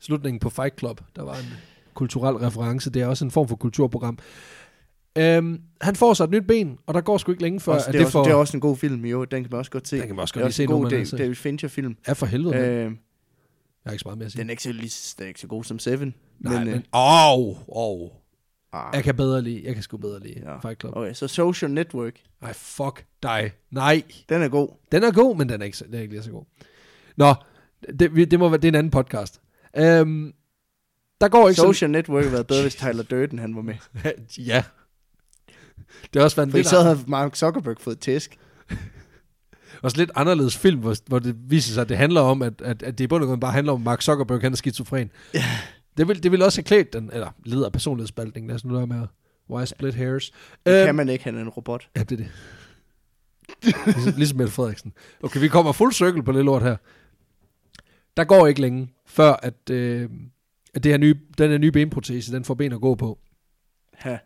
Slutningen 0.00 0.40
på 0.40 0.50
Fight 0.50 0.78
Club. 0.78 1.00
Der 1.16 1.22
var 1.22 1.34
en 1.34 1.46
kulturel 1.94 2.36
reference. 2.36 2.90
Det 2.90 3.02
er 3.02 3.06
også 3.06 3.24
en 3.24 3.30
form 3.30 3.48
for 3.48 3.56
kulturprogram. 3.56 4.18
Øhm, 5.18 5.60
han 5.80 5.96
får 5.96 6.14
sig 6.14 6.24
et 6.24 6.30
nyt 6.30 6.46
ben, 6.46 6.78
og 6.86 6.94
der 6.94 7.00
går 7.00 7.18
sgu 7.18 7.32
ikke 7.32 7.42
længe 7.42 7.60
før, 7.60 7.72
Også, 7.72 7.86
at 7.86 7.92
det, 7.92 7.98
er 7.98 7.98
det 7.98 8.06
også, 8.06 8.12
får... 8.12 8.24
det 8.24 8.30
er 8.30 8.34
også 8.34 8.56
en 8.56 8.60
god 8.60 8.76
film, 8.76 9.04
jo. 9.04 9.24
Den 9.24 9.42
kan 9.42 9.50
man 9.50 9.58
også 9.58 9.70
godt 9.70 9.88
se. 9.88 9.96
Den 9.96 10.06
kan 10.06 10.16
man 10.16 10.22
også 10.22 10.32
det 10.32 10.42
godt 10.42 10.44
er 10.44 10.48
lige 10.48 10.54
se 10.54 10.66
god 10.66 10.80
men 10.80 10.90
David, 10.90 10.98
altså- 11.00 11.16
David 11.16 11.34
Fincher-film. 11.34 11.96
Ja, 12.08 12.12
for 12.12 12.26
helvede. 12.26 12.56
Øh, 12.56 12.92
Øh, 13.90 13.92
jeg 13.92 13.92
har 13.92 13.92
ikke 13.92 14.00
så 14.02 14.08
meget 14.08 14.18
mere 14.18 14.26
at 14.26 14.32
sige. 14.32 14.40
den 14.40 14.48
er 14.48 14.50
ikke 14.50 14.62
så, 14.62 14.72
lige, 14.72 15.14
den 15.18 15.24
er 15.24 15.28
ikke 15.28 15.40
så 15.40 15.46
god 15.46 15.64
som 15.64 15.78
Seven. 15.78 16.14
Nej, 16.38 16.54
men, 16.58 16.64
men... 16.64 16.74
øh, 16.74 16.82
Åh, 16.92 17.38
oh, 17.38 17.56
oh. 17.68 18.10
ah, 18.72 18.90
Jeg 18.94 19.04
kan 19.04 19.16
bedre 19.16 19.42
lide, 19.42 19.62
jeg 19.64 19.74
kan 19.74 19.82
sgu 19.82 19.96
bedre 19.96 20.20
lide 20.20 20.40
Ja. 20.44 20.58
Fight 20.58 20.80
Club. 20.80 20.96
okay, 20.96 21.12
så 21.14 21.28
Social 21.28 21.70
Network. 21.70 22.14
Nej, 22.42 22.52
fuck 22.52 23.04
dig. 23.22 23.52
Nej. 23.70 24.02
Den 24.28 24.42
er 24.42 24.48
god. 24.48 24.68
Den 24.92 25.02
er 25.04 25.12
god, 25.12 25.36
men 25.36 25.48
den 25.48 25.60
er 25.62 25.66
ikke, 25.66 25.84
den 25.84 25.94
er 25.94 26.00
ikke 26.00 26.14
lige 26.14 26.22
så 26.22 26.30
god. 26.30 26.44
Nå, 27.16 27.34
det, 27.98 28.30
det 28.30 28.38
må 28.38 28.48
være, 28.48 28.56
det 28.58 28.64
er 28.64 28.68
en 28.68 28.74
anden 28.74 28.90
podcast. 28.90 29.40
Øhm, 29.76 30.32
der 31.20 31.28
går 31.28 31.48
ikke 31.48 31.60
Social 31.60 31.90
Network 31.90 32.22
havde 32.22 32.32
været 32.32 32.46
bedre, 32.46 32.62
hvis 32.62 32.74
Tyler 32.74 33.02
Durden 33.02 33.38
han 33.38 33.56
var 33.56 33.62
med. 33.62 33.74
sådan... 33.94 34.26
ja. 34.46 34.64
Det 36.12 36.20
er 36.20 36.24
også 36.24 36.36
været 36.36 36.46
en 36.46 36.50
For 36.50 36.58
lidt, 36.58 36.68
så 36.68 36.82
havde 36.82 36.98
Mark 37.06 37.36
Zuckerberg 37.36 37.76
fået 37.80 38.00
tæsk. 38.00 38.38
Også 39.82 39.96
lidt 39.96 40.10
anderledes 40.14 40.56
film, 40.58 40.80
hvor, 40.80 40.94
hvor 41.06 41.18
det 41.18 41.36
viser 41.50 41.74
sig, 41.74 41.80
at 41.80 41.88
det 41.88 41.96
handler 41.96 42.20
om, 42.20 42.42
at, 42.42 42.52
at, 42.64 42.82
at 42.82 42.98
det 42.98 43.04
i 43.04 43.06
bund 43.06 43.22
og 43.22 43.28
grund 43.28 43.40
bare 43.40 43.52
handler 43.52 43.72
om, 43.72 43.80
Mark 43.80 44.02
Zuckerberg 44.02 44.40
han 44.40 44.52
er 44.52 44.56
skizofren. 44.56 45.10
Ja. 45.34 45.44
Det 45.96 46.08
vil, 46.08 46.22
det 46.22 46.32
vil 46.32 46.42
også 46.42 46.58
have 46.58 46.64
klædt 46.64 46.92
den, 46.92 47.10
eller 47.12 47.28
lider 47.44 47.66
af 47.66 47.72
personlighedsspaltning, 47.72 48.46
lad 48.46 48.54
os 48.54 48.64
nu 48.64 48.74
lade 48.74 48.86
med 48.86 49.06
why 49.50 49.64
split 49.64 49.94
hairs. 49.94 50.30
Det 50.66 50.72
Øhm, 50.80 50.86
kan 50.86 50.94
man 50.94 51.08
ikke, 51.08 51.24
han 51.24 51.36
er 51.36 51.40
en 51.40 51.48
robot. 51.48 51.88
Ja, 51.96 52.02
det 52.02 52.20
er 52.20 52.24
det. 52.24 52.28
ligesom, 53.94 54.12
ligesom 54.16 54.38
Mette 54.38 54.52
Frederiksen. 54.52 54.92
Okay, 55.22 55.40
vi 55.40 55.48
kommer 55.48 55.72
fuld 55.72 55.92
cirkel 55.92 56.22
på 56.22 56.32
det 56.32 56.44
lort 56.44 56.62
her. 56.62 56.76
Der 58.16 58.24
går 58.24 58.46
ikke 58.46 58.60
længe, 58.60 58.88
før 59.06 59.32
at, 59.32 59.70
øh, 59.70 60.08
at 60.74 60.84
det 60.84 60.92
her 60.92 60.98
nye, 60.98 61.14
den 61.38 61.50
her 61.50 61.58
nye 61.58 61.72
benprotese, 61.72 62.32
den 62.32 62.44
får 62.44 62.54
ben 62.54 62.72
at 62.72 62.80
gå 62.80 62.94
på. 62.94 63.18
Ja. 64.04 64.18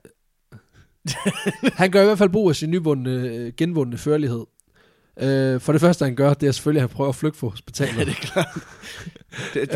Han 1.72 1.90
gør 1.90 2.02
i 2.02 2.04
hvert 2.04 2.18
fald 2.18 2.30
brug 2.30 2.48
af 2.48 2.56
sin 2.56 2.70
nyvundne, 2.70 3.52
genvundne 3.56 3.98
førlighed. 3.98 4.44
Øh, 5.20 5.60
for 5.60 5.72
det 5.72 5.80
første, 5.80 6.04
han 6.04 6.14
gør, 6.14 6.34
det 6.34 6.46
er 6.46 6.52
selvfølgelig, 6.52 6.82
at 6.82 6.88
han 6.90 6.96
prøver 6.96 7.08
at 7.08 7.14
flygte 7.16 7.38
fra 7.38 7.48
hospitalet. 7.48 7.98
Ja, 7.98 8.04
det 8.04 8.10
er 8.10 8.14
klart. 8.14 8.46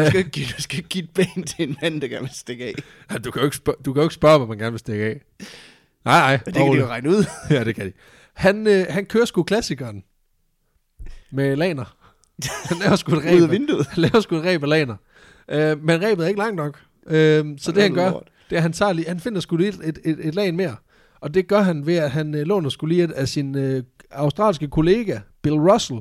Du, 0.04 0.06
skal 0.08 0.18
ikke, 0.18 0.30
give- 0.30 0.46
du 0.56 0.62
skal 0.62 0.82
give 0.82 1.04
et 1.04 1.10
ben 1.14 1.42
til 1.42 1.68
en 1.68 1.76
mand, 1.82 2.00
der 2.00 2.08
gerne 2.08 2.22
vil 2.26 2.34
stikke 2.34 2.64
af. 2.64 2.74
Ja, 3.12 3.18
du, 3.18 3.30
kan 3.30 3.40
jo 3.40 3.44
ikke 3.46 3.56
spørge, 3.56 3.76
du 3.84 3.92
kan 3.92 4.00
jo 4.00 4.04
ikke 4.06 4.14
spørge, 4.14 4.38
hvad 4.38 4.48
man 4.48 4.58
gerne 4.58 4.70
vil 4.70 4.78
stikke 4.78 5.04
af. 5.04 5.20
Nej, 6.04 6.18
nej. 6.20 6.36
Det 6.36 6.54
kan 6.54 6.72
de 6.72 6.78
jo 6.78 6.86
regne 6.86 7.08
ud. 7.10 7.24
Ja, 7.50 7.64
det 7.64 7.74
kan 7.74 7.86
de. 7.86 7.92
Han, 8.34 8.66
øh, 8.66 8.86
han 8.90 9.06
kører 9.06 9.24
sgu 9.24 9.42
klassikeren 9.42 10.04
med 11.32 11.56
laner. 11.56 11.96
Han 12.68 12.76
laver 12.78 12.96
sgu 12.96 13.12
et 13.12 13.18
Ud 13.18 13.22
af 13.22 13.32
ræb. 13.32 13.42
af- 13.42 13.50
vinduet. 13.50 13.86
Han 13.86 14.00
laver 14.02 14.20
sgu 14.20 14.36
et 14.36 14.44
ræb 14.44 14.62
af 14.62 14.68
laner. 14.68 14.96
Øh, 15.50 15.84
men 15.84 16.02
rebet 16.02 16.24
er 16.24 16.28
ikke 16.28 16.40
langt 16.40 16.56
nok. 16.56 16.80
Øh, 17.06 17.44
så 17.58 17.72
det 17.72 17.82
han 17.82 17.94
gør, 17.94 18.10
det 18.50 18.56
er, 18.58 18.60
han, 18.60 18.72
tager 18.72 18.92
lige, 18.92 19.08
han 19.08 19.20
finder 19.20 19.40
sgu 19.40 19.56
lige 19.56 19.68
et, 19.68 19.80
et, 19.84 19.98
et, 20.04 20.26
et 20.26 20.34
lag 20.34 20.54
mere. 20.54 20.76
Og 21.20 21.34
det 21.34 21.48
gør 21.48 21.60
han 21.60 21.86
ved, 21.86 21.96
at 21.96 22.10
han 22.10 22.34
øh, 22.34 22.46
låner 22.46 22.68
sgu 22.70 22.86
lige 22.86 23.04
et 23.04 23.12
af 23.12 23.28
sin 23.28 23.54
øh, 23.56 23.82
australske 24.10 24.68
kollega, 24.68 25.18
Bill 25.42 25.56
Russell, 25.56 26.00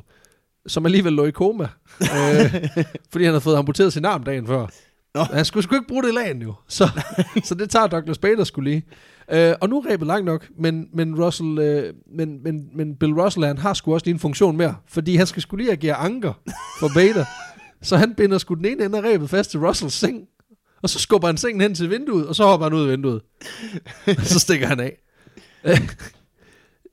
som 0.68 0.86
alligevel 0.86 1.14
lå 1.14 1.26
i 1.26 1.32
koma. 1.32 1.68
øh, 2.02 2.68
fordi 3.12 3.24
han 3.24 3.34
havde 3.34 3.42
fået 3.42 3.56
amputeret 3.56 3.94
sin 3.94 4.06
arm 4.06 4.24
dagen 4.24 4.48
før. 4.48 4.68
Nå. 5.16 5.24
Han 5.24 5.46
skulle 5.46 5.64
sgu 5.64 5.76
ikke 5.76 5.88
bruge 5.88 6.04
det 6.04 6.14
lagen 6.14 6.42
jo. 6.42 6.54
Så, 6.68 6.90
så 7.44 7.56
det 7.56 7.70
tager 7.70 7.88
Douglas 7.88 8.18
Bader 8.18 8.44
skulle 8.44 8.70
lige. 8.70 8.86
Øh, 9.32 9.54
og 9.62 9.70
nu 9.70 9.80
er 9.80 9.94
rebet 9.94 10.08
langt 10.08 10.26
nok, 10.26 10.48
men, 10.60 10.88
men, 10.94 11.24
Russell, 11.24 11.60
øh, 11.60 11.94
men, 12.16 12.44
men, 12.44 12.70
men 12.76 12.96
Bill 12.96 13.14
Russell 13.14 13.46
han 13.46 13.58
har 13.58 13.74
sgu 13.74 13.94
også 13.94 14.06
lige 14.06 14.14
en 14.14 14.20
funktion 14.20 14.58
mere, 14.58 14.76
fordi 14.88 15.16
han 15.16 15.28
skal 15.28 15.42
skulle 15.42 15.64
lige 15.64 15.72
agere 15.72 15.96
anker 15.96 16.34
for 16.80 16.90
Bader. 16.94 17.26
så 17.82 17.98
han 17.98 18.16
binder 18.16 18.38
sgu 18.38 18.54
den 18.54 18.66
ene 18.66 18.86
ende 18.86 18.98
af 18.98 19.02
rebet 19.02 19.30
fast 19.30 19.52
til 19.52 19.60
Russells 19.60 19.94
seng, 19.94 20.28
og 20.82 20.90
så 20.90 21.00
skubber 21.00 21.28
han 21.28 21.38
sengen 21.38 21.62
hen 21.62 21.76
til 21.76 21.90
vinduet, 21.90 22.28
og 22.28 22.36
så 22.36 22.44
hopper 22.46 22.66
han 22.66 22.74
ud 22.74 22.82
af 22.82 22.90
vinduet. 22.92 23.22
og 24.08 24.26
så 24.26 24.40
stikker 24.40 24.68
han 24.68 24.80
af. 24.80 24.98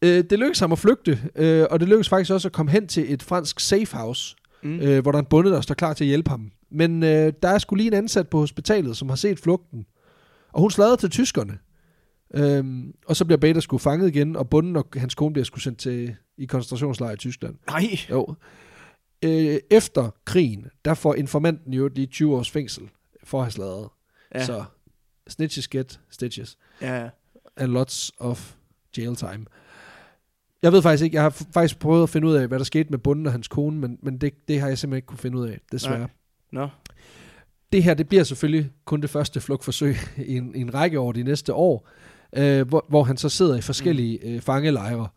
Øh, 0.05 0.25
det 0.31 0.39
lykkedes 0.39 0.59
ham 0.61 0.73
at 0.73 0.79
flygte, 0.79 1.19
øh, 1.37 1.67
og 1.71 1.81
det 1.81 1.89
lykkedes 1.89 2.09
faktisk 2.09 2.31
også 2.31 2.49
at 2.49 2.53
komme 2.53 2.71
hen 2.73 2.87
til 2.89 3.13
et 3.13 3.23
fransk 3.23 3.61
safe 3.61 3.97
house, 3.97 4.37
Mm. 4.63 4.81
øh, 4.81 5.03
hvor 5.03 5.13
der 5.13 5.19
er 5.19 5.23
en 5.23 5.29
bonde, 5.29 5.51
der 5.51 5.61
står 5.61 5.75
klar 5.75 5.93
til 5.93 6.05
at 6.05 6.09
hjælpe 6.09 6.31
ham. 6.31 6.51
Men 6.71 7.03
øh, 7.03 7.33
der 7.43 7.49
er 7.49 7.59
skulle 7.59 7.83
lige 7.83 7.89
en 7.89 7.99
ansat 7.99 8.29
på 8.29 8.39
hospitalet, 8.39 8.97
som 8.97 9.09
har 9.09 9.17
set 9.17 9.39
flugten. 9.39 9.87
Og 10.53 10.61
hun 10.61 10.71
sladrer 10.71 10.97
til 10.97 11.11
tyskerne. 11.11 11.59
Øhm, 12.35 12.95
og 13.07 13.17
så 13.17 13.25
bliver 13.25 13.39
Bader 13.39 13.61
sgu 13.61 13.79
fanget 13.79 14.09
igen, 14.09 14.37
og 14.37 14.51
bunden 14.51 14.77
og 14.77 14.87
hans 14.97 15.15
kone 15.15 15.33
bliver 15.33 15.45
sgu 15.45 15.59
sendt 15.59 15.79
til, 15.79 16.17
i 16.39 16.47
koncentrationslejr 16.47 17.13
i 17.13 17.17
Tyskland. 17.17 17.55
Nej. 17.67 17.83
Jo. 18.11 18.35
Øh, 19.25 19.57
efter 19.71 20.11
krigen, 20.25 20.67
der 20.85 20.95
får 20.95 21.15
informanten 21.15 21.73
jo 21.73 21.89
lige 21.95 22.07
20 22.07 22.37
års 22.37 22.51
fængsel 22.51 22.89
for 23.25 23.39
at 23.39 23.45
have 23.45 23.51
sladret. 23.53 23.89
Ja. 24.35 24.39
Ja. 24.39 24.45
Så 24.47 24.65
snitches 25.29 25.69
get 25.69 26.01
stitches. 26.11 26.57
Ja. 26.81 27.09
And 27.57 27.73
lots 27.73 28.13
of 28.19 28.55
jail 28.99 29.17
time. 29.17 29.45
Jeg 30.65 30.73
ved 30.73 30.83
faktisk 30.83 31.05
ikke, 31.05 31.15
jeg 31.15 31.23
har 31.23 31.45
faktisk 31.55 31.79
prøvet 31.79 32.03
at 32.03 32.09
finde 32.09 32.27
ud 32.27 32.35
af, 32.35 32.49
hvad 32.49 32.59
der 32.59 32.65
skete 32.65 32.91
med 32.91 32.99
bunden 32.99 33.27
og 33.27 33.33
hans 33.33 33.49
kone, 33.49 33.81
men, 33.81 33.99
men 34.03 34.19
det, 34.19 34.49
det 34.49 34.61
har 34.61 34.69
jeg 34.69 34.79
simpelthen 34.79 34.97
ikke 34.97 35.07
kunne 35.07 35.19
finde 35.19 35.39
ud 35.39 35.49
af, 35.49 35.61
desværre. 35.73 35.99
Nej. 35.99 36.09
Nå. 36.53 36.69
Det 37.73 37.83
her, 37.83 37.95
det 37.95 38.09
bliver 38.09 38.25
selvfølgelig 38.25 38.71
kun 38.85 39.01
det 39.01 39.11
første 39.11 39.41
flugtforsøg 39.41 39.97
i 40.27 40.37
en, 40.37 40.55
i 40.55 40.61
en 40.61 40.75
række 40.75 41.01
år 41.01 41.13
de 41.13 41.23
næste 41.23 41.55
år, 41.55 41.89
øh, 42.37 42.69
hvor, 42.69 42.85
hvor 42.89 43.03
han 43.03 43.17
så 43.17 43.29
sidder 43.29 43.57
i 43.57 43.61
forskellige 43.61 44.19
øh, 44.27 44.41
fangelejre. 44.41 45.09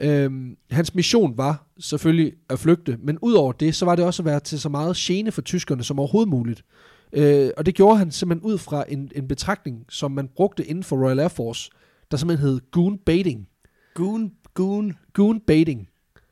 Øhm, 0.00 0.56
hans 0.70 0.94
mission 0.94 1.38
var 1.38 1.66
selvfølgelig 1.80 2.32
at 2.48 2.58
flygte, 2.58 2.98
men 3.02 3.18
udover 3.22 3.52
det, 3.52 3.74
så 3.74 3.84
var 3.84 3.96
det 3.96 4.04
også 4.04 4.22
at 4.22 4.26
være 4.26 4.40
til 4.40 4.60
så 4.60 4.68
meget 4.68 4.96
gene 4.96 5.32
for 5.32 5.42
tyskerne 5.42 5.84
som 5.84 5.98
overhovedet 5.98 6.28
muligt. 6.28 6.64
Øh, 7.12 7.50
og 7.56 7.66
det 7.66 7.74
gjorde 7.74 7.98
han 7.98 8.10
simpelthen 8.10 8.52
ud 8.52 8.58
fra 8.58 8.84
en, 8.88 9.10
en 9.16 9.28
betragtning, 9.28 9.84
som 9.88 10.12
man 10.12 10.28
brugte 10.28 10.64
inden 10.64 10.84
for 10.84 11.04
Royal 11.04 11.18
Air 11.18 11.28
Force, 11.28 11.70
der 12.10 12.16
simpelthen 12.16 12.48
hed 12.48 12.60
goon 12.70 12.98
baiting. 12.98 13.48
Goon, 13.94 14.32
goon. 14.54 14.96
Goon 15.12 15.40
baiting. 15.40 15.88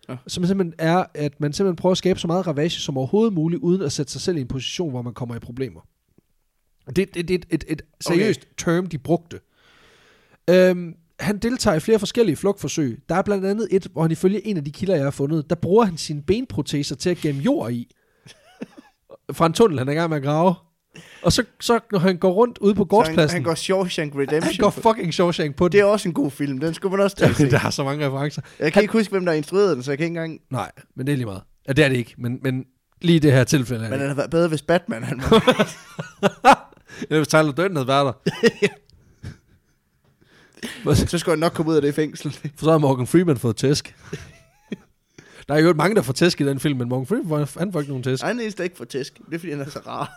Ja. 0.09 0.17
Som 0.27 0.47
simpelthen 0.47 0.75
er, 0.79 1.05
at 1.15 1.41
man 1.41 1.53
simpelthen 1.53 1.77
prøver 1.77 1.91
at 1.91 1.99
skabe 1.99 2.21
så 2.21 2.27
meget 2.27 2.47
ravage 2.47 2.71
som 2.71 2.97
overhovedet 2.97 3.33
muligt, 3.33 3.63
uden 3.63 3.83
at 3.83 3.93
sætte 3.93 4.13
sig 4.13 4.21
selv 4.21 4.37
i 4.37 4.41
en 4.41 4.49
position, 4.49 4.91
hvor 4.91 5.03
man 5.03 5.15
kommer 5.15 5.37
i 5.37 5.39
problemer. 5.39 5.81
Det, 6.97 7.15
det, 7.15 7.29
det 7.29 7.31
er 7.31 7.39
et, 7.39 7.47
et, 7.51 7.65
et 7.69 7.83
seriøst 8.01 8.41
okay. 8.41 8.53
term, 8.57 8.87
de 8.87 8.99
brugte. 8.99 9.41
Øhm, 10.51 10.95
han 11.21 11.39
deltager 11.39 11.77
i 11.77 11.81
flere 11.81 11.99
forskellige 11.99 12.37
flugtforsøg. 12.37 13.03
Der 13.09 13.15
er 13.15 13.23
blandt 13.23 13.47
andet 13.47 13.69
et, 13.71 13.87
hvor 13.93 14.03
han 14.03 14.11
ifølge 14.11 14.47
en 14.47 14.57
af 14.57 14.65
de 14.65 14.73
kilder, 14.73 14.95
jeg 14.95 15.05
har 15.05 15.11
fundet, 15.11 15.51
der 15.51 15.57
bruger 15.57 15.85
han 15.85 15.97
sine 15.97 16.23
benproteser 16.23 16.97
til 16.97 17.11
at 17.11 17.17
gemme 17.17 17.43
jord 17.43 17.73
i. 17.73 17.95
Fra 19.33 19.47
en 19.47 19.53
tunnel, 19.53 19.79
han 19.79 19.89
er 19.89 19.93
i 19.93 19.95
gang 19.95 20.09
med 20.09 20.17
at 20.17 20.23
grave. 20.23 20.55
Og 21.23 21.33
så, 21.33 21.45
så 21.61 21.81
når 21.93 21.99
han 21.99 22.17
går 22.17 22.31
rundt 22.33 22.59
ude 22.59 22.75
på 22.75 22.79
Så 22.79 22.83
han, 22.83 22.89
gårdspladsen, 22.89 23.35
han 23.35 23.43
går 23.43 23.55
Shawshank 23.55 24.15
Redemption. 24.15 24.43
han 24.43 24.55
går 24.59 24.71
fucking 24.71 25.15
Shawshank 25.15 25.57
på 25.57 25.65
det 25.65 25.73
det. 25.73 25.81
er 25.81 25.85
også 25.85 26.09
en 26.09 26.15
god 26.15 26.31
film. 26.31 26.59
Den 26.59 26.75
skulle 26.75 26.97
man 26.97 27.05
også 27.05 27.17
tage 27.17 27.51
der 27.51 27.61
er 27.65 27.71
så 27.71 27.85
mange 27.85 28.07
referencer. 28.07 28.43
Jeg 28.59 28.73
kan 28.73 28.83
ikke 28.83 28.93
huske, 28.93 29.11
hvem 29.11 29.25
der 29.25 29.33
instruerede 29.33 29.75
den, 29.75 29.83
så 29.83 29.91
jeg 29.91 29.99
kan 29.99 30.05
ikke 30.05 30.17
engang... 30.21 30.41
Nej, 30.51 30.71
men 30.97 31.07
det 31.07 31.13
er 31.13 31.17
lige 31.17 31.27
meget. 31.27 31.43
Ja, 31.69 31.73
det 31.73 31.85
er 31.85 31.89
det 31.89 31.97
ikke, 31.97 32.15
men, 32.19 32.39
men 32.43 32.65
lige 33.01 33.21
det 33.21 33.33
her 33.33 33.45
tilfælde 33.45 33.85
er 33.85 33.91
Men 33.91 33.93
det. 33.93 34.01
den 34.01 34.09
havde 34.09 34.17
været 34.17 34.31
bedre, 34.31 34.49
hvis 34.49 34.63
Batman 34.63 35.05
han 35.05 35.21
var. 35.31 35.69
Ja, 37.11 37.17
hvis 37.17 37.29
Tyler 37.29 37.53
Durden 37.53 37.77
havde 37.77 37.89
været 37.89 38.15
der. 38.25 38.69
For 40.85 40.95
så 41.09 41.19
skulle 41.19 41.33
han 41.33 41.39
nok 41.39 41.53
komme 41.53 41.71
ud 41.71 41.77
af 41.77 41.83
det 41.83 41.95
fængsel. 41.95 42.39
så 42.57 42.71
har 42.71 42.79
Morgan 42.79 43.07
Freeman 43.07 43.37
fået 43.37 43.57
tæsk. 43.57 43.95
Der 45.49 45.55
er 45.55 45.59
jo 45.59 45.73
mange, 45.73 45.97
der 45.97 46.03
får 46.03 46.13
tæsk 46.13 46.41
i 46.41 46.45
den 46.45 46.61
film, 46.61 46.79
men 46.79 46.89
Morgan 46.89 47.07
Freeman, 47.07 47.47
han 47.59 47.73
får 47.73 47.81
ikke 47.81 47.91
nogen 47.93 48.05
tæsk. 48.05 48.23
Ej, 48.25 48.33
den 48.33 48.41
eneste, 48.41 48.59
der 48.59 48.65
ikke 48.65 48.77
får 48.77 48.85
tæsk. 48.85 49.19
Det 49.27 49.35
er, 49.35 49.39
fordi 49.39 49.53
han 49.53 49.61
er 49.61 49.71
så 49.71 49.79
rar. 49.87 50.13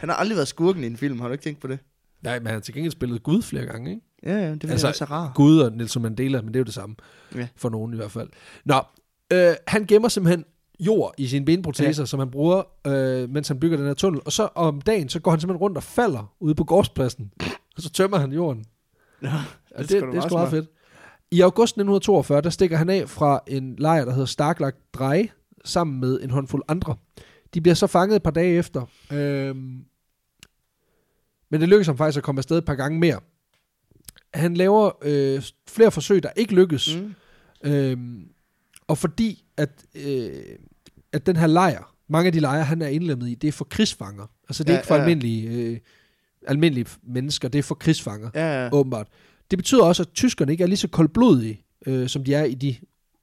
Han 0.00 0.08
har 0.08 0.16
aldrig 0.16 0.36
været 0.36 0.48
skurken 0.48 0.84
i 0.84 0.86
en 0.86 0.96
film, 0.96 1.20
har 1.20 1.28
du 1.28 1.32
ikke 1.32 1.44
tænkt 1.44 1.60
på 1.60 1.66
det? 1.66 1.78
Nej, 2.22 2.38
men 2.38 2.46
han 2.46 2.54
har 2.54 2.60
til 2.60 2.74
gengæld 2.74 2.92
spillet 2.92 3.22
Gud 3.22 3.42
flere 3.42 3.66
gange, 3.66 3.90
ikke? 3.90 4.02
Ja, 4.22 4.36
ja, 4.36 4.54
det 4.54 4.64
er 4.64 4.70
Altså, 4.70 4.88
er 4.88 4.92
så 4.92 5.04
rar. 5.04 5.32
Gud 5.34 5.58
og 5.58 5.72
Nelson 5.72 6.02
Mandela, 6.02 6.40
men 6.40 6.48
det 6.48 6.56
er 6.56 6.60
jo 6.60 6.64
det 6.64 6.74
samme. 6.74 6.96
Ja. 7.34 7.48
For 7.56 7.68
nogen 7.68 7.92
i 7.92 7.96
hvert 7.96 8.10
fald. 8.10 8.28
Nå, 8.64 8.82
øh, 9.32 9.54
han 9.66 9.86
gemmer 9.86 10.08
simpelthen 10.08 10.44
jord 10.80 11.14
i 11.18 11.26
sine 11.26 11.44
benproteser, 11.44 12.02
ja. 12.02 12.06
som 12.06 12.18
han 12.18 12.30
bruger, 12.30 12.62
øh, 12.86 13.30
mens 13.30 13.48
han 13.48 13.60
bygger 13.60 13.76
den 13.76 13.86
her 13.86 13.94
tunnel. 13.94 14.22
Og 14.24 14.32
så 14.32 14.48
om 14.54 14.80
dagen, 14.80 15.08
så 15.08 15.20
går 15.20 15.30
han 15.30 15.40
simpelthen 15.40 15.60
rundt 15.60 15.76
og 15.76 15.82
falder 15.82 16.34
ude 16.40 16.54
på 16.54 16.64
gårdspladsen. 16.64 17.32
Og 17.76 17.82
så 17.82 17.90
tømmer 17.90 18.18
han 18.18 18.32
jorden. 18.32 18.64
Nå, 19.20 19.28
det, 19.28 19.38
det, 19.78 19.88
det, 19.88 20.02
det, 20.02 20.12
det 20.12 20.18
er 20.18 20.28
sgu 20.28 20.34
meget 20.34 20.50
fedt. 20.50 20.70
I 21.30 21.40
august 21.40 21.72
1942, 21.72 22.40
der 22.40 22.50
stikker 22.50 22.76
han 22.76 22.90
af 22.90 23.08
fra 23.08 23.40
en 23.46 23.76
lejr, 23.78 24.04
der 24.04 24.12
hedder 24.12 24.26
Starklagt 24.26 24.94
Drej, 24.94 25.28
sammen 25.64 26.00
med 26.00 26.20
en 26.20 26.30
håndfuld 26.30 26.62
andre. 26.68 26.96
De 27.54 27.60
bliver 27.60 27.74
så 27.74 27.86
fanget 27.86 28.16
et 28.16 28.22
par 28.22 28.30
dage 28.30 28.58
efter. 28.58 28.86
Øhm, 29.12 29.84
men 31.50 31.60
det 31.60 31.68
lykkes 31.68 31.86
ham 31.86 31.96
faktisk 31.96 32.16
at 32.18 32.22
komme 32.24 32.38
afsted 32.38 32.58
et 32.58 32.64
par 32.64 32.74
gange 32.74 32.98
mere. 32.98 33.20
Han 34.34 34.54
laver 34.54 34.90
øh, 35.02 35.42
flere 35.68 35.90
forsøg, 35.90 36.22
der 36.22 36.28
ikke 36.36 36.54
lykkes. 36.54 36.96
Mm. 36.96 37.14
Øhm, 37.70 38.24
og 38.88 38.98
fordi 38.98 39.44
at, 39.56 39.84
øh, 39.94 40.30
at 41.12 41.26
den 41.26 41.36
her 41.36 41.46
lejr, 41.46 41.94
mange 42.08 42.26
af 42.26 42.32
de 42.32 42.40
lejre, 42.40 42.64
han 42.64 42.82
er 42.82 42.86
indlemmet 42.88 43.28
i, 43.28 43.34
det 43.34 43.48
er 43.48 43.52
for 43.52 43.64
krigsfanger. 43.64 44.26
Altså 44.48 44.64
det 44.64 44.70
er 44.70 44.74
Ja, 44.74 44.78
ikke 44.78 44.86
for 44.88 44.94
ja. 44.94 45.00
almindelige, 45.00 45.48
øh, 45.50 45.78
almindelige 46.46 46.86
mennesker, 47.02 47.48
det 47.48 47.58
er 47.58 47.62
for 47.62 47.74
krigsfanger 47.74 48.30
Ja, 48.34 48.62
ja. 48.64 48.68
åbenbart. 48.72 49.08
Det 49.50 49.58
betyder 49.58 49.84
også, 49.84 50.02
at 50.02 50.08
tyskerne 50.14 50.52
ikke 50.52 50.62
er 50.64 50.68
lige 50.68 50.76
så 50.76 50.88
koldblodige, 50.88 51.64
øh, 51.86 52.08
som 52.08 52.24
de 52.24 52.34
er 52.34 52.44
i 52.44 52.54
de 52.54 52.76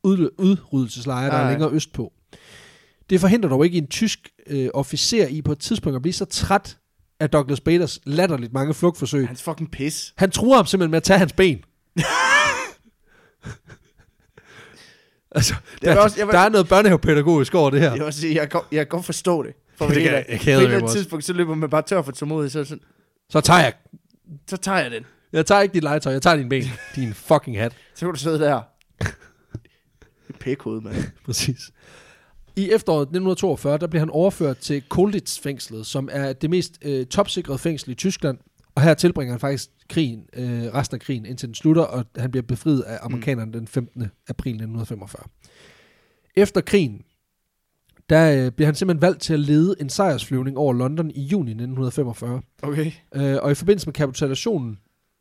ud, 0.04 0.30
udryddelseslejre, 0.38 1.30
der 1.30 1.38
er 1.38 1.50
længere 1.50 1.72
østpå. 1.72 2.14
Det 3.10 3.20
forhindrer 3.22 3.50
dog 3.50 3.66
ikke 3.66 3.78
en 3.78 3.88
tysk 3.88 4.30
øh, 4.48 4.70
officer 4.74 5.28
i 5.28 5.42
på 5.42 5.52
et 5.52 5.60
tidspunkt 5.60 5.96
at 5.96 6.02
blive 6.02 6.14
så 6.14 6.26
træt 6.26 6.78
af 7.20 7.30
Douglas 7.30 7.60
Baders 7.62 8.00
latterligt 8.04 8.54
mange 8.54 8.74
flugtforsøg. 8.74 9.28
Hans 9.28 9.44
fucking 9.44 9.72
pis. 9.72 10.14
Han 10.18 10.32
truer 10.32 10.56
ham 10.56 10.66
simpelthen 10.66 10.92
med 10.92 10.98
at 10.98 11.04
tage 11.04 11.20
hans 11.20 11.34
ben. 11.34 11.64
altså, 15.32 15.56
er 15.84 15.94
der, 15.94 16.02
også- 16.02 16.18
jeg 16.20 16.28
vil- 16.28 16.34
der 16.34 16.40
er 16.40 16.50
noget 16.50 16.68
børnehavepædagogisk 16.70 17.56
over 17.56 17.70
det 17.70 17.80
her. 17.82 17.96
Jeg 17.96 18.06
vil 18.06 18.14
sige, 18.14 18.36
jeg 18.36 18.50
kan, 18.50 18.60
jeg 18.72 18.78
kan 18.86 18.88
godt 18.88 19.06
forstå 19.06 19.44
det. 19.44 19.54
For 19.78 19.86
Det 19.88 19.94
kan 19.96 20.06
jeg- 20.06 20.26
jeg 20.30 20.40
på 20.44 20.50
et 20.50 20.64
eller 20.74 20.88
tidspunkt, 20.88 21.26
så 21.26 21.34
løber 21.34 21.56
man 21.56 21.70
bare 21.70 21.82
tør 21.82 22.02
for 22.02 22.12
tålmodighed, 22.12 22.50
så, 22.50 22.64
så, 22.64 22.78
Så 23.30 23.42
tager 23.42 23.60
jeg, 23.60 23.74
så 24.50 24.58
tager 24.58 24.78
jeg 24.80 24.92
den. 24.92 25.04
jeg 25.34 25.46
tager 25.46 25.62
ikke 25.62 25.74
dit 25.74 25.84
legetøj, 25.84 26.14
jeg 26.14 26.22
tager 26.22 26.36
din 26.36 26.50
ben. 26.50 26.64
Din 26.96 27.14
fucking 27.14 27.58
hat. 27.60 27.74
Så 27.96 28.06
kan 28.06 28.14
du 28.14 28.20
sidde 28.20 28.40
der. 28.40 28.62
Pækhoved, 30.40 30.82
mand. 30.82 30.96
Præcis. 31.26 31.72
I 32.58 32.72
efteråret 32.72 33.02
1942, 33.02 33.78
der 33.78 33.88
bliver 33.88 34.02
han 34.02 34.10
overført 34.10 34.58
til 34.58 34.84
Kolditz-fængslet, 34.90 35.86
som 35.86 36.10
er 36.12 36.34
det 36.34 36.50
mest 36.50 36.78
øh, 36.82 37.06
topsikrede 37.06 37.58
fængsel 37.58 37.92
i 37.92 37.96
Tyskland. 37.96 38.38
Og 38.76 38.82
her 38.82 38.94
tilbringer 38.94 39.34
han 39.34 39.40
faktisk 39.40 39.70
krigen, 39.90 40.26
øh, 40.34 40.64
resten 40.74 40.96
af 40.96 41.02
krigen, 41.02 41.26
indtil 41.26 41.48
den 41.48 41.56
slutter, 41.56 41.82
og 41.82 42.06
han 42.18 42.32
bliver 42.32 42.44
befriet 42.44 42.82
af 42.82 43.00
amerikanerne 43.02 43.54
den 43.54 43.68
15. 43.68 44.04
april 44.30 44.52
1945. 44.52 45.24
Efter 46.36 46.62
krigen, 46.62 47.02
der 48.10 48.46
øh, 48.46 48.52
bliver 48.52 48.68
han 48.68 48.76
simpelthen 48.76 49.02
valgt 49.02 49.22
til 49.22 49.34
at 49.34 49.40
lede 49.40 49.76
en 49.80 49.90
sejrsflyvning 49.90 50.58
over 50.58 50.74
London 50.74 51.12
i 51.12 51.22
juni 51.22 51.52
1945. 51.52 52.42
Okay. 52.62 52.92
Øh, 53.16 53.38
og 53.42 53.52
i 53.52 53.56
forbindelse 53.56 53.88
med 53.88 53.94
kapitulationen, 53.94 54.78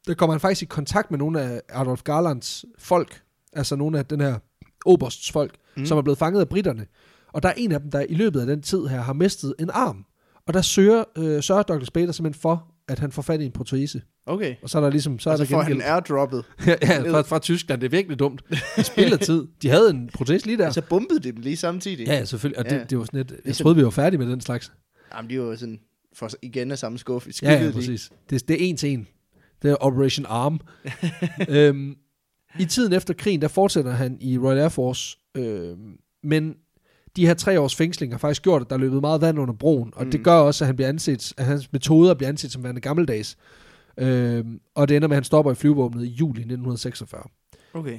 der 0.07 0.15
kommer 0.15 0.35
han 0.35 0.41
faktisk 0.41 0.63
i 0.63 0.67
kontakt 0.67 1.11
med 1.11 1.19
nogle 1.19 1.41
af 1.41 1.61
Adolf 1.69 2.03
Garlands 2.03 2.65
folk, 2.79 3.21
altså 3.53 3.77
nogle 3.77 3.99
af 3.99 4.07
den 4.07 4.21
her 4.21 4.39
obersts 4.87 5.33
folk, 5.33 5.57
mm. 5.77 5.81
Mm. 5.81 5.87
som 5.87 5.99
er 5.99 6.03
blevet 6.03 6.19
fanget 6.19 6.41
af 6.41 6.49
britterne. 6.49 6.87
Og 7.37 7.43
der 7.43 7.49
er 7.49 7.53
en 7.57 7.73
af 7.73 7.81
dem, 7.81 7.91
der 7.91 8.01
i 8.09 8.15
løbet 8.15 8.41
af 8.41 8.47
den 8.47 8.63
tid 8.63 8.87
her 8.87 9.01
har 9.01 9.13
mistet 9.13 9.55
en 9.59 9.71
arm. 9.73 10.05
Og 10.47 10.55
der 10.55 10.63
søger, 10.63 11.05
øh, 11.19 11.43
sørger 11.43 11.63
Douglas 11.63 11.91
Bader 11.91 12.13
simpelthen 12.13 12.41
for, 12.41 12.75
at 12.89 12.99
han 12.99 13.13
får 13.13 13.23
fat 13.23 13.41
i 13.41 13.45
en 13.45 13.53
protese. 13.53 14.03
Okay. 14.27 14.55
Og 14.63 14.71
så 14.71 14.79
er 14.79 14.83
der 14.83 14.91
ligesom, 14.91 15.19
så 15.19 15.31
er 15.31 15.33
Og 15.33 15.39
så 15.39 15.45
der 15.45 15.51
får 15.51 15.61
han 15.63 15.73
gengæld. 15.73 15.89
airdroppet. 15.91 16.45
ja, 16.67 17.11
fra, 17.13 17.21
fra 17.21 17.39
Tyskland. 17.39 17.81
Det 17.81 17.87
er 17.87 17.91
virkelig 17.91 18.19
dumt. 18.19 18.43
De 18.77 18.83
spilder 18.83 19.17
tid. 19.17 19.47
De 19.63 19.69
havde 19.69 19.91
en 19.91 20.11
protese 20.15 20.47
lige 20.47 20.59
der. 20.59 20.67
Og 20.67 20.75
så 20.75 20.83
bombede 20.89 21.21
de 21.21 21.33
dem 21.33 21.41
lige 21.41 21.57
samtidig. 21.57 22.07
Ja, 22.07 22.15
ja, 22.15 22.25
selvfølgelig. 22.25 22.59
Og 22.59 22.65
det, 22.65 22.77
Ja. 22.77 22.85
det 22.85 22.99
var 22.99 23.05
sådan 23.05 23.21
et, 23.21 23.31
jeg 23.31 23.39
Ligesom- 23.45 23.65
troede, 23.65 23.77
vi 23.77 23.85
var 23.85 23.91
færdige 23.91 24.19
med 24.19 24.27
den 24.31 24.41
slags. 24.41 24.73
Jamen, 25.17 25.31
de 25.31 25.41
var 25.41 25.57
sådan, 25.57 25.81
for 26.15 26.31
igen 26.43 26.71
af 26.71 26.79
samme 26.79 26.99
skuffe. 26.99 27.31
Ja, 27.43 27.65
ja, 27.65 27.71
præcis. 27.73 28.11
Det, 28.31 28.49
det 28.49 28.55
er 28.65 28.69
en 28.69 28.77
til 28.77 28.91
en. 28.93 29.07
Det 29.63 29.71
er 29.71 29.77
Operation 29.81 30.27
Arm. 30.29 30.61
øhm, 31.49 31.95
I 32.61 32.65
tiden 32.65 32.93
efter 32.93 33.15
krigen, 33.15 33.43
der 33.43 33.49
fortsætter 33.49 33.91
han 33.91 34.19
i 34.21 34.39
Royal 34.39 34.59
Air 34.59 34.69
Force, 34.69 35.19
øhm, 35.37 35.97
men 36.23 36.55
de 37.17 37.27
her 37.27 37.35
tre 37.35 37.61
års 37.61 37.75
fængsling 37.75 38.13
har 38.13 38.19
faktisk 38.19 38.43
gjort, 38.43 38.63
at 38.63 38.69
der 38.71 38.77
er 38.77 38.81
løbet 38.81 39.01
meget 39.01 39.21
vand 39.21 39.39
under 39.39 39.55
broen, 39.55 39.93
og 39.97 40.05
mm. 40.05 40.11
det 40.11 40.25
gør 40.25 40.33
også, 40.35 40.65
at, 40.65 40.67
han 40.67 40.77
bliver 40.77 40.89
anset, 40.89 41.33
at 41.37 41.45
hans 41.45 41.73
metoder 41.73 42.15
bliver 42.15 42.29
anset 42.29 42.53
som 42.53 42.63
værende 42.65 42.81
gammeldags. 42.81 43.37
Øhm, 43.99 44.61
og 44.75 44.89
det 44.89 44.97
ender 44.97 45.09
med, 45.09 45.17
at 45.17 45.19
han 45.19 45.25
stopper 45.25 45.53
i 45.53 45.55
flyvåbnet 45.55 46.05
i 46.05 46.09
juli 46.09 46.41
1946. 46.41 47.23
Okay. 47.75 47.99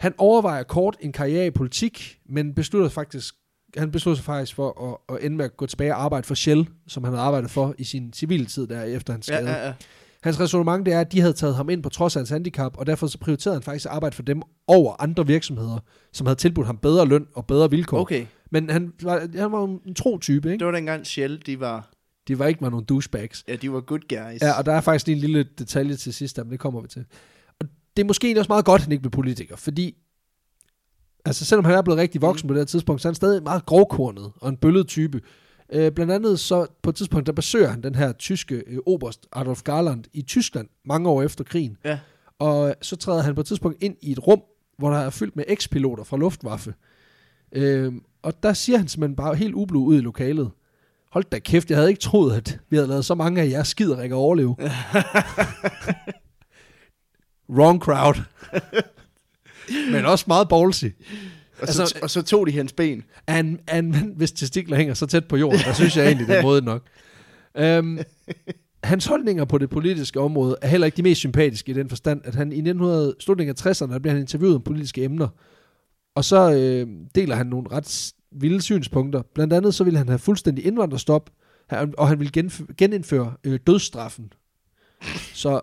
Han 0.00 0.14
overvejer 0.18 0.62
kort 0.62 0.96
en 1.00 1.12
karriere 1.12 1.46
i 1.46 1.50
politik, 1.50 2.18
men 2.28 2.54
beslutter 2.54 2.88
faktisk, 2.88 3.34
han 3.76 3.90
beslutter 3.90 4.16
sig 4.16 4.24
faktisk 4.24 4.54
for 4.54 5.00
at, 5.08 5.16
at 5.16 5.24
ende 5.24 5.36
med 5.36 5.44
at 5.44 5.56
gå 5.56 5.66
tilbage 5.66 5.94
og 5.94 6.02
arbejde 6.02 6.26
for 6.26 6.34
Shell, 6.34 6.68
som 6.88 7.04
han 7.04 7.12
havde 7.12 7.24
arbejdet 7.24 7.50
for 7.50 7.74
i 7.78 7.84
sin 7.84 8.12
civile 8.12 8.46
tid 8.46 8.66
der 8.66 8.82
efter 8.82 9.12
hans 9.12 9.28
Ja, 9.28 9.36
skade. 9.36 9.50
ja, 9.50 9.66
ja. 9.66 9.72
Hans 10.22 10.40
resonemang 10.40 10.86
det 10.86 10.94
er, 10.94 11.00
at 11.00 11.12
de 11.12 11.20
havde 11.20 11.32
taget 11.32 11.54
ham 11.54 11.70
ind 11.70 11.82
på 11.82 11.88
trods 11.88 12.16
af 12.16 12.20
hans 12.20 12.30
handicap, 12.30 12.78
og 12.78 12.86
derfor 12.86 13.06
så 13.06 13.18
prioriterede 13.18 13.56
han 13.56 13.62
faktisk 13.62 13.86
at 13.86 13.92
arbejde 13.92 14.16
for 14.16 14.22
dem 14.22 14.42
over 14.66 15.02
andre 15.02 15.26
virksomheder, 15.26 15.78
som 16.12 16.26
havde 16.26 16.38
tilbudt 16.38 16.66
ham 16.66 16.76
bedre 16.76 17.06
løn 17.06 17.26
og 17.34 17.46
bedre 17.46 17.70
vilkår. 17.70 18.00
Okay. 18.00 18.26
Men 18.50 18.70
han 18.70 18.92
var, 19.02 19.28
han 19.38 19.52
var 19.52 19.64
en 19.86 19.94
tro 19.94 20.18
type, 20.18 20.48
ikke? 20.52 20.58
Det 20.58 20.66
var 20.66 20.72
dengang 20.72 21.06
Shell, 21.06 21.42
de 21.46 21.60
var, 21.60 21.90
De 22.28 22.38
var 22.38 22.46
ikke 22.46 22.60
bare 22.60 22.70
nogle 22.70 22.86
douchebags. 22.86 23.44
ja, 23.48 23.56
de 23.56 23.72
var 23.72 23.80
good 23.80 24.00
guys. 24.08 24.42
Ja, 24.42 24.58
og 24.58 24.66
der 24.66 24.72
er 24.72 24.80
faktisk 24.80 25.06
lige 25.06 25.14
en 25.14 25.20
lille 25.20 25.46
detalje 25.58 25.96
til 25.96 26.14
sidst, 26.14 26.38
men 26.38 26.50
det 26.50 26.60
kommer 26.60 26.80
vi 26.80 26.88
til. 26.88 27.04
Og 27.60 27.66
det 27.96 28.02
er 28.02 28.06
måske 28.06 28.38
også 28.38 28.48
meget 28.48 28.64
godt, 28.64 28.78
at 28.80 28.84
han 28.84 28.92
ikke 28.92 29.02
blev 29.02 29.10
politiker, 29.10 29.56
fordi 29.56 29.94
altså 31.24 31.44
selvom 31.44 31.64
han 31.64 31.74
er 31.74 31.82
blevet 31.82 31.98
rigtig 32.00 32.22
voksen 32.22 32.46
mm. 32.46 32.48
på 32.48 32.54
det 32.54 32.60
her 32.60 32.66
tidspunkt, 32.66 33.02
så 33.02 33.08
er 33.08 33.10
han 33.10 33.14
stadig 33.14 33.42
meget 33.42 33.66
grovkornet 33.66 34.32
og 34.40 34.48
en 34.48 34.56
bøllet 34.56 34.86
type. 34.88 35.20
Øh, 35.72 35.92
blandt 35.92 36.12
andet 36.12 36.40
så 36.40 36.66
på 36.82 36.90
et 36.90 36.96
tidspunkt, 36.96 37.26
der 37.26 37.32
besøger 37.32 37.68
han 37.68 37.82
den 37.82 37.94
her 37.94 38.12
tyske 38.12 38.62
øh, 38.66 38.78
oberst 38.86 39.26
Adolf 39.32 39.62
Garland 39.62 40.04
i 40.12 40.22
Tyskland, 40.22 40.68
mange 40.84 41.08
år 41.08 41.22
efter 41.22 41.44
krigen. 41.44 41.76
Ja. 41.84 41.98
Og 42.38 42.74
så 42.82 42.96
træder 42.96 43.22
han 43.22 43.34
på 43.34 43.40
et 43.40 43.46
tidspunkt 43.46 43.82
ind 43.82 43.96
i 44.00 44.12
et 44.12 44.26
rum, 44.26 44.42
hvor 44.78 44.90
der 44.90 44.98
er 44.98 45.10
fyldt 45.10 45.36
med 45.36 45.44
ekspiloter 45.48 46.04
fra 46.04 46.16
Luftwaffe. 46.16 46.74
Øh, 47.52 47.92
og 48.22 48.42
der 48.42 48.52
siger 48.52 48.78
han 48.78 48.88
simpelthen 48.88 49.16
bare 49.16 49.34
helt 49.34 49.54
ublu 49.54 49.84
ud 49.84 49.96
i 49.96 50.00
lokalet. 50.00 50.50
Hold 51.12 51.24
da 51.32 51.38
kæft, 51.38 51.70
jeg 51.70 51.78
havde 51.78 51.88
ikke 51.88 52.00
troet, 52.00 52.36
at 52.36 52.58
vi 52.70 52.76
havde 52.76 52.88
lavet 52.88 53.04
så 53.04 53.14
mange 53.14 53.40
af 53.42 53.50
jer 53.50 53.62
skider 53.62 54.14
overleve. 54.14 54.56
Wrong 57.56 57.80
crowd. 57.80 58.22
Men 59.92 60.04
også 60.04 60.24
meget 60.28 60.48
ballsy. 60.48 60.84
Og, 61.62 61.68
så, 61.68 61.82
altså- 61.82 61.98
og 62.02 62.10
så 62.10 62.22
tog 62.22 62.46
de 62.46 62.52
hans 62.52 62.72
ben. 62.72 63.04
En, 63.28 63.60
en 63.74 63.90
mand, 63.90 64.16
hvis 64.16 64.32
testikler 64.32 64.76
hænger 64.76 64.94
så 64.94 65.06
tæt 65.06 65.24
på 65.24 65.36
jorden, 65.36 65.60
der 65.64 65.72
synes 65.72 65.96
jeg 65.96 66.06
egentlig, 66.06 66.28
det 66.28 66.38
er 66.38 66.42
måde 66.42 66.62
nok. 66.62 66.82
Um, 67.78 67.98
hans 68.84 69.06
holdninger 69.06 69.44
på 69.44 69.58
det 69.58 69.70
politiske 69.70 70.20
område 70.20 70.56
er 70.62 70.68
heller 70.68 70.86
ikke 70.86 70.96
de 70.96 71.02
mest 71.02 71.18
sympatiske 71.18 71.70
i 71.70 71.74
den 71.74 71.88
forstand, 71.88 72.20
at 72.24 72.34
han 72.34 72.52
i 72.52 72.54
1900, 72.54 73.14
slutningen 73.20 73.56
af 73.58 73.66
60'erne, 73.66 73.92
der 73.92 73.98
bliver 73.98 74.12
han 74.12 74.20
interviewet 74.20 74.56
om 74.56 74.62
politiske 74.62 75.04
emner, 75.04 75.28
og 76.18 76.24
så 76.24 76.52
øh, 76.52 76.86
deler 77.14 77.36
han 77.36 77.46
nogle 77.46 77.68
ret 77.72 78.12
vilde 78.32 78.62
synspunkter. 78.62 79.22
Blandt 79.34 79.52
andet 79.52 79.74
så 79.74 79.84
ville 79.84 79.98
han 79.98 80.08
have 80.08 80.18
fuldstændig 80.18 80.66
indvandrerstop, 80.66 81.30
og 81.98 82.08
han 82.08 82.18
ville 82.18 82.32
genf- 82.44 82.74
genindføre 82.78 83.34
øh, 83.44 83.58
dødsstraffen. 83.66 84.32
Så 85.34 85.60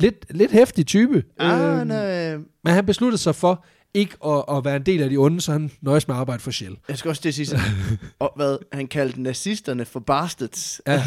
lidt, 0.00 0.26
lidt 0.30 0.52
hæftig 0.52 0.86
type. 0.86 1.24
Ah, 1.38 1.78
Øhm, 1.80 1.86
nej. 1.88 2.36
Men 2.36 2.46
han 2.74 2.86
besluttede 2.86 3.22
sig 3.22 3.34
for 3.34 3.64
ikke 3.94 4.16
at, 4.26 4.44
at 4.56 4.64
være 4.64 4.76
en 4.76 4.82
del 4.82 5.02
af 5.02 5.10
de 5.10 5.16
onde, 5.16 5.40
så 5.40 5.52
han 5.52 5.70
nøjes 5.80 6.08
med 6.08 6.14
at 6.16 6.20
arbejde 6.20 6.42
for 6.42 6.50
Shell. 6.50 6.76
Jeg 6.88 6.98
skal 6.98 7.08
også 7.08 7.28
at 7.28 7.34
sige 7.34 7.58
og 8.18 8.32
hvad, 8.36 8.58
han 8.72 8.86
kaldte 8.86 9.22
nazisterne 9.22 9.84
for 9.84 10.00
bastards. 10.00 10.80
Ja, 10.86 11.02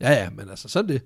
ja, 0.00 0.12
ja, 0.12 0.30
men 0.30 0.48
altså 0.50 0.68
sådan 0.68 0.88
det. 0.88 1.02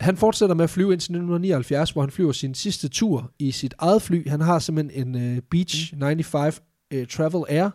Han 0.00 0.16
fortsætter 0.16 0.54
med 0.54 0.64
at 0.64 0.70
flyve 0.70 0.92
indtil 0.92 1.04
1979, 1.04 1.90
hvor 1.90 2.02
han 2.02 2.10
flyver 2.10 2.32
sin 2.32 2.54
sidste 2.54 2.88
tur 2.88 3.30
i 3.38 3.50
sit 3.50 3.74
eget 3.78 4.02
fly. 4.02 4.28
Han 4.28 4.40
har 4.40 4.58
simpelthen 4.58 5.14
en 5.14 5.32
uh, 5.36 5.42
Beach 5.50 5.90
95 5.90 6.62
uh, 6.94 7.06
Travel 7.10 7.44
Air, 7.48 7.70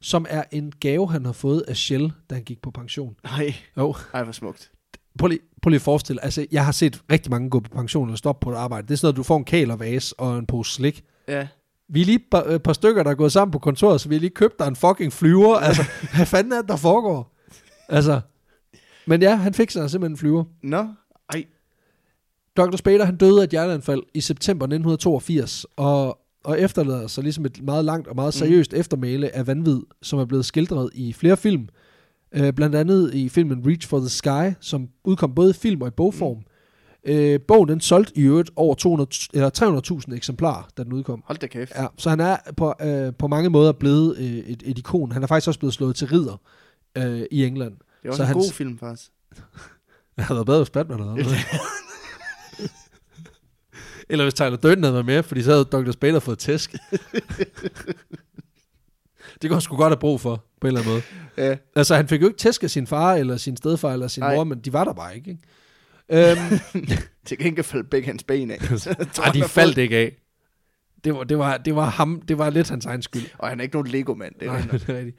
som 0.00 0.26
er 0.28 0.42
en 0.52 0.72
gave, 0.80 1.10
han 1.10 1.24
har 1.24 1.32
fået 1.32 1.64
af 1.68 1.76
Shell, 1.76 2.12
da 2.30 2.34
han 2.34 2.44
gik 2.44 2.62
på 2.62 2.70
pension. 2.70 3.14
Nej, 3.24 3.54
Jo, 3.76 3.94
ej, 4.14 4.22
hvor 4.22 4.32
smukt. 4.32 4.70
prøv 5.18 5.28
lige, 5.28 5.40
prøv 5.62 5.70
lige 5.70 5.76
at 5.78 5.82
forestille 5.82 6.24
altså 6.24 6.46
jeg 6.52 6.64
har 6.64 6.72
set 6.72 7.02
rigtig 7.12 7.30
mange 7.30 7.50
gå 7.50 7.60
på 7.60 7.70
pension 7.70 8.10
og 8.10 8.18
stoppe 8.18 8.44
på 8.44 8.50
et 8.52 8.56
arbejde. 8.56 8.86
Det 8.88 8.92
er 8.92 8.96
sådan 8.96 9.06
noget, 9.06 9.16
du 9.16 9.22
får 9.22 9.36
en 9.36 9.44
kælervase 9.44 10.20
og 10.20 10.38
en 10.38 10.46
pose 10.46 10.72
slik. 10.74 11.04
Ja. 11.28 11.48
Vi 11.88 12.00
er 12.00 12.04
lige 12.04 12.16
et 12.16 12.22
par, 12.30 12.42
et 12.42 12.62
par 12.62 12.72
stykker, 12.72 13.02
der 13.02 13.10
er 13.10 13.14
gået 13.14 13.32
sammen 13.32 13.52
på 13.52 13.58
kontoret, 13.58 14.00
så 14.00 14.08
vi 14.08 14.14
har 14.14 14.20
lige 14.20 14.30
købt 14.30 14.58
dig 14.58 14.66
en 14.68 14.76
fucking 14.76 15.12
flyver. 15.12 15.56
Altså, 15.66 15.82
hvad 16.16 16.26
fanden 16.26 16.52
er 16.52 16.60
det, 16.60 16.68
der 16.68 16.76
foregår? 16.76 17.34
Altså, 17.88 18.20
men 19.06 19.22
ja, 19.22 19.34
han 19.36 19.54
fik 19.54 19.70
sig 19.70 19.90
simpelthen 19.90 20.12
en 20.12 20.18
flyver. 20.18 20.44
Nå. 20.62 20.86
Dr. 22.56 22.76
Spader, 22.76 23.04
han 23.04 23.16
døde 23.16 23.40
af 23.40 23.44
et 23.44 23.50
hjerteanfald 23.50 24.02
i 24.14 24.20
september 24.20 24.64
1982, 24.64 25.66
og, 25.76 26.18
og 26.44 26.60
efterlader 26.60 27.06
sig 27.06 27.22
ligesom 27.24 27.44
et 27.44 27.62
meget 27.62 27.84
langt 27.84 28.08
og 28.08 28.14
meget 28.16 28.34
seriøst 28.34 28.72
mm. 28.72 28.78
eftermæle 28.78 29.36
af 29.36 29.46
vanvid, 29.46 29.80
som 30.02 30.18
er 30.18 30.24
blevet 30.24 30.44
skildret 30.44 30.90
i 30.94 31.12
flere 31.12 31.36
film. 31.36 31.68
Øh, 32.34 32.52
blandt 32.52 32.74
andet 32.76 33.14
i 33.14 33.28
filmen 33.28 33.62
Reach 33.66 33.88
for 33.88 33.98
the 33.98 34.08
Sky, 34.08 34.54
som 34.60 34.88
udkom 35.04 35.34
både 35.34 35.50
i 35.50 35.52
film 35.52 35.82
og 35.82 35.88
i 35.88 35.90
bogform. 35.90 36.38
Øh, 37.04 37.40
bogen 37.48 37.68
den 37.68 37.80
solgte 37.80 38.18
i 38.18 38.22
øvrigt 38.22 38.50
over 38.56 38.74
200, 38.74 39.10
eller 39.34 40.00
300.000 40.10 40.14
eksemplarer, 40.16 40.68
da 40.76 40.84
den 40.84 40.92
udkom. 40.92 41.22
Hold 41.26 41.38
da 41.38 41.46
kæft. 41.46 41.72
Ja, 41.76 41.86
så 41.98 42.10
han 42.10 42.20
er 42.20 42.36
på, 42.56 42.74
øh, 42.82 43.12
på 43.18 43.26
mange 43.28 43.50
måder 43.50 43.72
blevet 43.72 44.16
øh, 44.18 44.24
et, 44.24 44.62
et 44.66 44.78
ikon. 44.78 45.12
Han 45.12 45.22
er 45.22 45.26
faktisk 45.26 45.48
også 45.48 45.60
blevet 45.60 45.74
slået 45.74 45.96
til 45.96 46.08
ridder 46.08 46.40
øh, 46.98 47.22
i 47.30 47.44
England. 47.44 47.72
Det 48.02 48.08
er 48.08 48.08
også 48.08 48.16
så 48.16 48.22
en 48.22 48.26
hans- 48.26 48.46
god 48.46 48.52
film, 48.52 48.78
faktisk. 48.78 49.10
Det 50.16 50.24
havde 50.24 50.36
været 50.36 50.46
bedre, 50.46 50.58
hvis 50.58 50.70
Batman 50.70 50.98
havde 51.00 51.16
været. 51.16 51.36
Eller 54.08 54.24
hvis 54.24 54.34
Tyler 54.34 54.56
Durden 54.56 54.84
havde 54.84 54.94
været 54.94 55.06
med, 55.06 55.22
fordi 55.22 55.42
så 55.42 55.50
havde 55.50 55.64
Dr. 55.64 55.90
Spader 55.90 56.20
fået 56.20 56.38
tæsk. 56.38 56.72
det 59.42 59.50
kunne 59.50 59.54
han 59.54 59.60
sgu 59.60 59.76
godt 59.76 59.90
have 59.90 60.00
brug 60.00 60.20
for, 60.20 60.44
på 60.60 60.66
en 60.66 60.76
eller 60.76 60.80
anden 60.80 60.92
måde. 60.92 61.02
Ja. 61.48 61.56
Altså, 61.76 61.94
han 61.94 62.08
fik 62.08 62.22
jo 62.22 62.26
ikke 62.26 62.38
tæsk 62.38 62.62
af 62.62 62.70
sin 62.70 62.86
far, 62.86 63.14
eller 63.14 63.36
sin 63.36 63.56
stedfar, 63.56 63.92
eller 63.92 64.08
sin 64.08 64.22
Ej. 64.22 64.34
mor, 64.34 64.44
men 64.44 64.58
de 64.58 64.72
var 64.72 64.84
der 64.84 64.92
bare 64.92 65.16
ikke, 65.16 65.30
ikke? 65.30 66.30
Øhm, 66.30 66.60
Til 67.26 67.38
gengæld 67.38 67.64
faldt 67.64 67.90
begge 67.90 68.06
hans 68.06 68.24
ben 68.24 68.50
af. 68.50 68.60
Så 68.60 68.94
jeg 68.98 69.08
tror, 69.12 69.24
ej, 69.24 69.30
han 69.30 69.42
de 69.42 69.48
faldt 69.48 69.78
ikke 69.78 69.96
af. 69.96 70.16
Det 71.04 71.14
var, 71.14 71.24
det, 71.24 71.38
var, 71.38 71.56
det 71.56 71.76
var 71.76 71.84
ham, 71.84 72.22
det 72.28 72.38
var 72.38 72.50
lidt 72.50 72.68
hans 72.68 72.86
egen 72.86 73.02
skyld. 73.02 73.22
Og 73.38 73.48
han 73.48 73.60
er 73.60 73.62
ikke 73.62 73.76
nogen 73.76 73.86
Lego-mand. 73.86 74.34
Det 74.40 74.46
Nej, 74.46 74.60
det 74.72 74.88
er 74.88 74.96
rigtigt. 74.96 75.16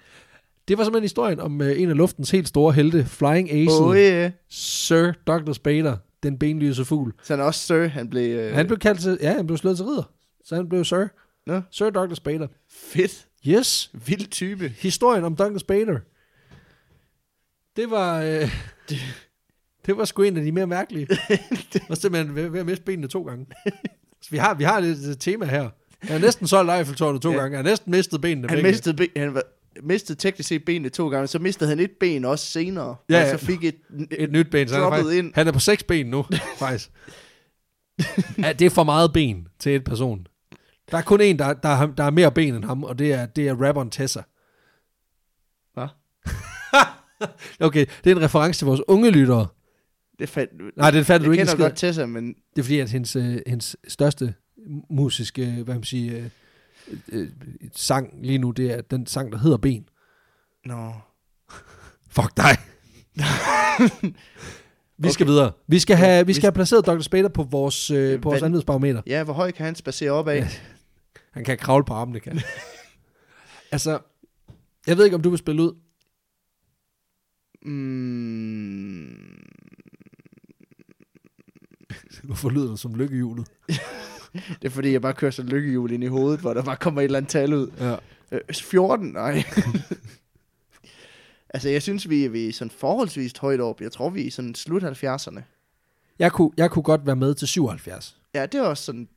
Det 0.68 0.78
var 0.78 0.84
simpelthen 0.84 1.04
historien 1.04 1.40
om 1.40 1.62
uh, 1.62 1.82
en 1.82 1.90
af 1.90 1.98
luftens 1.98 2.32
helt 2.32 2.48
store 2.48 2.74
helte, 2.74 3.06
Flying 3.06 3.52
Ace, 3.52 3.72
oh, 3.72 3.98
ja. 3.98 4.32
Sir 4.50 5.12
Dr. 5.28 5.54
Spader, 5.54 5.98
den 6.24 6.40
benlyse 6.40 6.86
fugl. 6.86 7.14
Så 7.24 7.34
han 7.34 7.40
er 7.40 7.44
også 7.44 7.60
Sir. 7.68 7.88
Han 7.88 8.10
blev... 8.10 8.40
Øh... 8.40 8.54
Han 8.54 8.68
blev 8.68 8.80
kaldt 8.80 9.00
til, 9.02 9.18
ja, 9.22 9.34
han 9.34 9.48
blev 9.48 9.58
slået 9.58 9.78
til 9.78 9.86
ridder. 9.86 10.12
Så 10.46 10.56
han 10.56 10.70
blev 10.70 10.86
Sir. 10.86 11.06
Nå. 11.46 11.62
Sir 11.72 11.90
Dr. 11.90 12.14
Spader. 12.14 12.48
Fedt. 12.70 13.28
Yes, 13.48 13.92
Vild 14.08 14.28
type. 14.28 14.70
historien 14.78 15.24
om 15.24 15.36
Dr. 15.36 15.58
Spader. 15.58 16.00
Det 17.76 17.92
var, 17.92 18.22
øh, 18.22 18.52
det, 18.90 18.98
det 19.86 19.98
var 19.98 20.06
sgu 20.06 20.22
en 20.24 20.38
af 20.38 20.44
de 20.44 20.52
mere 20.52 20.68
mærkelige. 20.68 21.06
det 21.74 21.82
var 21.90 21.96
simpelthen 21.96 22.36
ved, 22.36 22.50
ved 22.50 22.60
at 22.60 22.66
miste 22.66 22.84
benene 22.86 23.08
to 23.08 23.24
gange. 23.24 23.46
Så 24.22 24.32
vi 24.32 24.38
har, 24.38 24.54
vi 24.54 24.64
har 24.64 24.80
lidt 24.80 25.00
et 25.00 25.20
tema 25.20 25.46
her. 25.46 25.70
Jeg 26.04 26.12
har 26.12 26.20
næsten 26.20 26.48
solgt 26.48 26.72
Eiffeltårnet 26.72 27.22
to 27.22 27.30
Ja. 27.30 27.36
ja. 27.36 27.42
gange. 27.42 27.58
Jeg 27.58 27.64
har 27.64 27.70
næsten 27.70 27.92
mistet 27.92 28.22
benene. 28.22 28.48
Han 28.48 28.56
begge. 28.56 28.70
mistede, 28.70 28.96
ben, 28.96 29.10
han 29.18 29.34
var, 29.34 29.44
mistede 29.84 30.20
teknisk 30.20 30.50
set 30.50 30.66
benene 30.66 30.90
to 30.90 31.10
gange, 31.10 31.28
så 31.28 31.40
mistede 31.40 31.70
han 31.70 31.80
et 31.80 31.92
ben 32.00 32.26
også 32.26 32.46
senere. 32.46 32.96
Ja, 33.10 33.34
og 33.34 33.40
så 33.40 33.46
fik 33.46 33.64
et, 33.64 33.76
et 34.12 34.32
nyt 34.32 34.52
ben. 34.52 34.68
Så 34.68 34.76
han, 34.76 34.84
er 34.84 34.90
faktisk, 34.90 35.18
ind. 35.18 35.32
han 35.36 35.48
er 35.48 35.52
på 35.52 35.60
seks 35.60 35.84
ben 35.84 36.06
nu, 36.06 36.26
faktisk. 36.60 36.92
ja, 38.38 38.54
det 38.54 38.66
er 38.66 38.70
for 38.70 38.84
meget 38.84 39.14
ben 39.14 39.48
til 39.60 39.76
et 39.76 39.84
person. 39.84 40.28
Der 40.92 40.98
er 40.98 41.02
kun 41.02 41.22
en, 41.22 41.40
der, 41.40 41.54
der, 41.54 41.86
der 41.86 42.04
er 42.04 42.10
mere 42.10 42.32
ben 42.32 42.56
end 42.56 42.64
ham, 42.64 42.84
og 42.84 43.00
det 43.00 43.14
er, 43.14 43.26
det 43.26 43.48
er 43.48 43.56
rapperen 43.66 43.90
Tessa. 43.90 44.22
Hvad? 45.74 45.88
okay, 47.68 47.86
det 48.04 48.12
er 48.12 48.16
en 48.16 48.22
reference 48.22 48.60
til 48.60 48.66
vores 48.66 48.82
unge 48.88 49.12
lyttere. 49.12 49.48
Det 50.20 50.30
fandt, 50.30 50.52
Nej, 50.78 50.92
det 50.92 51.08
du 51.08 51.14
jeg 51.14 51.22
ikke 51.22 51.42
en 51.42 51.48
kender 51.48 51.58
godt 51.58 51.76
Tessa, 51.76 52.06
men 52.06 52.28
Det 52.28 52.60
er 52.60 52.64
fordi, 52.64 52.80
at 52.80 52.92
hendes, 52.92 53.16
øh, 53.16 53.38
hendes 53.48 53.76
største 53.88 54.34
musiske, 54.90 55.46
hvad 55.46 55.76
man 55.76 55.84
sige, 55.84 56.32
øh, 56.88 56.98
øh, 57.12 57.30
sang 57.76 58.10
lige 58.22 58.38
nu, 58.38 58.52
det 58.52 58.72
er 58.72 58.82
den 58.82 59.06
sang, 59.08 59.32
der 59.32 59.38
hedder 59.38 59.58
Ben. 59.58 59.90
Nå. 60.66 60.94
Fuck 62.10 62.38
dig. 62.38 62.58
vi 64.98 65.12
skal 65.12 65.24
Okay. 65.24 65.32
videre. 65.32 65.52
Vi 65.68 65.80
skal 65.80 65.96
have, 65.96 66.26
vi 66.28 66.34
skal 66.34 66.44
have 66.44 66.54
placeret 66.54 66.86
Dr. 66.86 67.00
Spader 67.00 67.30
på 67.30 67.44
vores, 67.44 67.92
øh, 67.92 68.22
på 68.22 68.30
vores 68.30 68.42
anledningsbarometer. 68.44 69.02
Ja, 69.08 69.24
hvor 69.24 69.34
høj 69.34 69.52
kan 69.52 69.66
han 69.66 69.76
spacere 69.76 70.12
op 70.12 70.28
af? 70.28 70.40
Ja. 70.40 70.50
Han 71.32 71.44
kan 71.44 71.58
kravle 71.58 71.86
på 71.86 71.94
armene, 71.94 72.20
kan 72.20 72.42
altså, 73.72 74.00
jeg 74.88 74.98
ved 74.98 75.06
ikke, 75.06 75.16
om 75.16 75.22
du 75.22 75.30
vil 75.30 75.40
spille 75.40 75.62
ud. 75.62 75.74
Mm, 77.66 79.08
Hvorfor 82.28 82.50
lyder 82.50 82.70
det 82.70 82.80
som 82.80 82.96
lykkehjulet? 82.96 83.48
Det 84.34 84.66
er 84.66 84.70
fordi, 84.70 84.92
jeg 84.92 85.02
bare 85.02 85.14
kører 85.14 85.32
sådan 85.32 85.52
lykkehjul 85.52 85.92
ind 85.92 86.04
i 86.04 86.08
hovedet, 86.08 86.40
hvor 86.40 86.54
der 86.54 86.64
bare 86.64 86.78
kommer 86.78 87.02
et 87.02 87.06
eller 87.06 87.18
andet 87.18 87.32
tal 87.32 87.54
ud. 87.54 87.72
Ja. 87.80 87.96
Øh, 88.32 88.42
14? 88.54 89.08
Nej. 89.08 89.44
altså, 91.54 91.70
jeg 91.70 91.82
synes, 91.82 92.10
vi 92.10 92.26
er, 92.26 92.30
vi 92.30 92.48
er 92.48 92.54
sådan 92.54 92.72
forholdsvis 92.72 93.34
højt 93.38 93.62
op. 93.62 93.82
Jeg 93.82 93.92
tror, 93.92 94.10
vi 94.10 94.22
er 94.22 94.26
i 94.26 94.30
sådan 94.30 94.56
slut 94.56 94.84
70'erne. 94.84 95.42
Jeg 96.20 96.32
kunne, 96.32 96.52
jeg 96.58 96.72
kunne 96.72 96.84
godt 96.84 97.06
være 97.06 97.16
med 97.16 97.34
til 97.34 97.48
77. 97.48 98.18
Ja, 98.34 98.46
det 98.46 98.56
er 98.56 98.64
også 98.64 98.84
sådan... 98.84 99.10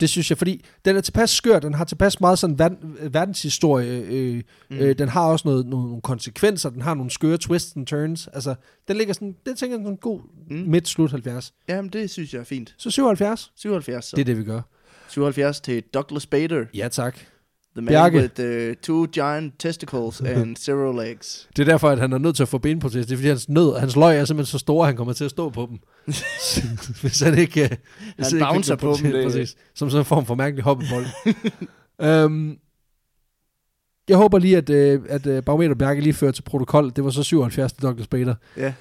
Det 0.00 0.08
synes 0.08 0.30
jeg, 0.30 0.38
fordi 0.38 0.64
den 0.84 0.96
er 0.96 1.00
tilpas 1.00 1.30
skør, 1.30 1.58
den 1.58 1.74
har 1.74 1.84
tilpas 1.84 2.20
meget 2.20 2.38
sådan 2.38 2.58
verden, 2.58 2.96
verdenshistorie, 3.10 4.02
øh, 4.10 4.42
Mm. 4.70 4.76
øh, 4.76 4.98
den 4.98 5.08
har 5.08 5.24
også 5.24 5.48
noget, 5.48 5.66
nogle, 5.66 5.86
nogle 5.86 6.02
konsekvenser, 6.02 6.70
den 6.70 6.82
har 6.82 6.94
nogle 6.94 7.10
skøre 7.10 7.38
twists 7.38 7.76
and 7.76 7.86
turns, 7.86 8.28
altså, 8.32 8.54
den 8.88 8.96
ligger 8.96 9.14
sådan, 9.14 9.34
det 9.46 9.58
tænker 9.58 9.76
jeg 9.76 9.84
sådan 9.84 9.96
god 9.96 10.20
Mm. 10.50 10.56
mm. 10.56 10.64
midt 10.70 10.88
slut 10.88 11.10
70. 11.10 11.52
Jamen, 11.68 11.90
det 11.90 12.10
synes 12.10 12.32
jeg 12.34 12.40
er 12.40 12.44
fint. 12.44 12.74
Så 12.78 12.90
77, 12.90 13.52
77, 13.56 14.04
så. 14.04 14.16
det 14.16 14.20
er 14.20 14.24
det, 14.24 14.38
vi 14.38 14.44
gør. 14.44 14.60
77 15.08 15.60
til 15.60 15.82
Douglas 15.94 16.26
Bader. 16.26 16.64
Ja, 16.74 16.88
tak. 16.88 17.14
The 17.76 17.84
man 17.84 17.86
Bjarke. 17.86 18.18
with 18.18 18.40
uh, 18.70 18.74
two 18.82 19.06
giant 19.06 19.54
testicles 19.58 20.20
and 20.36 20.56
zero 20.56 20.92
legs. 20.92 21.48
Det 21.56 21.62
er 21.68 21.72
derfor, 21.72 21.88
at 21.88 21.98
han 21.98 22.12
er 22.12 22.18
nødt 22.18 22.36
til 22.36 22.42
at 22.42 22.48
få 22.48 22.58
benprotese. 22.58 23.00
Det 23.08 23.12
er 23.12 23.16
fordi, 23.16 23.28
hans, 23.28 23.48
nød, 23.48 23.78
hans 23.78 23.96
løg 23.96 24.18
er 24.18 24.24
simpelthen 24.24 24.50
så 24.52 24.58
store, 24.58 24.84
at 24.84 24.86
han 24.86 24.96
kommer 24.96 25.12
til 25.12 25.24
at 25.24 25.30
stå 25.30 25.50
på 25.50 25.66
dem. 25.70 25.78
hvis 27.00 27.20
han 27.20 27.38
ikke... 27.38 27.62
øh, 27.64 27.70
hvis 28.16 28.26
Han 28.26 28.36
ikke 28.36 28.46
bouncer 28.52 28.76
noget 28.82 28.98
på 29.00 29.02
dem, 29.04 29.12
det- 29.12 29.24
Præcis. 29.24 29.56
Som 29.74 29.90
sådan 29.90 30.00
en 30.00 30.04
form 30.04 30.26
for 30.26 30.34
mærkelig 30.34 30.64
hoppebold. 30.64 31.06
um, 32.24 32.58
jeg 34.08 34.16
håber 34.16 34.38
lige, 34.38 34.56
at, 34.56 34.70
øh, 34.70 35.00
at 35.08 35.26
øh, 35.26 35.42
Barometer 35.42 35.74
Bjarke 35.74 36.00
lige 36.00 36.12
fører 36.12 36.32
til 36.32 36.42
protokol. 36.42 36.90
Det 36.96 37.04
var 37.04 37.10
så 37.10 37.22
77 37.22 37.72
til 37.72 37.82
Dr. 37.82 38.02
Spader. 38.02 38.34
Ja, 38.56 38.72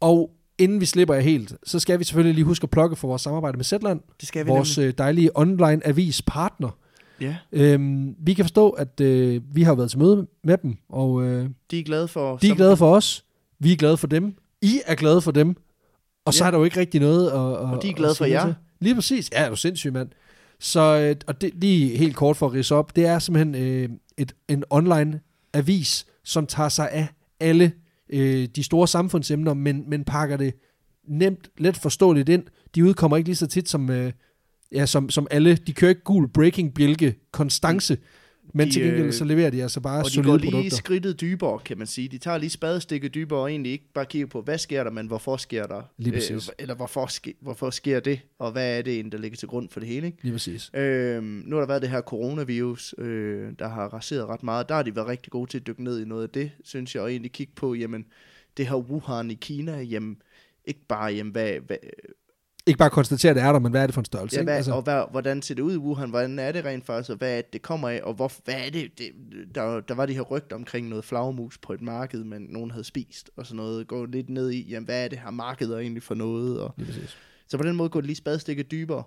Og 0.00 0.30
inden 0.58 0.80
vi 0.80 0.86
slipper 0.86 1.14
jer 1.14 1.20
helt, 1.20 1.54
så 1.66 1.80
skal 1.80 1.98
vi 1.98 2.04
selvfølgelig 2.04 2.34
lige 2.34 2.44
huske 2.44 2.64
at 2.64 2.70
plukke 2.70 2.96
for 2.96 3.08
vores 3.08 3.22
samarbejde 3.22 3.56
med 3.56 3.64
Zetland. 3.64 4.00
det 4.20 4.28
skal 4.28 4.44
vi 4.44 4.50
Vores 4.50 4.78
nemlig. 4.78 4.88
øh, 4.92 4.98
dejlige 4.98 5.30
online 5.38 5.86
avis 5.86 6.22
partner. 6.22 6.78
Ja, 7.20 7.36
Øhm, 7.52 8.14
vi 8.18 8.34
kan 8.34 8.44
forstå, 8.44 8.70
at 8.70 9.00
øh, 9.00 9.40
vi 9.54 9.62
har 9.62 9.74
været 9.74 9.90
til 9.90 9.98
møde 9.98 10.26
med 10.44 10.58
dem, 10.58 10.76
og 10.88 11.22
øh, 11.24 11.48
de 11.70 11.78
er 11.80 11.84
glade 11.84 12.08
for... 12.08 12.36
de 12.36 12.48
er 12.48 12.54
glade 12.54 12.76
for 12.76 12.94
os. 12.96 13.24
Vi 13.58 13.72
er 13.72 13.76
glade 13.76 13.96
for 13.96 14.06
dem. 14.06 14.34
I 14.62 14.80
er 14.86 14.94
glade 14.94 15.20
for 15.20 15.30
dem. 15.30 15.56
Og 16.24 16.34
så 16.34 16.44
Ja. 16.44 16.46
er 16.46 16.50
der 16.50 16.58
jo 16.58 16.64
ikke 16.64 16.80
rigtig 16.80 17.00
noget 17.00 17.26
at, 17.26 17.32
at 17.32 17.38
Og 17.40 17.82
de 17.82 17.88
er 17.88 17.92
glade 17.92 18.14
for 18.14 18.24
jer. 18.24 18.44
til. 18.44 18.54
Lige 18.80 18.94
præcis. 18.94 19.30
Ja, 19.32 19.44
er 19.44 19.48
du 19.50 19.56
sindssyg, 19.56 19.92
mand. 19.92 20.08
Så 20.60 20.80
øh, 20.80 21.16
og 21.26 21.40
det, 21.40 21.50
lige 21.54 21.96
helt 21.96 22.16
kort 22.16 22.36
for 22.36 22.46
at 22.46 22.52
rise 22.52 22.74
op, 22.74 22.96
det 22.96 23.06
er 23.06 23.18
simpelthen 23.18 23.54
øh, 23.54 23.88
et, 24.18 24.32
en 24.48 24.64
online 24.70 25.20
avis, 25.52 26.06
som 26.24 26.46
tager 26.46 26.68
sig 26.68 26.90
af 26.90 27.08
alle 27.40 27.72
øh, 28.08 28.48
de 28.56 28.62
store 28.62 28.88
samfundsemner, 28.88 29.54
men, 29.54 29.84
men 29.90 30.04
pakker 30.04 30.36
det 30.36 30.54
nemt, 31.08 31.48
let 31.58 31.76
forståeligt 31.76 32.28
ind. 32.28 32.42
De 32.74 32.84
udkommer 32.84 33.16
ikke 33.16 33.28
lige 33.28 33.36
så 33.36 33.46
tit 33.46 33.68
som, 33.68 33.90
øh, 33.90 34.12
ja, 34.72 34.86
som, 34.86 35.10
som 35.10 35.26
alle. 35.30 35.54
De 35.56 35.72
kører 35.72 35.88
ikke 35.88 36.02
gul 36.02 36.28
breaking 36.28 36.74
bjælke 36.74 37.14
konstance, 37.32 37.96
men 38.56 38.66
De, 38.66 38.72
til 38.72 38.82
gengæld 38.82 39.06
øh, 39.06 39.12
så 39.12 39.24
leverer 39.24 39.50
de 39.50 39.62
altså 39.62 39.80
bare 39.80 39.98
Og 39.98 40.04
de 40.04 40.10
solide 40.10 40.30
går 40.30 40.36
lige 40.36 40.50
produkter. 40.50 40.76
skridtet 40.76 41.20
dybere, 41.20 41.58
kan 41.58 41.78
man 41.78 41.86
sige. 41.86 42.08
De 42.08 42.18
tager 42.18 42.38
lige 42.38 42.50
spadestikket 42.50 43.14
dybere 43.14 43.40
og 43.40 43.50
egentlig 43.50 43.72
ikke 43.72 43.84
bare 43.94 44.06
kigger 44.06 44.26
på, 44.26 44.42
hvad 44.42 44.58
sker 44.58 44.84
der, 44.84 44.90
men 44.90 45.06
hvorfor 45.06 45.36
sker 45.36 45.66
der? 45.66 45.82
Lige 45.98 46.12
præcis. 46.12 46.50
eller 46.58 46.74
hvorfor, 46.74 47.06
ske, 47.06 47.34
hvorfor 47.40 47.70
sker 47.70 48.00
det? 48.00 48.20
Og 48.38 48.52
hvad 48.52 48.78
er 48.78 48.82
det 48.82 48.94
egentlig, 48.94 49.12
der 49.12 49.18
ligger 49.18 49.36
til 49.36 49.48
grund 49.48 49.68
for 49.68 49.80
det 49.80 49.88
hele? 49.88 50.06
Ikke? 50.06 50.18
Lige 50.22 50.32
præcis. 50.32 50.70
Øhm, 50.74 51.24
nu 51.46 51.56
har 51.56 51.60
der 51.60 51.66
været 51.66 51.82
det 51.82 51.90
her 51.90 52.00
coronavirus, 52.00 52.94
øh, 52.98 53.52
der 53.58 53.68
har 53.68 53.88
raseret 53.88 54.26
ret 54.26 54.42
meget. 54.42 54.68
Der 54.68 54.74
har 54.74 54.82
de 54.82 54.96
været 54.96 55.08
rigtig 55.08 55.30
gode 55.32 55.50
til 55.50 55.58
at 55.58 55.66
dykke 55.66 55.84
ned 55.84 56.00
i 56.00 56.04
noget 56.04 56.22
af 56.22 56.30
det, 56.30 56.50
synes 56.64 56.94
jeg, 56.94 57.02
og 57.02 57.10
egentlig 57.10 57.32
kigge 57.32 57.52
på, 57.56 57.74
jamen, 57.74 58.04
det 58.56 58.66
her 58.66 58.76
Wuhan 58.76 59.30
i 59.30 59.34
Kina, 59.34 59.80
jamen, 59.80 60.16
ikke 60.64 60.80
bare, 60.88 61.12
jamen, 61.12 61.32
hvad, 61.32 61.52
hvad, 61.66 61.76
Ikke 62.66 62.78
bare 62.78 62.90
konstatere, 62.90 63.30
at 63.30 63.36
det 63.36 63.42
er 63.42 63.52
der, 63.52 63.58
men 63.58 63.70
hvad 63.70 63.82
er 63.82 63.86
det 63.86 63.94
for 63.94 64.00
en 64.00 64.04
størrelse? 64.04 64.36
ja, 64.36 64.42
hvad, 64.42 64.54
altså, 64.54 64.72
og 64.72 64.82
hvad, 64.82 65.04
hvordan 65.10 65.42
ser 65.42 65.54
det 65.54 65.62
ud 65.62 65.74
i 65.74 65.76
Wuhan, 65.76 66.10
hvordan 66.10 66.38
er 66.38 66.52
det 66.52 66.64
rent 66.64 66.86
faktisk, 66.86 67.10
og 67.10 67.16
hvad 67.16 67.32
er 67.32 67.36
det, 67.36 67.52
det 67.52 67.62
kommer 67.62 67.88
af, 67.88 68.00
og 68.02 68.14
hvor, 68.14 68.32
hvad 68.44 68.54
er 68.54 68.70
det, 68.70 68.98
det 68.98 69.12
der, 69.54 69.80
der 69.80 69.94
var 69.94 70.06
de 70.06 70.14
her 70.14 70.22
rygter 70.22 70.56
omkring 70.56 70.88
noget 70.88 71.04
flagmus 71.04 71.58
på 71.58 71.72
et 71.72 71.80
marked, 71.80 72.24
men 72.24 72.42
nogen 72.42 72.70
havde 72.70 72.84
spist, 72.84 73.30
og 73.36 73.46
sådan 73.46 73.56
noget, 73.56 73.88
gå 73.88 74.04
lidt 74.04 74.30
ned 74.30 74.50
i, 74.50 74.70
jamen, 74.70 74.84
hvad 74.84 75.04
er 75.04 75.08
det 75.08 75.18
her 75.18 75.30
marked 75.30 75.70
er 75.70 75.78
egentlig 75.78 76.02
for 76.02 76.14
noget, 76.14 76.60
og. 76.60 76.74
Så 77.48 77.56
på 77.58 77.64
den 77.64 77.76
måde 77.76 77.88
går 77.88 78.00
det 78.00 78.06
lige 78.06 78.16
spadestikket 78.16 78.70
dybere. 78.70 79.02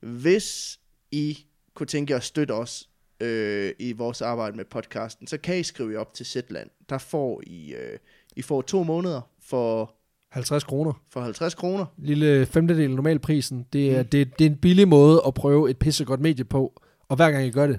Hvis 0.00 0.80
I 1.10 1.38
kunne 1.74 1.86
tænke 1.86 2.10
jer 2.10 2.16
at 2.16 2.24
støtte 2.24 2.52
os 2.52 2.88
øh, 3.20 3.72
i 3.78 3.92
vores 3.92 4.22
arbejde 4.22 4.56
med 4.56 4.64
podcasten, 4.64 5.26
så 5.26 5.38
kan 5.38 5.58
I 5.58 5.62
skrive 5.62 5.92
jer 5.92 5.98
op 5.98 6.14
til 6.14 6.26
Zetland. 6.26 6.70
Der 6.88 6.98
får 6.98 7.42
I, 7.46 7.74
øh, 7.74 7.98
I 8.36 8.42
får 8.42 8.62
to 8.62 8.82
måneder 8.82 9.20
for, 9.40 9.94
50 10.32 10.64
kroner. 10.64 10.92
for 11.12 11.20
50 11.20 11.54
kroner. 11.54 11.86
Lille 11.98 12.46
femtedel 12.46 12.82
af 12.82 12.90
normalprisen. 12.90 13.66
Det 13.72 13.90
er, 13.96 14.02
Mm. 14.02 14.08
det, 14.08 14.38
det 14.38 14.46
er 14.46 14.50
en 14.50 14.56
billig 14.56 14.88
måde 14.88 15.22
at 15.26 15.34
prøve 15.34 15.70
et 15.70 15.78
pissegodt 15.78 16.20
medie 16.20 16.44
på. 16.44 16.82
Og 17.08 17.16
hver 17.16 17.30
gang 17.30 17.46
I 17.46 17.50
gør 17.50 17.66
det, 17.66 17.78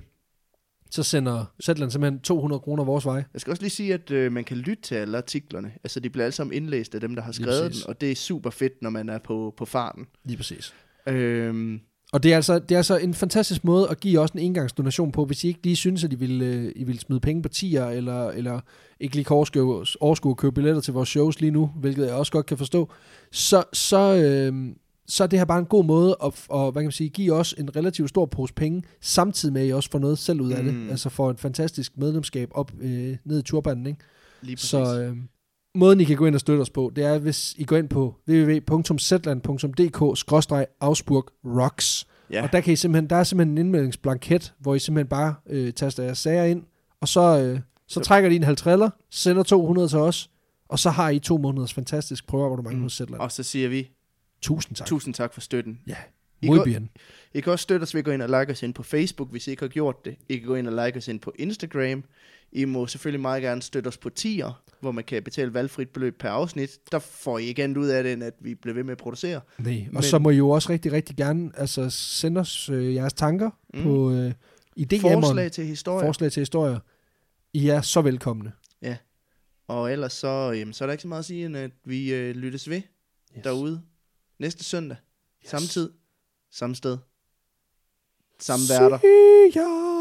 så 0.92 1.04
sender 1.04 1.46
Zetland 1.64 1.92
simpelthen 1.92 2.20
200 2.22 2.60
kroner 2.60 2.84
vores 2.84 3.06
vej. 3.06 3.24
Jeg 3.34 3.42
skal 3.42 3.52
også 3.52 3.64
lige 3.64 3.70
sige, 3.70 3.94
at 3.94 4.12
øh, 4.12 4.32
man 4.32 4.44
kan 4.44 4.58
lytte 4.58 4.84
til 4.84 4.96
alle 4.96 5.18
artiklerne. 5.18 5.72
Altså, 5.84 6.00
de 6.00 6.10
bliver 6.10 6.26
alle 6.26 6.36
sammen 6.36 6.54
indlæst 6.54 6.96
af 6.96 7.02
dem, 7.02 7.16
der 7.16 7.22
har 7.22 7.32
skrevet 7.32 7.72
den, 7.74 7.80
og 7.88 8.02
det 8.02 8.12
er 8.12 8.16
super 8.16 8.50
fedt, 8.50 8.74
når 8.82 8.90
man 8.90 9.10
er 9.10 9.18
på, 9.18 9.54
på 9.58 9.66
farten. 9.66 10.08
Lige 10.26 10.38
præcis. 10.38 10.74
Øhm, 11.08 11.80
Og 12.14 12.24
det 12.24 12.32
er, 12.32 12.36
altså, 12.36 12.60
det 12.60 12.72
er 12.72 12.78
altså 12.80 12.98
en 12.98 13.14
fantastisk 13.14 13.64
måde 13.64 13.90
at 13.90 14.00
give 14.00 14.20
også 14.20 14.34
en 14.34 14.40
engangsdonation 14.40 15.12
på, 15.12 15.26
hvis 15.26 15.44
I 15.44 15.48
ikke 15.48 15.60
lige 15.64 15.76
synes, 15.76 16.04
at 16.04 16.14
I 16.14 16.16
vil, 16.16 16.42
øh, 16.42 16.72
I 16.76 16.84
vil 16.84 17.00
smide 17.00 17.20
penge 17.20 17.42
på 17.42 17.50
tier, 17.50 17.86
eller, 17.86 18.30
eller 18.30 18.60
ikke 19.00 19.16
lige 19.16 19.26
kan 19.26 19.36
overskue, 19.36 19.86
overskue 20.00 20.32
at 20.32 20.38
købe 20.38 20.54
billetter 20.54 20.82
til 20.82 20.94
vores 20.94 21.10
shows 21.10 21.40
lige 21.42 21.52
nu, 21.52 21.72
hvilket 21.76 22.06
jeg 22.06 22.14
også 22.14 22.32
godt 22.32 22.46
kan 22.46 22.58
forstå, 22.58 22.90
så, 23.32 23.64
så, 23.74 24.16
øh, 24.16 24.70
så 25.08 25.24
er 25.24 25.28
det 25.28 25.40
her 25.40 25.46
bare 25.46 25.60
en 25.60 25.66
god 25.66 25.86
måde 25.86 26.18
at, 26.24 26.28
at 26.54 26.60
hvad 26.72 26.74
kan 26.74 26.84
man 26.84 26.92
sige, 26.92 27.10
give 27.10 27.34
os 27.34 27.56
en 27.58 27.76
relativt 27.76 28.10
stor 28.10 28.26
pose 28.26 28.54
penge, 28.54 28.84
samtidig 29.02 29.54
med 29.54 29.62
at 29.62 29.68
I 29.68 29.72
også 29.72 29.90
får 29.92 30.00
noget 30.00 30.18
selv 30.18 30.42
ud 30.42 30.52
af 30.52 30.64
Mm. 30.64 30.70
det. 30.70 30.92
Altså 30.92 31.10
får 31.10 31.30
et 31.30 31.40
fantastisk 31.40 31.98
medlemskab 31.98 32.50
op 32.54 32.72
øh, 32.82 33.18
ned 33.26 33.40
i 33.40 33.42
turbanen, 33.42 33.86
ikke? 33.88 34.00
Lige 34.42 34.56
præcis. 34.56 34.70
Så 34.70 35.02
øh, 35.02 35.18
måden, 35.76 36.02
I 36.02 36.04
kan 36.04 36.18
gå 36.18 36.26
ind 36.26 36.36
og 36.36 36.42
støtte 36.42 36.62
os 36.62 36.70
på, 36.70 36.92
det 36.96 37.04
er, 37.04 37.18
hvis 37.20 37.54
I 37.58 37.64
går 37.64 37.78
ind 37.78 37.90
på 37.90 38.16
www.zetland.dk-ausburg 38.30 41.26
rocks. 41.46 42.08
ja. 42.32 42.44
Og 42.44 42.52
der, 42.52 42.62
kan 42.62 42.74
I 42.74 42.76
simpelthen, 42.76 43.10
der 43.10 43.16
er 43.16 43.24
simpelthen 43.24 43.58
en 43.58 43.66
indmeldingsblanket, 43.66 44.54
hvor 44.60 44.76
I 44.76 44.80
simpelthen 44.80 45.08
bare 45.08 45.36
øh, 45.50 45.74
taster 45.74 46.04
jeres 46.04 46.18
sager 46.20 46.44
ind, 46.44 46.64
og 47.02 47.08
så, 47.08 47.40
øh, 47.40 47.60
så, 47.88 48.00
trækker 48.00 48.30
de 48.30 48.36
en 48.36 48.44
halv 48.44 48.58
triller, 48.58 48.90
sender 49.10 49.44
200 49.44 49.88
til 49.88 49.98
os, 49.98 50.30
og 50.70 50.80
så 50.80 50.90
har 50.90 51.10
I 51.10 51.20
to 51.20 51.38
måneders 51.38 51.74
fantastisk 51.74 52.28
prøveabonnement 52.28 52.78
Mm. 52.78 52.84
hos 52.84 52.94
Zetland. 52.98 53.22
Og 53.22 53.32
så 53.32 53.44
siger 53.44 53.70
vi 53.70 53.90
Tusind 54.42 54.76
tak. 54.76 54.88
tusind 54.88 55.14
tak 55.14 55.34
for 55.34 55.42
støtten. 55.42 55.80
Ja, 55.88 55.96
I 56.42 56.48
muy 56.48 56.58
går- 56.58 56.64
bien. 56.64 56.90
I 57.34 57.40
kan 57.42 57.52
også 57.54 57.64
støtte 57.64 57.84
os 57.84 57.94
ved 57.94 58.00
at 58.00 58.06
gå 58.06 58.12
ind 58.12 58.22
og 58.22 58.40
like 58.40 58.52
os 58.52 58.64
ind 58.64 58.74
på 58.74 58.84
Facebook, 58.84 59.32
hvis 59.32 59.48
I 59.48 59.52
ikke 59.52 59.64
har 59.64 59.68
gjort 59.68 60.06
det. 60.06 60.16
I 60.30 60.38
kan 60.38 60.48
gå 60.48 60.56
ind 60.56 60.68
og 60.68 60.86
like 60.86 60.98
os 60.98 61.08
ind 61.08 61.20
på 61.20 61.34
Instagram. 61.40 62.04
I 62.52 62.66
må 62.66 62.88
selvfølgelig 62.88 63.22
meget 63.22 63.42
gerne 63.42 63.62
støtte 63.62 63.88
os 63.88 63.98
på 63.98 64.10
tier, 64.10 64.64
hvor 64.80 64.92
man 64.92 65.04
kan 65.04 65.24
betale 65.24 65.54
valgfrit 65.54 65.90
beløb 65.90 66.20
per 66.20 66.30
afsnit. 66.30 66.80
Der 66.92 67.00
får 67.00 67.38
I 67.40 67.44
ikke 67.46 67.64
andet 67.64 67.78
ud 67.78 67.88
af 67.88 68.04
det, 68.04 68.14
end 68.14 68.24
at 68.24 68.34
vi 68.40 68.56
bliver 68.56 68.74
ved 68.76 68.84
med 68.84 68.92
at 68.92 68.98
producere. 68.98 69.42
Nej. 69.58 69.84
Og 69.88 69.94
Men- 69.94 70.04
så 70.04 70.20
må 70.20 70.30
I 70.30 70.36
jo 70.36 70.50
også 70.50 70.70
rigtig, 70.70 70.92
rigtig 70.92 71.16
gerne 71.18 71.52
altså, 71.58 71.90
sende 71.90 72.40
os 72.42 72.70
øh, 72.70 72.94
jeres 72.96 73.14
tanker 73.14 73.50
Mm. 73.74 73.84
på 73.84 74.12
øh, 74.12 74.32
idéjammeren. 74.80 75.12
Forslag 75.12 75.52
til 75.52 75.66
historier. 75.66 76.06
Forslag 76.08 76.32
til 76.32 76.42
historier. 76.42 76.80
I 77.54 77.68
er 77.68 77.82
så 77.82 78.02
velkomne. 78.02 78.52
Og 79.68 79.92
ellers 79.92 80.14
så, 80.14 80.28
jamen, 80.52 80.74
så 80.74 80.84
er 80.84 80.86
der 80.86 80.92
ikke 80.92 81.02
så 81.02 81.08
meget 81.08 81.20
at 81.20 81.26
sige, 81.26 81.46
end 81.46 81.58
at 81.58 81.72
vi 81.86 82.14
øh, 82.14 82.36
lyttes 82.36 82.70
ved 82.70 82.82
yes. 83.38 83.44
derude 83.44 83.82
næste 84.40 84.64
søndag. 84.64 84.98
Yes. 85.44 85.50
Samme 85.50 85.68
tid, 85.68 85.92
samme 86.52 86.76
sted, 86.76 86.98
samme 88.40 88.64
værter. 88.70 88.98
See 89.00 89.62
ya. 89.62 90.01